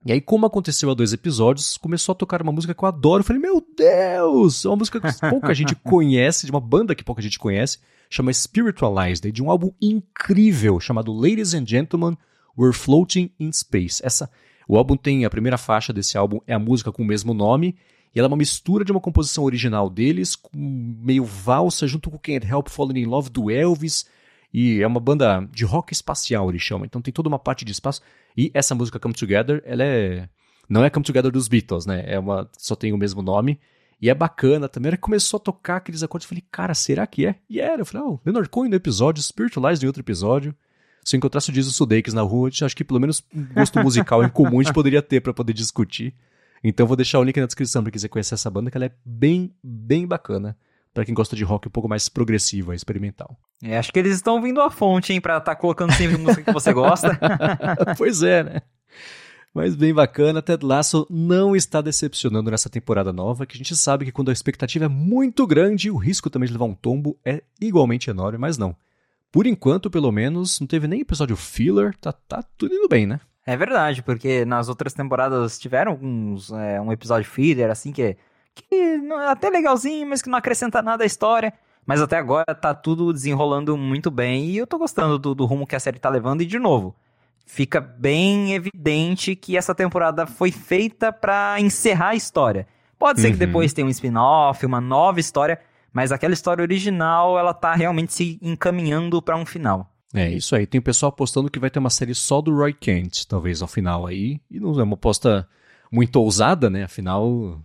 E 0.05 0.11
aí, 0.11 0.21
como 0.21 0.45
aconteceu 0.45 0.89
há 0.91 0.93
dois 0.93 1.13
episódios, 1.13 1.77
começou 1.77 2.13
a 2.13 2.15
tocar 2.15 2.41
uma 2.41 2.51
música 2.51 2.75
que 2.75 2.83
eu 2.83 2.88
adoro. 2.88 3.21
Eu 3.21 3.25
falei, 3.25 3.41
meu 3.41 3.65
Deus! 3.75 4.63
É 4.63 4.69
uma 4.69 4.75
música 4.75 5.01
que 5.01 5.29
pouca 5.29 5.53
gente 5.53 5.73
conhece, 5.83 6.45
de 6.45 6.51
uma 6.51 6.61
banda 6.61 6.93
que 6.93 7.03
pouca 7.03 7.23
gente 7.23 7.39
conhece, 7.39 7.79
chama 8.07 8.31
Spiritualized, 8.31 9.31
de 9.31 9.41
um 9.41 9.49
álbum 9.49 9.71
incrível 9.81 10.79
chamado 10.79 11.11
Ladies 11.11 11.55
and 11.55 11.65
Gentlemen, 11.65 12.15
We're 12.55 12.75
Floating 12.75 13.31
in 13.39 13.51
Space. 13.51 13.99
Essa 14.05 14.29
o 14.68 14.78
álbum 14.78 14.95
tem 14.95 15.26
a 15.26 15.30
primeira 15.30 15.57
faixa 15.57 15.93
desse 15.93 16.18
álbum 16.18 16.39
é 16.47 16.53
a 16.53 16.59
música 16.59 16.91
com 16.91 17.03
o 17.03 17.05
mesmo 17.05 17.34
nome, 17.34 17.76
e 18.13 18.20
ela 18.20 18.28
é 18.28 18.30
uma 18.30 18.38
mistura 18.38 18.86
de 18.86 18.91
uma 18.91 19.01
composição 19.01 19.43
original 19.43 19.89
deles, 19.89 20.36
com 20.36 20.49
meio 20.53 21.26
valsa 21.26 21.88
junto 21.88 22.09
com 22.09 22.18
Can't 22.18 22.47
Help 22.47 22.70
Falling 22.70 22.99
in 22.99 23.05
Love 23.05 23.30
do 23.30 23.51
Elvis, 23.51 24.05
e 24.53 24.82
é 24.82 24.88
uma 24.88 25.01
banda 25.01 25.45
de 25.51 25.66
rock 25.66 25.91
espacial, 25.91 26.49
eles 26.49 26.61
chamam. 26.61 26.86
Então 26.86 27.01
tem 27.01 27.13
toda 27.13 27.28
uma 27.28 27.38
parte 27.38 27.66
de 27.66 27.74
espaço. 27.74 28.01
E 28.38 28.49
essa 28.53 28.74
música 28.74 28.97
Come 28.97 29.13
Together, 29.13 29.61
ela 29.66 29.84
é 29.84 30.30
não 30.70 30.82
é 30.82 30.89
Come 30.89 31.05
Together 31.05 31.30
dos 31.30 31.49
Beatles, 31.49 31.86
né? 31.86 32.05
É 32.07 32.18
uma 32.18 32.49
só 32.57 32.74
tem 32.74 32.93
o 32.93 32.97
mesmo 32.97 33.22
nome. 33.22 33.59
E 34.01 34.09
é 34.09 34.13
bacana 34.13 34.70
também. 34.70 34.88
Era 34.88 34.95
que 34.95 35.01
começou 35.01 35.38
a 35.38 35.41
tocar 35.41 35.78
aqueles 35.78 36.03
acordes, 36.03 36.26
eu 36.26 36.30
falei, 36.30 36.43
cara, 36.49 36.74
será 36.74 37.05
que 37.05 37.26
é? 37.26 37.36
E 37.49 37.59
era. 37.59 37.82
Eu 37.82 37.86
falei, 37.86 38.07
oh, 38.07 38.20
Leonard 38.26 38.47
Cohen 38.49 38.70
no 38.70 38.78
episódio, 38.78 39.22
Spiritualized 39.22 39.84
em 39.84 39.88
outro 39.88 40.01
episódio 40.01 40.55
se 41.06 41.16
eu 41.16 41.20
encontrasse 41.20 41.51
o 41.51 41.53
Jesus 41.53 41.76
Sudeikis 41.76 42.16
na 42.16 42.24
rua, 42.24 42.49
acho 42.49 42.76
que 42.76 42.84
pelo 42.84 42.99
menos 42.99 43.24
um 43.34 43.45
gosto 43.53 43.80
musical 43.80 44.24
em 44.24 44.30
comum 44.30 44.60
a 44.60 44.64
gente 44.64 44.74
poderia 44.74 45.03
ter 45.03 45.22
para 45.22 45.32
poder 45.32 45.53
discutir. 45.53 46.16
Então 46.64 46.88
vou 46.88 46.97
deixar 46.97 47.20
o 47.20 47.24
link 47.24 47.39
na 47.39 47.45
descrição 47.45 47.84
para 47.84 47.91
quem 47.91 47.97
quiser 47.97 48.08
conhecer 48.08 48.34
essa 48.34 48.49
banda, 48.49 48.72
que 48.72 48.78
ela 48.78 48.88
é 48.88 48.91
bem, 49.06 49.53
bem 49.64 50.08
bacana 50.08 50.58
para 50.95 51.06
quem 51.06 51.14
gosta 51.14 51.36
de 51.36 51.43
rock 51.43 51.68
um 51.68 51.72
pouco 51.72 51.88
mais 51.88 52.10
progressivo, 52.10 52.74
experimental. 52.74 53.38
É, 53.62 53.78
acho 53.78 53.93
que 53.93 53.99
eles 53.99 54.16
estão 54.16 54.41
vindo 54.41 54.60
à 54.60 54.72
fonte, 54.72 55.14
hein, 55.14 55.22
pra 55.22 55.38
estar 55.38 55.53
tá 55.53 55.56
colocando 55.56 55.93
sempre 55.93 56.18
música 56.18 56.41
que 56.41 56.51
você 56.51 56.74
gosta. 56.74 57.20
pois 57.99 58.24
é, 58.24 58.43
né? 58.43 58.62
Mas 59.53 59.76
bem 59.76 59.93
bacana, 59.93 60.41
Ted 60.41 60.66
Lasso 60.66 61.06
não 61.08 61.56
está 61.56 61.82
decepcionando 61.82 62.49
nessa 62.49 62.70
temporada 62.70 63.14
nova, 63.14 63.45
que 63.45 63.56
a 63.56 63.58
gente 63.58 63.76
sabe 63.76 64.06
que 64.06 64.12
quando 64.12 64.30
a 64.30 64.34
expectativa 64.34 64.86
é 64.86 64.89
muito 64.89 65.45
grande, 65.45 65.91
o 65.91 65.97
risco 65.97 66.32
também 66.32 66.47
de 66.47 66.53
levar 66.53 66.66
um 66.66 66.74
tombo 66.74 67.16
é 67.24 67.43
igualmente 67.62 68.10
enorme, 68.10 68.39
mas 68.39 68.58
não. 68.58 68.76
Por 69.36 69.45
enquanto, 69.45 69.91
pelo 69.91 70.13
menos, 70.13 70.61
não 70.61 70.65
teve 70.65 70.88
nem 70.88 71.01
episódio 71.01 71.36
filler, 71.36 71.93
tá, 71.97 72.13
tá 72.13 72.41
tudo 72.57 72.73
indo 72.73 72.88
bem, 72.88 73.05
né? 73.05 73.19
É 73.45 73.57
verdade, 73.57 74.01
porque 74.01 74.45
nas 74.45 74.69
outras 74.69 74.93
temporadas 74.93 75.59
tiveram 75.59 75.91
alguns, 75.91 76.53
é, 76.53 76.79
um 76.79 76.89
episódio 76.89 77.29
filler, 77.29 77.69
assim, 77.69 77.91
que, 77.91 78.15
que 78.53 78.95
não, 78.95 79.19
é 79.19 79.27
até 79.27 79.49
legalzinho, 79.49 80.07
mas 80.07 80.21
que 80.21 80.29
não 80.29 80.38
acrescenta 80.38 80.81
nada 80.81 81.03
à 81.03 81.05
história. 81.05 81.53
Mas 81.86 81.99
até 82.01 82.15
agora 82.15 82.55
tá 82.55 82.73
tudo 82.73 83.11
desenrolando 83.11 83.75
muito 83.75 84.09
bem 84.09 84.45
e 84.45 84.57
eu 84.57 84.65
tô 84.65 84.77
gostando 84.77 85.19
do, 85.19 85.36
do 85.36 85.43
rumo 85.43 85.67
que 85.67 85.75
a 85.75 85.81
série 85.81 85.99
tá 85.99 86.07
levando. 86.09 86.39
E 86.39 86.45
de 86.45 86.57
novo, 86.57 86.95
fica 87.45 87.81
bem 87.81 88.53
evidente 88.53 89.36
que 89.36 89.57
essa 89.57 89.75
temporada 89.75 90.25
foi 90.25 90.49
feita 90.49 91.11
para 91.11 91.59
encerrar 91.59 92.11
a 92.11 92.15
história. 92.15 92.65
Pode 92.97 93.19
ser 93.19 93.27
uhum. 93.27 93.33
que 93.33 93.39
depois 93.39 93.73
tenha 93.73 93.86
um 93.86 93.91
spin-off, 93.91 94.65
uma 94.65 94.79
nova 94.79 95.19
história, 95.19 95.59
mas 95.95 96.11
aquela 96.11 96.33
história 96.33 96.61
original, 96.61 97.39
ela 97.39 97.53
tá 97.53 97.73
realmente 97.73 98.11
se 98.11 98.37
encaminhando 98.41 99.21
para 99.21 99.37
um 99.37 99.45
final. 99.45 99.89
É, 100.13 100.29
isso 100.29 100.53
aí. 100.53 100.67
Tem 100.67 100.77
o 100.77 100.83
pessoal 100.83 101.09
apostando 101.09 101.49
que 101.49 101.57
vai 101.57 101.69
ter 101.69 101.79
uma 101.79 101.89
série 101.89 102.13
só 102.13 102.41
do 102.41 102.53
Roy 102.53 102.73
Kent, 102.73 103.23
talvez 103.23 103.61
ao 103.61 103.67
final 103.69 104.05
aí. 104.05 104.41
E 104.51 104.59
não 104.59 104.77
é 104.77 104.83
uma 104.83 104.95
aposta 104.95 105.47
muito 105.89 106.17
ousada, 106.17 106.69
né? 106.69 106.83
Afinal, 106.83 107.63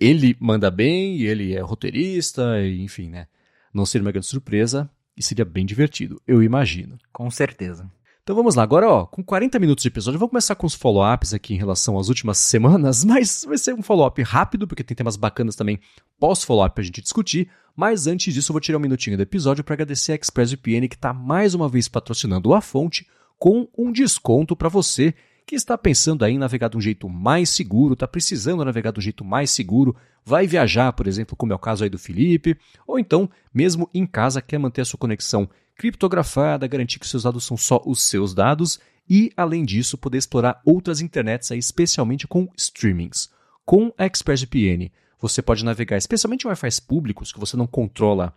ele 0.00 0.34
manda 0.40 0.70
bem, 0.70 1.20
ele 1.20 1.54
é 1.54 1.60
roteirista, 1.60 2.62
e, 2.62 2.82
enfim, 2.82 3.10
né? 3.10 3.26
Não 3.74 3.84
seria 3.84 4.06
uma 4.06 4.12
grande 4.12 4.26
surpresa 4.26 4.90
e 5.14 5.22
seria 5.22 5.44
bem 5.44 5.66
divertido, 5.66 6.18
eu 6.26 6.42
imagino. 6.42 6.96
Com 7.12 7.30
certeza. 7.30 7.90
Então 8.22 8.34
vamos 8.34 8.56
lá, 8.56 8.62
agora 8.62 8.88
ó, 8.88 9.06
com 9.06 9.22
40 9.22 9.58
minutos 9.60 9.82
de 9.82 9.88
episódio, 9.88 10.16
eu 10.16 10.20
vou 10.20 10.28
começar 10.28 10.56
com 10.56 10.66
os 10.66 10.74
follow-ups 10.74 11.32
aqui 11.32 11.54
em 11.54 11.58
relação 11.58 11.96
às 11.96 12.08
últimas 12.08 12.38
semanas, 12.38 13.04
mas 13.06 13.44
vai 13.46 13.56
ser 13.56 13.74
um 13.74 13.82
follow-up 13.82 14.20
rápido, 14.22 14.66
porque 14.66 14.82
tem 14.82 14.96
temas 14.96 15.14
bacanas 15.14 15.54
também 15.54 15.78
pós-follow-up 16.18 16.74
pra 16.74 16.82
gente 16.82 17.00
discutir. 17.00 17.48
Mas 17.76 18.06
antes 18.06 18.32
disso, 18.32 18.50
eu 18.50 18.54
vou 18.54 18.60
tirar 18.60 18.78
um 18.78 18.80
minutinho 18.80 19.18
do 19.18 19.22
episódio 19.22 19.62
para 19.62 19.74
agradecer 19.74 20.12
a 20.12 20.14
ExpressVPN 20.14 20.88
que 20.88 20.94
está 20.94 21.12
mais 21.12 21.54
uma 21.54 21.68
vez 21.68 21.88
patrocinando 21.88 22.54
a 22.54 22.62
fonte 22.62 23.06
com 23.38 23.68
um 23.76 23.92
desconto 23.92 24.56
para 24.56 24.70
você 24.70 25.14
que 25.46 25.54
está 25.54 25.76
pensando 25.76 26.24
aí 26.24 26.32
em 26.32 26.38
navegar 26.38 26.68
de 26.68 26.76
um 26.76 26.80
jeito 26.80 27.08
mais 27.08 27.50
seguro, 27.50 27.92
está 27.92 28.08
precisando 28.08 28.64
navegar 28.64 28.92
de 28.92 28.98
um 28.98 29.02
jeito 29.02 29.24
mais 29.24 29.50
seguro, 29.50 29.94
vai 30.24 30.46
viajar, 30.46 30.92
por 30.94 31.06
exemplo, 31.06 31.36
como 31.36 31.52
é 31.52 31.54
o 31.54 31.58
caso 31.58 31.84
aí 31.84 31.90
do 31.90 31.98
Felipe, 31.98 32.58
ou 32.86 32.98
então, 32.98 33.30
mesmo 33.54 33.88
em 33.94 34.06
casa, 34.06 34.42
quer 34.42 34.58
manter 34.58 34.80
a 34.80 34.84
sua 34.84 34.98
conexão 34.98 35.48
criptografada, 35.76 36.66
garantir 36.66 36.98
que 36.98 37.06
seus 37.06 37.22
dados 37.22 37.44
são 37.44 37.56
só 37.56 37.80
os 37.86 38.02
seus 38.02 38.34
dados 38.34 38.80
e, 39.08 39.30
além 39.36 39.64
disso, 39.64 39.96
poder 39.96 40.18
explorar 40.18 40.60
outras 40.64 41.00
internets, 41.00 41.52
aí, 41.52 41.58
especialmente 41.58 42.26
com 42.26 42.48
streamings. 42.56 43.30
Com 43.64 43.92
a 43.96 44.06
ExpressVPN, 44.06 44.90
você 45.20 45.42
pode 45.42 45.64
navegar 45.64 45.96
especialmente 45.96 46.44
em 46.44 46.48
Wi-Fi 46.48 46.82
públicos, 46.86 47.32
que 47.32 47.40
você 47.40 47.56
não 47.56 47.66
controla 47.66 48.34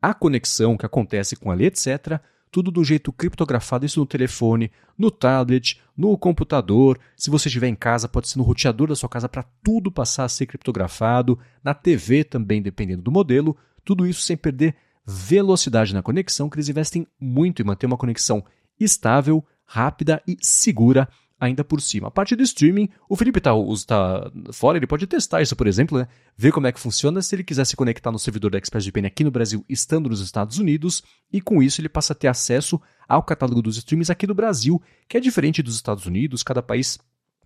a 0.00 0.14
conexão 0.14 0.76
que 0.76 0.86
acontece 0.86 1.36
com 1.36 1.50
ali, 1.50 1.66
etc., 1.66 2.20
tudo 2.50 2.70
do 2.70 2.82
jeito 2.82 3.12
criptografado, 3.12 3.86
isso 3.86 4.00
no 4.00 4.06
telefone, 4.06 4.72
no 4.98 5.10
tablet, 5.10 5.80
no 5.96 6.16
computador. 6.18 6.98
Se 7.16 7.30
você 7.30 7.48
estiver 7.48 7.68
em 7.68 7.76
casa, 7.76 8.08
pode 8.08 8.28
ser 8.28 8.38
no 8.38 8.44
roteador 8.44 8.88
da 8.88 8.96
sua 8.96 9.08
casa 9.08 9.28
para 9.28 9.44
tudo 9.62 9.90
passar 9.92 10.24
a 10.24 10.28
ser 10.28 10.46
criptografado, 10.46 11.38
na 11.62 11.74
TV 11.74 12.24
também, 12.24 12.60
dependendo 12.60 13.02
do 13.02 13.12
modelo. 13.12 13.56
Tudo 13.84 14.06
isso 14.06 14.22
sem 14.22 14.36
perder 14.36 14.74
velocidade 15.06 15.94
na 15.94 16.02
conexão, 16.02 16.50
que 16.50 16.56
eles 16.56 16.68
investem 16.68 17.06
muito 17.20 17.62
em 17.62 17.64
manter 17.64 17.86
uma 17.86 17.96
conexão 17.96 18.44
estável, 18.78 19.44
rápida 19.64 20.20
e 20.26 20.36
segura 20.40 21.08
ainda 21.40 21.64
por 21.64 21.80
cima. 21.80 22.08
A 22.08 22.10
parte 22.10 22.36
do 22.36 22.42
streaming, 22.42 22.90
o 23.08 23.16
Felipe 23.16 23.38
está 23.38 23.52
tá 23.86 24.30
fora, 24.52 24.76
ele 24.76 24.86
pode 24.86 25.06
testar 25.06 25.40
isso, 25.40 25.56
por 25.56 25.66
exemplo, 25.66 25.98
né? 25.98 26.06
ver 26.36 26.52
como 26.52 26.66
é 26.66 26.72
que 26.72 26.78
funciona 26.78 27.22
se 27.22 27.34
ele 27.34 27.42
quiser 27.42 27.64
se 27.64 27.74
conectar 27.74 28.12
no 28.12 28.18
servidor 28.18 28.50
da 28.50 28.58
ExpressVPN 28.58 29.06
aqui 29.06 29.24
no 29.24 29.30
Brasil, 29.30 29.64
estando 29.68 30.10
nos 30.10 30.20
Estados 30.20 30.58
Unidos, 30.58 31.02
e 31.32 31.40
com 31.40 31.62
isso 31.62 31.80
ele 31.80 31.88
passa 31.88 32.12
a 32.12 32.16
ter 32.16 32.28
acesso 32.28 32.78
ao 33.08 33.22
catálogo 33.22 33.62
dos 33.62 33.78
streams 33.78 34.12
aqui 34.12 34.26
no 34.26 34.34
Brasil, 34.34 34.80
que 35.08 35.16
é 35.16 35.20
diferente 35.20 35.62
dos 35.62 35.74
Estados 35.74 36.04
Unidos, 36.04 36.42
cada 36.42 36.62
país 36.62 36.98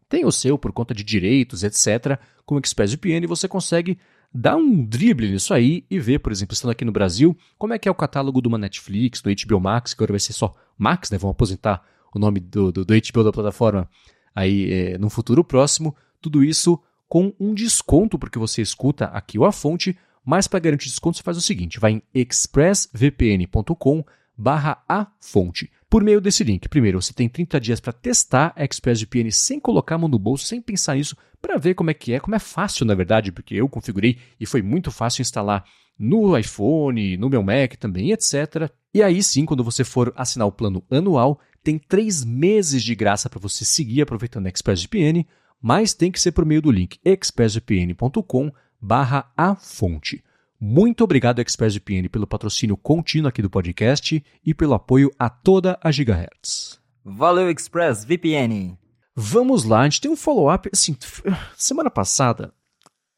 tem 0.09 0.27
o 0.27 0.33
seu 0.33 0.59
por 0.59 0.73
conta 0.73 0.93
de 0.93 1.03
direitos, 1.03 1.63
etc. 1.63 2.19
Com 2.45 2.57
o 2.57 2.59
ExpressVPN 2.59 3.27
você 3.27 3.49
consegue 3.49 3.99
dar 4.33 4.57
um 4.57 4.85
drible 4.85 5.31
nisso 5.31 5.55
aí 5.55 5.87
e 5.89 6.01
ver, 6.01 6.19
por 6.19 6.33
exemplo, 6.33 6.55
estando 6.55 6.73
aqui 6.73 6.85
no 6.85 6.91
Brasil, 6.91 7.37
como 7.57 7.73
é 7.73 7.79
que 7.79 7.89
é 7.89 7.91
o 7.91 7.95
catálogo 7.95 8.43
de 8.43 8.49
uma 8.49 8.59
Netflix, 8.59 9.23
do 9.23 9.31
HBO 9.31 9.61
Max, 9.61 9.95
que 9.95 9.99
agora 9.99 10.13
vai 10.13 10.21
ser 10.21 10.33
só 10.33 10.53
Max, 10.77 11.11
né? 11.11 11.17
Vão 11.17 11.31
aposentar 11.31 11.83
o 12.15 12.21
nome 12.21 12.41
do, 12.41 12.73
do, 12.73 12.85
do 12.85 12.95
HBO 12.95 13.25
da 13.25 13.33
plataforma 13.33 13.89
aí 14.35 14.73
é, 14.73 14.99
no 14.99 15.09
futuro 15.09 15.45
próximo. 15.45 15.95
Tudo 16.21 16.43
isso 16.43 16.81
com 17.09 17.33
um 17.39 17.55
desconto, 17.55 18.19
porque 18.19 18.39
você 18.39 18.63
escuta 18.63 19.07
aqui 19.07 19.39
o 19.39 19.45
A 19.45 19.53
Fonte, 19.53 19.97
mas 20.25 20.49
para 20.49 20.59
garantir 20.59 20.89
desconto 20.89 21.19
você 21.19 21.23
faz 21.23 21.37
o 21.37 21.43
seguinte, 21.43 21.79
vai 21.79 21.93
em 21.93 22.03
expressvpn.com 22.15 24.05
barra 24.37 24.83
a 24.89 25.07
fonte. 25.21 25.71
Por 25.89 26.03
meio 26.03 26.21
desse 26.21 26.43
link, 26.43 26.69
primeiro 26.69 27.01
você 27.01 27.13
tem 27.13 27.29
30 27.29 27.61
dias 27.61 27.81
para 27.81 27.93
testar 27.93 28.53
a 28.57 28.65
ExpressVPN 28.65 29.31
sem 29.31 29.61
colocar 29.61 29.95
a 29.95 29.99
mão 29.99 30.09
no 30.09 30.19
bolso, 30.19 30.45
sem 30.45 30.61
pensar 30.61 30.97
nisso, 30.97 31.17
para 31.41 31.57
ver 31.57 31.75
como 31.75 31.91
é 31.91 31.95
que 31.95 32.13
é, 32.13 32.19
como 32.19 32.35
é 32.35 32.39
fácil 32.39 32.85
na 32.85 32.95
verdade, 32.95 33.31
porque 33.31 33.55
eu 33.55 33.69
configurei 33.69 34.19
e 34.41 34.47
foi 34.47 34.61
muito 34.61 34.91
fácil 34.91 35.23
instalar 35.23 35.65
no 35.97 36.37
iPhone, 36.37 37.17
no 37.17 37.31
meu 37.31 37.43
Mac 37.43 37.77
também, 37.77 38.11
etc. 38.11 38.69
E 38.93 39.03
aí 39.03 39.23
sim, 39.23 39.45
quando 39.47 39.63
você 39.63 39.85
for 39.85 40.13
assinar 40.17 40.49
o 40.49 40.53
plano 40.53 40.83
anual, 40.91 41.39
tem 41.65 41.79
três 41.79 42.23
meses 42.23 42.85
de 42.85 42.95
graça 42.95 43.31
para 43.31 43.41
você 43.41 43.65
seguir 43.65 44.03
aproveitando 44.03 44.47
a 44.47 44.51
ExpressVPN, 44.51 45.27
mas 45.61 45.95
tem 45.95 46.13
que 46.13 46.21
ser 46.21 46.33
por 46.33 46.45
meio 46.45 46.61
do 46.61 46.71
link 46.71 47.01
expressvpn.com 47.03 48.53
barra 48.79 49.33
a 49.35 49.57
fonte. 49.57 50.23
Muito 50.61 51.03
obrigado, 51.03 51.41
ExpressVPN, 51.41 52.09
pelo 52.11 52.27
patrocínio 52.27 52.77
contínuo 52.77 53.29
aqui 53.29 53.41
do 53.41 53.49
podcast 53.49 54.23
e 54.45 54.55
pelo 54.55 54.75
apoio 54.75 55.11
a 55.19 55.31
toda 55.31 55.79
a 55.83 55.91
Gigahertz. 55.91 56.79
Valeu, 57.03 57.51
ExpressVPN! 57.51 58.79
Vamos 59.17 59.65
lá, 59.65 59.81
a 59.81 59.85
gente 59.85 60.03
tem 60.03 60.11
um 60.11 60.17
follow-up. 60.17 60.69
Assim, 60.71 60.97
semana 61.57 61.91
passada, 61.91 62.53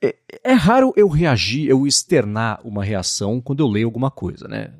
é, 0.02 0.14
é, 0.44 0.52
raro 0.52 0.92
eu 0.96 1.08
reagir, 1.08 1.68
eu 1.68 1.86
externar 1.86 2.60
uma 2.64 2.84
reação 2.84 3.40
quando 3.40 3.60
eu 3.60 3.66
leio 3.66 3.86
alguma 3.86 4.10
coisa, 4.10 4.46
né? 4.46 4.72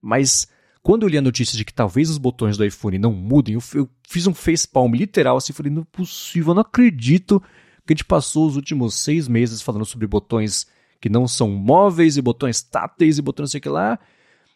Mas 0.00 0.48
quando 0.82 1.04
eu 1.04 1.08
li 1.08 1.16
a 1.16 1.22
notícia 1.22 1.56
de 1.56 1.64
que 1.64 1.72
talvez 1.72 2.10
os 2.10 2.18
botões 2.18 2.56
do 2.56 2.64
iPhone 2.64 2.98
não 2.98 3.12
mudem, 3.12 3.54
eu, 3.54 3.62
eu 3.74 3.88
fiz 4.06 4.26
um 4.26 4.34
facepalm 4.34 4.92
literal 4.94 5.36
assim, 5.36 5.52
falei, 5.52 5.72
não 5.72 5.82
é 5.82 5.86
possível, 5.92 6.50
eu 6.50 6.54
não 6.54 6.62
acredito 6.62 7.40
que 7.86 7.92
a 7.92 7.94
gente 7.94 8.04
passou 8.04 8.46
os 8.46 8.56
últimos 8.56 8.94
seis 8.94 9.28
meses 9.28 9.62
falando 9.62 9.84
sobre 9.84 10.06
botões 10.06 10.66
que 11.00 11.08
não 11.08 11.26
são 11.26 11.50
móveis 11.50 12.16
e 12.16 12.22
botões 12.22 12.62
táteis 12.62 13.18
e 13.18 13.22
botões 13.22 13.50
sei 13.50 13.60
que 13.60 13.68
lá. 13.68 13.98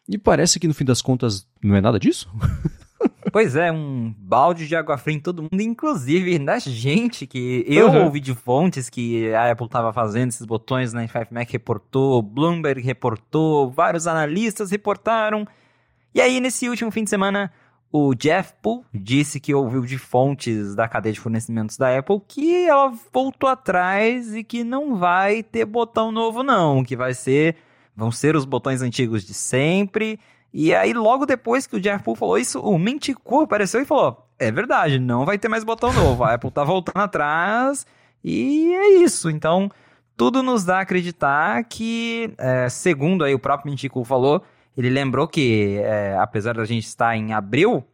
E 0.09 0.16
parece 0.16 0.61
que 0.61 0.68
no 0.68 0.74
fim 0.74 0.85
das 0.85 1.03
contas 1.03 1.47
não 1.61 1.74
é 1.74 1.81
nada 1.81 1.99
disso. 1.99 2.31
Pois 3.33 3.57
é, 3.57 3.70
um 3.70 4.14
balde 4.16 4.66
de 4.66 4.74
água 4.74 4.97
fria 4.97 5.16
em 5.16 5.20
todo 5.20 5.43
mundo, 5.43 5.61
inclusive 5.61 6.39
da 6.39 6.59
gente, 6.59 7.27
que 7.27 7.64
eu 7.66 7.89
uhum. 7.89 8.05
ouvi 8.05 8.20
de 8.20 8.35
fontes 8.35 8.89
que 8.89 9.33
a 9.35 9.51
Apple 9.51 9.66
estava 9.66 9.93
fazendo 9.93 10.29
esses 10.29 10.47
botões 10.47 10.93
na 10.93 11.01
né? 11.03 11.09
5 11.09 11.35
Mac 11.35 11.51
reportou, 11.51 12.22
Bloomberg 12.22 12.81
reportou, 12.81 13.70
vários 13.70 14.07
analistas 14.07 14.70
reportaram. 14.70 15.47
E 16.17 16.21
aí, 16.23 16.41
nesse 16.41 16.67
último 16.67 16.91
fim 16.91 17.05
de 17.05 17.11
semana, 17.11 17.53
o 17.93 18.14
Jeff 18.14 18.55
Poole 18.62 18.87
disse 18.95 19.39
que 19.39 19.55
ouviu 19.55 19.83
de 19.83 19.99
fontes 19.99 20.75
da 20.75 20.89
cadeia 20.89 21.12
de 21.12 21.21
fornecimentos 21.21 21.77
da 21.77 21.95
Apple 21.95 22.23
que 22.27 22.64
ela 22.64 22.91
voltou 23.12 23.51
atrás 23.51 24.35
e 24.35 24.43
que 24.43 24.64
não 24.64 24.97
vai 24.97 25.43
ter 25.43 25.67
botão 25.67 26.11
novo 26.11 26.43
não, 26.43 26.83
que 26.83 26.97
vai 26.97 27.12
ser 27.12 27.57
vão 27.95 28.11
ser 28.11 28.35
os 28.35 28.47
botões 28.47 28.81
antigos 28.81 29.25
de 29.27 29.35
sempre. 29.35 30.19
E 30.55 30.75
aí 30.75 30.95
logo 30.95 31.27
depois 31.27 31.67
que 31.67 31.77
o 31.77 31.81
Jeff 31.81 32.03
Poole 32.03 32.19
falou 32.19 32.39
isso, 32.39 32.61
o 32.62 32.79
Mintico 32.79 33.43
apareceu 33.43 33.83
e 33.83 33.85
falou: 33.85 34.27
"É 34.39 34.51
verdade, 34.51 34.99
não 34.99 35.27
vai 35.27 35.37
ter 35.37 35.49
mais 35.49 35.64
botão 35.64 35.93
novo. 35.93 36.25
A 36.25 36.33
Apple 36.33 36.51
tá 36.51 36.64
voltando 36.64 37.03
atrás 37.03 37.87
e 38.25 38.73
é 38.73 39.03
isso". 39.03 39.29
Então, 39.29 39.71
tudo 40.17 40.43
nos 40.43 40.64
dá 40.64 40.79
a 40.79 40.81
acreditar 40.81 41.62
que, 41.64 42.33
é, 42.39 42.71
segundo 42.71 43.23
aí 43.23 43.35
o 43.35 43.39
próprio 43.39 43.71
Mintico 43.71 44.03
falou, 44.03 44.43
ele 44.77 44.91
lembrou 44.91 45.27
que, 45.27 45.79
é, 45.79 46.16
apesar 46.18 46.55
da 46.55 46.64
gente 46.64 46.85
estar 46.85 47.16
em 47.16 47.33
abril, 47.33 47.85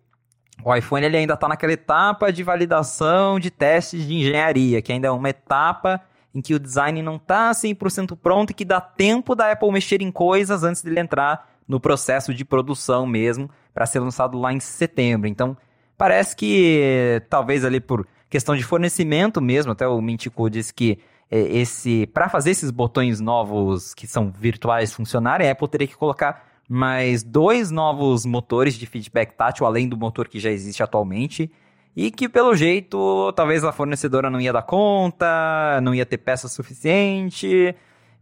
o 0.64 0.74
iPhone 0.74 1.04
ele 1.04 1.16
ainda 1.16 1.34
está 1.34 1.48
naquela 1.48 1.72
etapa 1.72 2.32
de 2.32 2.42
validação 2.42 3.38
de 3.38 3.50
testes 3.50 4.06
de 4.06 4.14
engenharia, 4.14 4.82
que 4.82 4.92
ainda 4.92 5.08
é 5.08 5.10
uma 5.10 5.28
etapa 5.28 6.00
em 6.34 6.40
que 6.40 6.54
o 6.54 6.58
design 6.58 7.02
não 7.02 7.16
está 7.16 7.50
100% 7.52 8.16
pronto 8.16 8.50
e 8.50 8.54
que 8.54 8.64
dá 8.64 8.80
tempo 8.80 9.34
da 9.34 9.52
Apple 9.52 9.70
mexer 9.70 10.00
em 10.00 10.10
coisas 10.10 10.64
antes 10.64 10.82
dele 10.82 11.00
entrar 11.00 11.50
no 11.68 11.78
processo 11.78 12.34
de 12.34 12.44
produção 12.44 13.06
mesmo, 13.06 13.48
para 13.72 13.86
ser 13.86 14.00
lançado 14.00 14.38
lá 14.38 14.52
em 14.52 14.60
setembro. 14.60 15.28
Então, 15.28 15.56
parece 15.96 16.34
que 16.34 17.22
talvez 17.30 17.64
ali 17.64 17.80
por 17.80 18.06
questão 18.28 18.56
de 18.56 18.62
fornecimento 18.62 19.40
mesmo, 19.40 19.72
até 19.72 19.86
o 19.86 20.00
Mintico 20.00 20.50
disse 20.50 20.72
que 20.72 20.98
é, 21.30 21.38
esse 21.38 22.06
para 22.08 22.28
fazer 22.28 22.50
esses 22.50 22.70
botões 22.70 23.20
novos 23.20 23.94
que 23.94 24.06
são 24.06 24.30
virtuais 24.30 24.92
funcionarem, 24.92 25.48
a 25.48 25.52
Apple 25.52 25.68
teria 25.68 25.86
que 25.86 25.96
colocar 25.96 26.51
mais 26.72 27.22
dois 27.22 27.70
novos 27.70 28.24
motores 28.24 28.74
de 28.74 28.86
feedback 28.86 29.34
tátil, 29.34 29.66
além 29.66 29.86
do 29.86 29.94
motor 29.94 30.26
que 30.26 30.40
já 30.40 30.50
existe 30.50 30.82
atualmente. 30.82 31.50
e 31.94 32.10
que 32.10 32.26
pelo 32.26 32.54
jeito 32.54 33.30
talvez 33.36 33.62
a 33.62 33.70
fornecedora 33.70 34.30
não 34.30 34.40
ia 34.40 34.52
dar 34.54 34.62
conta, 34.62 35.78
não 35.82 35.94
ia 35.94 36.06
ter 36.06 36.16
peça 36.16 36.48
suficiente, 36.48 37.74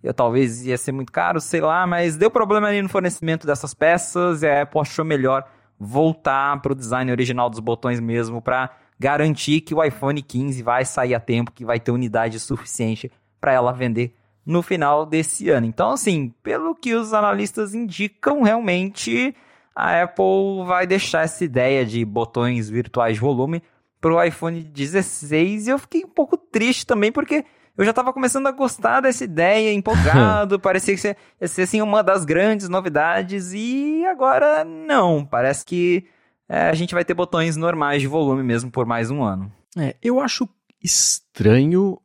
eu, 0.02 0.12
talvez 0.12 0.66
ia 0.66 0.76
ser 0.76 0.90
muito 0.90 1.12
caro, 1.12 1.40
sei 1.40 1.60
lá, 1.60 1.86
mas 1.86 2.16
deu 2.16 2.28
problema 2.28 2.66
ali 2.66 2.82
no 2.82 2.88
fornecimento 2.88 3.46
dessas 3.46 3.72
peças 3.72 4.42
e 4.42 4.48
a 4.48 4.62
Apple 4.62 4.80
achou 4.80 5.04
melhor 5.04 5.44
voltar 5.78 6.60
para 6.60 6.72
o 6.72 6.74
design 6.74 7.12
original 7.12 7.48
dos 7.48 7.60
botões 7.60 8.00
mesmo 8.00 8.42
para 8.42 8.70
garantir 8.98 9.60
que 9.60 9.72
o 9.72 9.82
iPhone 9.84 10.20
15 10.20 10.60
vai 10.64 10.84
sair 10.84 11.14
a 11.14 11.20
tempo, 11.20 11.52
que 11.52 11.64
vai 11.64 11.78
ter 11.78 11.92
unidade 11.92 12.40
suficiente 12.40 13.12
para 13.40 13.52
ela 13.52 13.72
vender 13.72 14.12
no 14.44 14.62
final 14.62 15.06
desse 15.06 15.48
ano. 15.50 15.66
Então, 15.66 15.90
assim, 15.90 16.34
pelo 16.42 16.74
que 16.74 16.94
os 16.94 17.12
analistas 17.12 17.74
indicam, 17.74 18.42
realmente 18.42 19.34
a 19.74 20.02
Apple 20.02 20.64
vai 20.66 20.86
deixar 20.86 21.22
essa 21.22 21.44
ideia 21.44 21.84
de 21.86 22.04
botões 22.04 22.68
virtuais 22.68 23.14
de 23.14 23.20
volume 23.20 23.62
para 24.00 24.14
o 24.14 24.22
iPhone 24.22 24.62
16 24.62 25.66
e 25.66 25.70
eu 25.70 25.78
fiquei 25.78 26.04
um 26.04 26.08
pouco 26.08 26.36
triste 26.36 26.86
também 26.86 27.12
porque 27.12 27.44
eu 27.76 27.84
já 27.84 27.90
estava 27.90 28.12
começando 28.12 28.46
a 28.46 28.52
gostar 28.52 29.00
dessa 29.00 29.24
ideia, 29.24 29.72
empolgado, 29.74 30.58
parecia 30.58 30.96
que 30.96 31.16
ia 31.40 31.48
ser 31.48 31.62
assim, 31.62 31.80
uma 31.80 32.02
das 32.02 32.24
grandes 32.24 32.68
novidades 32.68 33.52
e 33.52 34.04
agora 34.06 34.64
não, 34.64 35.24
parece 35.24 35.64
que 35.64 36.06
é, 36.48 36.68
a 36.68 36.74
gente 36.74 36.94
vai 36.94 37.04
ter 37.04 37.14
botões 37.14 37.56
normais 37.56 38.02
de 38.02 38.08
volume 38.08 38.42
mesmo 38.42 38.70
por 38.70 38.84
mais 38.84 39.10
um 39.10 39.22
ano. 39.22 39.52
É, 39.78 39.94
eu 40.02 40.20
acho 40.20 40.48
estranho 40.82 41.98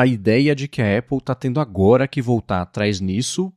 a 0.00 0.06
ideia 0.06 0.54
de 0.54 0.68
que 0.68 0.80
a 0.80 0.98
Apple 0.98 1.18
está 1.18 1.34
tendo 1.34 1.60
agora 1.60 2.06
que 2.06 2.22
voltar 2.22 2.62
atrás 2.62 3.00
nisso, 3.00 3.52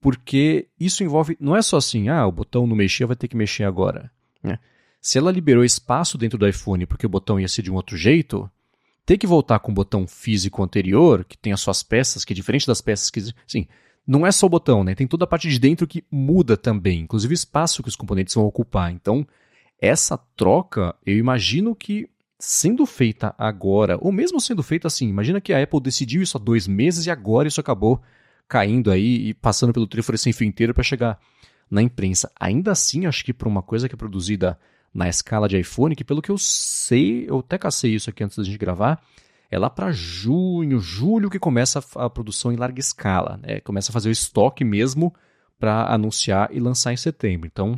porque 0.00 0.68
isso 0.78 1.02
envolve. 1.02 1.36
Não 1.40 1.56
é 1.56 1.62
só 1.62 1.78
assim, 1.78 2.08
ah, 2.08 2.26
o 2.26 2.32
botão 2.32 2.66
não 2.66 2.76
mexia, 2.76 3.06
vai 3.06 3.16
ter 3.16 3.28
que 3.28 3.36
mexer 3.36 3.64
agora. 3.64 4.10
Né? 4.42 4.58
Se 5.00 5.18
ela 5.18 5.32
liberou 5.32 5.64
espaço 5.64 6.18
dentro 6.18 6.38
do 6.38 6.46
iPhone 6.46 6.86
porque 6.86 7.06
o 7.06 7.08
botão 7.08 7.40
ia 7.40 7.48
ser 7.48 7.62
de 7.62 7.70
um 7.70 7.74
outro 7.74 7.96
jeito, 7.96 8.50
ter 9.04 9.16
que 9.16 9.26
voltar 9.26 9.58
com 9.60 9.72
o 9.72 9.74
botão 9.74 10.06
físico 10.06 10.62
anterior, 10.62 11.24
que 11.24 11.38
tem 11.38 11.52
as 11.52 11.60
suas 11.60 11.82
peças, 11.82 12.24
que 12.24 12.32
é 12.32 12.36
diferente 12.36 12.66
das 12.66 12.80
peças 12.80 13.08
que. 13.08 13.20
Sim, 13.46 13.66
não 14.06 14.26
é 14.26 14.30
só 14.30 14.46
o 14.46 14.50
botão, 14.50 14.84
né? 14.84 14.94
Tem 14.94 15.06
toda 15.06 15.24
a 15.24 15.28
parte 15.28 15.48
de 15.48 15.58
dentro 15.58 15.86
que 15.86 16.04
muda 16.10 16.56
também, 16.56 17.00
inclusive 17.00 17.32
o 17.32 17.34
espaço 17.34 17.82
que 17.82 17.88
os 17.88 17.96
componentes 17.96 18.34
vão 18.34 18.44
ocupar. 18.44 18.92
Então, 18.92 19.26
essa 19.80 20.18
troca, 20.36 20.94
eu 21.04 21.16
imagino 21.16 21.74
que 21.74 22.08
sendo 22.46 22.86
feita 22.86 23.34
agora, 23.36 23.98
ou 24.00 24.12
mesmo 24.12 24.40
sendo 24.40 24.62
feita 24.62 24.86
assim, 24.86 25.08
imagina 25.08 25.40
que 25.40 25.52
a 25.52 25.60
Apple 25.60 25.80
decidiu 25.80 26.22
isso 26.22 26.36
há 26.36 26.40
dois 26.40 26.68
meses 26.68 27.04
e 27.04 27.10
agora 27.10 27.48
isso 27.48 27.60
acabou 27.60 28.00
caindo 28.48 28.92
aí 28.92 29.30
e 29.30 29.34
passando 29.34 29.72
pelo 29.72 29.84
trífone 29.84 30.16
sem 30.16 30.32
fio 30.32 30.46
inteiro 30.46 30.72
para 30.72 30.84
chegar 30.84 31.18
na 31.68 31.82
imprensa. 31.82 32.30
Ainda 32.38 32.70
assim, 32.70 33.04
acho 33.04 33.24
que 33.24 33.32
para 33.32 33.48
uma 33.48 33.62
coisa 33.62 33.88
que 33.88 33.96
é 33.96 33.98
produzida 33.98 34.56
na 34.94 35.08
escala 35.08 35.48
de 35.48 35.58
iPhone, 35.58 35.96
que 35.96 36.04
pelo 36.04 36.22
que 36.22 36.30
eu 36.30 36.38
sei, 36.38 37.28
eu 37.28 37.40
até 37.40 37.58
cacei 37.58 37.96
isso 37.96 38.10
aqui 38.10 38.22
antes 38.22 38.38
da 38.38 38.44
gente 38.44 38.58
gravar, 38.58 39.02
é 39.50 39.58
lá 39.58 39.68
para 39.68 39.90
junho, 39.90 40.78
julho 40.78 41.28
que 41.28 41.40
começa 41.40 41.84
a, 41.96 42.08
produção 42.08 42.52
em 42.52 42.56
larga 42.56 42.78
escala, 42.78 43.40
né? 43.42 43.58
Começa 43.58 43.90
a 43.90 43.92
fazer 43.92 44.08
o 44.08 44.12
estoque 44.12 44.62
mesmo 44.62 45.12
para 45.58 45.92
anunciar 45.92 46.50
e 46.52 46.60
lançar 46.60 46.92
em 46.92 46.96
setembro. 46.96 47.48
Então, 47.52 47.76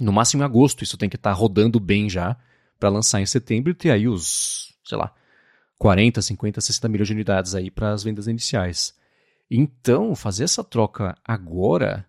no 0.00 0.12
máximo 0.12 0.42
em 0.42 0.44
agosto, 0.44 0.82
isso 0.82 0.96
tem 0.96 1.08
que 1.08 1.14
estar 1.14 1.30
tá 1.30 1.36
rodando 1.36 1.78
bem 1.78 2.10
já 2.10 2.36
para 2.82 2.88
lançar 2.88 3.20
em 3.20 3.26
setembro 3.26 3.70
e 3.70 3.74
ter 3.74 3.92
aí 3.92 4.08
os, 4.08 4.74
sei 4.82 4.98
lá, 4.98 5.14
40, 5.78 6.20
50, 6.20 6.60
60 6.60 6.88
milhões 6.88 7.06
de 7.06 7.14
unidades 7.14 7.54
aí 7.54 7.70
para 7.70 7.92
as 7.92 8.02
vendas 8.02 8.26
iniciais. 8.26 8.92
Então, 9.48 10.16
fazer 10.16 10.42
essa 10.42 10.64
troca 10.64 11.16
agora, 11.24 12.04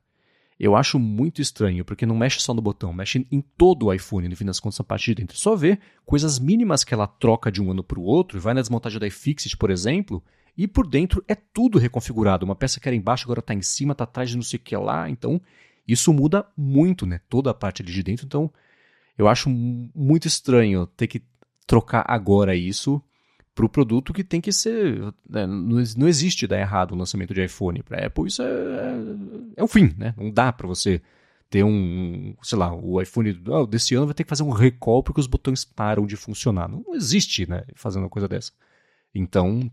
eu 0.59 0.75
acho 0.75 0.97
muito 0.97 1.43
estranho, 1.43 1.85
porque 1.85 2.07
não 2.07 2.17
mexe 2.17 2.39
só 2.39 2.55
no 2.55 2.61
botão, 2.61 2.91
mexe 2.91 3.27
em 3.31 3.39
todo 3.39 3.85
o 3.85 3.93
iPhone, 3.93 4.27
no 4.27 4.35
fim 4.35 4.45
das 4.45 4.59
contas, 4.59 4.79
a 4.79 4.83
parte 4.83 5.05
de 5.05 5.13
dentro. 5.13 5.37
Só 5.37 5.55
vê 5.55 5.77
coisas 6.03 6.39
mínimas 6.39 6.83
que 6.83 6.95
ela 6.95 7.05
troca 7.05 7.51
de 7.51 7.61
um 7.61 7.69
ano 7.69 7.83
para 7.83 7.99
o 7.99 8.03
outro, 8.03 8.41
vai 8.41 8.55
na 8.55 8.61
desmontagem 8.61 8.99
da 8.99 9.05
iFixit, 9.05 9.55
por 9.55 9.69
exemplo, 9.69 10.23
e 10.57 10.67
por 10.67 10.87
dentro 10.87 11.23
é 11.27 11.35
tudo 11.35 11.77
reconfigurado. 11.77 12.47
Uma 12.47 12.55
peça 12.55 12.79
que 12.79 12.89
era 12.89 12.95
embaixo 12.95 13.25
agora 13.25 13.41
está 13.41 13.53
em 13.53 13.61
cima, 13.61 13.91
está 13.91 14.05
atrás 14.05 14.31
de 14.31 14.37
não 14.37 14.43
sei 14.43 14.57
o 14.57 14.63
que 14.63 14.75
lá. 14.75 15.07
Então, 15.07 15.39
isso 15.87 16.11
muda 16.11 16.47
muito, 16.57 17.05
né? 17.05 17.21
Toda 17.29 17.51
a 17.51 17.53
parte 17.53 17.83
ali 17.83 17.91
de 17.91 18.01
dentro. 18.01 18.25
Então, 18.25 18.51
eu 19.17 19.27
acho 19.27 19.49
muito 19.49 20.27
estranho 20.27 20.87
ter 20.87 21.07
que 21.07 21.21
trocar 21.65 22.03
agora 22.07 22.55
isso 22.55 23.01
para 23.55 23.65
o 23.65 23.69
produto 23.69 24.13
que 24.13 24.23
tem 24.23 24.41
que 24.41 24.51
ser. 24.51 24.99
Né, 25.29 25.45
não, 25.45 26.07
existe 26.07 26.47
dar 26.47 26.59
errado 26.59 26.91
o 26.91 26.97
lançamento 26.97 27.33
de 27.33 27.43
iPhone. 27.43 27.83
Para 27.83 28.05
Apple, 28.05 28.27
isso 28.27 28.41
é, 28.41 28.45
é, 28.45 28.93
é 29.57 29.63
o 29.63 29.67
fim, 29.67 29.93
né? 29.97 30.13
Não 30.17 30.31
dá 30.31 30.51
para 30.51 30.67
você 30.67 31.01
ter 31.49 31.63
um, 31.63 32.35
sei 32.41 32.57
lá, 32.57 32.73
o 32.73 32.99
iPhone 32.99 33.39
oh, 33.47 33.67
desse 33.67 33.93
ano 33.93 34.07
vai 34.07 34.15
ter 34.15 34.23
que 34.23 34.29
fazer 34.29 34.41
um 34.41 34.49
recall 34.49 35.03
porque 35.03 35.21
os 35.21 35.27
botões 35.27 35.63
param 35.63 36.07
de 36.07 36.15
funcionar. 36.15 36.67
Não 36.67 36.95
existe, 36.95 37.47
né? 37.47 37.63
Fazendo 37.75 38.03
uma 38.03 38.09
coisa 38.09 38.27
dessa. 38.27 38.51
Então, 39.13 39.71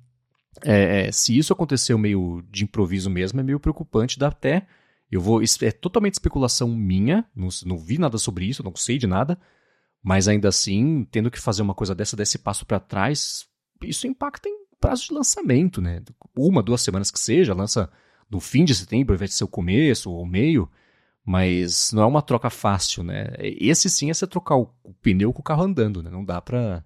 é, 0.63 1.07
é, 1.07 1.13
se 1.13 1.37
isso 1.37 1.53
aconteceu 1.53 1.97
meio 1.97 2.45
de 2.51 2.65
improviso 2.65 3.09
mesmo, 3.09 3.41
é 3.41 3.43
meio 3.43 3.59
preocupante, 3.59 4.19
dá 4.19 4.29
até 4.29 4.67
eu 5.11 5.21
vou. 5.21 5.43
É 5.43 5.73
totalmente 5.73 6.15
especulação 6.15 6.69
minha, 6.69 7.27
não, 7.35 7.49
não 7.67 7.79
vi 7.79 7.99
nada 7.99 8.17
sobre 8.19 8.47
isso, 8.47 8.63
não 8.63 8.75
sei 8.77 8.99
de 8.99 9.07
nada. 9.07 9.39
Mas 10.03 10.29
ainda 10.29 10.49
assim, 10.49 11.07
tendo 11.11 11.31
que 11.31 11.39
fazer 11.39 11.63
uma 11.63 11.75
coisa 11.75 11.95
dessa, 11.95 12.17
desse 12.17 12.39
passo 12.39 12.65
para 12.65 12.81
trás, 12.81 13.47
isso 13.83 14.07
impacta 14.07 14.49
em 14.49 14.65
prazo 14.81 15.09
de 15.09 15.15
lançamento, 15.15 15.81
né? 15.81 16.03
Uma, 16.37 16.63
duas 16.63 16.81
semanas 16.81 17.11
que 17.11 17.19
seja, 17.19 17.53
lança 17.53 17.91
no 18.31 18.41
fim 18.41 18.65
de 18.65 18.75
setembro, 18.75 19.13
ao 19.13 19.17
invés 19.17 19.33
de 19.33 19.37
ser 19.37 19.45
o 19.45 19.49
começo 19.49 20.11
ou 20.11 20.23
o 20.23 20.27
meio. 20.27 20.71
Mas 21.25 21.93
não 21.93 22.03
é 22.03 22.07
uma 22.07 22.23
troca 22.23 22.49
fácil, 22.49 23.03
né? 23.03 23.27
Esse 23.39 23.91
sim 23.91 24.11
é 24.11 24.15
você 24.15 24.27
trocar 24.27 24.57
o, 24.57 24.73
pneu 25.03 25.33
com 25.33 25.41
o 25.41 25.45
carro 25.45 25.65
andando, 25.65 26.03
né? 26.03 26.11
Não 26.11 26.25
dá 26.25 26.41
pra 26.41 26.83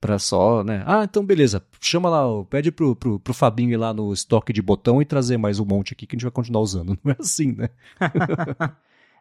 Pra 0.00 0.18
só, 0.18 0.64
né? 0.64 0.82
Ah, 0.86 1.04
então 1.04 1.24
beleza. 1.24 1.62
Chama 1.80 2.08
lá, 2.08 2.22
pede 2.44 2.72
pro, 2.72 2.96
pro, 2.96 3.20
pro 3.20 3.34
Fabinho 3.34 3.72
ir 3.72 3.76
lá 3.76 3.92
no 3.92 4.12
estoque 4.12 4.52
de 4.52 4.62
botão 4.62 5.02
e 5.02 5.04
trazer 5.04 5.36
mais 5.36 5.60
um 5.60 5.64
monte 5.64 5.92
aqui 5.92 6.06
que 6.06 6.14
a 6.14 6.16
gente 6.16 6.24
vai 6.24 6.32
continuar 6.32 6.62
usando. 6.62 6.98
Não 7.04 7.12
é 7.12 7.16
assim, 7.20 7.52
né? 7.52 7.68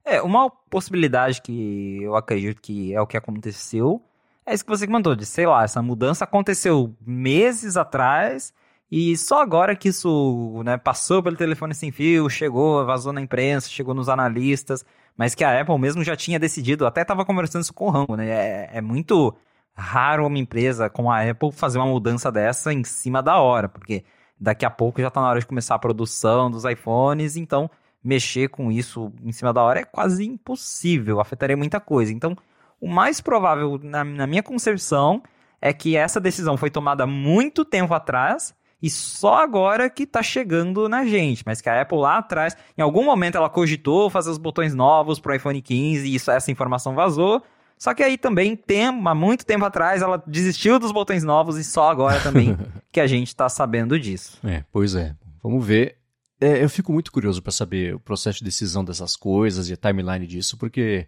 é, 0.05 0.21
uma 0.21 0.49
possibilidade 0.49 1.41
que 1.41 2.01
eu 2.01 2.15
acredito 2.15 2.61
que 2.61 2.93
é 2.93 3.01
o 3.01 3.07
que 3.07 3.17
aconteceu 3.17 4.01
é 4.49 4.53
isso 4.55 4.65
que 4.65 4.71
você 4.71 4.87
mandou, 4.87 5.15
de 5.15 5.27
sei 5.27 5.45
lá, 5.45 5.63
essa 5.63 5.79
mudança 5.79 6.23
aconteceu 6.23 6.95
meses 7.05 7.77
atrás 7.77 8.51
e 8.91 9.15
só 9.15 9.43
agora 9.43 9.75
que 9.75 9.89
isso 9.89 10.63
né, 10.65 10.75
passou 10.75 11.21
pelo 11.21 11.35
telefone 11.35 11.75
sem 11.75 11.91
fio, 11.91 12.27
chegou, 12.31 12.83
vazou 12.83 13.13
na 13.13 13.21
imprensa, 13.21 13.69
chegou 13.69 13.93
nos 13.93 14.09
analistas, 14.09 14.83
mas 15.15 15.35
que 15.35 15.43
a 15.43 15.61
Apple 15.61 15.77
mesmo 15.77 16.03
já 16.03 16.15
tinha 16.15 16.39
decidido, 16.39 16.87
até 16.87 17.03
estava 17.03 17.23
conversando 17.23 17.61
isso 17.61 17.73
com 17.73 17.85
o 17.85 17.89
Rambo, 17.91 18.15
né? 18.15 18.27
É, 18.27 18.69
é 18.77 18.81
muito 18.81 19.35
raro 19.79 20.27
uma 20.27 20.37
empresa 20.37 20.89
como 20.89 21.11
a 21.11 21.21
Apple 21.21 21.51
fazer 21.51 21.77
uma 21.77 21.87
mudança 21.87 22.31
dessa 22.31 22.73
em 22.73 22.83
cima 22.83 23.23
da 23.23 23.37
hora, 23.37 23.69
porque 23.69 24.03
daqui 24.39 24.65
a 24.65 24.69
pouco 24.69 25.01
já 25.01 25.07
está 25.07 25.21
na 25.21 25.29
hora 25.29 25.39
de 25.39 25.45
começar 25.45 25.75
a 25.75 25.79
produção 25.79 26.51
dos 26.51 26.65
iPhones, 26.65 27.35
então 27.35 27.69
mexer 28.03 28.49
com 28.49 28.71
isso 28.71 29.11
em 29.23 29.31
cima 29.31 29.53
da 29.53 29.61
hora 29.61 29.81
é 29.81 29.83
quase 29.83 30.25
impossível, 30.25 31.19
afetaria 31.19 31.57
muita 31.57 31.79
coisa. 31.79 32.13
Então, 32.13 32.35
o 32.79 32.87
mais 32.87 33.19
provável, 33.19 33.79
na, 33.81 34.03
na 34.03 34.27
minha 34.27 34.43
concepção, 34.43 35.21
é 35.61 35.73
que 35.73 35.95
essa 35.95 36.19
decisão 36.19 36.55
foi 36.55 36.69
tomada 36.69 37.05
muito 37.05 37.65
tempo 37.65 37.93
atrás 37.93 38.53
e 38.81 38.89
só 38.89 39.35
agora 39.35 39.89
que 39.89 40.03
está 40.03 40.23
chegando 40.23 40.87
na 40.87 41.05
gente, 41.05 41.43
mas 41.45 41.59
que 41.59 41.69
a 41.69 41.81
Apple 41.81 41.97
lá 41.97 42.17
atrás, 42.17 42.55
em 42.77 42.81
algum 42.81 43.03
momento 43.03 43.37
ela 43.37 43.49
cogitou 43.49 44.09
fazer 44.09 44.29
os 44.29 44.37
botões 44.37 44.73
novos 44.73 45.19
para 45.19 45.33
o 45.33 45.35
iPhone 45.35 45.61
15 45.61 46.07
e 46.07 46.15
isso, 46.15 46.31
essa 46.31 46.49
informação 46.49 46.95
vazou, 46.95 47.43
só 47.79 47.93
que 47.93 48.03
aí 48.03 48.17
também, 48.17 48.57
tem, 48.57 48.85
há 48.85 49.15
muito 49.15 49.45
tempo 49.45 49.63
atrás, 49.63 50.01
ela 50.01 50.21
desistiu 50.27 50.77
dos 50.77 50.91
botões 50.91 51.23
novos 51.23 51.57
e 51.57 51.63
só 51.63 51.89
agora 51.89 52.19
também 52.19 52.57
que 52.91 52.99
a 52.99 53.07
gente 53.07 53.29
está 53.29 53.47
sabendo 53.47 53.97
disso. 53.97 54.37
É, 54.43 54.65
pois 54.69 54.95
é. 54.95 55.15
Vamos 55.41 55.65
ver. 55.65 55.95
É, 56.41 56.61
eu 56.61 56.69
fico 56.69 56.91
muito 56.91 57.09
curioso 57.09 57.41
para 57.41 57.53
saber 57.53 57.95
o 57.95 57.99
processo 57.99 58.39
de 58.39 58.43
decisão 58.43 58.83
dessas 58.83 59.15
coisas 59.15 59.69
e 59.69 59.73
a 59.73 59.77
timeline 59.77 60.27
disso, 60.27 60.57
porque 60.57 61.07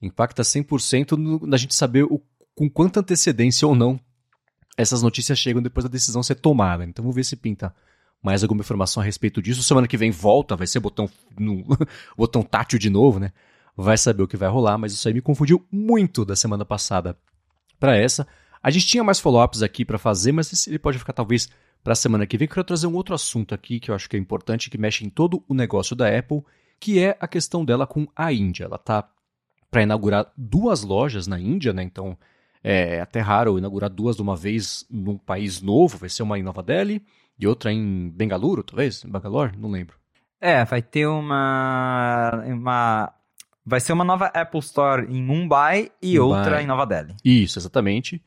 impacta 0.00 0.42
100% 0.42 1.16
no, 1.16 1.44
na 1.44 1.56
gente 1.56 1.74
saber 1.74 2.04
o, 2.04 2.22
com 2.54 2.70
quanta 2.70 3.00
antecedência 3.00 3.66
ou 3.66 3.74
não 3.74 3.98
essas 4.76 5.02
notícias 5.02 5.38
chegam 5.38 5.60
depois 5.60 5.84
da 5.84 5.90
decisão 5.90 6.22
ser 6.22 6.36
tomada. 6.36 6.84
Então 6.84 7.02
vamos 7.02 7.16
ver 7.16 7.24
se 7.24 7.36
pinta 7.36 7.74
mais 8.22 8.42
alguma 8.42 8.60
informação 8.60 9.02
a 9.02 9.04
respeito 9.04 9.42
disso. 9.42 9.62
Semana 9.62 9.88
que 9.88 9.96
vem 9.96 10.10
volta, 10.10 10.54
vai 10.54 10.66
ser 10.66 10.78
botão, 10.80 11.10
no, 11.36 11.64
botão 12.16 12.42
tátil 12.42 12.78
de 12.78 12.88
novo, 12.88 13.18
né? 13.18 13.32
Vai 13.76 13.96
saber 13.96 14.22
o 14.22 14.28
que 14.28 14.36
vai 14.36 14.48
rolar, 14.48 14.78
mas 14.78 14.92
isso 14.92 15.06
aí 15.08 15.14
me 15.14 15.20
confundiu 15.20 15.64
muito 15.70 16.24
da 16.24 16.36
semana 16.36 16.64
passada 16.64 17.16
para 17.78 17.96
essa. 17.96 18.26
A 18.62 18.70
gente 18.70 18.86
tinha 18.86 19.02
mais 19.02 19.18
follow-ups 19.18 19.62
aqui 19.62 19.84
para 19.84 19.98
fazer, 19.98 20.32
mas 20.32 20.66
ele 20.66 20.78
pode 20.78 20.98
ficar 20.98 21.12
talvez 21.12 21.48
para 21.82 21.94
a 21.94 21.96
semana 21.96 22.26
que 22.26 22.38
vem. 22.38 22.46
Eu 22.46 22.54
quero 22.54 22.64
trazer 22.64 22.86
um 22.86 22.94
outro 22.94 23.14
assunto 23.14 23.54
aqui 23.54 23.80
que 23.80 23.90
eu 23.90 23.94
acho 23.94 24.08
que 24.08 24.16
é 24.16 24.20
importante, 24.20 24.70
que 24.70 24.78
mexe 24.78 25.04
em 25.04 25.10
todo 25.10 25.42
o 25.48 25.54
negócio 25.54 25.96
da 25.96 26.16
Apple, 26.16 26.42
que 26.78 27.00
é 27.00 27.16
a 27.20 27.26
questão 27.26 27.64
dela 27.64 27.86
com 27.86 28.06
a 28.14 28.32
Índia. 28.32 28.64
Ela 28.64 28.78
tá 28.78 29.08
para 29.70 29.82
inaugurar 29.82 30.30
duas 30.36 30.82
lojas 30.82 31.26
na 31.26 31.40
Índia, 31.40 31.72
né? 31.72 31.82
Então 31.82 32.16
é 32.62 33.00
até 33.00 33.20
raro 33.20 33.58
inaugurar 33.58 33.90
duas 33.90 34.14
de 34.14 34.22
uma 34.22 34.36
vez 34.36 34.86
num 34.88 35.18
país 35.18 35.60
novo. 35.60 35.98
Vai 35.98 36.08
ser 36.08 36.22
uma 36.22 36.38
em 36.38 36.42
Nova 36.42 36.62
Delhi 36.62 37.02
e 37.38 37.46
outra 37.46 37.72
em 37.72 38.10
Bengaluru, 38.10 38.62
talvez, 38.62 39.02
Bangalore, 39.02 39.56
não 39.56 39.70
lembro. 39.70 39.96
É, 40.40 40.64
vai 40.64 40.82
ter 40.82 41.06
uma, 41.06 42.42
uma 42.46 43.12
vai 43.64 43.80
ser 43.80 43.92
uma 43.92 44.04
nova 44.04 44.26
Apple 44.26 44.60
Store 44.60 45.06
em 45.06 45.22
Mumbai 45.22 45.90
e 46.00 46.18
Mumbai. 46.18 46.38
outra 46.38 46.62
em 46.62 46.66
Nova 46.66 46.84
Delhi. 46.84 47.14
Isso, 47.24 47.58
exatamente. 47.58 48.22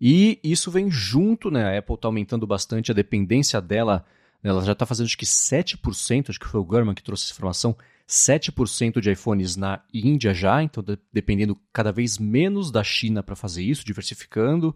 E 0.00 0.38
isso 0.42 0.70
vem 0.70 0.90
junto, 0.90 1.50
né? 1.50 1.76
A 1.76 1.78
Apple 1.78 1.94
está 1.94 2.08
aumentando 2.08 2.46
bastante 2.46 2.90
a 2.90 2.94
dependência 2.94 3.60
dela. 3.60 4.04
Ela 4.42 4.64
já 4.64 4.72
está 4.72 4.86
fazendo 4.86 5.06
acho 5.06 5.18
que 5.18 5.26
7%, 5.26 6.30
acho 6.30 6.40
que 6.40 6.48
foi 6.48 6.60
o 6.60 6.64
Gurman 6.64 6.94
que 6.94 7.02
trouxe 7.02 7.24
essa 7.24 7.34
informação, 7.34 7.76
7% 8.08 9.00
de 9.00 9.12
iPhones 9.12 9.56
na 9.56 9.80
Índia 9.92 10.32
já, 10.32 10.62
então 10.62 10.82
de, 10.82 10.98
dependendo 11.12 11.58
cada 11.72 11.92
vez 11.92 12.18
menos 12.18 12.70
da 12.70 12.82
China 12.82 13.22
para 13.22 13.36
fazer 13.36 13.62
isso, 13.62 13.84
diversificando, 13.84 14.74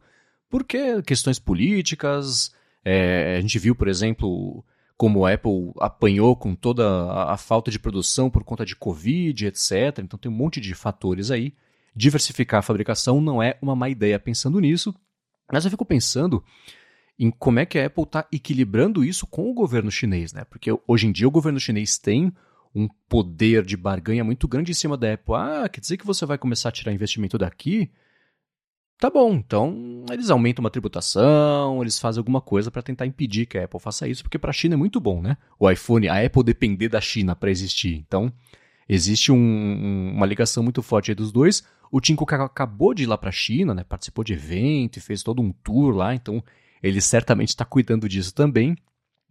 porque 0.51 1.03
questões 1.03 1.39
políticas, 1.39 2.55
é, 2.85 3.37
a 3.39 3.41
gente 3.41 3.59
viu, 3.59 3.75
por 3.75 3.89
exemplo, 3.89 4.63
como 4.97 5.27
a 5.27 5.33
Apple 5.33 5.73
apanhou 5.81 6.37
com 6.37 6.55
toda 6.55 6.85
a, 7.25 7.37
falta 7.37 7.71
de 7.71 7.79
produção 7.79 8.31
por 8.31 8.45
conta 8.45 8.65
de 8.65 8.77
Covid, 8.77 9.47
etc. 9.47 9.99
Então 9.99 10.19
tem 10.19 10.31
um 10.31 10.35
monte 10.35 10.61
de 10.61 10.75
fatores 10.75 11.31
aí. 11.31 11.55
Diversificar 11.97 12.61
a 12.61 12.63
fabricação 12.63 13.21
não 13.21 13.43
é 13.43 13.59
uma 13.61 13.77
má 13.77 13.89
ideia 13.89 14.19
pensando 14.19 14.61
nisso, 14.61 14.95
mas 15.53 15.65
eu 15.65 15.71
fico 15.71 15.85
pensando 15.85 16.45
em 17.19 17.31
como 17.31 17.61
é 17.61 17.67
que 17.67 17.79
a 17.79 17.87
Apple 17.87 18.05
está 18.05 18.27
equilibrando 18.33 19.05
isso 19.05 19.27
com 19.27 19.49
o 19.49 19.55
governo 19.55 19.91
chinês, 19.91 20.33
né? 20.33 20.45
Porque 20.45 20.71
hoje 20.87 21.07
em 21.07 21.13
dia 21.13 21.29
o 21.29 21.31
governo 21.31 21.61
chinês 21.61 21.97
tem 21.99 22.33
um 22.75 22.89
poder 23.09 23.65
de 23.65 23.77
barganha 23.77 24.25
muito 24.25 24.49
grande 24.49 24.73
em 24.73 24.75
cima 24.75 24.97
da 24.97 25.13
Apple. 25.13 25.35
Ah, 25.35 25.69
quer 25.69 25.81
dizer 25.81 25.97
que 25.97 26.07
você 26.07 26.27
vai 26.27 26.37
começar 26.37 26.71
a 26.71 26.73
tirar 26.73 26.93
investimento 26.93 27.39
daqui? 27.39 27.91
Tá 28.99 29.11
bom, 29.11 29.35
então 29.35 30.05
eles 30.11 30.31
aumentam 30.31 30.63
uma 30.63 30.71
tributação, 30.71 31.83
eles 31.83 31.99
fazem 31.99 32.21
alguma 32.21 32.41
coisa 32.41 32.71
para 32.71 32.83
tentar 32.83 33.07
impedir 33.07 33.45
que 33.45 33.59
a 33.59 33.65
Apple 33.65 33.81
faça 33.81 34.09
isso, 34.09 34.23
porque 34.23 34.39
para 34.39 34.51
a 34.51 34.53
China 34.53 34.75
é 34.75 34.77
muito 34.77 35.01
bom, 35.01 35.21
né? 35.21 35.37
O 35.59 35.71
iPhone, 35.71 36.09
a 36.09 36.25
Apple 36.25 36.45
depender 36.45 36.89
da 36.89 37.01
China 37.01 37.35
para 37.35 37.51
existir. 37.51 37.97
Então, 37.97 38.33
existe 38.89 39.33
um, 39.33 39.37
um, 39.37 40.13
uma 40.15 40.27
ligação 40.27 40.63
muito 40.63 40.81
forte 40.81 41.13
dos 41.13 41.33
dois. 41.33 41.65
O 41.91 42.01
Tim 42.01 42.15
Cook 42.15 42.33
acabou 42.33 42.95
de 42.95 43.03
ir 43.03 43.07
lá 43.07 43.19
para 43.19 43.29
a 43.29 43.33
China, 43.33 43.75
né? 43.75 43.85
Participou 43.85 44.25
de 44.25 44.33
evento 44.33 44.97
e 44.97 45.03
fez 45.03 45.23
todo 45.23 45.43
um 45.43 45.53
tour 45.53 45.95
lá, 45.95 46.15
então 46.15 46.43
ele 46.83 47.01
certamente 47.01 47.49
está 47.49 47.65
cuidando 47.65 48.09
disso 48.09 48.33
também. 48.33 48.77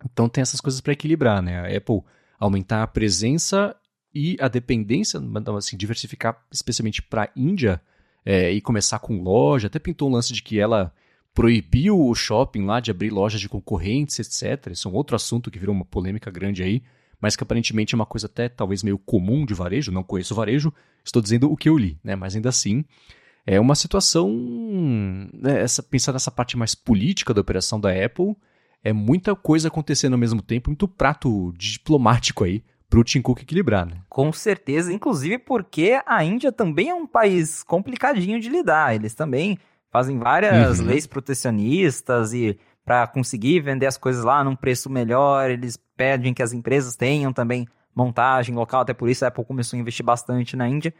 Então 0.05 0.27
tem 0.27 0.41
essas 0.41 0.59
coisas 0.59 0.81
para 0.81 0.93
equilibrar, 0.93 1.41
né? 1.41 1.59
A 1.59 1.77
Apple 1.77 2.01
aumentar 2.37 2.83
a 2.83 2.87
presença 2.87 3.75
e 4.13 4.37
a 4.39 4.47
dependência, 4.47 5.19
assim, 5.57 5.77
diversificar 5.77 6.37
especialmente 6.51 7.01
para 7.01 7.23
a 7.23 7.29
Índia 7.35 7.81
é, 8.25 8.51
e 8.51 8.61
começar 8.61 8.99
com 8.99 9.21
loja. 9.21 9.67
Até 9.67 9.79
pintou 9.79 10.09
um 10.09 10.13
lance 10.13 10.33
de 10.33 10.41
que 10.41 10.59
ela 10.59 10.93
proibiu 11.33 11.99
o 11.99 12.13
shopping 12.13 12.65
lá 12.65 12.79
de 12.79 12.91
abrir 12.91 13.09
lojas 13.09 13.41
de 13.41 13.49
concorrentes, 13.49 14.19
etc. 14.19 14.71
Isso 14.71 14.87
é 14.87 14.91
um 14.91 14.93
outro 14.93 15.15
assunto 15.15 15.49
que 15.49 15.59
virou 15.59 15.75
uma 15.75 15.85
polêmica 15.85 16.29
grande 16.29 16.61
aí, 16.61 16.83
mas 17.19 17.35
que 17.35 17.43
aparentemente 17.43 17.95
é 17.95 17.97
uma 17.97 18.05
coisa 18.05 18.27
até 18.27 18.47
talvez 18.47 18.83
meio 18.83 18.97
comum 18.99 19.45
de 19.45 19.53
varejo. 19.53 19.91
Não 19.91 20.03
conheço 20.03 20.35
varejo, 20.35 20.71
estou 21.03 21.21
dizendo 21.21 21.51
o 21.51 21.57
que 21.57 21.69
eu 21.69 21.77
li, 21.77 21.97
né? 22.03 22.15
Mas 22.15 22.35
ainda 22.35 22.49
assim 22.49 22.85
é 23.45 23.59
uma 23.59 23.75
situação. 23.75 24.31
Né, 25.33 25.61
essa, 25.61 25.81
pensar 25.81 26.13
nessa 26.13 26.31
parte 26.31 26.57
mais 26.57 26.75
política 26.75 27.33
da 27.33 27.41
operação 27.41 27.79
da 27.79 27.89
Apple, 27.91 28.35
é 28.83 28.93
muita 28.93 29.35
coisa 29.35 29.69
acontecendo 29.69 30.13
ao 30.13 30.19
mesmo 30.19 30.41
tempo, 30.41 30.69
muito 30.69 30.87
prato 30.87 31.53
diplomático 31.57 32.43
aí 32.43 32.63
para 32.93 32.99
o 32.99 33.03
Tim 33.03 33.23
Cook 33.23 33.41
equilibrar, 33.41 33.87
né? 33.87 33.95
Com 34.07 34.31
certeza, 34.31 34.93
inclusive 34.93 35.39
porque 35.39 35.99
a 36.05 36.23
Índia 36.23 36.51
também 36.51 36.89
é 36.89 36.93
um 36.93 37.07
país 37.07 37.63
complicadinho 37.63 38.39
de 38.39 38.49
lidar. 38.49 38.93
Eles 38.93 39.15
também 39.15 39.57
fazem 39.91 40.19
várias 40.19 40.79
uhum. 40.79 40.85
leis 40.85 41.07
protecionistas 41.07 42.33
e 42.33 42.55
para 42.85 43.07
conseguir 43.07 43.61
vender 43.61 43.87
as 43.87 43.97
coisas 43.97 44.23
lá 44.23 44.43
num 44.43 44.55
preço 44.55 44.91
melhor, 44.91 45.49
eles 45.49 45.75
pedem 45.97 46.35
que 46.35 46.43
as 46.43 46.53
empresas 46.53 46.95
tenham 46.95 47.33
também 47.33 47.67
montagem 47.95 48.53
local, 48.53 48.81
até 48.81 48.93
por 48.93 49.09
isso 49.09 49.25
a 49.25 49.29
Apple 49.29 49.43
começou 49.43 49.75
a 49.75 49.79
investir 49.79 50.05
bastante 50.05 50.55
na 50.55 50.69
Índia. 50.69 50.93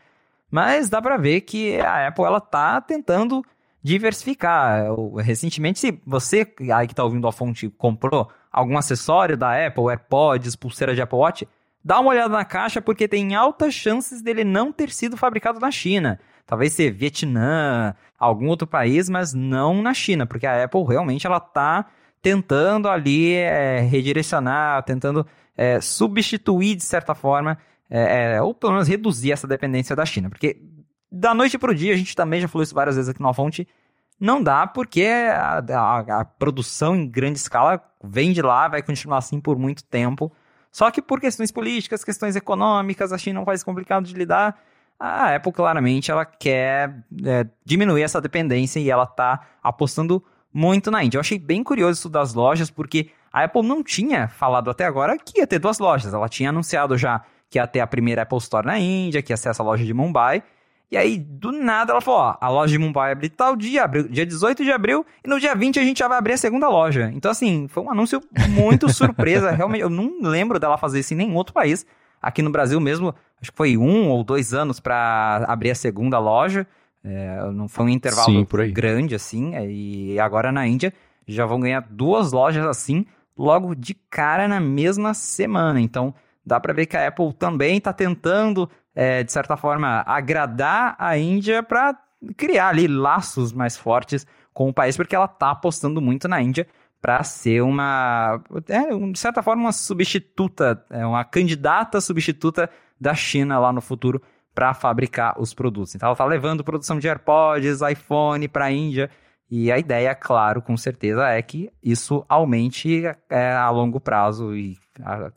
Mas 0.50 0.90
dá 0.90 1.00
para 1.00 1.18
ver 1.18 1.42
que 1.42 1.80
a 1.80 2.08
Apple 2.08 2.26
ela 2.26 2.42
tá 2.42 2.82
tentando 2.82 3.46
diversificar. 3.84 4.88
Recentemente, 5.18 5.78
se 5.78 6.02
você 6.04 6.52
aí 6.74 6.88
que 6.88 6.94
está 6.94 7.04
ouvindo 7.04 7.28
a 7.28 7.32
fonte 7.32 7.70
comprou 7.70 8.32
algum 8.52 8.80
acessório 8.80 9.38
da 9.38 9.68
Apple, 9.68 9.90
AirPods, 9.90 10.56
pulseira 10.56 10.96
de 10.96 11.02
Apple 11.02 11.20
Watch, 11.20 11.48
dá 11.84 12.00
uma 12.00 12.12
olhada 12.12 12.34
na 12.34 12.46
caixa 12.46 12.82
porque 12.82 13.08
tem 13.08 13.36
altas 13.36 13.74
chances 13.74 14.22
dele 14.22 14.44
não 14.44 14.72
ter 14.72 14.90
sido 14.90 15.18
fabricado 15.18 15.60
na 15.60 15.72
China. 15.72 16.20
Talvez 16.46 16.74
ser 16.74 16.92
Vietnã, 16.92 17.96
algum 18.18 18.48
outro 18.48 18.68
país, 18.68 19.10
mas 19.10 19.34
não 19.34 19.82
na 19.82 19.94
China, 19.94 20.26
porque 20.26 20.46
a 20.46 20.64
Apple 20.64 20.84
realmente 20.84 21.26
ela 21.26 21.38
está 21.38 21.86
tentando 22.22 22.88
ali 22.88 23.34
é, 23.34 23.80
redirecionar, 23.82 24.84
tentando 24.84 25.26
é, 25.58 25.80
substituir 25.82 26.76
de 26.76 26.84
certa 26.84 27.14
forma, 27.14 27.58
é, 27.90 28.42
ou 28.42 28.54
pelo 28.54 28.74
menos 28.74 28.88
reduzir 28.88 29.32
essa 29.32 29.48
dependência 29.48 29.96
da 29.96 30.06
China, 30.06 30.30
porque 30.30 30.58
da 31.12 31.34
noite 31.34 31.60
para 31.60 31.72
o 31.72 31.76
dia, 31.76 31.94
a 31.94 31.98
gente 31.98 32.16
também 32.16 32.42
já 32.42 32.48
falou 32.48 32.64
isso 32.64 32.74
várias 32.74 32.96
vezes 32.96 33.10
aqui 33.10 33.22
na 33.22 33.34
fonte, 33.34 33.68
não 34.20 34.42
dá 34.42 34.66
porque 34.66 35.06
a, 35.06 35.60
a, 35.60 36.22
a 36.22 36.26
produção 36.26 36.96
em 36.96 37.08
grande 37.08 37.38
escala 37.38 37.84
vem 38.04 38.32
de 38.32 38.42
lá, 38.42 38.68
vai 38.68 38.82
continuar 38.82 39.18
assim 39.18 39.40
por 39.40 39.58
muito 39.58 39.84
tempo. 39.84 40.32
Só 40.74 40.90
que 40.90 41.04
por 41.04 41.22
questões 41.22 41.52
políticas, 41.52 42.04
questões 42.04 42.36
econômicas, 42.36 43.14
a 43.14 43.18
China 43.18 43.40
é 43.40 43.42
um 43.44 43.46
país 43.46 43.64
complicado 43.64 44.06
de 44.06 44.14
lidar. 44.16 44.60
A 45.00 45.36
Apple 45.36 45.52
claramente 45.52 46.10
ela 46.10 46.26
quer 46.26 47.06
é, 47.24 47.46
diminuir 47.64 48.02
essa 48.02 48.20
dependência 48.20 48.80
e 48.80 48.90
ela 48.90 49.04
está 49.04 49.46
apostando 49.62 50.24
muito 50.52 50.90
na 50.90 51.04
Índia. 51.04 51.18
Eu 51.18 51.22
achei 51.22 51.38
bem 51.38 51.64
curioso 51.64 52.00
isso 52.00 52.10
das 52.10 52.34
lojas, 52.34 52.72
porque 52.72 53.12
a 53.32 53.44
Apple 53.44 53.62
não 53.62 53.84
tinha 53.84 54.28
falado 54.28 54.72
até 54.72 54.84
agora 54.84 55.16
que 55.16 55.40
ia 55.40 55.46
ter 55.46 55.60
duas 55.60 55.78
lojas. 55.78 56.12
Ela 56.12 56.28
tinha 56.28 56.50
anunciado 56.50 56.98
já 56.98 57.22
que 57.52 57.60
ia 57.60 57.68
ter 57.68 57.80
a 57.80 57.86
primeira 57.86 58.24
Apple 58.24 58.40
Store 58.40 58.66
na 58.66 58.80
Índia, 58.80 59.22
que 59.22 59.32
ia 59.32 59.38
ser 59.38 59.50
essa 59.50 59.62
loja 59.62 59.86
de 59.86 59.94
Mumbai. 59.94 60.42
E 60.92 60.98
aí, 60.98 61.18
do 61.18 61.52
nada, 61.52 61.92
ela 61.92 62.02
falou: 62.02 62.20
ó, 62.20 62.38
a 62.40 62.50
loja 62.50 62.72
de 62.72 62.78
Mumbai 62.78 63.12
abre 63.12 63.30
tal 63.30 63.56
dia, 63.56 63.84
abriu, 63.84 64.08
dia 64.08 64.26
18 64.26 64.64
de 64.64 64.72
abril, 64.72 65.06
e 65.26 65.28
no 65.28 65.40
dia 65.40 65.56
20 65.56 65.80
a 65.80 65.84
gente 65.84 66.00
já 66.00 66.08
vai 66.08 66.18
abrir 66.18 66.34
a 66.34 66.38
segunda 66.38 66.70
loja. 66.70 67.12
Então, 67.14 67.32
assim, 67.32 67.68
foi 67.68 67.84
um 67.84 67.92
anúncio 67.92 68.22
muito 68.50 68.88
surpresa. 68.94 69.52
Realmente, 69.52 69.82
eu 69.82 69.90
não 69.90 70.22
lembro 70.22 70.60
dela 70.60 70.78
fazer 70.78 71.00
isso 71.00 71.14
em 71.14 71.18
nenhum 71.18 71.36
outro 71.36 71.54
país. 71.54 71.86
Aqui 72.22 72.42
no 72.42 72.52
Brasil 72.52 72.80
mesmo, 72.80 73.14
acho 73.42 73.52
que 73.52 73.58
foi 73.58 73.76
um 73.76 74.10
ou 74.10 74.24
dois 74.24 74.54
anos 74.54 74.80
para 74.80 75.44
abrir 75.48 75.72
a 75.72 75.76
segunda 75.76 76.20
loja. 76.20 76.66
É, 77.04 77.52
não 77.52 77.68
foi 77.68 77.86
um 77.86 77.90
intervalo 77.90 78.26
Sim, 78.26 78.72
grande, 78.72 79.14
assim. 79.16 79.56
É, 79.56 79.70
e 79.70 80.20
agora 80.20 80.52
na 80.52 80.66
Índia 80.66 80.94
já 81.28 81.46
vão 81.46 81.60
ganhar 81.60 81.82
duas 81.90 82.32
lojas 82.32 82.66
assim, 82.66 83.06
logo 83.38 83.76
de 83.76 83.94
cara 83.94 84.48
na 84.48 84.60
mesma 84.60 85.14
semana. 85.14 85.82
Então, 85.82 86.14
dá 86.46 86.60
para 86.60 86.74
ver 86.74 86.86
que 86.86 86.96
a 86.96 87.08
Apple 87.08 87.34
também 87.34 87.78
está 87.78 87.92
tentando 87.92 88.70
é, 88.96 89.24
de 89.24 89.32
certa 89.32 89.58
forma, 89.58 90.04
agradar 90.06 90.96
a 91.00 91.18
Índia 91.18 91.64
para 91.64 91.98
criar 92.38 92.70
ali 92.70 92.88
laços 92.88 93.52
mais 93.52 93.78
fortes 93.78 94.26
com 94.54 94.70
o 94.70 94.74
país, 94.74 94.96
porque 94.96 95.16
ela 95.16 95.26
está 95.26 95.52
apostando 95.52 96.02
muito 96.02 96.28
na 96.28 96.42
Índia 96.42 96.68
para 97.02 97.22
ser 97.24 97.62
uma, 97.62 98.42
é, 98.70 98.96
de 99.12 99.20
certa 99.20 99.44
forma, 99.44 99.64
uma 99.64 99.72
substituta, 99.74 100.86
é, 100.90 101.06
uma 101.06 101.26
candidata 101.26 102.00
substituta 102.00 102.70
da 103.00 103.14
China 103.14 103.60
lá 103.60 103.74
no 103.74 103.82
futuro 103.82 104.22
para 104.56 104.74
fabricar 104.74 105.36
os 105.38 105.54
produtos. 105.54 105.96
Então 105.96 106.08
ela 106.08 106.14
está 106.14 106.24
levando 106.24 106.64
produção 106.64 107.00
de 107.00 107.08
AirPods, 107.08 107.82
iPhone 107.82 108.48
para 108.48 108.66
a 108.66 108.72
Índia. 108.72 109.10
E 109.50 109.72
a 109.72 109.78
ideia, 109.78 110.16
claro, 110.16 110.62
com 110.62 110.78
certeza, 110.78 111.28
é 111.28 111.42
que 111.42 111.70
isso 111.84 112.26
aumente 112.30 113.04
é, 113.30 113.52
a 113.52 113.70
longo 113.70 114.00
prazo 114.00 114.56
e 114.56 114.78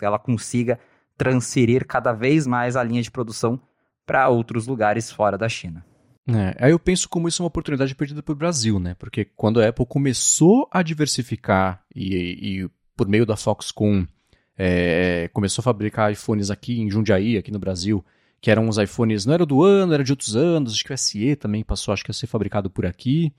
ela 0.01 0.19
consiga 0.19 0.79
transferir 1.17 1.87
cada 1.87 2.13
vez 2.13 2.47
mais 2.47 2.77
a 2.77 2.83
linha 2.83 3.03
de 3.03 3.11
produção 3.11 3.61
para 4.05 4.29
outros 4.29 4.67
lugares 4.67 5.11
fora 5.11 5.37
da 5.37 5.49
China. 5.49 5.85
É, 6.29 6.57
aí 6.59 6.73
eu 6.73 6.79
penso 6.79 7.09
como 7.09 7.29
isso 7.29 7.41
é 7.41 7.45
uma 7.45 7.49
oportunidade 7.49 7.95
perdida 7.95 8.23
para 8.23 8.33
o 8.33 8.37
Brasil, 8.37 8.81
né? 8.81 8.95
Porque 8.99 9.25
quando 9.25 9.61
a 9.61 9.69
Apple 9.69 9.87
começou 9.87 10.69
a 10.73 10.83
diversificar 10.83 11.83
e, 11.95 12.65
e 12.65 12.71
por 12.97 13.09
meio 13.09 13.25
da 13.25 13.37
Foxconn 13.37 14.07
é, 14.59 15.29
começou 15.33 15.63
a 15.63 15.65
fabricar 15.65 16.11
iPhones 16.11 16.51
aqui 16.51 16.81
em 16.81 16.91
Jundiaí, 16.91 17.37
aqui 17.37 17.53
no 17.53 17.59
Brasil, 17.59 18.05
que 18.41 18.51
eram 18.51 18.69
os 18.69 18.79
iPhones, 18.79 19.25
não 19.25 19.35
era 19.35 19.47
do 19.47 19.63
ano, 19.63 19.93
era 19.93 20.03
de 20.03 20.13
outros 20.13 20.35
anos, 20.35 20.73
acho 20.73 20.85
que 20.85 20.93
o 20.93 20.99
SE 20.99 21.37
também 21.37 21.63
passou, 21.63 21.93
acho 21.93 22.05
que 22.05 22.11
a 22.11 22.15
ser 22.15 22.27
fabricado 22.27 22.71
por 22.71 22.87
aqui. 22.87 23.33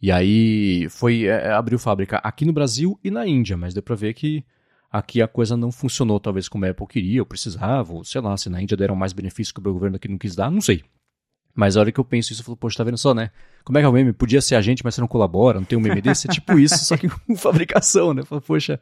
E 0.00 0.10
aí 0.10 0.88
foi 0.88 1.26
é, 1.26 1.52
abriu 1.52 1.78
fábrica 1.78 2.16
aqui 2.18 2.44
no 2.44 2.52
Brasil 2.52 2.98
e 3.04 3.10
na 3.10 3.26
Índia, 3.26 3.56
mas 3.56 3.74
deu 3.74 3.82
para 3.82 3.94
ver 3.94 4.14
que 4.14 4.44
Aqui 4.92 5.22
a 5.22 5.26
coisa 5.26 5.56
não 5.56 5.72
funcionou, 5.72 6.20
talvez 6.20 6.50
como 6.50 6.66
a 6.66 6.68
Apple 6.68 6.86
queria, 6.86 7.22
ou 7.22 7.26
precisava, 7.26 7.94
ou 7.94 8.04
sei 8.04 8.20
lá, 8.20 8.36
se 8.36 8.50
na 8.50 8.60
Índia 8.60 8.76
deram 8.76 8.94
mais 8.94 9.14
benefício 9.14 9.54
que 9.54 9.60
o 9.60 9.62
governo 9.62 9.96
aqui 9.96 10.06
não 10.06 10.18
quis 10.18 10.36
dar, 10.36 10.50
não 10.50 10.60
sei. 10.60 10.84
Mas 11.54 11.76
a 11.76 11.80
hora 11.80 11.90
que 11.90 11.98
eu 11.98 12.04
penso 12.04 12.32
isso, 12.32 12.42
eu 12.42 12.44
falo, 12.44 12.56
poxa, 12.56 12.76
tá 12.76 12.84
vendo 12.84 12.98
só, 12.98 13.14
né? 13.14 13.30
Como 13.64 13.78
é 13.78 13.80
que 13.80 13.86
é 13.86 13.88
o 13.88 13.92
meme? 13.92 14.12
Podia 14.12 14.42
ser 14.42 14.54
a 14.54 14.60
gente, 14.60 14.84
mas 14.84 14.94
você 14.94 15.00
não 15.00 15.08
colabora, 15.08 15.58
não 15.58 15.64
tem 15.64 15.78
um 15.78 15.82
meme 15.82 16.02
desse? 16.02 16.28
É 16.28 16.30
tipo 16.30 16.58
isso, 16.58 16.84
só 16.84 16.96
que 16.96 17.08
com 17.08 17.36
fabricação, 17.36 18.12
né? 18.12 18.22
Falo, 18.22 18.42
poxa, 18.42 18.78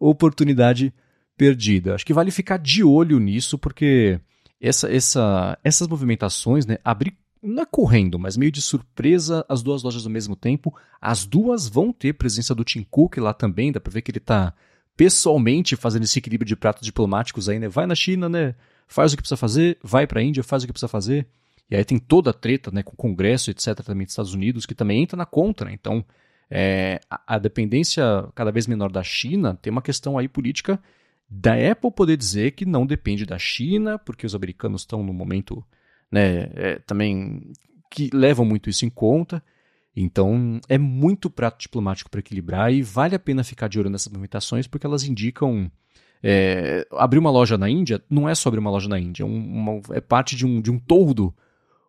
oportunidade 0.00 0.92
perdida. 1.36 1.94
Acho 1.94 2.06
que 2.06 2.14
vale 2.14 2.30
ficar 2.30 2.58
de 2.58 2.82
olho 2.82 3.18
nisso, 3.18 3.58
porque 3.58 4.18
essa, 4.60 4.90
essa, 4.90 5.58
essas 5.62 5.86
movimentações, 5.86 6.64
né? 6.64 6.78
Abrir, 6.82 7.14
não 7.42 7.62
é 7.62 7.66
correndo, 7.66 8.18
mas 8.18 8.38
meio 8.38 8.52
de 8.52 8.62
surpresa, 8.62 9.44
as 9.48 9.62
duas 9.62 9.82
lojas 9.82 10.06
ao 10.06 10.12
mesmo 10.12 10.34
tempo. 10.34 10.74
As 11.00 11.26
duas 11.26 11.68
vão 11.68 11.92
ter 11.92 12.14
presença 12.14 12.54
do 12.54 12.64
Tim 12.64 12.86
Cook 12.90 13.18
lá 13.18 13.34
também, 13.34 13.70
dá 13.70 13.80
pra 13.80 13.92
ver 13.92 14.00
que 14.00 14.10
ele 14.10 14.20
tá 14.20 14.54
pessoalmente 15.02 15.74
fazendo 15.74 16.04
esse 16.04 16.16
equilíbrio 16.20 16.46
de 16.46 16.54
pratos 16.54 16.84
diplomáticos 16.84 17.48
aí, 17.48 17.58
né? 17.58 17.68
Vai 17.68 17.86
na 17.86 17.94
China, 17.94 18.28
né? 18.28 18.54
Faz 18.86 19.12
o 19.12 19.16
que 19.16 19.22
precisa 19.22 19.36
fazer, 19.36 19.76
vai 19.82 20.06
para 20.06 20.20
a 20.20 20.22
Índia, 20.22 20.44
faz 20.44 20.62
o 20.62 20.66
que 20.66 20.72
precisa 20.72 20.86
fazer. 20.86 21.26
E 21.68 21.74
aí 21.74 21.84
tem 21.84 21.98
toda 21.98 22.30
a 22.30 22.32
treta, 22.32 22.70
né, 22.70 22.84
com 22.84 22.92
o 22.92 22.96
Congresso, 22.96 23.50
etc, 23.50 23.80
também 23.84 24.04
dos 24.04 24.12
Estados 24.12 24.32
Unidos, 24.32 24.64
que 24.64 24.76
também 24.76 25.02
entra 25.02 25.16
na 25.16 25.26
conta, 25.26 25.64
né? 25.64 25.72
Então, 25.72 26.04
é, 26.48 27.00
a, 27.10 27.34
a 27.34 27.38
dependência 27.38 28.04
cada 28.32 28.52
vez 28.52 28.68
menor 28.68 28.92
da 28.92 29.02
China 29.02 29.58
tem 29.60 29.72
uma 29.72 29.82
questão 29.82 30.16
aí 30.16 30.28
política 30.28 30.80
da 31.28 31.54
Apple 31.54 31.90
poder 31.90 32.16
dizer 32.16 32.52
que 32.52 32.64
não 32.64 32.86
depende 32.86 33.26
da 33.26 33.38
China, 33.40 33.98
porque 33.98 34.24
os 34.24 34.36
americanos 34.36 34.82
estão 34.82 35.02
no 35.02 35.12
momento, 35.12 35.64
né, 36.12 36.48
é, 36.54 36.78
também 36.86 37.50
que 37.90 38.08
levam 38.12 38.44
muito 38.44 38.70
isso 38.70 38.84
em 38.84 38.90
conta. 38.90 39.42
Então, 39.94 40.60
é 40.68 40.78
muito 40.78 41.28
prato 41.28 41.60
diplomático 41.60 42.10
para 42.10 42.20
equilibrar 42.20 42.72
e 42.72 42.82
vale 42.82 43.14
a 43.14 43.18
pena 43.18 43.44
ficar 43.44 43.68
de 43.68 43.78
olho 43.78 43.90
nessas 43.90 44.08
movimentações 44.08 44.66
porque 44.66 44.86
elas 44.86 45.04
indicam. 45.04 45.70
É, 46.24 46.86
abrir 46.92 47.18
uma 47.18 47.32
loja 47.32 47.58
na 47.58 47.68
Índia 47.68 48.00
não 48.08 48.28
é 48.28 48.34
só 48.34 48.48
abrir 48.48 48.60
uma 48.60 48.70
loja 48.70 48.88
na 48.88 48.96
Índia, 48.96 49.24
é, 49.24 49.26
uma, 49.26 49.80
é 49.90 50.00
parte 50.00 50.36
de 50.36 50.46
um, 50.46 50.60
de 50.60 50.70
um 50.70 50.78
todo 50.78 51.34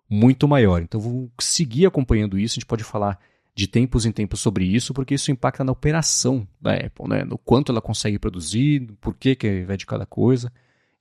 muito 0.10 0.48
maior. 0.48 0.82
Então, 0.82 1.00
vou 1.00 1.32
seguir 1.40 1.86
acompanhando 1.86 2.38
isso. 2.38 2.54
A 2.54 2.56
gente 2.56 2.66
pode 2.66 2.84
falar 2.84 3.20
de 3.56 3.68
tempos 3.68 4.06
em 4.06 4.12
tempos 4.12 4.40
sobre 4.40 4.66
isso, 4.66 4.94
porque 4.94 5.14
isso 5.14 5.32
impacta 5.32 5.64
na 5.64 5.72
operação 5.72 6.48
da 6.60 6.74
Apple, 6.74 7.08
né? 7.08 7.24
no 7.24 7.38
quanto 7.38 7.72
ela 7.72 7.82
consegue 7.82 8.18
produzir, 8.18 8.82
no 8.82 8.96
porquê 8.96 9.36
que 9.36 9.64
vai 9.64 9.78
de 9.78 9.86
cada 9.86 10.06
coisa. 10.06 10.52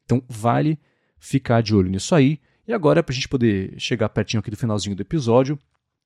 Então, 0.04 0.22
vale 0.28 0.78
ficar 1.18 1.62
de 1.62 1.74
olho 1.74 1.90
nisso 1.90 2.14
aí. 2.14 2.38
E 2.68 2.72
agora, 2.72 3.02
para 3.02 3.12
a 3.12 3.14
gente 3.14 3.28
poder 3.28 3.74
chegar 3.78 4.08
pertinho 4.10 4.40
aqui 4.40 4.50
do 4.50 4.56
finalzinho 4.56 4.94
do 4.94 5.00
episódio, 5.02 5.58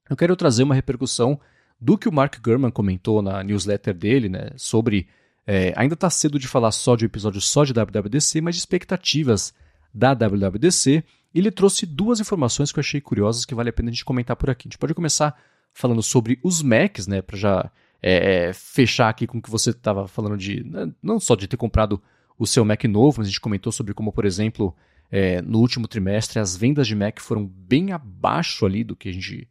eu 0.08 0.16
quero 0.16 0.36
trazer 0.36 0.62
uma 0.62 0.74
repercussão 0.74 1.40
do 1.80 1.98
que 1.98 2.08
o 2.08 2.12
Mark 2.12 2.36
Gurman 2.42 2.70
comentou 2.70 3.20
na 3.20 3.42
newsletter 3.42 3.94
dele, 3.94 4.28
né, 4.28 4.50
sobre. 4.56 5.08
É, 5.46 5.72
ainda 5.76 5.94
está 5.94 6.10
cedo 6.10 6.38
de 6.38 6.48
falar 6.48 6.72
só 6.72 6.96
de 6.96 7.04
um 7.04 7.06
episódio 7.06 7.40
só 7.40 7.64
de 7.64 7.72
WWDC, 7.72 8.40
mas 8.40 8.56
de 8.56 8.60
expectativas 8.60 9.54
da 9.94 10.12
WWDC. 10.12 11.04
Ele 11.32 11.50
trouxe 11.50 11.86
duas 11.86 12.18
informações 12.18 12.72
que 12.72 12.78
eu 12.78 12.80
achei 12.80 13.00
curiosas 13.00 13.44
que 13.44 13.54
vale 13.54 13.68
a 13.68 13.72
pena 13.72 13.90
a 13.90 13.92
gente 13.92 14.04
comentar 14.04 14.34
por 14.34 14.50
aqui. 14.50 14.66
A 14.66 14.68
gente 14.68 14.78
pode 14.78 14.94
começar 14.94 15.38
falando 15.72 16.02
sobre 16.02 16.40
os 16.42 16.62
Macs, 16.62 17.06
né, 17.06 17.22
para 17.22 17.36
já 17.36 17.70
é, 18.02 18.48
é, 18.48 18.52
fechar 18.52 19.08
aqui 19.08 19.26
com 19.26 19.38
o 19.38 19.42
que 19.42 19.50
você 19.50 19.70
estava 19.70 20.08
falando 20.08 20.36
de. 20.36 20.64
Né, 20.64 20.90
não 21.02 21.20
só 21.20 21.36
de 21.36 21.46
ter 21.46 21.56
comprado 21.56 22.02
o 22.38 22.46
seu 22.46 22.64
Mac 22.64 22.82
novo, 22.84 23.18
mas 23.18 23.28
a 23.28 23.30
gente 23.30 23.40
comentou 23.40 23.72
sobre 23.72 23.94
como, 23.94 24.12
por 24.12 24.24
exemplo, 24.24 24.74
é, 25.10 25.40
no 25.42 25.58
último 25.58 25.86
trimestre 25.86 26.38
as 26.38 26.56
vendas 26.56 26.86
de 26.86 26.94
Mac 26.94 27.20
foram 27.20 27.46
bem 27.46 27.92
abaixo 27.92 28.66
ali 28.66 28.82
do 28.82 28.96
que 28.96 29.08
a 29.08 29.12
gente 29.12 29.48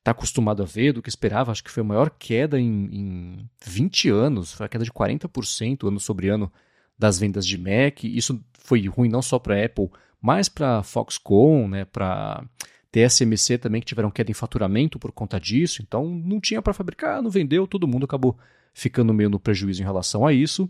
está 0.00 0.10
acostumado 0.10 0.62
a 0.62 0.66
ver, 0.66 0.92
do 0.92 1.02
que 1.02 1.08
esperava. 1.08 1.52
Acho 1.52 1.62
que 1.62 1.70
foi 1.70 1.82
a 1.82 1.84
maior 1.84 2.10
queda 2.10 2.58
em, 2.58 2.88
em 2.92 3.50
20 3.64 4.08
anos, 4.08 4.52
foi 4.52 4.66
a 4.66 4.68
queda 4.68 4.84
de 4.84 4.90
40% 4.90 5.86
ano 5.86 6.00
sobre 6.00 6.28
ano 6.28 6.50
das 6.98 7.18
vendas 7.18 7.46
de 7.46 7.56
Mac. 7.56 8.02
Isso 8.04 8.42
foi 8.58 8.86
ruim 8.86 9.08
não 9.08 9.22
só 9.22 9.38
para 9.38 9.64
Apple, 9.64 9.90
mas 10.20 10.48
para 10.48 10.82
Foxconn, 10.82 11.68
né, 11.68 11.84
para 11.84 12.44
TSMC 12.90 13.58
também, 13.58 13.80
que 13.80 13.86
tiveram 13.86 14.10
queda 14.10 14.30
em 14.30 14.34
faturamento 14.34 14.98
por 14.98 15.12
conta 15.12 15.38
disso. 15.38 15.82
Então 15.82 16.08
não 16.08 16.40
tinha 16.40 16.60
para 16.60 16.74
fabricar, 16.74 17.22
não 17.22 17.30
vendeu, 17.30 17.66
todo 17.66 17.86
mundo 17.88 18.04
acabou 18.04 18.36
ficando 18.72 19.14
meio 19.14 19.30
no 19.30 19.40
prejuízo 19.40 19.82
em 19.82 19.84
relação 19.84 20.26
a 20.26 20.32
isso. 20.32 20.68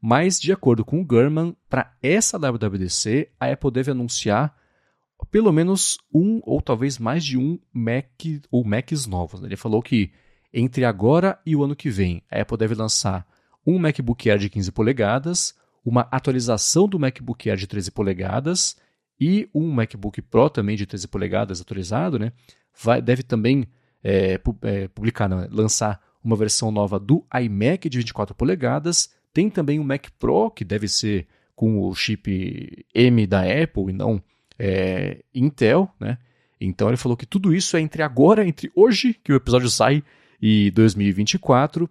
Mas, 0.00 0.40
de 0.40 0.52
acordo 0.52 0.84
com 0.84 1.00
o 1.00 1.04
Gurman, 1.04 1.56
para 1.68 1.92
essa 2.00 2.38
WWDC, 2.38 3.30
a 3.38 3.50
Apple 3.50 3.70
deve 3.72 3.90
anunciar 3.90 4.56
pelo 5.26 5.52
menos 5.52 5.98
um 6.12 6.40
ou 6.44 6.60
talvez 6.60 6.98
mais 6.98 7.24
de 7.24 7.36
um 7.36 7.58
Mac 7.72 8.22
ou 8.50 8.64
Macs 8.64 9.06
novos. 9.06 9.40
Né? 9.40 9.48
Ele 9.48 9.56
falou 9.56 9.82
que 9.82 10.10
entre 10.52 10.84
agora 10.84 11.38
e 11.44 11.54
o 11.54 11.62
ano 11.62 11.76
que 11.76 11.90
vem, 11.90 12.22
a 12.30 12.40
Apple 12.40 12.56
deve 12.56 12.74
lançar 12.74 13.26
um 13.66 13.78
MacBook 13.78 14.30
Air 14.30 14.38
de 14.38 14.48
15 14.48 14.72
polegadas, 14.72 15.54
uma 15.84 16.08
atualização 16.10 16.88
do 16.88 16.98
MacBook 16.98 17.50
Air 17.50 17.58
de 17.58 17.66
13 17.66 17.90
polegadas 17.90 18.76
e 19.20 19.48
um 19.54 19.70
MacBook 19.70 20.22
Pro 20.22 20.48
também 20.48 20.76
de 20.76 20.86
13 20.86 21.08
polegadas 21.08 21.60
atualizado, 21.60 22.18
né? 22.18 22.32
Vai, 22.82 23.02
deve 23.02 23.22
também 23.22 23.66
é, 24.02 24.40
é, 24.62 24.88
publicar, 24.88 25.28
não, 25.28 25.46
lançar 25.50 26.00
uma 26.22 26.36
versão 26.36 26.70
nova 26.70 26.98
do 26.98 27.26
iMac 27.42 27.88
de 27.88 27.98
24 27.98 28.34
polegadas. 28.34 29.10
Tem 29.32 29.50
também 29.50 29.78
um 29.78 29.84
Mac 29.84 30.06
Pro 30.18 30.50
que 30.50 30.64
deve 30.64 30.88
ser 30.88 31.26
com 31.54 31.80
o 31.80 31.94
chip 31.94 32.86
M 32.94 33.26
da 33.26 33.42
Apple 33.42 33.90
e 33.90 33.92
não 33.92 34.22
é, 34.58 35.22
Intel, 35.34 35.88
né? 36.00 36.18
Então 36.60 36.88
ele 36.88 36.96
falou 36.96 37.16
que 37.16 37.26
tudo 37.26 37.54
isso 37.54 37.76
é 37.76 37.80
entre 37.80 38.02
agora, 38.02 38.46
entre 38.46 38.70
hoje, 38.74 39.14
que 39.22 39.32
o 39.32 39.36
episódio 39.36 39.70
sai, 39.70 40.02
e 40.40 40.70
2024, 40.72 41.88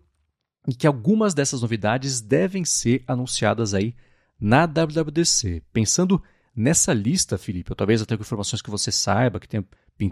e 0.68 0.74
que 0.74 0.88
algumas 0.88 1.34
dessas 1.34 1.61
novidades 1.61 2.20
devem 2.22 2.65
ser 2.65 3.03
anunciadas 3.07 3.74
aí 3.74 3.95
na 4.39 4.65
WWDC. 4.65 5.63
Pensando 5.72 6.22
nessa 6.55 6.93
lista, 6.93 7.38
Felipe, 7.38 7.72
ou 7.72 7.76
talvez 7.76 8.01
até 8.01 8.15
com 8.15 8.24
informações 8.24 8.61
que 8.61 8.70
você 8.70 8.91
saiba, 8.91 9.39
que 9.39 9.47
tenha 9.47 9.65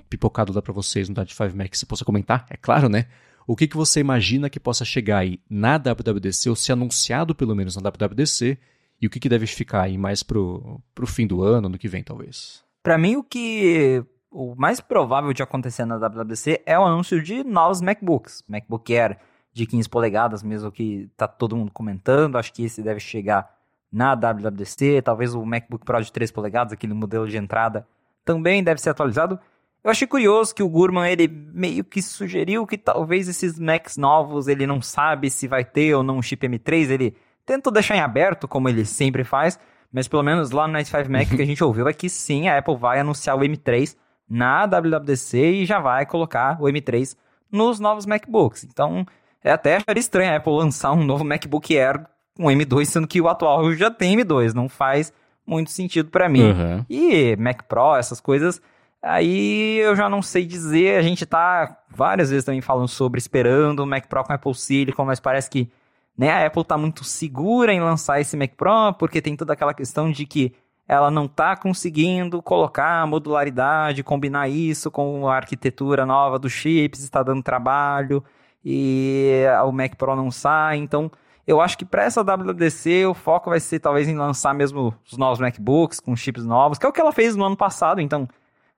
pipocado 0.09 0.53
lá 0.53 0.61
para 0.61 0.73
vocês 0.73 1.09
no 1.09 1.15
Dad 1.15 1.29
5 1.29 1.55
Mac, 1.55 1.69
que 1.69 1.77
você 1.77 1.85
possa 1.85 2.05
comentar, 2.05 2.45
é 2.49 2.57
claro, 2.57 2.87
né? 2.87 3.07
O 3.47 3.55
que, 3.55 3.67
que 3.67 3.77
você 3.77 3.99
imagina 3.99 4.49
que 4.49 4.59
possa 4.59 4.83
chegar 4.83 5.19
aí 5.19 5.39
na 5.49 5.77
WWDC, 5.77 6.49
ou 6.49 6.55
ser 6.55 6.71
anunciado 6.71 7.35
pelo 7.35 7.55
menos 7.55 7.75
na 7.75 7.81
WWDC, 7.81 8.57
e 9.05 9.07
o 9.07 9.09
que, 9.09 9.19
que 9.19 9.29
deve 9.29 9.45
ficar 9.45 9.83
aí 9.83 9.99
mais 9.99 10.23
pro, 10.23 10.81
pro 10.95 11.05
fim 11.05 11.27
do 11.27 11.43
ano, 11.43 11.69
no 11.69 11.77
que 11.77 11.87
vem, 11.87 12.03
talvez? 12.03 12.63
Para 12.81 12.97
mim, 12.97 13.15
o 13.15 13.23
que 13.23 14.03
o 14.31 14.55
mais 14.57 14.81
provável 14.81 15.31
de 15.31 15.43
acontecer 15.43 15.85
na 15.85 15.95
WWDC 15.97 16.63
é 16.65 16.77
o 16.77 16.83
anúncio 16.83 17.21
de 17.21 17.43
novos 17.43 17.81
MacBooks. 17.81 18.43
MacBook 18.47 18.97
Air 18.97 19.19
de 19.53 19.67
15 19.67 19.87
polegadas, 19.87 20.41
mesmo 20.41 20.71
que 20.71 21.07
tá 21.15 21.27
todo 21.27 21.55
mundo 21.55 21.71
comentando. 21.71 22.35
Acho 22.35 22.51
que 22.51 22.65
esse 22.65 22.81
deve 22.81 22.99
chegar 22.99 23.47
na 23.91 24.15
WWDC. 24.15 25.03
Talvez 25.03 25.35
o 25.35 25.45
MacBook 25.45 25.85
Pro 25.85 26.01
de 26.01 26.11
3 26.11 26.31
polegadas, 26.31 26.73
aquele 26.73 26.95
modelo 26.95 27.27
de 27.27 27.37
entrada, 27.37 27.87
também 28.25 28.63
deve 28.63 28.81
ser 28.81 28.89
atualizado. 28.89 29.39
Eu 29.83 29.91
achei 29.91 30.07
curioso 30.07 30.55
que 30.55 30.63
o 30.63 30.69
Gurman 30.69 31.07
ele 31.07 31.27
meio 31.27 31.83
que 31.83 32.01
sugeriu 32.01 32.65
que 32.65 32.75
talvez 32.75 33.27
esses 33.27 33.59
Macs 33.59 33.97
novos 33.97 34.47
ele 34.47 34.65
não 34.65 34.81
sabe 34.81 35.29
se 35.29 35.47
vai 35.47 35.63
ter 35.63 35.93
ou 35.93 36.01
não 36.01 36.17
um 36.17 36.23
chip 36.23 36.47
M3. 36.47 36.89
Ele 36.89 37.15
Tento 37.45 37.69
deixar 37.71 37.95
em 37.95 38.01
aberto, 38.01 38.47
como 38.47 38.67
ele 38.67 38.85
sempre 38.85 39.23
faz, 39.23 39.59
mas 39.91 40.07
pelo 40.07 40.23
menos 40.23 40.51
lá 40.51 40.67
no 40.67 40.73
Nice 40.73 40.91
5 40.91 41.11
Mac 41.11 41.27
que 41.27 41.41
a 41.41 41.45
gente 41.45 41.63
ouviu 41.63 41.87
é 41.87 41.93
que 41.93 42.09
sim, 42.09 42.47
a 42.47 42.57
Apple 42.57 42.75
vai 42.75 42.99
anunciar 42.99 43.37
o 43.37 43.41
M3 43.41 43.95
na 44.29 44.65
WWDC 44.65 45.37
e 45.37 45.65
já 45.65 45.79
vai 45.79 46.05
colocar 46.05 46.57
o 46.59 46.65
M3 46.65 47.15
nos 47.51 47.79
novos 47.79 48.05
MacBooks. 48.05 48.63
Então, 48.63 49.05
é 49.43 49.51
até 49.51 49.77
estranho 49.95 50.31
a 50.31 50.35
Apple 50.37 50.53
lançar 50.53 50.91
um 50.91 51.03
novo 51.03 51.23
MacBook 51.23 51.77
Air 51.77 52.05
com 52.35 52.45
M2, 52.45 52.85
sendo 52.85 53.07
que 53.07 53.21
o 53.21 53.27
atual 53.27 53.71
já 53.73 53.89
tem 53.91 54.17
M2. 54.17 54.53
Não 54.53 54.67
faz 54.67 55.13
muito 55.45 55.71
sentido 55.71 56.09
para 56.09 56.27
mim. 56.27 56.43
Uhum. 56.43 56.85
E 56.89 57.35
Mac 57.37 57.63
Pro, 57.63 57.95
essas 57.95 58.19
coisas, 58.19 58.61
aí 59.01 59.77
eu 59.77 59.95
já 59.95 60.09
não 60.09 60.21
sei 60.21 60.45
dizer. 60.45 60.97
A 60.97 61.01
gente 61.01 61.25
tá 61.25 61.77
várias 61.89 62.29
vezes 62.29 62.43
também 62.43 62.61
falando 62.61 62.87
sobre 62.87 63.19
esperando 63.19 63.81
o 63.81 63.85
Mac 63.85 64.07
Pro 64.07 64.23
com 64.23 64.33
Apple 64.33 64.55
Silicon, 64.55 65.05
mas 65.05 65.19
parece 65.19 65.49
que 65.49 65.69
né? 66.17 66.31
A 66.31 66.45
Apple 66.45 66.61
está 66.61 66.77
muito 66.77 67.03
segura 67.03 67.73
em 67.73 67.81
lançar 67.81 68.19
esse 68.19 68.37
Mac 68.37 68.51
Pro, 68.55 68.93
porque 68.97 69.21
tem 69.21 69.35
toda 69.35 69.53
aquela 69.53 69.73
questão 69.73 70.11
de 70.11 70.25
que 70.25 70.53
ela 70.87 71.09
não 71.09 71.25
está 71.25 71.55
conseguindo 71.55 72.41
colocar 72.41 73.01
a 73.01 73.07
modularidade, 73.07 74.03
combinar 74.03 74.47
isso 74.47 74.91
com 74.91 75.27
a 75.27 75.35
arquitetura 75.35 76.05
nova 76.05 76.37
dos 76.37 76.51
chips, 76.51 77.03
está 77.03 77.23
dando 77.23 77.41
trabalho 77.41 78.23
e 78.63 79.43
o 79.65 79.71
Mac 79.71 79.95
Pro 79.95 80.15
não 80.15 80.29
sai. 80.29 80.77
Então, 80.77 81.11
eu 81.45 81.59
acho 81.59 81.77
que 81.77 81.85
para 81.85 82.03
essa 82.03 82.23
WWDC 82.23 83.05
o 83.05 83.13
foco 83.13 83.49
vai 83.49 83.59
ser 83.59 83.79
talvez 83.79 84.07
em 84.07 84.15
lançar 84.15 84.53
mesmo 84.53 84.93
os 85.09 85.17
novos 85.17 85.39
MacBooks 85.39 85.99
com 85.99 86.15
chips 86.15 86.45
novos, 86.45 86.77
que 86.77 86.85
é 86.85 86.89
o 86.89 86.93
que 86.93 87.01
ela 87.01 87.11
fez 87.11 87.35
no 87.35 87.45
ano 87.45 87.57
passado, 87.57 87.99
então 87.99 88.27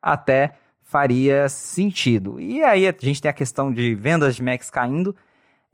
até 0.01 0.53
faria 0.81 1.49
sentido. 1.49 2.39
E 2.39 2.63
aí 2.63 2.87
a 2.87 2.95
gente 2.97 3.21
tem 3.21 3.29
a 3.29 3.33
questão 3.33 3.71
de 3.71 3.93
vendas 3.95 4.35
de 4.35 4.43
Macs 4.43 4.69
caindo 4.69 5.15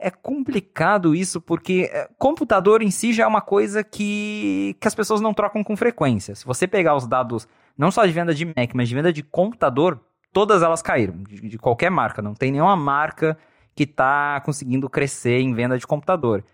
é 0.04 0.10
complicado 0.10 1.14
isso 1.14 1.40
porque 1.40 1.90
é, 1.90 2.06
computador 2.18 2.82
em 2.82 2.90
si 2.90 3.10
já 3.10 3.24
é 3.24 3.26
uma 3.26 3.40
coisa 3.40 3.82
que, 3.82 4.76
que 4.78 4.86
as 4.86 4.94
pessoas 4.94 5.22
não 5.22 5.32
trocam 5.32 5.64
com 5.64 5.74
frequência. 5.74 6.34
Se 6.34 6.44
você 6.44 6.66
pegar 6.66 6.94
os 6.94 7.06
dados, 7.06 7.48
não 7.76 7.90
só 7.90 8.04
de 8.04 8.12
venda 8.12 8.34
de 8.34 8.44
Mac, 8.44 8.74
mas 8.74 8.86
de 8.86 8.94
venda 8.94 9.10
de 9.10 9.22
computador, 9.22 9.98
todas 10.30 10.62
elas 10.62 10.82
caíram, 10.82 11.22
de, 11.22 11.48
de 11.48 11.58
qualquer 11.58 11.90
marca. 11.90 12.20
Não 12.20 12.34
tem 12.34 12.52
nenhuma 12.52 12.76
marca 12.76 13.38
que 13.74 13.84
está 13.84 14.42
conseguindo 14.44 14.90
crescer 14.90 15.40
em 15.40 15.54
venda 15.54 15.78
de 15.78 15.86
computador. 15.86 16.44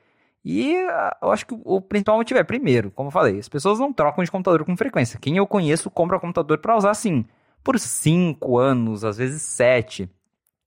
E 0.44 0.72
eu 1.20 1.32
acho 1.32 1.44
que 1.44 1.61
o 1.64 1.80
principal 1.80 2.16
motivo 2.16 2.38
é, 2.38 2.44
primeiro, 2.44 2.92
como 2.92 3.09
eu 3.09 3.12
falei, 3.12 3.36
as 3.40 3.48
pessoas 3.48 3.80
não 3.80 3.92
trocam 3.92 4.22
de 4.22 4.30
computador 4.30 4.64
com 4.64 4.76
frequência. 4.76 5.18
Quem 5.18 5.36
eu 5.36 5.46
conheço 5.46 5.90
compra 5.90 6.20
computador 6.20 6.59
para 6.59 6.76
usar, 6.76 6.92
assim, 6.92 7.24
por 7.64 7.80
5 7.80 8.59
anos, 8.59 9.05
às 9.05 9.18
vezes 9.18 9.42
7. 9.42 10.09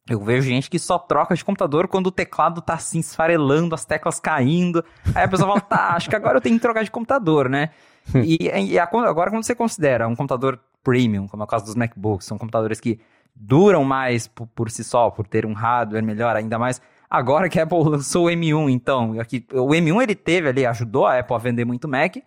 Eu 0.10 0.20
vejo 0.20 0.48
gente 0.48 0.70
que 0.70 0.78
só 0.78 1.00
troca 1.00 1.34
de 1.34 1.46
computador 1.46 1.88
quando 1.88 2.08
o 2.08 2.12
teclado 2.12 2.62
tá 2.62 2.74
assim 2.74 3.00
esfarelando, 3.00 3.74
as 3.74 3.86
teclas 3.86 4.20
caindo. 4.20 4.84
Aí 5.16 5.24
a 5.24 5.28
pessoa 5.28 5.48
fala, 5.48 5.62
tá, 5.62 5.96
acho 5.96 6.10
que 6.10 6.16
agora 6.16 6.38
eu 6.38 6.42
tenho 6.42 6.56
que 6.56 6.62
trocar 6.62 6.84
de 6.84 6.92
computador, 6.92 7.48
né? 7.48 7.70
e, 8.16 8.50
e 8.72 8.80
agora 8.80 9.32
quando 9.32 9.44
você 9.44 9.56
considera 9.56 10.08
um 10.08 10.16
computador 10.16 10.60
premium, 10.84 11.28
como 11.28 11.44
é 11.44 11.46
o 11.46 11.48
caso 11.48 11.66
dos 11.66 11.76
MacBooks, 11.76 12.28
são 12.28 12.38
computadores 12.38 12.82
que 12.82 13.00
duram 13.34 13.86
mais 13.86 14.28
por, 14.28 14.46
por 14.48 14.70
si 14.70 14.84
só, 14.84 15.10
por 15.10 15.26
ter 15.26 15.46
um 15.46 15.54
hardware 15.54 16.04
melhor, 16.04 16.36
ainda 16.36 16.60
mais 16.60 16.82
Agora 17.14 17.48
que 17.48 17.60
a 17.60 17.64
Apple 17.64 17.78
lançou 17.88 18.26
o 18.26 18.30
M1, 18.30 18.72
então, 18.72 19.20
aqui, 19.20 19.46
o 19.54 19.68
M1 19.68 20.02
ele 20.02 20.16
teve 20.16 20.50
ali, 20.50 20.66
ajudou 20.66 21.06
a 21.06 21.20
Apple 21.20 21.36
a 21.36 21.38
vender 21.38 21.64
muito 21.64 21.88
Mac, 21.88 22.18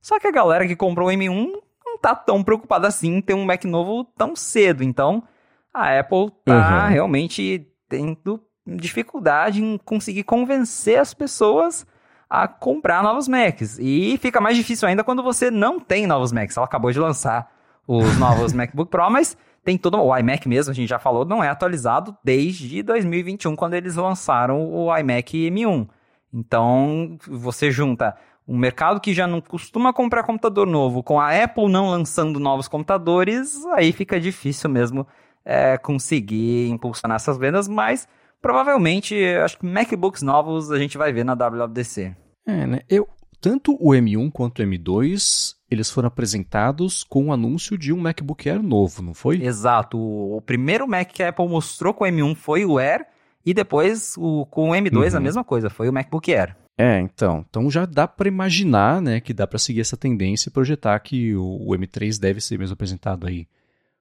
só 0.00 0.20
que 0.20 0.26
a 0.28 0.30
galera 0.30 0.68
que 0.68 0.76
comprou 0.76 1.08
o 1.08 1.10
M1 1.10 1.50
não 1.84 1.98
tá 1.98 2.14
tão 2.14 2.40
preocupada 2.44 2.86
assim 2.86 3.16
em 3.16 3.20
ter 3.20 3.34
um 3.34 3.44
Mac 3.44 3.64
novo 3.64 4.04
tão 4.16 4.36
cedo, 4.36 4.84
então 4.84 5.24
a 5.72 5.98
Apple 5.98 6.30
tá 6.44 6.84
uhum. 6.84 6.92
realmente 6.92 7.66
tendo 7.88 8.40
dificuldade 8.66 9.62
em 9.62 9.78
conseguir 9.78 10.24
convencer 10.24 10.98
as 10.98 11.14
pessoas 11.14 11.86
a 12.28 12.46
comprar 12.46 13.02
novos 13.02 13.26
Macs. 13.26 13.78
E 13.80 14.16
fica 14.18 14.40
mais 14.40 14.56
difícil 14.56 14.86
ainda 14.86 15.02
quando 15.02 15.22
você 15.22 15.50
não 15.50 15.80
tem 15.80 16.06
novos 16.06 16.32
Macs. 16.32 16.56
Ela 16.56 16.66
acabou 16.66 16.92
de 16.92 16.98
lançar 16.98 17.50
os 17.86 18.16
novos 18.18 18.52
MacBook 18.54 18.90
Pro, 18.90 19.10
mas 19.10 19.36
tem 19.64 19.76
todo 19.76 19.98
o 19.98 20.16
iMac 20.16 20.48
mesmo, 20.48 20.70
a 20.70 20.74
gente 20.74 20.88
já 20.88 20.98
falou, 20.98 21.24
não 21.24 21.44
é 21.44 21.48
atualizado 21.48 22.16
desde 22.24 22.82
2021 22.82 23.54
quando 23.54 23.74
eles 23.74 23.96
lançaram 23.96 24.72
o 24.72 24.96
iMac 24.96 25.36
M1. 25.50 25.88
Então, 26.32 27.18
você 27.28 27.70
junta 27.70 28.16
um 28.48 28.56
mercado 28.56 29.00
que 29.00 29.12
já 29.12 29.26
não 29.26 29.40
costuma 29.40 29.92
comprar 29.92 30.22
computador 30.22 30.66
novo 30.66 31.02
com 31.02 31.20
a 31.20 31.30
Apple 31.44 31.68
não 31.68 31.90
lançando 31.90 32.40
novos 32.40 32.68
computadores, 32.68 33.64
aí 33.74 33.92
fica 33.92 34.18
difícil 34.18 34.70
mesmo 34.70 35.06
é, 35.44 35.78
conseguir 35.78 36.68
impulsionar 36.68 37.16
essas 37.16 37.38
vendas, 37.38 37.68
mas 37.68 38.08
provavelmente, 38.40 39.14
acho 39.42 39.58
que 39.58 39.66
MacBooks 39.66 40.22
novos 40.22 40.70
a 40.70 40.78
gente 40.78 40.96
vai 40.96 41.12
ver 41.12 41.24
na 41.24 41.34
WWDC. 41.34 42.14
É, 42.46 42.66
né? 42.66 42.80
Eu, 42.88 43.08
tanto 43.40 43.76
o 43.80 43.90
M1 43.90 44.30
quanto 44.32 44.62
o 44.62 44.64
M2, 44.64 45.54
eles 45.70 45.90
foram 45.90 46.08
apresentados 46.08 47.04
com 47.04 47.26
o 47.26 47.32
anúncio 47.32 47.78
de 47.78 47.92
um 47.92 47.96
MacBook 47.96 48.48
Air 48.48 48.62
novo, 48.62 49.02
não 49.02 49.14
foi? 49.14 49.42
Exato. 49.42 49.98
O, 49.98 50.42
primeiro 50.42 50.86
Mac 50.86 51.10
que 51.10 51.22
a 51.22 51.28
Apple 51.28 51.48
mostrou 51.48 51.94
com 51.94 52.04
o 52.04 52.06
M1 52.06 52.34
foi 52.34 52.64
o 52.64 52.78
Air, 52.78 53.06
e 53.44 53.54
depois 53.54 54.14
o, 54.18 54.44
com 54.46 54.70
o 54.70 54.72
M2 54.72 55.12
uhum. 55.12 55.16
a 55.16 55.20
mesma 55.20 55.44
coisa, 55.44 55.70
foi 55.70 55.88
o 55.88 55.92
MacBook 55.92 56.32
Air. 56.32 56.56
É, 56.76 56.98
então. 56.98 57.44
Então 57.48 57.70
já 57.70 57.84
dá 57.84 58.08
para 58.08 58.28
imaginar, 58.28 59.00
né, 59.00 59.20
que 59.20 59.34
dá 59.34 59.46
para 59.46 59.58
seguir 59.58 59.80
essa 59.80 59.96
tendência 59.96 60.48
e 60.48 60.52
projetar 60.52 60.98
que 61.00 61.34
o, 61.34 61.44
o 61.44 61.70
M3 61.76 62.18
deve 62.18 62.40
ser 62.40 62.58
mesmo 62.58 62.74
apresentado 62.74 63.26
aí 63.26 63.46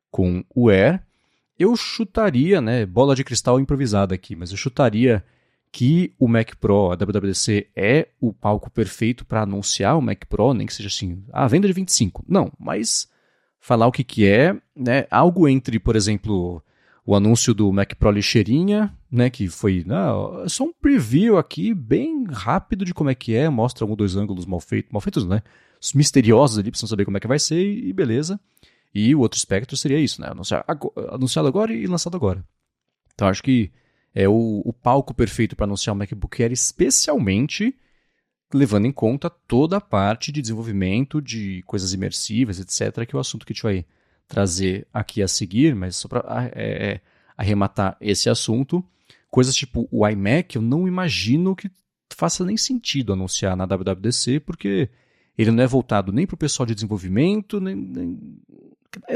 com 0.10 0.44
o 0.56 0.70
Air. 0.70 1.02
Eu 1.60 1.76
chutaria, 1.76 2.62
né, 2.62 2.86
bola 2.86 3.14
de 3.14 3.24
cristal 3.24 3.60
improvisada 3.60 4.16
aqui, 4.16 4.34
mas 4.34 4.50
eu 4.50 4.58
chutaria 4.58 5.24
que 5.72 6.14
o 6.18 6.28
Mac 6.28 6.56
Pro, 6.56 6.92
a 6.92 6.96
WWDC, 6.96 7.68
é 7.76 8.08
o 8.20 8.34
palco 8.34 8.72
perfeito 8.72 9.26
para 9.26 9.42
anunciar 9.42 9.98
o 9.98 10.02
Mac 10.02 10.24
Pro, 10.28 10.54
nem 10.54 10.66
que 10.66 10.74
seja 10.74 10.88
assim, 10.88 11.24
a 11.32 11.48
venda 11.48 11.68
de 11.68 11.74
25. 11.74 12.24
Não, 12.28 12.52
mas 12.58 13.10
falar 13.60 13.88
o 13.88 13.92
que, 13.92 14.04
que 14.04 14.26
é, 14.26 14.56
né, 14.76 15.06
algo 15.12 15.48
entre, 15.48 15.80
por 15.80 15.96
exemplo, 15.96 16.64
o 17.06 17.16
anúncio 17.16 17.54
do 17.54 17.72
Mac 17.72 17.94
Pro 17.96 18.10
lixeirinha, 18.10 18.96
né, 19.12 19.30
que 19.30 19.48
foi 19.48 19.84
não, 19.86 20.44
é 20.44 20.50
só 20.50 20.64
um 20.64 20.74
preview 20.74 21.38
aqui, 21.38 21.74
bem 21.74 22.26
rápido 22.32 22.86
de 22.86 22.94
como 22.94 23.10
é 23.10 23.16
que 23.16 23.36
é, 23.36 23.50
mostra 23.50 23.86
um 23.86 23.96
dois 23.96 24.16
ângulos 24.16 24.46
mal 24.46 24.60
feitos, 24.60 24.92
mal 24.92 25.02
feitos, 25.02 25.26
né, 25.26 25.44
misteriosos 25.94 26.58
ali, 26.58 26.72
precisam 26.72 26.90
saber 26.90 27.06
como 27.06 27.18
é 27.18 27.20
que 27.20 27.28
vai 27.28 27.40
ser 27.40 27.62
e 27.62 27.92
beleza. 27.94 28.40
E 28.94 29.14
o 29.14 29.20
outro 29.20 29.38
espectro 29.38 29.78
seria 29.78 30.00
isso, 30.00 30.22
né? 30.22 30.28
anunciado 31.12 31.48
agora 31.48 31.74
e 31.74 31.86
lançado 31.86 32.16
agora. 32.16 32.44
Então 33.14 33.28
acho 33.28 33.44
que 33.44 33.72
é 34.14 34.28
o, 34.28 34.62
o 34.66 34.74
palco 34.74 35.14
perfeito 35.14 35.56
para 35.56 35.66
anunciar 35.66 35.96
o 35.96 35.98
MacBook 35.98 36.42
Air, 36.42 36.52
especialmente 36.52 37.76
levando 38.54 38.86
em 38.86 38.92
conta 38.92 39.30
toda 39.30 39.78
a 39.78 39.82
parte 39.82 40.32
de 40.32 40.42
desenvolvimento 40.42 41.22
de 41.22 41.62
coisas 41.68 41.94
imersivas, 41.94 42.60
etc., 42.60 43.06
que 43.06 43.16
é 43.16 43.18
o 43.18 43.20
assunto 43.20 43.46
que 43.46 43.54
a 43.54 43.56
gente 43.56 43.64
vai 43.64 43.86
trazer 44.28 44.88
aqui 44.94 45.22
a 45.22 45.28
seguir, 45.28 45.76
mas 45.76 45.96
só 45.96 46.08
para 46.08 46.52
é, 46.56 46.94
é, 46.94 47.02
arrematar 47.38 47.96
esse 48.02 48.30
assunto, 48.30 48.84
coisas 49.30 49.56
tipo 49.56 49.88
o 49.92 50.08
iMac, 50.08 50.56
eu 50.56 50.62
não 50.62 50.88
imagino 50.88 51.56
que 51.56 51.70
faça 52.16 52.44
nem 52.44 52.58
sentido 52.58 53.14
anunciar 53.14 53.56
na 53.56 53.66
WWDC, 53.66 54.40
porque 54.40 54.90
ele 55.38 55.52
não 55.52 55.64
é 55.64 55.68
voltado 55.68 56.12
nem 56.12 56.26
para 56.26 56.36
o 56.36 56.38
pessoal 56.38 56.66
de 56.66 56.76
desenvolvimento, 56.76 57.60
nem, 57.60 57.76
nem, 57.76 58.20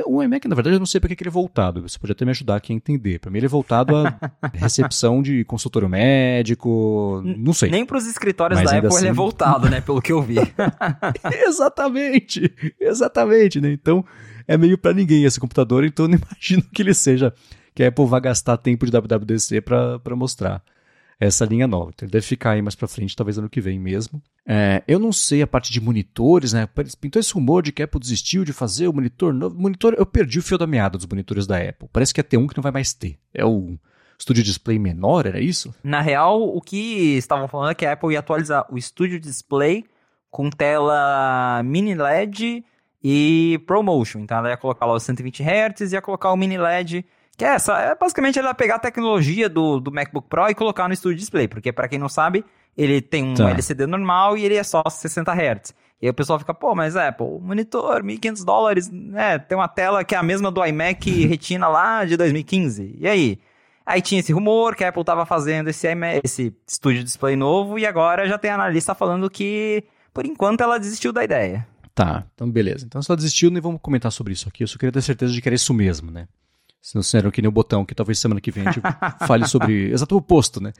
o 0.06 0.22
iMac, 0.22 0.48
na 0.48 0.56
verdade, 0.56 0.76
eu 0.76 0.80
não 0.80 0.86
sei 0.86 1.02
para 1.02 1.16
que 1.16 1.24
ele 1.24 1.30
é 1.30 1.32
voltado. 1.32 1.82
Você 1.82 1.98
pode 1.98 2.12
até 2.12 2.24
me 2.24 2.32
ajudar 2.32 2.58
aqui 2.58 2.72
a 2.72 2.76
entender. 2.76 3.20
Para 3.20 3.32
mim, 3.32 3.40
ele 3.40 3.48
é 3.48 3.50
voltado 3.50 3.96
à 3.96 4.20
recepção 4.54 5.22
de 5.22 5.44
consultório 5.46 5.90
médico, 5.90 7.22
não 7.26 7.54
sei. 7.54 7.70
Nem 7.72 7.86
para 7.86 7.98
os 7.98 8.06
escritórios 8.06 8.60
Mas 8.60 8.70
da 8.70 8.78
Apple 8.78 8.88
assim... 8.88 8.98
ele 8.98 9.08
é 9.08 9.10
assim- 9.10 9.18
voltado, 9.18 9.70
né? 9.70 9.82
Pelo 9.82 10.02
que 10.02 10.12
eu 10.12 10.22
vi. 10.22 10.36
exatamente, 11.48 12.54
exatamente, 12.80 13.60
né? 13.60 13.72
Então, 13.72 14.06
é 14.48 14.58
meio 14.58 14.78
para 14.78 14.94
ninguém 14.94 15.24
esse 15.24 15.40
computador, 15.40 15.84
então 15.84 16.06
eu 16.06 16.10
não 16.10 16.18
imagino 16.22 16.64
que 16.74 16.82
ele 16.82 16.94
seja, 16.94 17.34
que 17.74 17.84
a 17.84 17.88
Apple 17.88 18.06
vá 18.06 18.20
gastar 18.20 18.58
tempo 18.58 18.86
de 18.86 18.92
WWDC 18.92 19.62
para 19.62 20.16
mostrar 20.16 20.62
essa 21.20 21.46
linha 21.46 21.68
nova. 21.68 21.92
Então 21.94 22.06
ele 22.06 22.12
deve 22.12 22.26
ficar 22.26 22.52
aí 22.52 22.62
mais 22.62 22.76
para 22.76 22.88
frente, 22.88 23.16
talvez 23.16 23.38
ano 23.38 23.50
que 23.50 23.62
vem 23.62 23.80
mesmo. 23.80 24.22
É, 24.46 24.84
eu 24.88 25.00
não 25.00 25.14
sei 25.14 25.42
a 25.42 25.48
parte 25.48 25.72
de 25.72 25.80
monitores, 25.80 26.52
né? 26.54 26.68
Pintou 27.00 27.20
esse 27.20 27.34
rumor 27.34 27.64
de 27.64 27.72
que 27.72 27.82
a 27.82 27.86
Apple 27.86 28.00
desistiu 28.00 28.44
de 28.44 28.52
fazer 28.52 28.88
o 28.88 28.94
monitor 28.94 29.34
novo. 29.34 29.60
Monitor, 29.60 29.96
eu 29.98 30.06
perdi 30.06 30.40
o 30.40 30.44
fio 30.44 30.58
da 30.58 30.68
meada 30.68 30.98
dos 30.98 31.08
monitores 31.08 31.48
da 31.48 31.58
Apple. 31.58 31.88
Parece 31.92 32.14
que 32.14 32.20
ia 32.20 32.24
ter 32.24 32.38
um 32.38 32.48
que 32.48 32.58
não 32.58 32.64
vai 32.64 32.72
mais 32.72 32.94
ter. 32.94 33.18
É 33.34 33.46
o 33.46 33.78
Studio 34.20 34.44
Display 34.44 34.78
menor, 34.78 35.26
era 35.26 35.40
isso? 35.40 35.74
Na 35.84 36.02
real, 36.02 36.42
o 36.42 36.62
que 36.62 37.16
estavam 37.18 37.48
falando 37.48 37.72
é 37.72 37.76
que 37.76 37.86
a 37.86 37.94
Apple 37.94 38.14
ia 38.14 38.20
atualizar 38.20 38.66
o 38.70 38.80
Studio 38.80 39.20
Display 39.20 39.86
com 40.30 40.50
tela 40.50 41.62
mini 41.64 41.96
LED 41.96 42.66
e 43.02 43.62
ProMotion. 43.66 44.20
Então 44.20 44.38
ela 44.38 44.50
ia 44.50 44.58
colocar 44.58 44.86
lá 44.86 44.94
os 44.94 45.04
120 45.04 45.42
Hz 45.42 45.92
e 45.92 45.96
ia 45.96 46.02
colocar 46.02 46.32
o 46.32 46.38
mini 46.38 46.58
LED 46.58 47.06
que 47.36 47.44
é 47.44 47.50
essa, 47.50 47.78
é 47.80 47.96
basicamente 47.96 48.38
ela 48.38 48.54
pegar 48.54 48.76
a 48.76 48.80
tecnologia 48.80 49.50
do, 49.50 49.80
do 49.80 49.92
MacBook 49.92 50.28
Pro 50.30 50.50
e 50.50 50.56
colocar 50.56 50.88
no 50.88 50.96
Studio 50.96 51.18
Display, 51.18 51.48
porque 51.48 51.72
para 51.72 51.88
quem 51.88 51.98
não 51.98 52.08
sabe, 52.08 52.46
ele 52.78 53.02
tem 53.02 53.24
um 53.24 53.34
tá. 53.34 53.50
LCD 53.50 53.86
normal 53.86 54.38
e 54.38 54.46
ele 54.46 54.56
é 54.56 54.64
só 54.64 54.84
60 54.88 55.32
Hz. 55.32 55.74
E 56.02 56.06
aí 56.06 56.10
o 56.10 56.14
pessoal 56.14 56.38
fica, 56.38 56.54
pô, 56.54 56.76
mas 56.76 56.98
Apple, 56.98 57.40
monitor, 57.40 58.04
1.500 58.04 58.44
dólares, 58.44 58.90
né, 58.92 59.40
tem 59.40 59.58
uma 59.58 59.70
tela 59.70 60.04
que 60.04 60.14
é 60.14 60.18
a 60.18 60.24
mesma 60.24 60.52
do 60.52 60.66
iMac 60.66 61.10
Retina 61.26 61.68
lá 61.68 62.04
de 62.04 62.18
2015. 62.18 62.98
E 63.00 63.08
aí? 63.08 63.40
Aí 63.86 64.02
tinha 64.02 64.20
esse 64.20 64.34
rumor 64.34 64.76
que 64.76 64.84
a 64.84 64.90
Apple 64.90 65.04
tava 65.04 65.26
fazendo 65.26 65.70
esse, 65.70 65.90
iMac, 65.90 66.22
esse 66.24 66.54
Studio 66.70 67.04
Display 67.04 67.36
novo 67.36 67.80
e 67.80 67.86
agora 67.86 68.28
já 68.28 68.38
tem 68.38 68.52
analista 68.52 68.94
falando 68.94 69.30
que, 69.30 69.84
por 70.14 70.26
enquanto, 70.26 70.62
ela 70.62 70.78
desistiu 70.78 71.14
da 71.14 71.24
ideia. 71.24 71.66
Tá, 71.96 72.26
então 72.34 72.50
beleza. 72.50 72.86
Então 72.86 73.02
só 73.02 73.16
desistiu, 73.16 73.52
nem 73.52 73.62
vamos 73.62 73.80
comentar 73.82 74.12
sobre 74.12 74.34
isso 74.34 74.50
aqui. 74.50 74.64
Eu 74.64 74.68
só 74.68 74.78
queria 74.78 74.92
ter 74.92 75.02
certeza 75.02 75.32
de 75.32 75.42
que 75.42 75.48
era 75.48 75.56
isso 75.56 75.74
mesmo, 75.74 76.12
né? 76.12 76.28
Se 76.82 76.96
não 76.96 77.02
disseram 77.02 77.32
que 77.32 77.42
nem 77.42 77.48
o 77.48 77.52
botão, 77.52 77.86
que 77.86 77.96
talvez 77.96 78.20
semana 78.20 78.42
que 78.42 78.52
vem 78.52 78.68
a 78.68 78.72
gente 78.72 78.82
fale 79.26 79.48
sobre 79.48 79.92
exato 79.92 80.16
o 80.16 80.18
oposto, 80.18 80.62
né? 80.62 80.74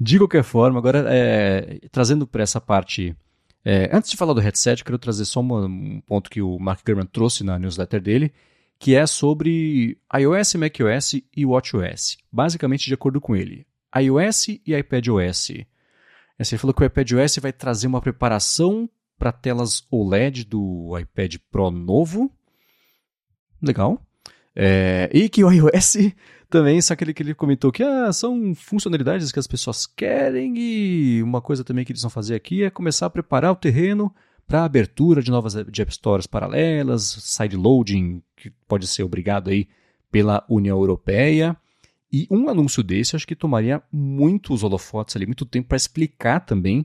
De 0.00 0.16
qualquer 0.16 0.42
forma, 0.42 0.78
agora 0.78 1.04
é, 1.08 1.78
trazendo 1.92 2.26
para 2.26 2.42
essa 2.42 2.58
parte. 2.58 3.14
É, 3.62 3.94
antes 3.94 4.10
de 4.10 4.16
falar 4.16 4.32
do 4.32 4.40
headset, 4.40 4.80
eu 4.80 4.86
quero 4.86 4.98
trazer 4.98 5.26
só 5.26 5.40
um 5.40 6.00
ponto 6.00 6.30
que 6.30 6.40
o 6.40 6.58
Mark 6.58 6.80
Gurman 6.86 7.04
trouxe 7.04 7.44
na 7.44 7.58
newsletter 7.58 8.00
dele, 8.00 8.32
que 8.78 8.94
é 8.94 9.06
sobre 9.06 9.98
iOS, 10.16 10.54
macOS 10.54 11.20
e 11.36 11.44
WatchOS. 11.44 12.16
Basicamente, 12.32 12.86
de 12.86 12.94
acordo 12.94 13.20
com 13.20 13.36
ele, 13.36 13.66
iOS 13.94 14.48
e 14.48 14.74
iPadOS. 14.74 15.50
Assim, 16.38 16.54
ele 16.54 16.58
falou 16.58 16.72
que 16.72 16.82
o 16.82 16.86
iPadOS 16.86 17.36
vai 17.36 17.52
trazer 17.52 17.86
uma 17.86 18.00
preparação 18.00 18.88
para 19.18 19.30
telas 19.30 19.86
OLED 19.90 20.46
do 20.46 20.98
iPad 20.98 21.36
Pro 21.50 21.70
novo. 21.70 22.32
Legal. 23.60 24.02
É, 24.56 25.10
e 25.12 25.28
que 25.28 25.44
o 25.44 25.52
iOS 25.52 25.96
também, 26.50 26.80
só 26.82 26.92
aquele 26.92 27.14
que 27.14 27.22
ele 27.22 27.34
comentou 27.34 27.72
que 27.72 27.82
ah, 27.82 28.12
são 28.12 28.54
funcionalidades 28.54 29.32
que 29.32 29.38
as 29.38 29.46
pessoas 29.46 29.86
querem 29.86 30.54
e 30.56 31.22
uma 31.22 31.40
coisa 31.40 31.64
também 31.64 31.84
que 31.84 31.92
eles 31.92 32.02
vão 32.02 32.10
fazer 32.10 32.34
aqui 32.34 32.62
é 32.62 32.70
começar 32.70 33.06
a 33.06 33.10
preparar 33.10 33.52
o 33.52 33.56
terreno 33.56 34.12
para 34.46 34.62
a 34.62 34.64
abertura 34.64 35.22
de 35.22 35.30
novas 35.30 35.54
de 35.54 35.82
App 35.82 35.94
Stores 35.94 36.26
paralelas, 36.26 37.02
sideloading, 37.20 38.20
que 38.36 38.50
pode 38.66 38.86
ser 38.86 39.04
obrigado 39.04 39.48
aí 39.48 39.68
pela 40.10 40.44
União 40.48 40.76
Europeia. 40.76 41.56
E 42.12 42.26
um 42.28 42.48
anúncio 42.48 42.82
desse 42.82 43.14
acho 43.14 43.26
que 43.26 43.36
tomaria 43.36 43.80
muitos 43.92 44.64
holofotes 44.64 45.14
ali, 45.14 45.24
muito 45.24 45.46
tempo 45.46 45.68
para 45.68 45.76
explicar 45.76 46.40
também 46.40 46.84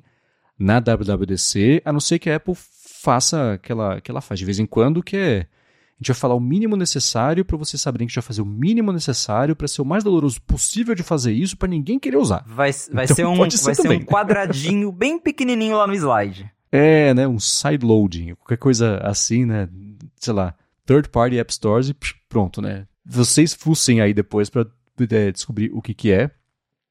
na 0.58 0.80
WWDC, 0.80 1.82
a 1.84 1.92
não 1.92 2.00
ser 2.00 2.20
que 2.20 2.30
a 2.30 2.36
Apple 2.36 2.54
faça 2.56 3.54
aquela 3.54 4.00
que 4.00 4.12
ela 4.12 4.22
faz 4.22 4.40
de 4.40 4.46
vez 4.46 4.60
em 4.60 4.66
quando, 4.66 5.02
que 5.02 5.18
é 5.18 5.48
a 5.96 6.04
gente 6.04 6.08
vai 6.08 6.16
falar 6.16 6.36
o 6.36 6.42
mínimo 6.42 6.76
necessário 6.76 7.46
para 7.46 7.56
você 7.56 7.78
saber 7.78 8.00
que 8.00 8.04
a 8.04 8.08
gente 8.08 8.16
vai 8.16 8.22
fazer 8.22 8.42
o 8.42 8.46
mínimo 8.46 8.92
necessário 8.92 9.56
para 9.56 9.68
ser 9.68 9.82
o 9.82 9.86
mais 9.86 10.04
doloroso 10.04 10.42
possível 10.42 10.94
de 10.94 11.04
fazer 11.04 11.32
isso 11.32 11.56
para 11.56 11.70
ninguém 11.70 11.98
querer 11.98 12.18
usar. 12.18 12.44
Vai, 12.46 12.72
vai 12.92 13.06
então, 13.06 13.16
ser, 13.16 13.26
um, 13.26 13.50
ser, 13.50 13.64
vai 13.64 13.76
ser 13.76 13.90
um 13.90 14.04
quadradinho 14.04 14.92
bem 14.94 15.18
pequenininho 15.18 15.78
lá 15.78 15.88
no 15.88 15.94
slide. 15.94 16.52
É, 16.70 17.14
né? 17.14 17.26
Um 17.26 17.40
side 17.40 17.86
loading, 17.86 18.36
qualquer 18.36 18.58
coisa 18.58 18.98
assim, 18.98 19.46
né? 19.46 19.70
Sei 20.18 20.34
lá, 20.34 20.54
third 20.86 21.08
party 21.08 21.40
app 21.40 21.54
stores 21.54 21.88
e 21.88 21.96
pronto, 22.28 22.62
né? 22.62 22.86
Vocês 23.06 23.54
fussem 23.54 24.02
aí 24.02 24.14
depois 24.14 24.50
para 24.50 24.68
é, 25.10 25.32
descobrir 25.32 25.72
o 25.74 25.82
que 25.82 25.94
que 25.94 26.12
é. 26.12 26.30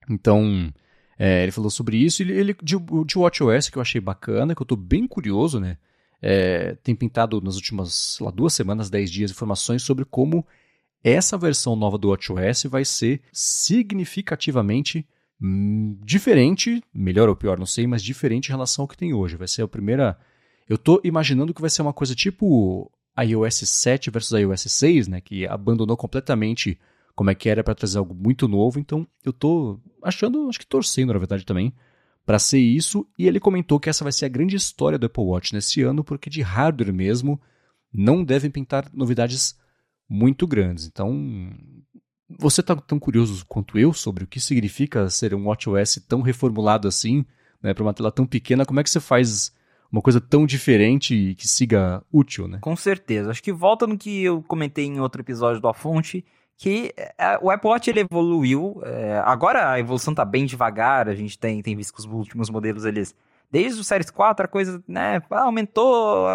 Então, 0.08 0.72
é, 1.18 1.42
ele 1.42 1.52
falou 1.52 1.68
sobre 1.68 1.98
isso. 1.98 2.22
Ele, 2.22 2.32
ele 2.32 2.56
de, 2.62 2.76
de 2.78 3.18
WatchOS 3.18 3.68
que 3.68 3.76
eu 3.76 3.82
achei 3.82 4.00
bacana, 4.00 4.54
que 4.54 4.62
eu 4.62 4.66
tô 4.66 4.76
bem 4.76 5.06
curioso, 5.06 5.60
né? 5.60 5.76
É, 6.26 6.74
tem 6.82 6.94
pintado 6.94 7.38
nas 7.42 7.54
últimas 7.56 8.16
lá, 8.18 8.30
duas 8.30 8.54
semanas, 8.54 8.88
dez 8.88 9.10
dias, 9.10 9.30
informações 9.30 9.82
sobre 9.82 10.06
como 10.06 10.46
essa 11.02 11.36
versão 11.36 11.76
nova 11.76 11.98
do 11.98 12.08
WatchOS 12.08 12.64
vai 12.64 12.82
ser 12.82 13.20
significativamente 13.30 15.06
hum, 15.38 15.98
diferente, 16.02 16.82
melhor 16.94 17.28
ou 17.28 17.36
pior, 17.36 17.58
não 17.58 17.66
sei, 17.66 17.86
mas 17.86 18.02
diferente 18.02 18.46
em 18.46 18.52
relação 18.52 18.84
ao 18.84 18.88
que 18.88 18.96
tem 18.96 19.12
hoje. 19.12 19.36
Vai 19.36 19.46
ser 19.46 19.60
a 19.60 19.68
primeira. 19.68 20.18
Eu 20.66 20.78
tô 20.78 20.98
imaginando 21.04 21.52
que 21.52 21.60
vai 21.60 21.68
ser 21.68 21.82
uma 21.82 21.92
coisa 21.92 22.14
tipo 22.14 22.90
iOS 23.22 23.68
7 23.68 24.10
versus 24.10 24.32
iOS 24.32 24.62
6, 24.62 25.08
né, 25.08 25.20
que 25.20 25.46
abandonou 25.46 25.94
completamente 25.94 26.80
como 27.14 27.28
é 27.28 27.34
que 27.34 27.50
era 27.50 27.62
para 27.62 27.74
trazer 27.74 27.98
algo 27.98 28.14
muito 28.14 28.48
novo. 28.48 28.80
Então, 28.80 29.06
eu 29.22 29.32
tô 29.32 29.78
achando, 30.02 30.48
acho 30.48 30.58
que 30.58 30.66
torcendo, 30.66 31.12
na 31.12 31.18
verdade, 31.18 31.44
também, 31.44 31.74
para 32.24 32.38
ser 32.38 32.58
isso. 32.58 33.06
E 33.18 33.26
ele 33.26 33.40
comentou 33.40 33.78
que 33.78 33.88
essa 33.88 34.04
vai 34.04 34.12
ser 34.12 34.26
a 34.26 34.28
grande 34.28 34.56
história 34.56 34.98
do 34.98 35.06
Apple 35.06 35.24
Watch 35.24 35.52
nesse 35.52 35.82
ano, 35.82 36.02
porque 36.02 36.30
de 36.30 36.42
hardware 36.42 36.92
mesmo 36.92 37.40
não 37.92 38.24
devem 38.24 38.50
pintar 38.50 38.90
novidades 38.92 39.58
muito 40.08 40.46
grandes. 40.46 40.86
Então, 40.86 41.50
você 42.38 42.60
está 42.60 42.74
tão 42.76 42.98
curioso 42.98 43.44
quanto 43.46 43.78
eu 43.78 43.92
sobre 43.92 44.24
o 44.24 44.26
que 44.26 44.40
significa 44.40 45.08
ser 45.08 45.34
um 45.34 45.46
WatchOS 45.46 46.04
tão 46.08 46.20
reformulado 46.22 46.88
assim, 46.88 47.24
né, 47.62 47.72
para 47.72 47.82
uma 47.82 47.94
tela 47.94 48.10
tão 48.10 48.26
pequena? 48.26 48.66
Como 48.66 48.80
é 48.80 48.82
que 48.82 48.90
você 48.90 49.00
faz 49.00 49.52
uma 49.90 50.02
coisa 50.02 50.20
tão 50.20 50.44
diferente 50.44 51.14
e 51.14 51.34
que 51.34 51.46
siga 51.46 52.02
útil, 52.12 52.48
né? 52.48 52.58
Com 52.60 52.74
certeza. 52.74 53.30
Acho 53.30 53.42
que 53.42 53.52
volta 53.52 53.86
no 53.86 53.96
que 53.96 54.24
eu 54.24 54.42
comentei 54.42 54.86
em 54.86 54.98
outro 54.98 55.22
episódio 55.22 55.60
do 55.60 55.68
A 55.68 55.74
Fonte, 55.74 56.24
que 56.56 56.92
é, 56.96 57.38
o 57.40 57.50
Apple 57.50 57.68
Watch 57.68 57.90
ele 57.90 58.00
evoluiu. 58.00 58.80
É, 58.84 59.22
agora 59.24 59.70
a 59.70 59.80
evolução 59.80 60.12
está 60.12 60.24
bem 60.24 60.46
devagar, 60.46 61.08
a 61.08 61.14
gente 61.14 61.38
tem, 61.38 61.62
tem 61.62 61.76
visto 61.76 61.92
que 61.92 62.00
os 62.00 62.06
últimos 62.06 62.50
modelos 62.50 62.84
eles 62.84 63.14
Desde 63.54 63.80
o 63.80 63.84
Series 63.84 64.10
4 64.10 64.46
a 64.46 64.48
coisa 64.48 64.82
né, 64.88 65.22
aumentou 65.30 66.26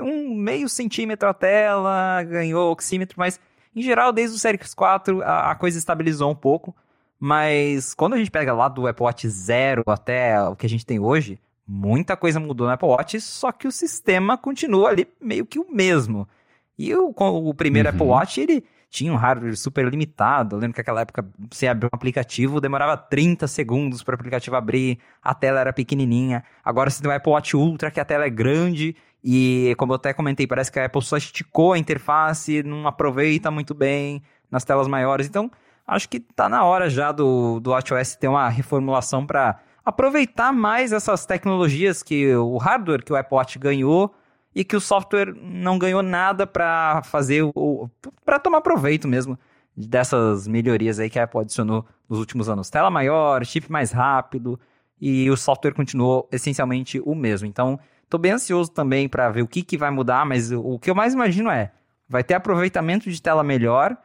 um 0.00 0.34
meio 0.34 0.68
centímetro 0.68 1.28
a 1.28 1.32
tela, 1.32 2.20
ganhou 2.24 2.72
oxímetro, 2.72 3.14
mas 3.16 3.38
em 3.76 3.80
geral, 3.80 4.12
desde 4.12 4.34
o 4.34 4.38
Series 4.40 4.74
4 4.74 5.22
a, 5.22 5.52
a 5.52 5.54
coisa 5.54 5.78
estabilizou 5.78 6.28
um 6.28 6.34
pouco. 6.34 6.74
Mas 7.16 7.94
quando 7.94 8.14
a 8.14 8.18
gente 8.18 8.30
pega 8.30 8.52
lá 8.52 8.68
do 8.68 8.88
Apple 8.88 9.04
Watch 9.04 9.28
0 9.28 9.84
até 9.86 10.42
o 10.42 10.56
que 10.56 10.66
a 10.66 10.68
gente 10.68 10.84
tem 10.84 10.98
hoje, 10.98 11.38
muita 11.64 12.16
coisa 12.16 12.40
mudou 12.40 12.66
no 12.66 12.72
Apple 12.72 12.88
Watch, 12.88 13.20
só 13.20 13.52
que 13.52 13.68
o 13.68 13.72
sistema 13.72 14.36
continua 14.36 14.88
ali 14.88 15.06
meio 15.20 15.46
que 15.46 15.60
o 15.60 15.72
mesmo. 15.72 16.28
E 16.76 16.92
o, 16.92 17.14
o 17.16 17.54
primeiro 17.54 17.88
uhum. 17.88 17.94
Apple 17.94 18.08
Watch, 18.08 18.40
ele 18.40 18.64
tinha 18.92 19.10
um 19.10 19.16
hardware 19.16 19.56
super 19.56 19.88
limitado. 19.88 20.54
Eu 20.54 20.60
lembro 20.60 20.74
que 20.74 20.80
naquela 20.80 21.00
época 21.00 21.26
você 21.50 21.66
abrir 21.66 21.86
um 21.86 21.96
aplicativo, 21.96 22.60
demorava 22.60 22.94
30 22.94 23.48
segundos 23.48 24.02
para 24.02 24.12
o 24.12 24.16
aplicativo 24.16 24.54
abrir, 24.54 24.98
a 25.22 25.34
tela 25.34 25.60
era 25.60 25.72
pequenininha. 25.72 26.44
Agora 26.62 26.90
você 26.90 27.02
tem 27.02 27.10
o 27.10 27.14
Apple 27.14 27.32
Watch 27.32 27.56
Ultra, 27.56 27.90
que 27.90 27.98
a 27.98 28.04
tela 28.04 28.26
é 28.26 28.30
grande, 28.30 28.94
e 29.24 29.74
como 29.78 29.92
eu 29.92 29.96
até 29.96 30.12
comentei, 30.12 30.46
parece 30.46 30.70
que 30.70 30.78
a 30.78 30.84
Apple 30.84 31.00
só 31.00 31.16
esticou 31.16 31.72
a 31.72 31.78
interface, 31.78 32.62
não 32.62 32.86
aproveita 32.86 33.50
muito 33.50 33.74
bem 33.74 34.22
nas 34.50 34.62
telas 34.62 34.86
maiores. 34.86 35.26
Então, 35.26 35.50
acho 35.86 36.06
que 36.06 36.20
tá 36.20 36.46
na 36.46 36.62
hora 36.62 36.90
já 36.90 37.12
do, 37.12 37.60
do 37.60 37.70
WatchOS 37.70 38.16
ter 38.16 38.28
uma 38.28 38.46
reformulação 38.50 39.24
para 39.24 39.58
aproveitar 39.82 40.52
mais 40.52 40.92
essas 40.92 41.24
tecnologias 41.24 42.02
que 42.02 42.36
o 42.36 42.58
hardware 42.58 43.02
que 43.02 43.12
o 43.12 43.16
Apple 43.16 43.38
Watch 43.38 43.58
ganhou 43.58 44.14
e 44.54 44.64
que 44.64 44.76
o 44.76 44.80
software 44.80 45.34
não 45.34 45.78
ganhou 45.78 46.02
nada 46.02 46.46
para 46.46 47.02
fazer 47.04 47.42
o 47.54 47.88
para 48.24 48.38
tomar 48.38 48.60
proveito 48.60 49.08
mesmo 49.08 49.38
dessas 49.76 50.46
melhorias 50.46 50.98
aí 50.98 51.08
que 51.08 51.18
a 51.18 51.24
Apple 51.24 51.40
adicionou 51.40 51.86
nos 52.08 52.18
últimos 52.18 52.48
anos. 52.48 52.68
Tela 52.68 52.90
maior, 52.90 53.44
chip 53.44 53.70
mais 53.70 53.90
rápido 53.90 54.60
e 55.00 55.30
o 55.30 55.36
software 55.36 55.72
continuou 55.72 56.28
essencialmente 56.30 57.00
o 57.04 57.14
mesmo. 57.14 57.46
Então, 57.46 57.80
estou 58.04 58.20
bem 58.20 58.32
ansioso 58.32 58.70
também 58.70 59.08
para 59.08 59.30
ver 59.30 59.42
o 59.42 59.48
que, 59.48 59.62
que 59.62 59.78
vai 59.78 59.90
mudar, 59.90 60.26
mas 60.26 60.52
o 60.52 60.78
que 60.78 60.90
eu 60.90 60.94
mais 60.94 61.14
imagino 61.14 61.50
é 61.50 61.72
vai 62.08 62.22
ter 62.22 62.34
aproveitamento 62.34 63.10
de 63.10 63.22
tela 63.22 63.42
melhor 63.42 63.96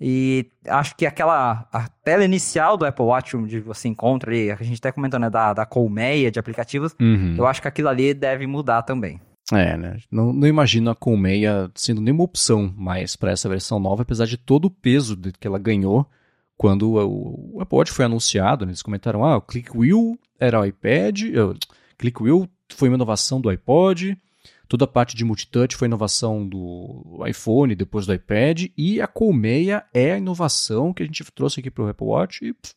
e 0.00 0.50
acho 0.66 0.96
que 0.96 1.06
aquela 1.06 1.68
a 1.72 1.86
tela 2.02 2.24
inicial 2.24 2.76
do 2.76 2.84
Apple 2.84 3.04
Watch, 3.04 3.36
onde 3.36 3.60
você 3.60 3.86
encontra 3.86 4.30
ali, 4.32 4.50
a 4.50 4.56
gente 4.56 4.78
até 4.78 4.90
comentou, 4.90 5.20
né, 5.20 5.30
da, 5.30 5.52
da 5.52 5.64
colmeia 5.64 6.28
de 6.28 6.40
aplicativos, 6.40 6.92
uhum. 7.00 7.36
eu 7.38 7.46
acho 7.46 7.62
que 7.62 7.68
aquilo 7.68 7.88
ali 7.88 8.12
deve 8.12 8.44
mudar 8.48 8.82
também. 8.82 9.20
É, 9.52 9.76
né? 9.76 9.98
Não, 10.10 10.32
não 10.32 10.46
imagino 10.48 10.90
a 10.90 10.94
Colmeia 10.94 11.70
sendo 11.74 12.00
nenhuma 12.00 12.24
opção 12.24 12.72
mais 12.74 13.16
para 13.16 13.30
essa 13.30 13.48
versão 13.48 13.78
nova, 13.78 14.02
apesar 14.02 14.26
de 14.26 14.38
todo 14.38 14.64
o 14.64 14.70
peso 14.70 15.16
que 15.38 15.46
ela 15.46 15.58
ganhou 15.58 16.08
quando 16.56 16.92
o, 16.92 17.56
o 17.56 17.60
Apple 17.60 17.76
Watch 17.76 17.92
foi 17.92 18.06
anunciado. 18.06 18.64
Né? 18.64 18.70
Eles 18.70 18.82
comentaram: 18.82 19.24
ah, 19.24 19.36
o 19.36 19.42
Click 19.42 19.76
Wheel 19.76 20.18
era 20.40 20.60
o 20.60 20.64
iPad, 20.64 21.22
uh, 21.22 21.58
Click 21.98 22.22
Wheel 22.22 22.48
foi 22.70 22.88
uma 22.88 22.94
inovação 22.94 23.40
do 23.40 23.50
iPod, 23.50 24.16
toda 24.68 24.84
a 24.84 24.88
parte 24.88 25.14
de 25.14 25.24
multitouch 25.24 25.76
foi 25.76 25.86
inovação 25.86 26.48
do 26.48 27.22
iPhone, 27.26 27.74
depois 27.74 28.06
do 28.06 28.14
iPad, 28.14 28.68
e 28.76 29.00
a 29.02 29.06
Colmeia 29.06 29.84
é 29.92 30.12
a 30.12 30.18
inovação 30.18 30.94
que 30.94 31.02
a 31.02 31.06
gente 31.06 31.22
trouxe 31.32 31.60
aqui 31.60 31.70
para 31.70 31.84
o 31.84 31.88
Apple 31.88 32.06
Watch 32.06 32.44
e 32.44 32.54
pff, 32.54 32.74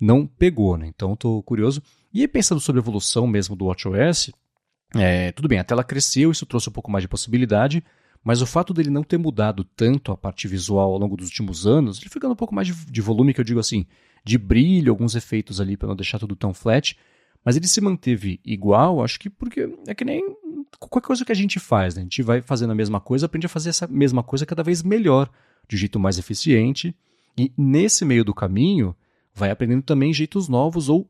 não 0.00 0.26
pegou, 0.26 0.76
né? 0.76 0.86
Então 0.86 1.14
estou 1.14 1.42
curioso. 1.42 1.82
E 2.14 2.28
pensando 2.28 2.60
sobre 2.60 2.80
a 2.80 2.82
evolução 2.82 3.26
mesmo 3.26 3.56
do 3.56 3.66
WatchOS, 3.66 4.30
é, 5.00 5.32
tudo 5.32 5.48
bem, 5.48 5.58
a 5.58 5.64
tela 5.64 5.84
cresceu, 5.84 6.30
isso 6.30 6.46
trouxe 6.46 6.68
um 6.68 6.72
pouco 6.72 6.90
mais 6.90 7.02
de 7.02 7.08
possibilidade, 7.08 7.82
mas 8.22 8.42
o 8.42 8.46
fato 8.46 8.74
dele 8.74 8.90
não 8.90 9.02
ter 9.02 9.18
mudado 9.18 9.64
tanto 9.64 10.10
a 10.10 10.16
parte 10.16 10.48
visual 10.48 10.92
ao 10.92 10.98
longo 10.98 11.16
dos 11.16 11.28
últimos 11.28 11.66
anos, 11.66 12.00
ele 12.00 12.10
foi 12.10 12.20
ganhando 12.20 12.34
um 12.34 12.36
pouco 12.36 12.54
mais 12.54 12.66
de, 12.66 12.74
de 12.86 13.00
volume, 13.00 13.32
que 13.32 13.40
eu 13.40 13.44
digo 13.44 13.60
assim, 13.60 13.86
de 14.24 14.36
brilho, 14.36 14.90
alguns 14.90 15.14
efeitos 15.14 15.60
ali 15.60 15.76
para 15.76 15.88
não 15.88 15.96
deixar 15.96 16.18
tudo 16.18 16.34
tão 16.34 16.52
flat, 16.52 16.96
mas 17.44 17.56
ele 17.56 17.68
se 17.68 17.80
manteve 17.80 18.40
igual, 18.44 19.04
acho 19.04 19.20
que 19.20 19.30
porque 19.30 19.72
é 19.86 19.94
que 19.94 20.04
nem 20.04 20.36
qualquer 20.80 21.06
coisa 21.06 21.24
que 21.24 21.30
a 21.30 21.36
gente 21.36 21.60
faz, 21.60 21.94
né? 21.94 22.00
A 22.00 22.02
gente 22.02 22.20
vai 22.22 22.42
fazendo 22.42 22.72
a 22.72 22.74
mesma 22.74 23.00
coisa, 23.00 23.26
aprende 23.26 23.46
a 23.46 23.48
fazer 23.48 23.68
essa 23.68 23.86
mesma 23.86 24.22
coisa 24.22 24.44
cada 24.44 24.64
vez 24.64 24.82
melhor, 24.82 25.30
de 25.68 25.76
jeito 25.76 26.00
mais 26.00 26.18
eficiente, 26.18 26.94
e 27.38 27.52
nesse 27.56 28.04
meio 28.04 28.24
do 28.24 28.34
caminho 28.34 28.96
vai 29.32 29.50
aprendendo 29.50 29.82
também 29.82 30.12
jeitos 30.12 30.48
novos 30.48 30.88
ou 30.88 31.08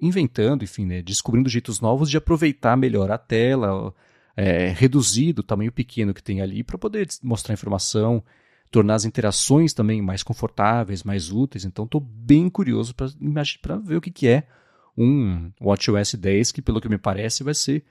inventando, 0.00 0.62
enfim, 0.62 0.86
né, 0.86 1.02
descobrindo 1.02 1.48
jeitos 1.48 1.80
novos 1.80 2.08
de 2.08 2.16
aproveitar 2.16 2.76
melhor 2.76 3.10
a 3.10 3.18
tela, 3.18 3.92
é, 4.36 4.68
reduzir 4.68 5.38
o 5.38 5.42
tamanho 5.42 5.72
pequeno 5.72 6.14
que 6.14 6.22
tem 6.22 6.40
ali 6.40 6.62
para 6.62 6.78
poder 6.78 7.08
mostrar 7.22 7.52
informação, 7.52 8.22
tornar 8.70 8.94
as 8.94 9.04
interações 9.04 9.74
também 9.74 10.00
mais 10.00 10.22
confortáveis, 10.22 11.02
mais 11.02 11.30
úteis. 11.30 11.64
Então, 11.64 11.84
estou 11.84 12.00
bem 12.00 12.48
curioso 12.48 12.94
para 12.94 13.76
ver 13.76 13.96
o 13.96 14.00
que, 14.00 14.10
que 14.10 14.28
é 14.28 14.46
um 14.96 15.50
WatchOS 15.60 16.14
10 16.14 16.52
que, 16.52 16.62
pelo 16.62 16.80
que 16.80 16.88
me 16.88 16.98
parece, 16.98 17.42
vai 17.42 17.54
ser 17.54 17.84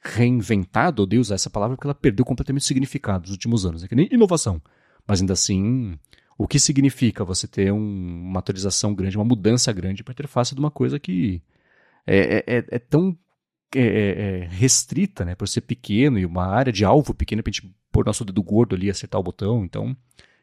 reinventado, 0.00 1.02
odeio 1.02 1.20
usar 1.20 1.34
essa 1.34 1.50
palavra 1.50 1.76
porque 1.76 1.86
ela 1.86 1.94
perdeu 1.94 2.24
completamente 2.24 2.62
o 2.62 2.66
significado 2.66 3.22
nos 3.22 3.32
últimos 3.32 3.66
anos. 3.66 3.82
É 3.82 3.88
que 3.88 3.94
nem 3.94 4.08
inovação, 4.12 4.60
mas 5.06 5.20
ainda 5.20 5.32
assim 5.32 5.98
o 6.38 6.46
que 6.46 6.58
significa 6.58 7.24
você 7.24 7.46
ter 7.46 7.72
um, 7.72 7.78
uma 7.78 8.40
atualização 8.40 8.94
grande, 8.94 9.16
uma 9.16 9.24
mudança 9.24 9.72
grande 9.72 10.04
para 10.04 10.12
a 10.12 10.14
interface 10.14 10.54
de 10.54 10.60
uma 10.60 10.70
coisa 10.70 10.98
que 10.98 11.42
é, 12.06 12.36
é, 12.36 12.58
é, 12.58 12.64
é 12.68 12.78
tão 12.78 13.16
é, 13.74 13.80
é, 13.80 14.40
é, 14.42 14.48
restrita, 14.48 15.24
né, 15.24 15.34
por 15.34 15.48
ser 15.48 15.62
pequeno 15.62 16.18
e 16.18 16.24
uma 16.24 16.46
área 16.46 16.72
de 16.72 16.84
alvo 16.84 17.12
pequena 17.12 17.42
para 17.42 17.50
a 17.50 17.52
gente 17.52 17.74
pôr 17.90 18.04
nosso 18.04 18.24
dedo 18.24 18.42
gordo 18.42 18.74
ali 18.74 18.86
e 18.86 18.90
acertar 18.90 19.20
o 19.20 19.24
botão. 19.24 19.64
Então, 19.64 19.96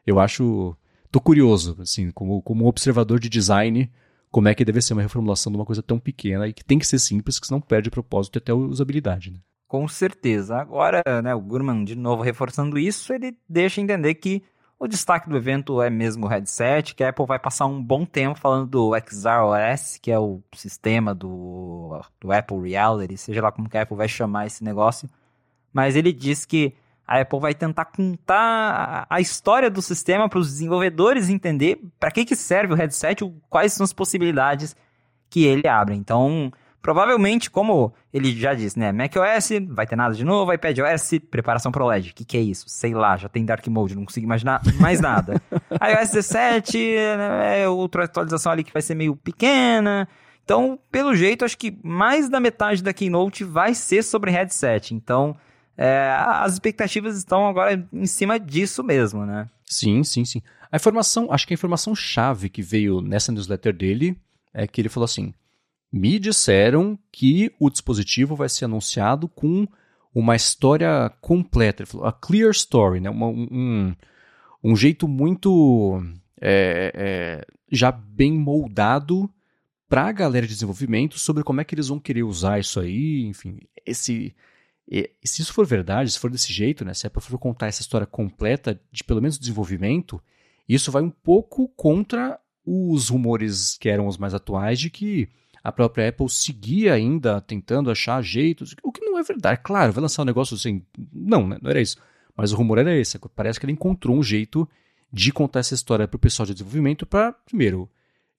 eu 0.06 0.20
acho. 0.20 0.76
Tô 1.12 1.22
curioso, 1.22 1.78
assim, 1.80 2.10
como, 2.10 2.42
como 2.42 2.66
observador 2.66 3.20
de 3.20 3.30
design, 3.30 3.92
como 4.32 4.48
é 4.48 4.56
que 4.56 4.66
deve 4.66 4.82
ser 4.82 4.94
uma 4.94 5.04
reformulação 5.04 5.52
de 5.52 5.58
uma 5.58 5.66
coisa 5.66 5.84
tão 5.84 6.00
pequena 6.00 6.48
e 6.48 6.54
que 6.54 6.66
tem 6.66 6.80
que 6.80 6.88
ser 6.88 6.98
simples, 6.98 7.40
que 7.40 7.46
senão 7.46 7.62
perde 7.62 7.90
o 7.90 7.92
propósito 7.92 8.38
e 8.38 8.40
até 8.40 8.52
a 8.52 8.56
usabilidade. 8.56 9.30
Né? 9.30 9.38
Com 9.68 9.88
certeza. 9.88 10.58
Agora, 10.58 11.04
né, 11.24 11.36
o 11.36 11.40
Gurman, 11.40 11.84
de 11.84 11.96
novo, 11.96 12.24
reforçando 12.24 12.80
isso, 12.80 13.14
ele 13.14 13.38
deixa 13.48 13.80
entender 13.80 14.16
que 14.16 14.42
o 14.84 14.88
destaque 14.88 15.30
do 15.30 15.38
evento 15.38 15.82
é 15.82 15.90
mesmo 15.90 16.26
o 16.26 16.30
headset, 16.30 16.94
que 16.94 17.04
a 17.06 17.10
Apple 17.10 17.26
vai 17.26 17.40
passar 17.40 17.66
um 17.66 17.82
bom 17.82 18.06
tempo 18.06 18.38
falando 18.38 18.68
do 18.68 18.92
XROS, 19.00 19.98
que 19.98 20.12
é 20.12 20.20
o 20.20 20.42
sistema 20.54 21.16
do, 21.16 22.02
do 22.20 22.34
Apple 22.34 22.70
Reality, 22.70 23.18
seja 23.18 23.42
lá 23.42 23.50
como 23.50 23.70
que 23.70 23.78
a 23.78 23.84
Apple 23.84 23.96
vai 23.96 24.10
chamar 24.10 24.46
esse 24.46 24.62
negócio. 24.62 25.10
Mas 25.72 25.96
ele 25.96 26.12
diz 26.12 26.44
que 26.44 26.76
a 27.08 27.22
Apple 27.22 27.40
vai 27.40 27.54
tentar 27.54 27.86
contar 27.86 29.06
a 29.10 29.22
história 29.22 29.70
do 29.70 29.82
sistema 29.82 30.28
para 30.28 30.40
os 30.40 30.50
desenvolvedores 30.52 31.30
entender 31.30 31.82
para 31.98 32.12
que, 32.12 32.26
que 32.26 32.36
serve 32.36 32.74
o 32.74 32.76
headset, 32.76 33.24
quais 33.50 33.72
são 33.72 33.86
as 33.86 33.94
possibilidades 33.94 34.76
que 35.30 35.46
ele 35.46 35.66
abre. 35.66 35.96
Então, 35.96 36.52
Provavelmente, 36.84 37.50
como 37.50 37.94
ele 38.14 38.38
já 38.38 38.54
disse, 38.54 38.78
né? 38.78 38.92
macOS, 38.92 39.52
vai 39.70 39.88
ter 39.88 39.96
nada 39.96 40.14
de 40.14 40.26
novo, 40.26 40.52
iPadOS, 40.52 41.12
preparação 41.32 41.72
pro 41.72 41.88
LED. 41.88 42.12
O 42.12 42.14
que, 42.14 42.26
que 42.26 42.36
é 42.36 42.42
isso? 42.42 42.66
Sei 42.68 42.94
lá, 42.94 43.16
já 43.16 43.30
tem 43.30 43.46
Dark 43.46 43.66
Mode, 43.68 43.96
não 43.96 44.04
consigo 44.04 44.26
imaginar 44.26 44.62
mais 44.82 45.00
nada. 45.00 45.42
iOS 45.82 46.10
17, 46.10 46.78
né, 46.78 47.62
é 47.62 47.70
outra 47.70 48.04
atualização 48.04 48.52
ali 48.52 48.66
que 48.66 48.74
vai 48.74 48.82
ser 48.82 48.96
meio 48.96 49.16
pequena. 49.16 50.10
Então, 50.44 50.78
pelo 50.92 51.16
jeito, 51.16 51.46
acho 51.46 51.58
que 51.58 51.80
mais 51.82 52.28
da 52.28 52.42
metade 52.42 52.84
da 52.84 52.92
Keynote 52.92 53.46
vai 53.46 53.74
ser 53.74 54.04
sobre 54.04 54.30
headset. 54.30 54.94
Então, 54.94 55.38
é, 55.78 56.14
as 56.20 56.52
expectativas 56.52 57.16
estão 57.16 57.48
agora 57.48 57.82
em 57.94 58.06
cima 58.06 58.38
disso 58.38 58.84
mesmo, 58.84 59.26
né? 59.26 59.48
Sim, 59.64 60.04
sim, 60.04 60.26
sim. 60.26 60.42
A 60.70 60.76
informação, 60.76 61.32
acho 61.32 61.48
que 61.48 61.54
a 61.54 61.56
informação 61.56 61.96
chave 61.96 62.50
que 62.50 62.62
veio 62.62 63.00
nessa 63.00 63.32
newsletter 63.32 63.74
dele 63.74 64.18
é 64.54 64.68
que 64.68 64.82
ele 64.82 64.90
falou 64.90 65.06
assim: 65.06 65.34
me 65.94 66.18
disseram 66.18 66.98
que 67.12 67.54
o 67.60 67.70
dispositivo 67.70 68.36
vai 68.36 68.50
ser 68.50 68.66
anunciado 68.66 69.28
com 69.28 69.68
uma 70.12 70.36
história 70.36 71.12
completa. 71.22 71.84
Ele 71.84 71.90
falou, 71.90 72.08
a 72.08 72.12
clear 72.12 72.50
story, 72.50 73.00
né? 73.00 73.12
Uma, 73.12 73.28
um, 73.28 73.96
um 74.64 74.76
jeito 74.76 75.08
muito 75.08 76.04
é, 76.42 76.92
é, 76.96 77.46
já 77.72 77.92
bem 77.92 78.34
moldado 78.34 79.30
para 79.88 80.08
a 80.08 80.12
galera 80.12 80.48
de 80.48 80.54
desenvolvimento 80.54 81.20
sobre 81.20 81.44
como 81.44 81.62
é 81.62 81.64
que 81.64 81.76
eles 81.76 81.90
vão 81.90 82.00
querer 82.00 82.24
usar 82.24 82.60
isso 82.60 82.80
aí, 82.80 83.28
enfim, 83.28 83.60
esse 83.86 84.36
se 85.24 85.42
isso 85.42 85.54
for 85.54 85.66
verdade, 85.66 86.12
se 86.12 86.20
for 86.20 86.30
desse 86.30 86.52
jeito, 86.52 86.84
né, 86.84 86.94
se 86.94 87.06
a 87.06 87.08
Apple 87.08 87.22
for 87.22 87.38
contar 87.38 87.68
essa 87.68 87.82
história 87.82 88.06
completa 88.06 88.80
de 88.92 89.04
pelo 89.04 89.22
menos 89.22 89.40
desenvolvimento, 89.40 90.22
isso 90.68 90.92
vai 90.92 91.02
um 91.02 91.10
pouco 91.10 91.70
contra 91.70 92.40
os 92.66 93.10
rumores 93.10 93.78
que 93.78 93.88
eram 93.88 94.08
os 94.08 94.18
mais 94.18 94.34
atuais 94.34 94.80
de 94.80 94.90
que 94.90 95.30
a 95.64 95.72
própria 95.72 96.10
Apple 96.10 96.30
seguia 96.30 96.94
ainda 96.94 97.40
tentando 97.40 97.90
achar 97.90 98.22
jeitos, 98.22 98.76
o 98.84 98.92
que 98.92 99.00
não 99.00 99.18
é 99.18 99.24
verdade. 99.24 99.62
Claro, 99.64 99.94
vai 99.94 100.02
lançar 100.02 100.24
um 100.24 100.26
negócio 100.26 100.56
assim. 100.56 100.84
Não, 101.14 101.48
né, 101.48 101.58
não 101.62 101.70
era 101.70 101.82
isso. 101.82 101.98
Mas 102.36 102.52
o 102.52 102.56
rumor 102.56 102.80
era 102.80 102.94
esse. 102.96 103.18
Parece 103.34 103.60
que 103.60 103.66
ele 103.66 103.74
encontrou 103.74 104.18
um 104.18 104.24
jeito 104.24 104.68
de 105.12 105.32
contar 105.32 105.60
essa 105.60 105.74
história 105.74 106.08
para 106.08 106.18
o 106.18 106.20
pessoal 106.20 106.46
de 106.46 106.54
desenvolvimento 106.54 107.06
para, 107.06 107.32
primeiro, 107.32 107.90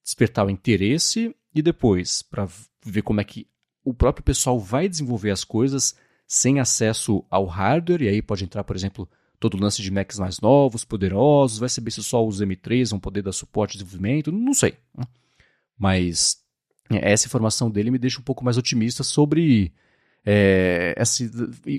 despertar 0.03 0.45
o 0.45 0.51
interesse 0.51 1.35
e 1.55 1.63
depois 1.63 2.21
para 2.21 2.47
ver 2.85 3.03
como 3.03 3.21
é 3.21 3.25
que 3.25 3.47
o 3.85 3.95
próprio 3.95 4.25
pessoal 4.25 4.59
vai 4.59 4.89
desenvolver 4.89 5.31
as 5.31 5.45
coisas 5.45 5.97
sem 6.27 6.59
acesso 6.59 7.25
ao 7.31 7.47
hardware, 7.47 8.03
e 8.03 8.09
aí 8.09 8.23
pode 8.23 8.45
entrar, 8.45 8.65
por 8.65 8.75
exemplo, 8.75 9.09
todo 9.39 9.55
o 9.55 9.61
lance 9.61 9.83
de 9.83 9.91
Macs 9.91 10.19
mais 10.19 10.41
novos, 10.41 10.85
poderosos, 10.85 11.59
vai 11.59 11.69
saber 11.69 11.91
se 11.91 12.03
só 12.03 12.27
os 12.27 12.41
M3 12.41 12.91
vão 12.91 12.99
poder 12.99 13.23
dar 13.23 13.33
suporte 13.33 13.73
de 13.73 13.85
desenvolvimento, 13.85 14.33
não 14.33 14.55
sei. 14.55 14.77
Né? 14.97 15.05
Mas 15.79 16.44
essa 16.91 17.27
informação 17.27 17.71
dele 17.71 17.91
me 17.91 17.99
deixa 17.99 18.21
um 18.21 18.25
pouco 18.25 18.45
mais 18.45 18.57
otimista 18.57 19.03
sobre 19.03 19.73
é, 20.25 20.95
essa, 20.97 21.25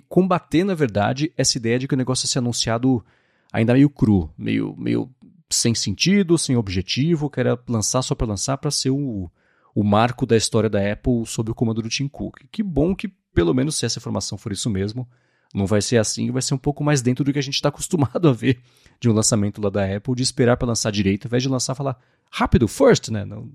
combater, 0.08 0.64
na 0.64 0.76
verdade, 0.76 1.32
essa 1.38 1.58
ideia 1.58 1.80
de 1.80 1.88
que 1.88 1.94
o 1.94 1.98
negócio 1.98 2.26
ia 2.26 2.30
ser 2.30 2.40
anunciado 2.40 3.04
ainda 3.52 3.74
meio 3.74 3.90
cru, 3.90 4.30
meio, 4.38 4.76
meio 4.78 5.10
sem 5.50 5.74
sentido, 5.74 6.38
sem 6.38 6.56
objetivo, 6.56 7.30
que 7.30 7.40
era 7.40 7.60
lançar 7.68 8.02
só 8.02 8.14
para 8.14 8.28
lançar 8.28 8.58
para 8.58 8.72
ser 8.72 8.90
o, 8.90 9.32
o 9.74 9.84
marco 9.84 10.26
da 10.26 10.38
história 10.38 10.70
da 10.70 10.92
Apple 10.92 11.26
sob 11.26 11.52
o 11.52 11.56
comando 11.56 11.82
do 11.82 11.90
Tim 11.90 12.08
Cook. 12.08 12.42
Que 12.52 12.62
bom 12.62 12.96
que, 12.96 13.08
pelo 13.34 13.54
menos 13.54 13.76
se 13.76 13.86
essa 13.86 14.00
informação 14.00 14.38
for 14.38 14.52
isso 14.52 14.70
mesmo, 14.70 15.08
não 15.54 15.66
vai 15.66 15.82
ser 15.82 15.98
assim, 15.98 16.32
vai 16.32 16.42
ser 16.42 16.54
um 16.54 16.58
pouco 16.58 16.84
mais 16.84 17.02
dentro 17.02 17.24
do 17.24 17.32
que 17.32 17.40
a 17.40 17.44
gente 17.44 17.56
está 17.56 17.70
acostumado 17.70 18.28
a 18.28 18.34
ver 18.34 18.60
de 19.00 19.10
um 19.10 19.14
lançamento 19.14 19.62
lá 19.62 19.70
da 19.70 19.96
Apple, 19.96 20.16
de 20.16 20.24
esperar 20.24 20.58
para 20.58 20.68
lançar 20.68 20.92
direito, 20.92 21.26
ao 21.26 21.30
invés 21.30 21.44
de 21.44 21.50
lançar 21.50 21.76
falar 21.76 21.98
rápido, 22.30 22.68
first, 22.68 23.10
né? 23.10 23.24
Não, 23.26 23.50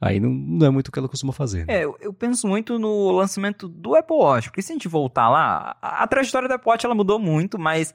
aí 0.00 0.20
não, 0.20 0.30
não, 0.30 0.66
é 0.66 0.70
muito 0.70 0.88
o 0.88 0.92
que 0.92 0.98
ela 0.98 1.08
costuma 1.08 1.32
fazer. 1.32 1.66
Né? 1.66 1.78
É, 1.78 1.84
eu, 1.84 1.96
eu, 2.00 2.12
penso 2.12 2.46
muito 2.46 2.78
no 2.78 3.10
lançamento 3.12 3.68
do 3.68 3.94
Apple 3.94 4.16
Watch, 4.16 4.48
porque 4.48 4.62
se 4.62 4.72
a 4.72 4.74
gente 4.74 4.88
voltar 4.88 5.28
lá, 5.28 5.76
a, 5.80 6.02
a 6.04 6.06
trajetória 6.06 6.48
do 6.48 6.54
Apple 6.54 6.70
Watch 6.70 6.84
ela 6.84 6.94
mudou 6.94 7.18
muito, 7.18 7.58
mas 7.58 7.94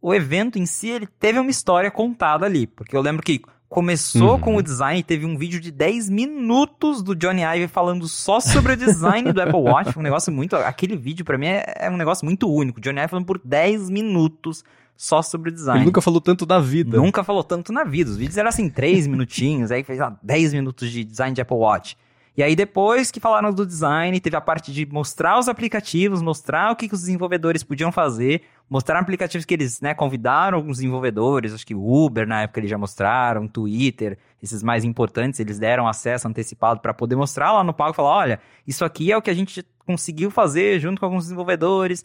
o 0.00 0.14
evento 0.14 0.58
em 0.58 0.66
si 0.66 0.88
ele 0.88 1.06
teve 1.06 1.38
uma 1.38 1.50
história 1.50 1.90
contada 1.90 2.46
ali, 2.46 2.66
porque 2.66 2.96
eu 2.96 3.00
lembro 3.00 3.22
que 3.22 3.42
Começou 3.72 4.32
uhum. 4.32 4.38
com 4.38 4.56
o 4.56 4.62
design, 4.62 5.02
teve 5.02 5.24
um 5.24 5.34
vídeo 5.34 5.58
de 5.58 5.70
10 5.70 6.10
minutos 6.10 7.02
do 7.02 7.16
Johnny 7.16 7.40
Ive 7.40 7.68
falando 7.68 8.06
só 8.06 8.38
sobre 8.38 8.74
o 8.74 8.76
design 8.76 9.32
do 9.32 9.40
Apple 9.40 9.60
Watch. 9.60 9.98
Um 9.98 10.02
negócio 10.02 10.30
muito. 10.30 10.54
Aquele 10.56 10.94
vídeo, 10.94 11.24
para 11.24 11.38
mim, 11.38 11.46
é, 11.46 11.64
é, 11.78 11.90
um 11.90 11.96
negócio 11.96 12.22
muito 12.22 12.52
único. 12.52 12.82
Johnny 12.82 13.00
Ive 13.00 13.08
falando 13.08 13.24
por 13.24 13.40
10 13.42 13.88
minutos 13.88 14.62
só 14.96 15.22
sobre 15.22 15.50
o 15.50 15.52
design. 15.52 15.80
Ele 15.80 15.86
nunca 15.86 16.00
falou 16.00 16.20
tanto 16.20 16.46
da 16.46 16.58
vida. 16.58 16.96
Nunca 16.96 17.24
falou 17.24 17.42
tanto 17.42 17.72
na 17.72 17.84
vida. 17.84 18.10
Os 18.10 18.16
vídeos 18.16 18.36
eram 18.36 18.48
assim, 18.48 18.68
3 18.68 19.06
minutinhos, 19.08 19.70
aí 19.70 19.82
fez 19.82 20.00
ah, 20.00 20.16
10 20.22 20.54
minutos 20.54 20.90
de 20.90 21.04
design 21.04 21.34
de 21.34 21.40
Apple 21.40 21.56
Watch. 21.56 21.96
E 22.34 22.42
aí, 22.42 22.56
depois 22.56 23.10
que 23.10 23.20
falaram 23.20 23.52
do 23.52 23.66
design, 23.66 24.18
teve 24.18 24.34
a 24.36 24.40
parte 24.40 24.72
de 24.72 24.86
mostrar 24.86 25.38
os 25.38 25.48
aplicativos, 25.48 26.22
mostrar 26.22 26.72
o 26.72 26.76
que, 26.76 26.88
que 26.88 26.94
os 26.94 27.00
desenvolvedores 27.00 27.62
podiam 27.62 27.92
fazer, 27.92 28.40
mostrar 28.70 28.98
aplicativos 28.98 29.44
que 29.44 29.52
eles 29.52 29.82
né, 29.82 29.92
convidaram 29.92 30.56
alguns 30.56 30.78
desenvolvedores, 30.78 31.52
acho 31.52 31.66
que 31.66 31.74
o 31.74 32.04
Uber 32.04 32.26
na 32.26 32.40
época 32.40 32.60
eles 32.60 32.70
já 32.70 32.78
mostraram, 32.78 33.46
Twitter, 33.46 34.16
esses 34.42 34.62
mais 34.62 34.82
importantes, 34.82 35.40
eles 35.40 35.58
deram 35.58 35.86
acesso 35.86 36.26
antecipado 36.26 36.80
para 36.80 36.94
poder 36.94 37.16
mostrar 37.16 37.52
lá 37.52 37.62
no 37.62 37.74
palco 37.74 37.92
e 37.92 37.96
falar: 37.96 38.16
olha, 38.16 38.40
isso 38.66 38.82
aqui 38.82 39.12
é 39.12 39.16
o 39.16 39.20
que 39.20 39.28
a 39.28 39.34
gente 39.34 39.62
conseguiu 39.84 40.30
fazer 40.30 40.80
junto 40.80 41.00
com 41.00 41.04
alguns 41.04 41.24
desenvolvedores. 41.24 42.02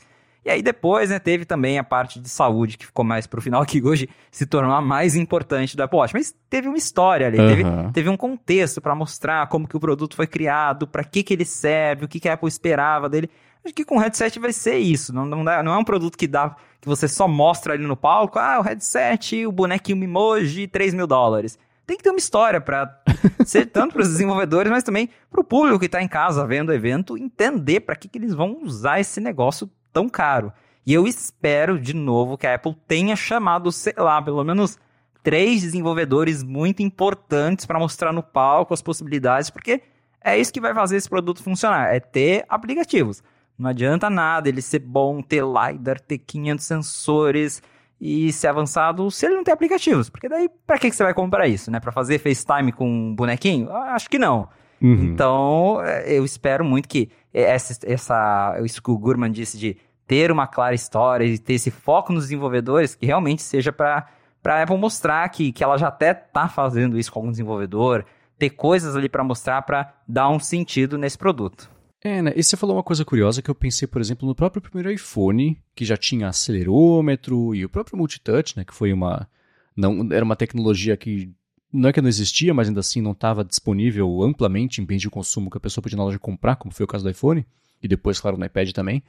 E 0.48 0.50
aí 0.50 0.62
depois, 0.62 1.10
né, 1.10 1.20
teve 1.20 1.44
também 1.44 1.78
a 1.78 1.84
parte 1.84 2.22
de 2.22 2.30
saúde, 2.30 2.78
que 2.78 2.86
ficou 2.86 3.04
mais 3.04 3.28
pro 3.28 3.42
final, 3.42 3.66
que 3.68 3.84
hoje 3.84 4.08
se 4.32 4.46
tornou 4.46 4.72
a 4.72 4.80
mais 4.80 5.14
importante 5.14 5.76
do 5.76 5.84
Apple 5.84 6.00
Watch. 6.00 6.14
Mas 6.14 6.34
teve 6.50 6.70
uma 6.70 6.78
história 6.78 7.28
ali, 7.28 7.38
uhum. 7.38 7.48
teve, 7.50 7.64
teve 7.92 8.10
um 8.10 8.16
contexto 8.16 8.80
para 8.80 8.96
mostrar 8.96 9.48
como 9.50 9.68
que 9.68 9.76
o 9.76 9.80
produto 9.80 10.16
foi 10.16 10.26
criado, 10.26 10.88
para 10.88 11.04
que 11.04 11.22
que 11.22 11.34
ele 11.34 11.44
serve, 11.44 12.06
o 12.06 12.08
que 12.08 12.18
que 12.18 12.30
a 12.30 12.34
Apple 12.34 12.48
esperava 12.48 13.10
dele. 13.10 13.30
Acho 13.66 13.74
que 13.74 13.84
com 13.84 13.98
o 13.98 14.00
headset 14.00 14.40
vai 14.40 14.54
ser 14.54 14.78
isso. 14.78 15.14
Não, 15.14 15.26
não, 15.26 15.44
dá, 15.44 15.62
não 15.62 15.74
é 15.74 15.78
um 15.78 15.84
produto 15.84 16.18
que 16.18 16.28
dá 16.28 16.56
que 16.80 16.88
você 16.88 17.10
só 17.10 17.28
mostra 17.28 17.74
ali 17.74 17.86
no 17.86 17.98
palco, 17.98 18.40
ah, 18.40 18.60
o 18.60 18.62
headset, 18.62 19.46
o 19.46 19.52
bonequinho 19.52 19.98
Mimoji, 19.98 20.66
3 20.66 20.94
mil 20.94 21.08
dólares. 21.08 21.60
Tem 21.86 21.98
que 21.98 22.04
ter 22.04 22.10
uma 22.10 22.20
história 22.20 22.62
para 22.62 23.02
ser 23.46 23.66
tanto 23.66 23.94
para 23.94 24.02
os 24.02 24.08
desenvolvedores, 24.08 24.72
mas 24.72 24.84
também 24.84 25.10
para 25.30 25.42
o 25.42 25.44
público 25.44 25.80
que 25.80 25.88
está 25.88 26.02
em 26.02 26.08
casa 26.08 26.48
vendo 26.48 26.70
o 26.70 26.74
evento 26.74 27.18
entender 27.18 27.82
para 27.82 27.98
que, 27.98 28.08
que 28.08 28.18
eles 28.18 28.34
vão 28.34 28.60
usar 28.64 29.02
esse 29.02 29.20
negócio 29.20 29.70
tão 29.98 30.08
caro. 30.08 30.54
E 30.86 30.94
eu 30.94 31.08
espero, 31.08 31.80
de 31.80 31.96
novo, 31.96 32.38
que 32.38 32.46
a 32.46 32.54
Apple 32.54 32.78
tenha 32.88 33.16
chamado, 33.16 33.72
sei 33.72 33.96
lá, 33.98 34.22
pelo 34.22 34.44
menos 34.44 34.78
três 35.24 35.64
desenvolvedores 35.64 36.44
muito 36.44 36.84
importantes 36.84 37.66
para 37.66 37.80
mostrar 37.80 38.14
no 38.14 38.22
palco 38.22 38.76
as 38.76 38.82
possibilidades, 38.82 39.50
porque 39.50 39.82
é 40.24 40.38
isso 40.38 40.54
que 40.54 40.62
vai 40.62 40.76
fazer 40.76 40.98
esse 40.98 41.10
produto 41.10 41.42
funcionar, 41.42 41.96
é 41.96 42.00
ter 42.00 42.46
aplicativos. 42.48 43.24
Não 43.58 43.72
adianta 43.72 44.08
nada 44.08 44.48
ele 44.48 44.62
ser 44.62 44.80
bom, 44.80 45.20
ter 45.20 45.44
LiDAR, 45.44 46.00
ter 46.00 46.20
500 46.20 46.64
sensores 46.64 47.64
e 48.00 48.32
ser 48.32 48.50
avançado 48.50 49.10
se 49.10 49.26
ele 49.26 49.36
não 49.36 49.44
tem 49.44 49.54
aplicativos. 49.54 50.12
Porque 50.12 50.30
daí, 50.30 50.48
para 50.68 50.78
que, 50.78 50.92
que 50.92 50.96
você 50.96 51.04
vai 51.04 51.14
comprar 51.14 51.48
isso, 51.48 51.72
né? 51.72 51.80
Para 51.80 51.92
fazer 51.92 52.20
FaceTime 52.20 52.72
com 52.72 52.88
um 52.88 53.16
bonequinho? 53.16 53.72
Acho 53.72 54.08
que 54.08 54.20
não. 54.20 54.48
Uhum. 54.80 55.06
Então, 55.06 55.82
é, 55.82 56.14
eu 56.14 56.24
espero 56.24 56.64
muito 56.64 56.88
que 56.88 57.10
essa, 57.34 57.80
essa, 57.84 58.60
isso 58.64 58.82
que 58.82 58.92
o 58.92 58.98
Gurman 58.98 59.32
disse 59.32 59.58
de 59.58 59.76
ter 60.08 60.32
uma 60.32 60.48
clara 60.48 60.74
história 60.74 61.26
e 61.26 61.38
ter 61.38 61.54
esse 61.54 61.70
foco 61.70 62.14
nos 62.14 62.24
desenvolvedores, 62.24 62.96
que 62.96 63.06
realmente 63.06 63.42
seja 63.44 63.72
para 63.72 64.08
a 64.46 64.64
Apple 64.64 64.78
mostrar 64.78 65.28
que, 65.30 65.52
que 65.52 65.64
ela 65.64 65.78
já 65.78 65.90
até 65.90 66.12
está 66.12 66.48
fazendo 66.48 66.98
isso 66.98 67.12
com 67.12 67.20
algum 67.20 67.32
desenvolvedor, 67.32 68.06
ter 68.40 68.52
coisas 68.52 68.96
ali 68.96 69.10
para 69.10 69.24
mostrar 69.24 69.62
para 69.64 69.94
dar 70.08 70.30
um 70.30 70.40
sentido 70.40 70.98
nesse 70.98 71.18
produto. 71.18 71.70
É, 72.02 72.22
né? 72.22 72.32
E 72.36 72.44
você 72.44 72.56
falou 72.56 72.78
uma 72.78 72.84
coisa 72.84 73.04
curiosa 73.04 73.42
que 73.42 73.50
eu 73.50 73.56
pensei, 73.56 73.88
por 73.88 74.00
exemplo, 74.00 74.28
no 74.28 74.36
próprio 74.36 74.62
primeiro 74.62 74.92
iPhone, 74.92 75.60
que 75.76 75.84
já 75.84 75.98
tinha 75.98 76.30
acelerômetro 76.30 77.54
e 77.54 77.66
o 77.66 77.70
próprio 77.70 77.98
multitouch, 77.98 78.56
né? 78.56 78.64
Que 78.64 78.74
foi 78.74 78.94
uma. 78.94 79.28
Não, 79.76 80.08
era 80.12 80.24
uma 80.24 80.36
tecnologia 80.36 80.96
que 80.96 81.32
não 81.74 81.90
é 81.90 81.94
que 81.94 82.02
não 82.02 82.08
existia, 82.08 82.54
mas 82.54 82.68
ainda 82.68 82.80
assim 82.80 83.02
não 83.02 83.12
estava 83.12 83.44
disponível 83.44 84.22
amplamente 84.22 84.80
em 84.80 84.86
bens 84.86 85.02
de 85.02 85.10
consumo 85.10 85.50
que 85.50 85.58
a 85.58 85.62
pessoa 85.62 85.82
podia 85.82 85.98
na 85.98 86.04
loja 86.04 86.20
comprar, 86.20 86.56
como 86.56 86.74
foi 86.74 86.84
o 86.84 86.88
caso 86.88 87.04
do 87.04 87.10
iPhone, 87.10 87.46
e 87.82 87.88
depois, 87.88 88.20
claro, 88.20 88.38
no 88.38 88.46
iPad 88.46 88.72
também. 88.72 89.04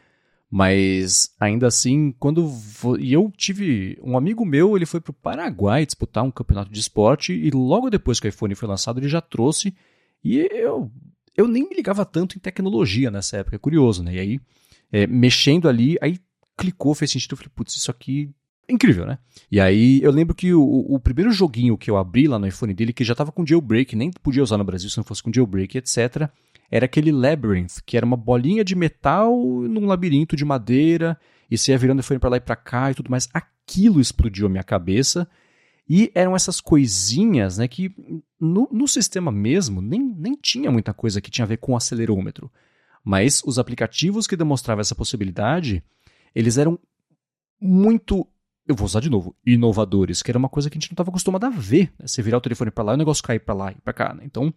Mas 0.51 1.35
ainda 1.39 1.67
assim, 1.67 2.13
quando. 2.19 2.51
E 2.99 3.13
eu 3.13 3.31
tive. 3.37 3.99
Um 4.03 4.17
amigo 4.17 4.47
meu, 4.47 4.77
ele 4.77 4.87
foi 4.87 5.01
para 5.01 5.11
o 5.11 5.15
Paraguai 5.15 5.85
disputar 5.85 6.25
um 6.25 6.31
campeonato 6.31 6.73
de 6.73 6.81
esporte, 6.81 7.35
e 7.35 7.51
logo 7.51 7.91
depois 7.91 8.19
que 8.19 8.27
o 8.27 8.31
iPhone 8.31 8.55
foi 8.55 8.67
lançado, 8.67 8.99
ele 8.99 9.09
já 9.09 9.21
trouxe. 9.21 9.75
E 10.25 10.39
eu, 10.39 10.91
eu 11.37 11.47
nem 11.47 11.69
me 11.69 11.77
ligava 11.77 12.05
tanto 12.05 12.37
em 12.37 12.41
tecnologia 12.41 13.11
nessa 13.11 13.37
época, 13.37 13.57
é 13.57 13.59
curioso, 13.59 14.03
né? 14.03 14.15
E 14.15 14.19
aí, 14.19 14.41
é, 14.91 15.07
mexendo 15.07 15.69
ali, 15.69 15.99
aí 16.01 16.19
clicou, 16.57 16.95
fez 16.95 17.11
sentido. 17.11 17.33
Eu 17.33 17.37
falei, 17.37 17.53
putz, 17.55 17.77
isso 17.77 17.91
aqui 17.91 18.31
é 18.67 18.73
incrível, 18.73 19.05
né? 19.05 19.19
E 19.53 19.61
aí 19.61 20.03
eu 20.03 20.11
lembro 20.11 20.35
que 20.35 20.55
o, 20.55 20.63
o, 20.63 20.99
primeiro 20.99 21.31
joguinho 21.31 21.77
que 21.77 21.91
eu 21.91 21.99
abri 21.99 22.27
lá 22.27 22.39
no 22.39 22.47
iPhone 22.47 22.73
dele, 22.73 22.95
que 22.95 23.05
já 23.05 23.15
tava 23.15 23.31
com 23.31 23.47
jailbreak, 23.47 23.95
nem 23.95 24.11
podia 24.11 24.43
usar 24.43 24.57
no 24.57 24.65
Brasil 24.65 24.89
se 24.89 24.97
não 24.97 25.05
fosse 25.05 25.23
com 25.23 25.33
jailbreak, 25.33 25.77
etc 25.77 26.31
era 26.71 26.85
aquele 26.87 27.11
Labyrinth, 27.11 27.81
que 27.85 27.97
era 27.97 28.05
uma 28.05 28.17
bolinha 28.17 28.65
de 28.65 28.75
metal 28.75 29.35
num 29.37 29.87
labirinto 29.87 30.37
de 30.37 30.45
madeira, 30.45 31.19
e 31.51 31.57
você 31.57 31.73
ia 31.73 31.79
virando 31.79 32.01
iPhone 32.01 32.21
para 32.21 32.31
lá 32.31 32.37
e 32.37 32.41
para 32.41 32.57
cá 32.57 32.91
e 32.91 32.95
tudo 32.95 33.11
mais. 33.11 33.29
Aquilo 33.33 34.01
explodiu 34.01 34.47
a 34.47 34.51
minha 34.51 34.65
cabeça. 34.65 35.29
E 35.89 36.13
eram 36.15 36.37
essas 36.37 36.61
coisinhas 36.61 37.57
né, 37.57 37.67
que 37.67 37.91
no, 38.39 38.69
no 38.71 38.87
sistema 38.87 39.33
mesmo 39.33 39.81
nem, 39.81 39.99
nem 39.99 40.35
tinha 40.35 40.71
muita 40.71 40.93
coisa 40.93 41.19
que 41.19 41.31
tinha 41.31 41.47
a 41.47 41.49
ver 41.49 41.57
com 41.57 41.75
acelerômetro. 41.75 42.53
Mas 43.03 43.43
os 43.43 43.59
aplicativos 43.59 44.27
que 44.27 44.37
demonstravam 44.37 44.83
essa 44.83 44.95
possibilidade, 44.95 45.83
eles 46.35 46.59
eram 46.59 46.79
muito 47.59 48.29
eu 48.69 48.75
vou 48.75 48.85
usar 48.85 49.01
de 49.01 49.09
novo, 49.09 49.35
inovadores, 49.47 50.23
que 50.23 50.31
era 50.31 50.39
uma 50.39 50.49
coisa 50.49 50.69
que 50.69 50.77
a 50.77 50.79
gente 50.79 50.91
não 50.91 50.95
estava 50.95 51.09
acostumado 51.09 51.47
a 51.47 51.49
ver. 51.49 51.91
Né? 51.99 52.07
Você 52.07 52.21
virar 52.21 52.37
o 52.37 52.41
telefone 52.43 52.71
para 52.71 52.85
lá 52.85 52.93
e 52.93 52.97
o 52.97 52.99
negócio 52.99 53.25
cair 53.25 53.39
para 53.39 53.55
lá 53.55 53.73
e 53.73 53.77
para 53.77 53.95
cá. 53.95 54.13
Né? 54.13 54.25
Então, 54.27 54.53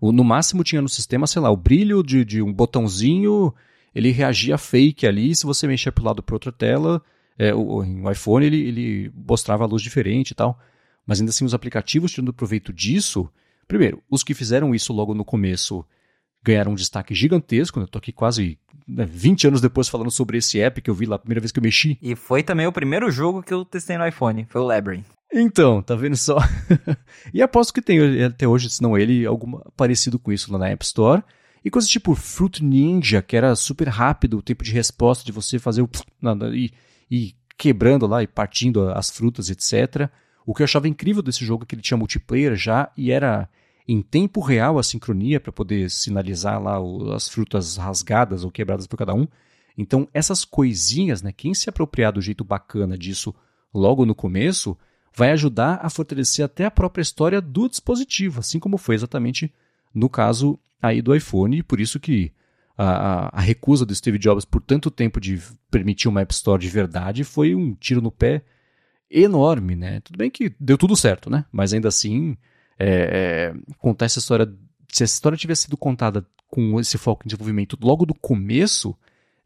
no 0.00 0.24
máximo 0.24 0.64
tinha 0.64 0.80
no 0.80 0.88
sistema, 0.88 1.26
sei 1.26 1.42
lá, 1.42 1.50
o 1.50 1.56
brilho 1.56 2.02
de, 2.02 2.24
de 2.24 2.40
um 2.40 2.52
botãozinho, 2.52 3.54
ele 3.94 4.10
reagia 4.10 4.56
fake 4.56 5.06
ali, 5.06 5.34
se 5.34 5.44
você 5.44 5.66
mexer 5.66 5.90
para 5.90 6.02
o 6.02 6.06
lado 6.06 6.22
para 6.22 6.34
outra 6.34 6.50
tela, 6.50 7.02
é, 7.38 7.54
o, 7.54 7.82
o, 7.82 8.10
iPhone 8.10 8.44
ele, 8.44 8.60
ele 8.60 9.12
mostrava 9.14 9.64
a 9.64 9.66
luz 9.66 9.82
diferente 9.82 10.30
e 10.30 10.34
tal. 10.34 10.58
Mas 11.06 11.20
ainda 11.20 11.30
assim, 11.30 11.44
os 11.44 11.54
aplicativos 11.54 12.12
tirando 12.12 12.32
proveito 12.32 12.72
disso, 12.72 13.28
primeiro, 13.66 14.02
os 14.10 14.22
que 14.22 14.34
fizeram 14.34 14.74
isso 14.74 14.92
logo 14.92 15.14
no 15.14 15.24
começo 15.24 15.84
ganharam 16.42 16.72
um 16.72 16.74
destaque 16.74 17.14
gigantesco. 17.14 17.78
Né? 17.78 17.84
Eu 17.84 17.88
tô 17.88 17.98
aqui 17.98 18.12
quase 18.12 18.58
né, 18.86 19.06
20 19.06 19.48
anos 19.48 19.60
depois 19.60 19.88
falando 19.88 20.10
sobre 20.10 20.38
esse 20.38 20.60
app 20.60 20.80
que 20.80 20.90
eu 20.90 20.94
vi 20.94 21.06
lá 21.06 21.16
a 21.16 21.18
primeira 21.18 21.40
vez 21.40 21.52
que 21.52 21.58
eu 21.58 21.62
mexi. 21.62 21.98
E 22.00 22.14
foi 22.14 22.42
também 22.42 22.66
o 22.66 22.72
primeiro 22.72 23.10
jogo 23.10 23.42
que 23.42 23.52
eu 23.52 23.64
testei 23.64 23.96
no 23.98 24.06
iPhone, 24.06 24.46
foi 24.48 24.60
o 24.60 24.64
Labyrinth. 24.64 25.06
Então, 25.32 25.80
tá 25.80 25.94
vendo 25.94 26.16
só? 26.16 26.38
e 27.32 27.40
aposto 27.40 27.72
que 27.72 27.80
tem 27.80 28.24
até 28.24 28.48
hoje, 28.48 28.68
se 28.68 28.82
não 28.82 28.98
ele, 28.98 29.24
algo 29.24 29.62
parecido 29.76 30.18
com 30.18 30.32
isso 30.32 30.52
lá 30.52 30.58
na 30.58 30.68
App 30.68 30.84
Store. 30.84 31.22
E 31.64 31.70
coisas 31.70 31.90
tipo 31.90 32.14
Fruit 32.14 32.64
Ninja, 32.64 33.22
que 33.22 33.36
era 33.36 33.54
super 33.54 33.88
rápido 33.88 34.38
o 34.38 34.42
tempo 34.42 34.64
de 34.64 34.72
resposta 34.72 35.24
de 35.24 35.30
você 35.30 35.58
fazer 35.58 35.82
o. 35.82 35.90
e, 36.54 36.72
e 37.10 37.34
quebrando 37.56 38.06
lá 38.06 38.22
e 38.22 38.26
partindo 38.26 38.88
as 38.90 39.10
frutas, 39.10 39.50
etc. 39.50 40.10
O 40.46 40.54
que 40.54 40.62
eu 40.62 40.64
achava 40.64 40.88
incrível 40.88 41.22
desse 41.22 41.44
jogo 41.44 41.64
é 41.64 41.66
que 41.66 41.74
ele 41.74 41.82
tinha 41.82 41.98
multiplayer 41.98 42.56
já 42.56 42.90
e 42.96 43.12
era 43.12 43.48
em 43.86 44.00
tempo 44.00 44.40
real 44.40 44.78
a 44.78 44.82
sincronia 44.82 45.38
para 45.38 45.52
poder 45.52 45.90
sinalizar 45.90 46.60
lá 46.62 46.80
o, 46.80 47.12
as 47.12 47.28
frutas 47.28 47.76
rasgadas 47.76 48.42
ou 48.42 48.50
quebradas 48.50 48.86
por 48.86 48.96
cada 48.96 49.14
um. 49.14 49.28
Então, 49.76 50.08
essas 50.14 50.44
coisinhas, 50.44 51.22
né, 51.22 51.32
quem 51.32 51.54
se 51.54 51.68
apropriar 51.68 52.12
do 52.12 52.20
jeito 52.20 52.42
bacana 52.42 52.96
disso 52.96 53.34
logo 53.72 54.06
no 54.06 54.14
começo, 54.14 54.76
vai 55.14 55.30
ajudar 55.32 55.80
a 55.82 55.90
fortalecer 55.90 56.44
até 56.44 56.64
a 56.64 56.70
própria 56.70 57.02
história 57.02 57.40
do 57.40 57.68
dispositivo, 57.68 58.40
assim 58.40 58.58
como 58.58 58.78
foi 58.78 58.94
exatamente 58.94 59.52
no 59.94 60.08
caso 60.08 60.58
aí 60.80 61.02
do 61.02 61.14
iPhone, 61.14 61.58
e 61.58 61.62
por 61.62 61.80
isso 61.80 61.98
que 61.98 62.32
a, 62.76 62.84
a, 62.84 63.38
a, 63.38 63.40
recusa 63.40 63.84
do 63.84 63.94
Steve 63.94 64.18
Jobs 64.18 64.44
por 64.44 64.62
tanto 64.62 64.90
tempo 64.90 65.20
de 65.20 65.40
permitir 65.70 66.08
uma 66.08 66.22
App 66.22 66.32
Store 66.32 66.60
de 66.60 66.68
verdade 66.68 67.24
foi 67.24 67.54
um 67.54 67.74
tiro 67.74 68.00
no 68.00 68.10
pé 68.10 68.42
enorme, 69.10 69.74
né? 69.76 70.00
Tudo 70.00 70.16
bem 70.16 70.30
que 70.30 70.54
deu 70.58 70.78
tudo 70.78 70.96
certo, 70.96 71.28
né? 71.28 71.44
Mas 71.52 71.74
ainda 71.74 71.88
assim, 71.88 72.36
é, 72.78 73.52
é, 73.52 73.74
contar 73.78 74.06
essa 74.06 74.20
história, 74.20 74.46
se 74.88 75.02
essa 75.02 75.14
história 75.14 75.36
tivesse 75.36 75.62
sido 75.62 75.76
contada 75.76 76.24
com 76.48 76.80
esse 76.80 76.96
foco 76.96 77.24
em 77.24 77.28
desenvolvimento 77.28 77.76
logo 77.82 78.06
do 78.06 78.14
começo, 78.14 78.96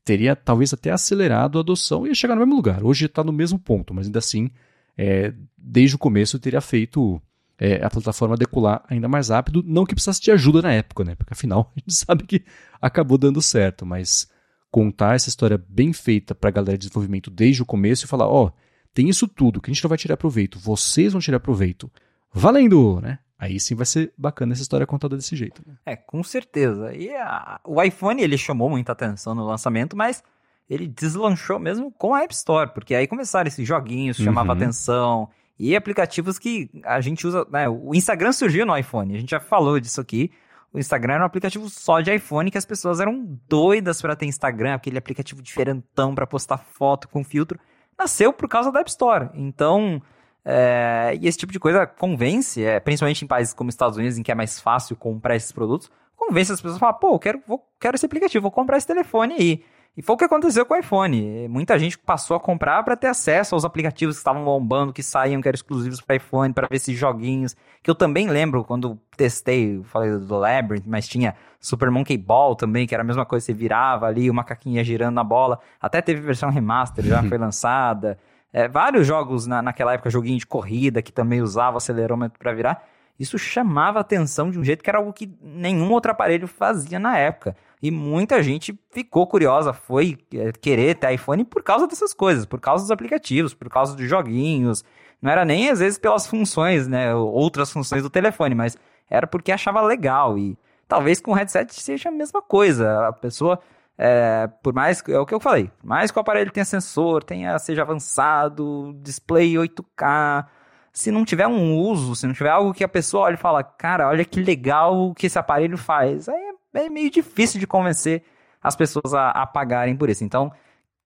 teria 0.04 0.36
talvez 0.36 0.72
até 0.72 0.90
acelerado 0.90 1.58
a 1.58 1.62
adoção 1.62 2.06
e 2.06 2.10
ia 2.10 2.14
chegar 2.14 2.34
no 2.34 2.40
mesmo 2.42 2.54
lugar. 2.54 2.84
Hoje 2.84 3.06
está 3.06 3.24
no 3.24 3.32
mesmo 3.32 3.58
ponto, 3.58 3.92
mas 3.94 4.06
ainda 4.06 4.18
assim, 4.18 4.50
é, 4.96 5.32
desde 5.56 5.96
o 5.96 5.98
começo 5.98 6.38
teria 6.38 6.60
feito 6.60 7.20
é, 7.58 7.84
a 7.84 7.90
plataforma 7.90 8.36
decolar 8.36 8.84
ainda 8.88 9.08
mais 9.08 9.28
rápido. 9.28 9.62
Não 9.66 9.84
que 9.84 9.94
precisasse 9.94 10.20
de 10.20 10.30
ajuda 10.30 10.62
na 10.62 10.72
época, 10.72 11.04
né? 11.04 11.14
Porque 11.14 11.32
afinal 11.32 11.72
a 11.76 11.80
gente 11.80 11.94
sabe 11.94 12.24
que 12.24 12.44
acabou 12.80 13.18
dando 13.18 13.40
certo, 13.40 13.84
mas 13.86 14.28
contar 14.70 15.14
essa 15.14 15.28
história 15.28 15.62
bem 15.68 15.92
feita 15.92 16.34
para 16.34 16.48
a 16.48 16.52
galera 16.52 16.76
de 16.76 16.86
desenvolvimento 16.86 17.30
desde 17.30 17.62
o 17.62 17.66
começo 17.66 18.04
e 18.04 18.08
falar: 18.08 18.26
ó, 18.26 18.46
oh, 18.46 18.52
tem 18.92 19.08
isso 19.08 19.26
tudo 19.26 19.60
que 19.60 19.70
a 19.70 19.74
gente 19.74 19.82
não 19.82 19.88
vai 19.88 19.98
tirar 19.98 20.16
proveito, 20.16 20.58
vocês 20.58 21.12
vão 21.12 21.20
tirar 21.20 21.40
proveito. 21.40 21.90
Valendo, 22.32 23.00
né? 23.00 23.20
Aí 23.38 23.60
sim 23.60 23.74
vai 23.74 23.86
ser 23.86 24.12
bacana 24.16 24.52
essa 24.52 24.62
história 24.62 24.86
contada 24.86 25.16
desse 25.16 25.36
jeito. 25.36 25.62
Né? 25.66 25.74
É, 25.84 25.96
com 25.96 26.22
certeza. 26.22 26.94
E 26.94 27.14
a, 27.14 27.60
o 27.64 27.82
iPhone 27.82 28.22
ele 28.22 28.38
chamou 28.38 28.70
muita 28.70 28.92
atenção 28.92 29.34
no 29.34 29.44
lançamento, 29.44 29.96
mas 29.96 30.22
ele 30.68 30.86
deslanchou 30.86 31.58
mesmo 31.58 31.92
com 31.92 32.14
a 32.14 32.22
App 32.22 32.34
Store, 32.34 32.70
porque 32.72 32.94
aí 32.94 33.06
começaram 33.06 33.48
esses 33.48 33.66
joguinhos, 33.66 34.16
chamava 34.16 34.52
uhum. 34.52 34.56
atenção, 34.56 35.28
e 35.58 35.76
aplicativos 35.76 36.38
que 36.38 36.70
a 36.84 37.00
gente 37.00 37.26
usa. 37.26 37.46
Né, 37.50 37.68
o 37.68 37.94
Instagram 37.94 38.32
surgiu 38.32 38.66
no 38.66 38.76
iPhone, 38.76 39.14
a 39.14 39.18
gente 39.18 39.30
já 39.30 39.40
falou 39.40 39.78
disso 39.78 40.00
aqui. 40.00 40.30
O 40.72 40.78
Instagram 40.78 41.14
era 41.14 41.22
um 41.22 41.26
aplicativo 41.26 41.70
só 41.70 42.00
de 42.00 42.12
iPhone 42.12 42.50
que 42.50 42.58
as 42.58 42.64
pessoas 42.64 42.98
eram 42.98 43.38
doidas 43.48 44.02
para 44.02 44.16
ter 44.16 44.26
Instagram, 44.26 44.74
aquele 44.74 44.98
aplicativo 44.98 45.40
diferentão 45.40 46.14
para 46.14 46.26
postar 46.26 46.58
foto 46.58 47.08
com 47.08 47.22
filtro. 47.22 47.60
Nasceu 47.96 48.32
por 48.32 48.48
causa 48.48 48.72
da 48.72 48.80
App 48.80 48.90
Store. 48.90 49.30
Então, 49.34 50.02
é, 50.44 51.16
e 51.20 51.28
esse 51.28 51.38
tipo 51.38 51.52
de 51.52 51.60
coisa 51.60 51.86
convence, 51.86 52.64
é, 52.64 52.80
principalmente 52.80 53.24
em 53.24 53.28
países 53.28 53.54
como 53.54 53.70
Estados 53.70 53.96
Unidos, 53.96 54.18
em 54.18 54.22
que 54.24 54.32
é 54.32 54.34
mais 54.34 54.58
fácil 54.58 54.96
comprar 54.96 55.36
esses 55.36 55.52
produtos, 55.52 55.88
convence 56.16 56.50
as 56.50 56.60
pessoas 56.60 56.76
a 56.76 56.80
falar, 56.80 56.94
pô, 56.94 57.14
eu 57.14 57.18
quero, 57.20 57.40
vou, 57.46 57.64
quero 57.78 57.94
esse 57.94 58.04
aplicativo, 58.04 58.42
vou 58.42 58.50
comprar 58.50 58.76
esse 58.76 58.86
telefone 58.86 59.34
aí. 59.34 59.64
E 59.96 60.02
foi 60.02 60.16
o 60.16 60.18
que 60.18 60.24
aconteceu 60.24 60.66
com 60.66 60.74
o 60.74 60.76
iPhone. 60.76 61.46
Muita 61.48 61.78
gente 61.78 61.96
passou 61.96 62.36
a 62.36 62.40
comprar 62.40 62.82
para 62.82 62.96
ter 62.96 63.06
acesso 63.06 63.54
aos 63.54 63.64
aplicativos 63.64 64.16
que 64.16 64.20
estavam 64.20 64.44
bombando, 64.44 64.92
que 64.92 65.04
saíam, 65.04 65.40
que 65.40 65.46
eram 65.46 65.54
exclusivos 65.54 66.00
para 66.00 66.16
iPhone, 66.16 66.52
para 66.52 66.66
ver 66.68 66.76
esses 66.76 66.98
joguinhos. 66.98 67.54
Que 67.80 67.88
eu 67.88 67.94
também 67.94 68.28
lembro 68.28 68.64
quando 68.64 68.98
testei, 69.16 69.80
falei 69.84 70.18
do 70.18 70.36
Labyrinth, 70.36 70.84
mas 70.84 71.06
tinha 71.06 71.36
Super 71.60 71.92
Monkey 71.92 72.18
Ball 72.18 72.56
também, 72.56 72.88
que 72.88 72.94
era 72.94 73.04
a 73.04 73.06
mesma 73.06 73.24
coisa, 73.24 73.46
você 73.46 73.52
virava 73.52 74.06
ali, 74.06 74.28
o 74.28 74.34
macaquinho 74.34 74.76
ia 74.76 74.84
girando 74.84 75.14
na 75.14 75.22
bola. 75.22 75.60
Até 75.80 76.02
teve 76.02 76.20
versão 76.20 76.50
remaster, 76.50 77.04
já 77.04 77.22
foi 77.28 77.38
lançada. 77.38 78.18
É, 78.52 78.66
vários 78.66 79.06
jogos 79.06 79.46
na, 79.46 79.62
naquela 79.62 79.92
época, 79.92 80.10
joguinho 80.10 80.38
de 80.38 80.46
corrida, 80.46 81.02
que 81.02 81.12
também 81.12 81.40
usava 81.40 81.76
acelerômetro 81.76 82.36
para 82.36 82.52
virar. 82.52 82.84
Isso 83.18 83.38
chamava 83.38 84.00
atenção 84.00 84.50
de 84.50 84.58
um 84.58 84.64
jeito 84.64 84.82
que 84.82 84.90
era 84.90 84.98
algo 84.98 85.12
que 85.12 85.32
nenhum 85.40 85.92
outro 85.92 86.10
aparelho 86.10 86.48
fazia 86.48 86.98
na 86.98 87.16
época. 87.16 87.56
E 87.84 87.90
muita 87.90 88.42
gente 88.42 88.74
ficou 88.90 89.26
curiosa, 89.26 89.74
foi 89.74 90.16
é, 90.34 90.50
querer 90.52 90.94
ter 90.94 91.12
iPhone 91.12 91.44
por 91.44 91.62
causa 91.62 91.86
dessas 91.86 92.14
coisas, 92.14 92.46
por 92.46 92.58
causa 92.58 92.84
dos 92.84 92.90
aplicativos, 92.90 93.52
por 93.52 93.68
causa 93.68 93.94
dos 93.94 94.08
joguinhos. 94.08 94.82
Não 95.20 95.30
era 95.30 95.44
nem 95.44 95.68
às 95.68 95.80
vezes 95.80 95.98
pelas 95.98 96.26
funções, 96.26 96.88
né, 96.88 97.14
outras 97.14 97.70
funções 97.70 98.02
do 98.02 98.08
telefone, 98.08 98.54
mas 98.54 98.74
era 99.10 99.26
porque 99.26 99.52
achava 99.52 99.82
legal. 99.82 100.38
E 100.38 100.56
talvez 100.88 101.20
com 101.20 101.32
o 101.32 101.34
headset 101.34 101.78
seja 101.78 102.08
a 102.08 102.12
mesma 102.12 102.40
coisa. 102.40 103.08
A 103.08 103.12
pessoa, 103.12 103.60
é, 103.98 104.48
por 104.62 104.72
mais, 104.72 105.02
é 105.06 105.18
o 105.18 105.26
que 105.26 105.34
eu 105.34 105.40
falei, 105.40 105.70
por 105.78 105.86
mais 105.86 106.10
que 106.10 106.18
o 106.18 106.22
aparelho 106.22 106.50
tenha 106.50 106.64
sensor, 106.64 107.22
tenha, 107.22 107.58
seja 107.58 107.82
avançado, 107.82 108.98
display 109.02 109.52
8K, 109.56 110.46
se 110.90 111.10
não 111.10 111.22
tiver 111.22 111.46
um 111.46 111.76
uso, 111.76 112.16
se 112.16 112.26
não 112.26 112.32
tiver 112.32 112.48
algo 112.48 112.72
que 112.72 112.82
a 112.82 112.88
pessoa 112.88 113.24
olha 113.24 113.34
e 113.34 113.36
fala, 113.36 113.62
cara, 113.62 114.08
olha 114.08 114.24
que 114.24 114.42
legal 114.42 115.12
que 115.14 115.26
esse 115.26 115.38
aparelho 115.38 115.76
faz, 115.76 116.30
aí 116.30 116.40
é 116.40 116.63
é 116.74 116.88
meio 116.88 117.10
difícil 117.10 117.60
de 117.60 117.66
convencer 117.66 118.22
as 118.62 118.74
pessoas 118.74 119.14
a, 119.14 119.30
a 119.30 119.46
pagarem 119.46 119.96
por 119.96 120.08
isso. 120.08 120.24
Então, 120.24 120.52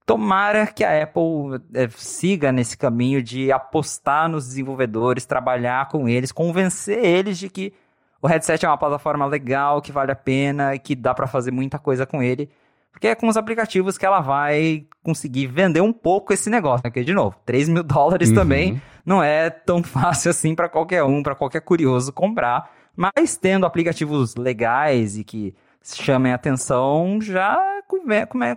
tomara 0.06 0.66
que 0.66 0.82
a 0.82 1.02
Apple 1.02 1.60
é, 1.74 1.88
siga 1.90 2.50
nesse 2.50 2.78
caminho 2.78 3.22
de 3.22 3.52
apostar 3.52 4.28
nos 4.28 4.46
desenvolvedores, 4.46 5.26
trabalhar 5.26 5.88
com 5.88 6.08
eles, 6.08 6.32
convencer 6.32 7.04
eles 7.04 7.38
de 7.38 7.50
que 7.50 7.74
o 8.20 8.26
headset 8.26 8.64
é 8.64 8.68
uma 8.68 8.78
plataforma 8.78 9.26
legal, 9.26 9.82
que 9.82 9.92
vale 9.92 10.10
a 10.10 10.16
pena 10.16 10.74
e 10.74 10.78
que 10.78 10.96
dá 10.96 11.14
para 11.14 11.26
fazer 11.26 11.50
muita 11.50 11.78
coisa 11.78 12.06
com 12.06 12.22
ele. 12.22 12.50
Porque 12.90 13.06
é 13.06 13.14
com 13.14 13.28
os 13.28 13.36
aplicativos 13.36 13.96
que 13.96 14.06
ela 14.06 14.20
vai 14.20 14.86
conseguir 15.02 15.46
vender 15.46 15.80
um 15.80 15.92
pouco 15.92 16.32
esse 16.32 16.50
negócio. 16.50 16.82
Porque, 16.82 17.04
de 17.04 17.14
novo, 17.14 17.36
3 17.44 17.68
mil 17.68 17.82
dólares 17.84 18.30
uhum. 18.30 18.34
também 18.34 18.82
não 19.04 19.22
é 19.22 19.50
tão 19.50 19.82
fácil 19.84 20.30
assim 20.30 20.54
para 20.54 20.68
qualquer 20.68 21.04
um, 21.04 21.22
para 21.22 21.34
qualquer 21.34 21.60
curioso 21.60 22.12
comprar. 22.12 22.70
Mas 22.98 23.36
tendo 23.36 23.64
aplicativos 23.64 24.34
legais 24.34 25.16
e 25.16 25.22
que 25.22 25.54
chamem 25.84 26.32
atenção, 26.32 27.20
já 27.20 27.56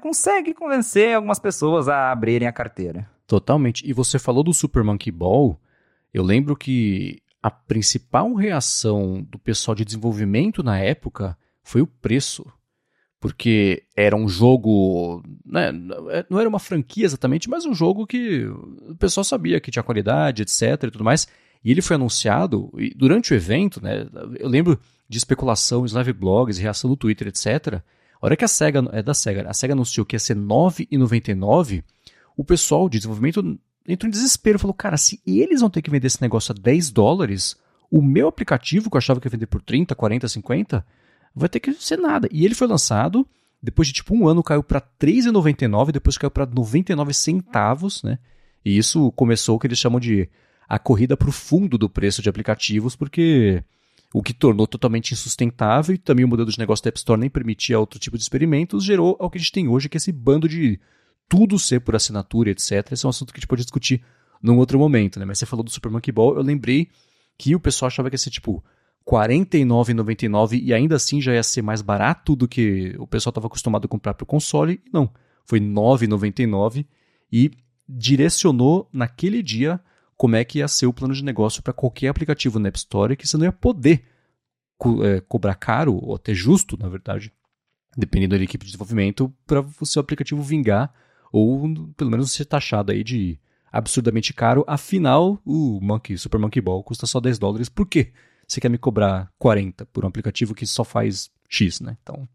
consegue 0.01 0.51
convencer 0.55 1.15
algumas 1.15 1.37
pessoas 1.37 1.87
a 1.87 2.11
abrirem 2.11 2.47
a 2.47 2.51
carteira. 2.51 3.07
Totalmente. 3.27 3.87
E 3.87 3.93
você 3.93 4.17
falou 4.17 4.43
do 4.43 4.51
Super 4.51 4.83
Monkey 4.83 5.11
Ball. 5.11 5.61
Eu 6.11 6.23
lembro 6.23 6.55
que 6.55 7.21
a 7.41 7.51
principal 7.51 8.33
reação 8.33 9.21
do 9.29 9.37
pessoal 9.37 9.75
de 9.75 9.85
desenvolvimento 9.85 10.63
na 10.63 10.79
época 10.79 11.37
foi 11.61 11.81
o 11.81 11.87
preço. 11.87 12.43
Porque 13.19 13.83
era 13.95 14.15
um 14.15 14.27
jogo. 14.27 15.21
Né, 15.45 15.71
não 16.27 16.39
era 16.39 16.49
uma 16.49 16.57
franquia 16.57 17.05
exatamente, 17.05 17.47
mas 17.47 17.63
um 17.63 17.75
jogo 17.75 18.07
que 18.07 18.47
o 18.47 18.95
pessoal 18.97 19.23
sabia 19.23 19.61
que 19.61 19.69
tinha 19.69 19.83
qualidade, 19.83 20.41
etc. 20.41 20.85
e 20.87 20.91
tudo 20.91 21.03
mais. 21.03 21.27
E 21.63 21.71
ele 21.71 21.81
foi 21.81 21.95
anunciado, 21.95 22.71
durante 22.95 23.33
o 23.33 23.35
evento, 23.35 23.81
né, 23.81 24.07
eu 24.39 24.49
lembro 24.49 24.79
de 25.07 25.17
especulação, 25.17 25.85
live 25.91 26.13
blogs, 26.13 26.57
reação 26.57 26.89
no 26.89 26.95
Twitter, 26.95 27.27
etc. 27.27 27.75
A 27.75 27.81
hora 28.25 28.35
que 28.35 28.45
a 28.45 28.47
SEGA, 28.47 28.87
é 28.91 29.03
da 29.03 29.13
SEGA, 29.13 29.47
a 29.47 29.53
SEGA 29.53 29.73
anunciou 29.73 30.05
que 30.05 30.15
ia 30.15 30.19
ser 30.19 30.35
R$ 30.35 30.43
9,99, 30.43 31.83
o 32.35 32.43
pessoal 32.43 32.89
de 32.89 32.97
desenvolvimento 32.97 33.59
entrou 33.87 34.07
em 34.07 34.11
desespero, 34.11 34.57
falou, 34.59 34.73
cara, 34.73 34.97
se 34.97 35.21
eles 35.25 35.61
vão 35.61 35.69
ter 35.69 35.81
que 35.81 35.89
vender 35.89 36.07
esse 36.07 36.21
negócio 36.21 36.51
a 36.51 36.55
10 36.59 36.91
dólares, 36.91 37.55
o 37.89 38.01
meu 38.01 38.27
aplicativo, 38.27 38.89
que 38.89 38.95
eu 38.95 38.99
achava 38.99 39.19
que 39.19 39.27
ia 39.27 39.31
vender 39.31 39.47
por 39.47 39.61
30, 39.61 39.93
40, 39.93 40.27
50, 40.27 40.85
vai 41.35 41.49
ter 41.49 41.59
que 41.59 41.73
ser 41.73 41.97
nada. 41.97 42.27
E 42.31 42.45
ele 42.45 42.55
foi 42.55 42.67
lançado, 42.67 43.27
depois 43.61 43.87
de 43.87 43.93
tipo 43.93 44.15
um 44.15 44.27
ano 44.27 44.41
caiu 44.41 44.63
para 44.63 44.81
3,99, 44.81 45.91
depois 45.91 46.17
caiu 46.17 46.31
para 46.31 46.45
99 46.45 47.13
centavos, 47.13 48.01
né? 48.01 48.17
E 48.63 48.77
isso 48.77 49.11
começou 49.11 49.55
o 49.55 49.59
que 49.59 49.67
eles 49.67 49.79
chamam 49.79 49.99
de 49.99 50.29
a 50.71 50.79
corrida 50.79 51.17
para 51.17 51.27
o 51.27 51.33
fundo 51.33 51.77
do 51.77 51.89
preço 51.89 52.21
de 52.21 52.29
aplicativos, 52.29 52.95
porque 52.95 53.61
o 54.13 54.23
que 54.23 54.33
tornou 54.33 54.65
totalmente 54.65 55.13
insustentável 55.13 55.93
e 55.93 55.97
também 55.97 56.23
o 56.23 56.29
modelo 56.29 56.49
de 56.49 56.57
negócio 56.57 56.81
da 56.81 56.87
App 56.87 56.97
Store 56.97 57.19
nem 57.19 57.29
permitia 57.29 57.77
outro 57.77 57.99
tipo 57.99 58.17
de 58.17 58.23
experimentos, 58.23 58.85
gerou 58.85 59.17
ao 59.19 59.29
que 59.29 59.37
a 59.37 59.41
gente 59.41 59.51
tem 59.51 59.67
hoje, 59.67 59.89
que 59.89 59.97
é 59.97 59.99
esse 59.99 60.13
bando 60.13 60.47
de 60.47 60.79
tudo 61.27 61.59
ser 61.59 61.81
por 61.81 61.93
assinatura, 61.93 62.51
etc. 62.51 62.89
Esse 62.89 63.05
é 63.05 63.07
um 63.07 63.09
assunto 63.09 63.33
que 63.33 63.39
a 63.39 63.41
gente 63.41 63.49
pode 63.49 63.63
discutir 63.63 64.01
num 64.41 64.57
outro 64.59 64.79
momento, 64.79 65.19
né? 65.19 65.25
Mas 65.25 65.39
você 65.39 65.45
falou 65.45 65.61
do 65.61 65.69
Super 65.69 65.91
Monkey 65.91 66.09
Ball, 66.09 66.37
eu 66.37 66.41
lembrei 66.41 66.87
que 67.37 67.53
o 67.53 67.59
pessoal 67.59 67.87
achava 67.87 68.09
que 68.09 68.13
ia 68.13 68.17
ser 68.17 68.29
tipo 68.29 68.63
R$ 69.05 69.11
49,99 69.11 70.57
e 70.63 70.73
ainda 70.73 70.95
assim 70.95 71.21
já 71.21 71.33
ia 71.33 71.43
ser 71.43 71.61
mais 71.61 71.81
barato 71.81 72.33
do 72.33 72.47
que 72.47 72.95
o 72.97 73.05
pessoal 73.05 73.31
estava 73.31 73.47
acostumado 73.47 73.83
a 73.83 73.89
comprar 73.89 74.13
para 74.13 74.23
o 74.23 74.27
console. 74.27 74.81
Não, 74.93 75.11
foi 75.45 75.59
R$ 75.59 75.65
9,99 75.65 76.85
e 77.29 77.51
direcionou 77.89 78.87
naquele 78.93 79.43
dia 79.43 79.81
como 80.21 80.35
é 80.35 80.45
que 80.45 80.59
ia 80.59 80.67
ser 80.67 80.85
o 80.85 80.93
plano 80.93 81.15
de 81.15 81.23
negócio 81.23 81.63
para 81.63 81.73
qualquer 81.73 82.09
aplicativo 82.09 82.59
na 82.59 82.67
App 82.67 82.77
Store 82.77 83.17
que 83.17 83.27
você 83.27 83.37
não 83.37 83.45
ia 83.45 83.51
poder 83.51 84.05
co 84.77 85.03
é, 85.03 85.19
cobrar 85.19 85.55
caro, 85.55 85.95
ou 85.95 86.13
até 86.13 86.31
justo, 86.31 86.77
na 86.77 86.87
verdade, 86.87 87.33
dependendo 87.97 88.37
da 88.37 88.43
equipe 88.43 88.63
de 88.63 88.69
desenvolvimento, 88.69 89.33
para 89.47 89.61
o 89.61 89.83
seu 89.83 89.99
aplicativo 89.99 90.39
vingar, 90.43 90.93
ou 91.31 91.67
pelo 91.97 92.11
menos 92.11 92.31
ser 92.33 92.45
taxado 92.45 92.91
aí 92.91 93.03
de 93.03 93.39
absurdamente 93.71 94.31
caro, 94.31 94.63
afinal 94.67 95.41
o 95.43 95.79
Monkey, 95.81 96.15
Super 96.19 96.39
Monkey 96.39 96.61
Ball 96.61 96.83
custa 96.83 97.07
só 97.07 97.19
10 97.19 97.39
dólares, 97.39 97.67
por 97.67 97.87
quê? 97.87 98.13
Você 98.47 98.61
quer 98.61 98.69
me 98.69 98.77
cobrar 98.77 99.33
40 99.39 99.87
por 99.87 100.05
um 100.05 100.07
aplicativo 100.07 100.53
que 100.53 100.67
só 100.67 100.83
faz 100.83 101.31
X, 101.49 101.79
né? 101.79 101.97
Então, 102.03 102.29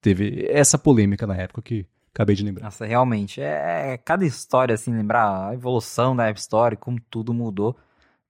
teve 0.00 0.46
essa 0.48 0.78
polêmica 0.78 1.26
na 1.26 1.34
época 1.34 1.60
que 1.60 1.86
acabei 2.12 2.36
de 2.36 2.44
lembrar. 2.44 2.64
Nossa, 2.64 2.84
realmente, 2.84 3.40
é, 3.40 3.92
é 3.92 3.98
cada 3.98 4.24
história, 4.24 4.74
assim, 4.74 4.92
lembrar 4.92 5.48
a 5.48 5.54
evolução 5.54 6.14
da 6.14 6.28
App 6.28 6.38
Store, 6.38 6.76
como 6.76 7.00
tudo 7.10 7.32
mudou, 7.32 7.76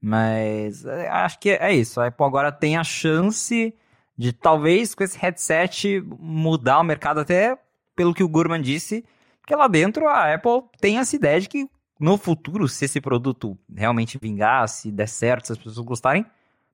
mas 0.01 0.85
é, 0.85 1.09
acho 1.09 1.39
que 1.39 1.51
é 1.51 1.73
isso, 1.73 2.01
a 2.01 2.07
Apple 2.07 2.27
agora 2.27 2.51
tem 2.51 2.77
a 2.77 2.85
chance 2.85 3.75
de 4.17 4.33
talvez 4.33 4.95
com 4.95 5.03
esse 5.03 5.19
headset 5.19 6.01
mudar 6.19 6.81
o 6.81 6.85
mercado 6.85 7.21
até 7.21 7.57
pelo 7.95 8.15
que 8.15 8.23
o 8.23 8.29
Gurman 8.29 8.61
disse, 8.61 9.05
que 9.47 9.55
lá 9.55 9.69
dentro 9.69 10.09
a 10.09 10.35
Apple 10.35 10.63
tem 10.81 10.99
essa 10.99 11.17
ideia 11.17 11.41
de 11.41 11.49
que 11.49 11.69
no 11.99 12.19
futuro, 12.19 12.69
se 12.69 12.85
esse 12.85 13.01
produto 13.01 13.57
realmente 13.73 14.19
vingar, 14.21 14.69
se 14.69 14.91
der 14.91 15.09
certo, 15.09 15.47
se 15.47 15.53
as 15.53 15.59
pessoas 15.59 15.87
gostarem, 15.87 16.27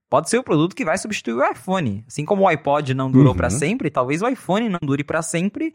pode 0.08 0.30
ser 0.30 0.38
o 0.38 0.42
produto 0.42 0.74
que 0.74 0.84
vai 0.84 0.96
substituir 0.96 1.34
o 1.34 1.44
iPhone. 1.44 2.02
Assim 2.06 2.24
como 2.24 2.44
o 2.44 2.48
iPod 2.48 2.94
não 2.94 3.10
durou 3.10 3.32
uhum. 3.32 3.36
para 3.36 3.50
sempre, 3.50 3.90
talvez 3.90 4.22
o 4.22 4.28
iPhone 4.28 4.70
não 4.70 4.78
dure 4.82 5.04
para 5.04 5.20
sempre. 5.20 5.74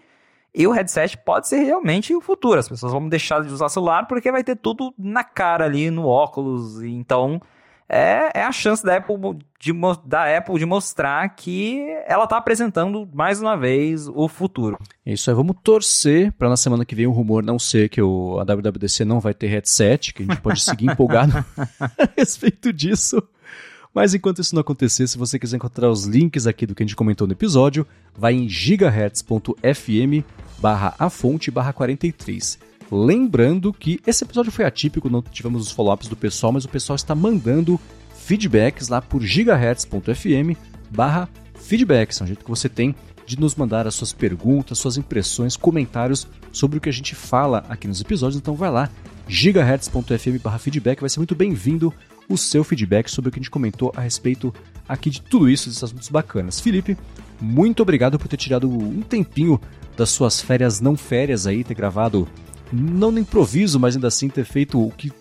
E 0.56 0.68
o 0.68 0.72
headset 0.72 1.18
pode 1.18 1.48
ser 1.48 1.64
realmente 1.64 2.14
o 2.14 2.22
futuro. 2.22 2.60
As 2.60 2.70
pessoas 2.70 2.94
vão 2.94 3.10
deixar 3.10 3.42
de 3.42 3.52
usar 3.52 3.70
celular 3.70 4.08
porque 4.08 4.32
vai 4.32 4.44
ter 4.44 4.56
tudo 4.56 4.94
na 4.98 5.24
cara 5.24 5.66
ali, 5.66 5.90
no 5.90 6.06
óculos. 6.06 6.82
Então, 6.84 7.42
é, 7.90 8.32
é 8.34 8.44
a 8.44 8.52
chance 8.52 8.84
da 8.84 8.98
Apple 8.98 9.16
de, 9.60 9.72
da 10.06 10.38
Apple 10.38 10.58
de 10.58 10.66
mostrar 10.66 11.28
que 11.30 11.86
ela 12.08 12.24
está 12.24 12.38
apresentando 12.38 13.08
mais 13.14 13.42
uma 13.42 13.56
vez 13.56 14.08
o 14.08 14.28
futuro. 14.28 14.78
Isso 15.06 15.30
aí, 15.30 15.36
vamos 15.36 15.56
torcer 15.64 16.32
para 16.34 16.50
na 16.50 16.58
semana 16.58 16.86
que 16.86 16.96
vem 16.96 17.08
o 17.08 17.12
rumor 17.12 17.44
não 17.44 17.60
ser 17.60 17.90
que 17.90 18.02
o, 18.02 18.40
a 18.40 18.44
WWDC 18.44 19.06
não 19.06 19.20
vai 19.20 19.34
ter 19.34 19.48
headset, 19.48 20.14
que 20.14 20.24
a 20.24 20.26
gente 20.26 20.42
pode 20.42 20.62
seguir 20.62 20.86
empolgado 20.92 21.34
a 21.80 22.10
respeito 22.18 22.72
disso. 22.72 23.22
Mas 23.94 24.14
enquanto 24.14 24.42
isso 24.42 24.56
não 24.56 24.62
acontecer, 24.62 25.08
se 25.08 25.18
você 25.18 25.38
quiser 25.38 25.58
encontrar 25.58 25.90
os 25.90 26.06
links 26.06 26.48
aqui 26.48 26.66
do 26.66 26.74
que 26.74 26.82
a 26.82 26.86
gente 26.86 26.96
comentou 26.96 27.28
no 27.28 27.34
episódio, 27.34 27.86
vai 28.18 28.34
em 28.34 28.50
gigahertz.fm 28.50 30.26
barra 30.58 30.96
a 30.98 31.10
fonte 31.10 31.52
barra 31.52 31.72
43. 31.72 32.58
Lembrando 32.92 33.72
que 33.72 34.00
esse 34.06 34.24
episódio 34.24 34.52
foi 34.52 34.66
atípico, 34.66 35.10
não 35.10 35.22
tivemos 35.22 35.62
os 35.68 35.72
follow-ups 35.72 36.08
do 36.08 36.16
pessoal, 36.16 36.52
mas 36.52 36.66
o 36.66 36.70
pessoal 36.70 36.96
está 36.96 37.14
mandando 37.14 37.80
feedbacks 38.16 38.88
lá 38.88 39.02
por 39.02 39.22
gigahertz.fm 39.22 40.58
barra 40.90 41.30
feedbacks. 41.54 42.20
É 42.20 42.24
um 42.24 42.28
jeito 42.28 42.44
que 42.44 42.50
você 42.50 42.68
tem 42.68 42.96
de 43.26 43.40
nos 43.40 43.56
mandar 43.56 43.88
as 43.88 43.94
suas 43.94 44.12
perguntas, 44.12 44.80
suas 44.80 44.98
impressões, 44.98 45.56
comentários 45.56 46.28
sobre 46.52 46.78
o 46.78 46.82
que 46.82 46.90
a 46.90 46.94
gente 46.94 47.14
fala 47.14 47.64
aqui 47.70 47.88
nos 47.88 48.02
episódios. 48.02 48.40
Então 48.42 48.56
vai 48.56 48.72
lá, 48.72 48.90
gigahertz.fm 49.28 50.42
barra 50.42 50.58
feedback, 50.58 51.00
vai 51.00 51.10
ser 51.10 51.20
muito 51.20 51.36
bem-vindo 51.36 51.94
o 52.30 52.38
seu 52.38 52.64
feedback 52.64 53.10
sobre 53.10 53.30
o 53.30 53.32
que 53.32 53.40
a 53.40 53.42
gente 53.42 53.52
comentou 53.52 53.92
a 53.96 54.02
respeito 54.02 54.54
aqui 54.88 55.10
de 55.10 55.22
tudo 55.22 55.50
isso, 55.50 55.68
desses 55.68 55.84
assuntos 55.84 56.10
bacanas. 56.10 56.60
Felipe, 56.60 56.98
muito 57.40 57.82
obrigado 57.82 58.18
por 58.18 58.28
ter 58.28 58.38
tirado 58.38 58.70
um 58.70 59.02
tempinho 59.02 59.60
das 59.96 60.10
suas 60.10 60.42
férias 60.42 60.82
não 60.82 60.98
férias 60.98 61.46
aí, 61.46 61.64
ter 61.64 61.74
gravado 61.74 62.28
não 62.72 63.12
no 63.12 63.20
improviso, 63.20 63.80
mas 63.80 63.96
ainda 63.96 64.08
assim 64.08 64.30
ter 64.30 64.46
feito 64.46 64.82
o 64.82 64.92
que 64.92 65.12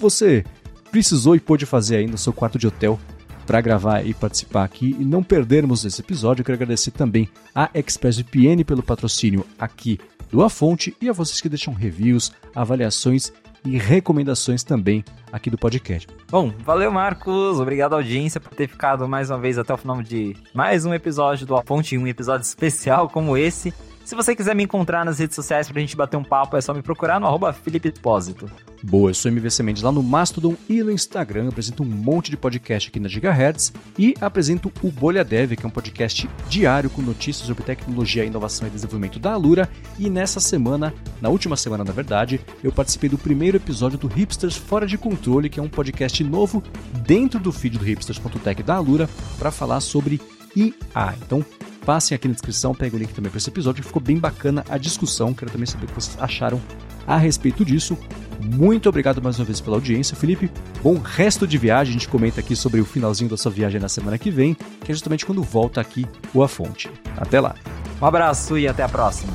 você 0.00 0.44
precisou 0.90 1.36
e 1.36 1.40
pôde 1.40 1.66
fazer 1.66 1.96
aí 1.96 2.06
no 2.06 2.18
seu 2.18 2.32
quarto 2.32 2.58
de 2.58 2.66
hotel 2.66 2.98
para 3.46 3.60
gravar 3.60 4.04
e 4.04 4.12
participar 4.12 4.64
aqui 4.64 4.96
e 4.98 5.04
não 5.04 5.22
perdermos 5.22 5.84
esse 5.84 6.00
episódio. 6.00 6.40
Eu 6.40 6.44
quero 6.44 6.56
agradecer 6.56 6.90
também 6.90 7.28
a 7.54 7.70
ExpressVPN 7.72 8.64
pelo 8.64 8.82
patrocínio 8.82 9.46
aqui 9.58 10.00
do 10.30 10.42
A 10.42 10.50
Fonte 10.50 10.96
e 11.00 11.08
a 11.08 11.12
vocês 11.12 11.40
que 11.40 11.48
deixam 11.48 11.72
reviews, 11.72 12.32
avaliações 12.54 13.32
e 13.66 13.76
recomendações 13.78 14.62
também 14.62 15.04
aqui 15.32 15.50
do 15.50 15.58
podcast. 15.58 16.08
Bom, 16.30 16.52
valeu 16.64 16.90
Marcos, 16.90 17.60
obrigado 17.60 17.94
audiência 17.94 18.40
por 18.40 18.54
ter 18.54 18.68
ficado 18.68 19.08
mais 19.08 19.30
uma 19.30 19.38
vez 19.38 19.58
até 19.58 19.74
o 19.74 19.76
final 19.76 20.02
de 20.02 20.36
mais 20.54 20.84
um 20.84 20.94
episódio 20.94 21.46
do 21.46 21.56
A 21.56 21.62
Fonte, 21.62 21.98
um 21.98 22.06
episódio 22.06 22.44
especial 22.44 23.08
como 23.08 23.36
esse. 23.36 23.74
Se 24.06 24.14
você 24.14 24.36
quiser 24.36 24.54
me 24.54 24.62
encontrar 24.62 25.04
nas 25.04 25.18
redes 25.18 25.34
sociais 25.34 25.68
pra 25.68 25.80
gente 25.80 25.96
bater 25.96 26.16
um 26.16 26.22
papo, 26.22 26.56
é 26.56 26.60
só 26.60 26.72
me 26.72 26.80
procurar 26.80 27.18
no 27.18 27.26
arroba 27.26 27.52
Felipe 27.52 27.88
Espósito. 27.88 28.48
Boa, 28.80 29.10
eu 29.10 29.14
sou 29.14 29.32
MVC 29.32 29.64
Mendes 29.64 29.82
lá 29.82 29.90
no 29.90 30.00
Mastodon 30.00 30.54
e 30.68 30.80
no 30.80 30.92
Instagram. 30.92 31.48
apresento 31.48 31.82
um 31.82 31.86
monte 31.86 32.30
de 32.30 32.36
podcast 32.36 32.88
aqui 32.88 33.00
na 33.00 33.08
Gigahertz 33.08 33.72
e 33.98 34.14
apresento 34.20 34.72
o 34.80 34.92
Bolha 34.92 35.24
Dev, 35.24 35.56
que 35.56 35.66
é 35.66 35.68
um 35.68 35.72
podcast 35.72 36.30
diário 36.48 36.88
com 36.88 37.02
notícias 37.02 37.48
sobre 37.48 37.64
tecnologia, 37.64 38.24
inovação 38.24 38.68
e 38.68 38.70
desenvolvimento 38.70 39.18
da 39.18 39.32
Alura. 39.32 39.68
E 39.98 40.08
nessa 40.08 40.38
semana, 40.38 40.94
na 41.20 41.28
última 41.28 41.56
semana 41.56 41.82
na 41.82 41.92
verdade, 41.92 42.40
eu 42.62 42.70
participei 42.70 43.10
do 43.10 43.18
primeiro 43.18 43.56
episódio 43.56 43.98
do 43.98 44.06
Hipsters 44.06 44.54
Fora 44.54 44.86
de 44.86 44.96
Controle, 44.96 45.50
que 45.50 45.58
é 45.58 45.62
um 45.64 45.68
podcast 45.68 46.22
novo 46.22 46.62
dentro 47.04 47.40
do 47.40 47.50
feed 47.50 47.76
do 47.76 47.84
hipsters.tech 47.84 48.62
da 48.62 48.76
Alura 48.76 49.10
para 49.36 49.50
falar 49.50 49.80
sobre 49.80 50.20
IA. 50.54 51.16
Então, 51.20 51.44
Passem 51.86 52.16
aqui 52.16 52.26
na 52.26 52.34
descrição, 52.34 52.74
pega 52.74 52.96
o 52.96 52.98
link 52.98 53.14
também 53.14 53.30
para 53.30 53.38
esse 53.38 53.48
episódio, 53.48 53.84
ficou 53.84 54.02
bem 54.02 54.18
bacana 54.18 54.64
a 54.68 54.76
discussão. 54.76 55.32
Quero 55.32 55.52
também 55.52 55.66
saber 55.66 55.84
o 55.84 55.86
que 55.86 55.94
vocês 55.94 56.20
acharam 56.20 56.60
a 57.06 57.16
respeito 57.16 57.64
disso. 57.64 57.96
Muito 58.42 58.88
obrigado 58.88 59.22
mais 59.22 59.38
uma 59.38 59.44
vez 59.44 59.60
pela 59.60 59.76
audiência, 59.76 60.16
Felipe. 60.16 60.50
Bom 60.82 60.98
resto 60.98 61.46
de 61.46 61.56
viagem. 61.56 61.92
A 61.92 61.98
gente 61.98 62.08
comenta 62.08 62.40
aqui 62.40 62.56
sobre 62.56 62.80
o 62.80 62.84
finalzinho 62.84 63.30
da 63.30 63.36
sua 63.36 63.52
viagem 63.52 63.80
na 63.80 63.88
semana 63.88 64.18
que 64.18 64.32
vem, 64.32 64.54
que 64.84 64.90
é 64.90 64.94
justamente 64.94 65.24
quando 65.24 65.44
volta 65.44 65.80
aqui 65.80 66.04
o 66.34 66.42
A 66.42 66.48
Fonte. 66.48 66.90
Até 67.16 67.38
lá. 67.38 67.54
Um 68.02 68.04
abraço 68.04 68.58
e 68.58 68.66
até 68.66 68.82
a 68.82 68.88
próxima. 68.88 69.32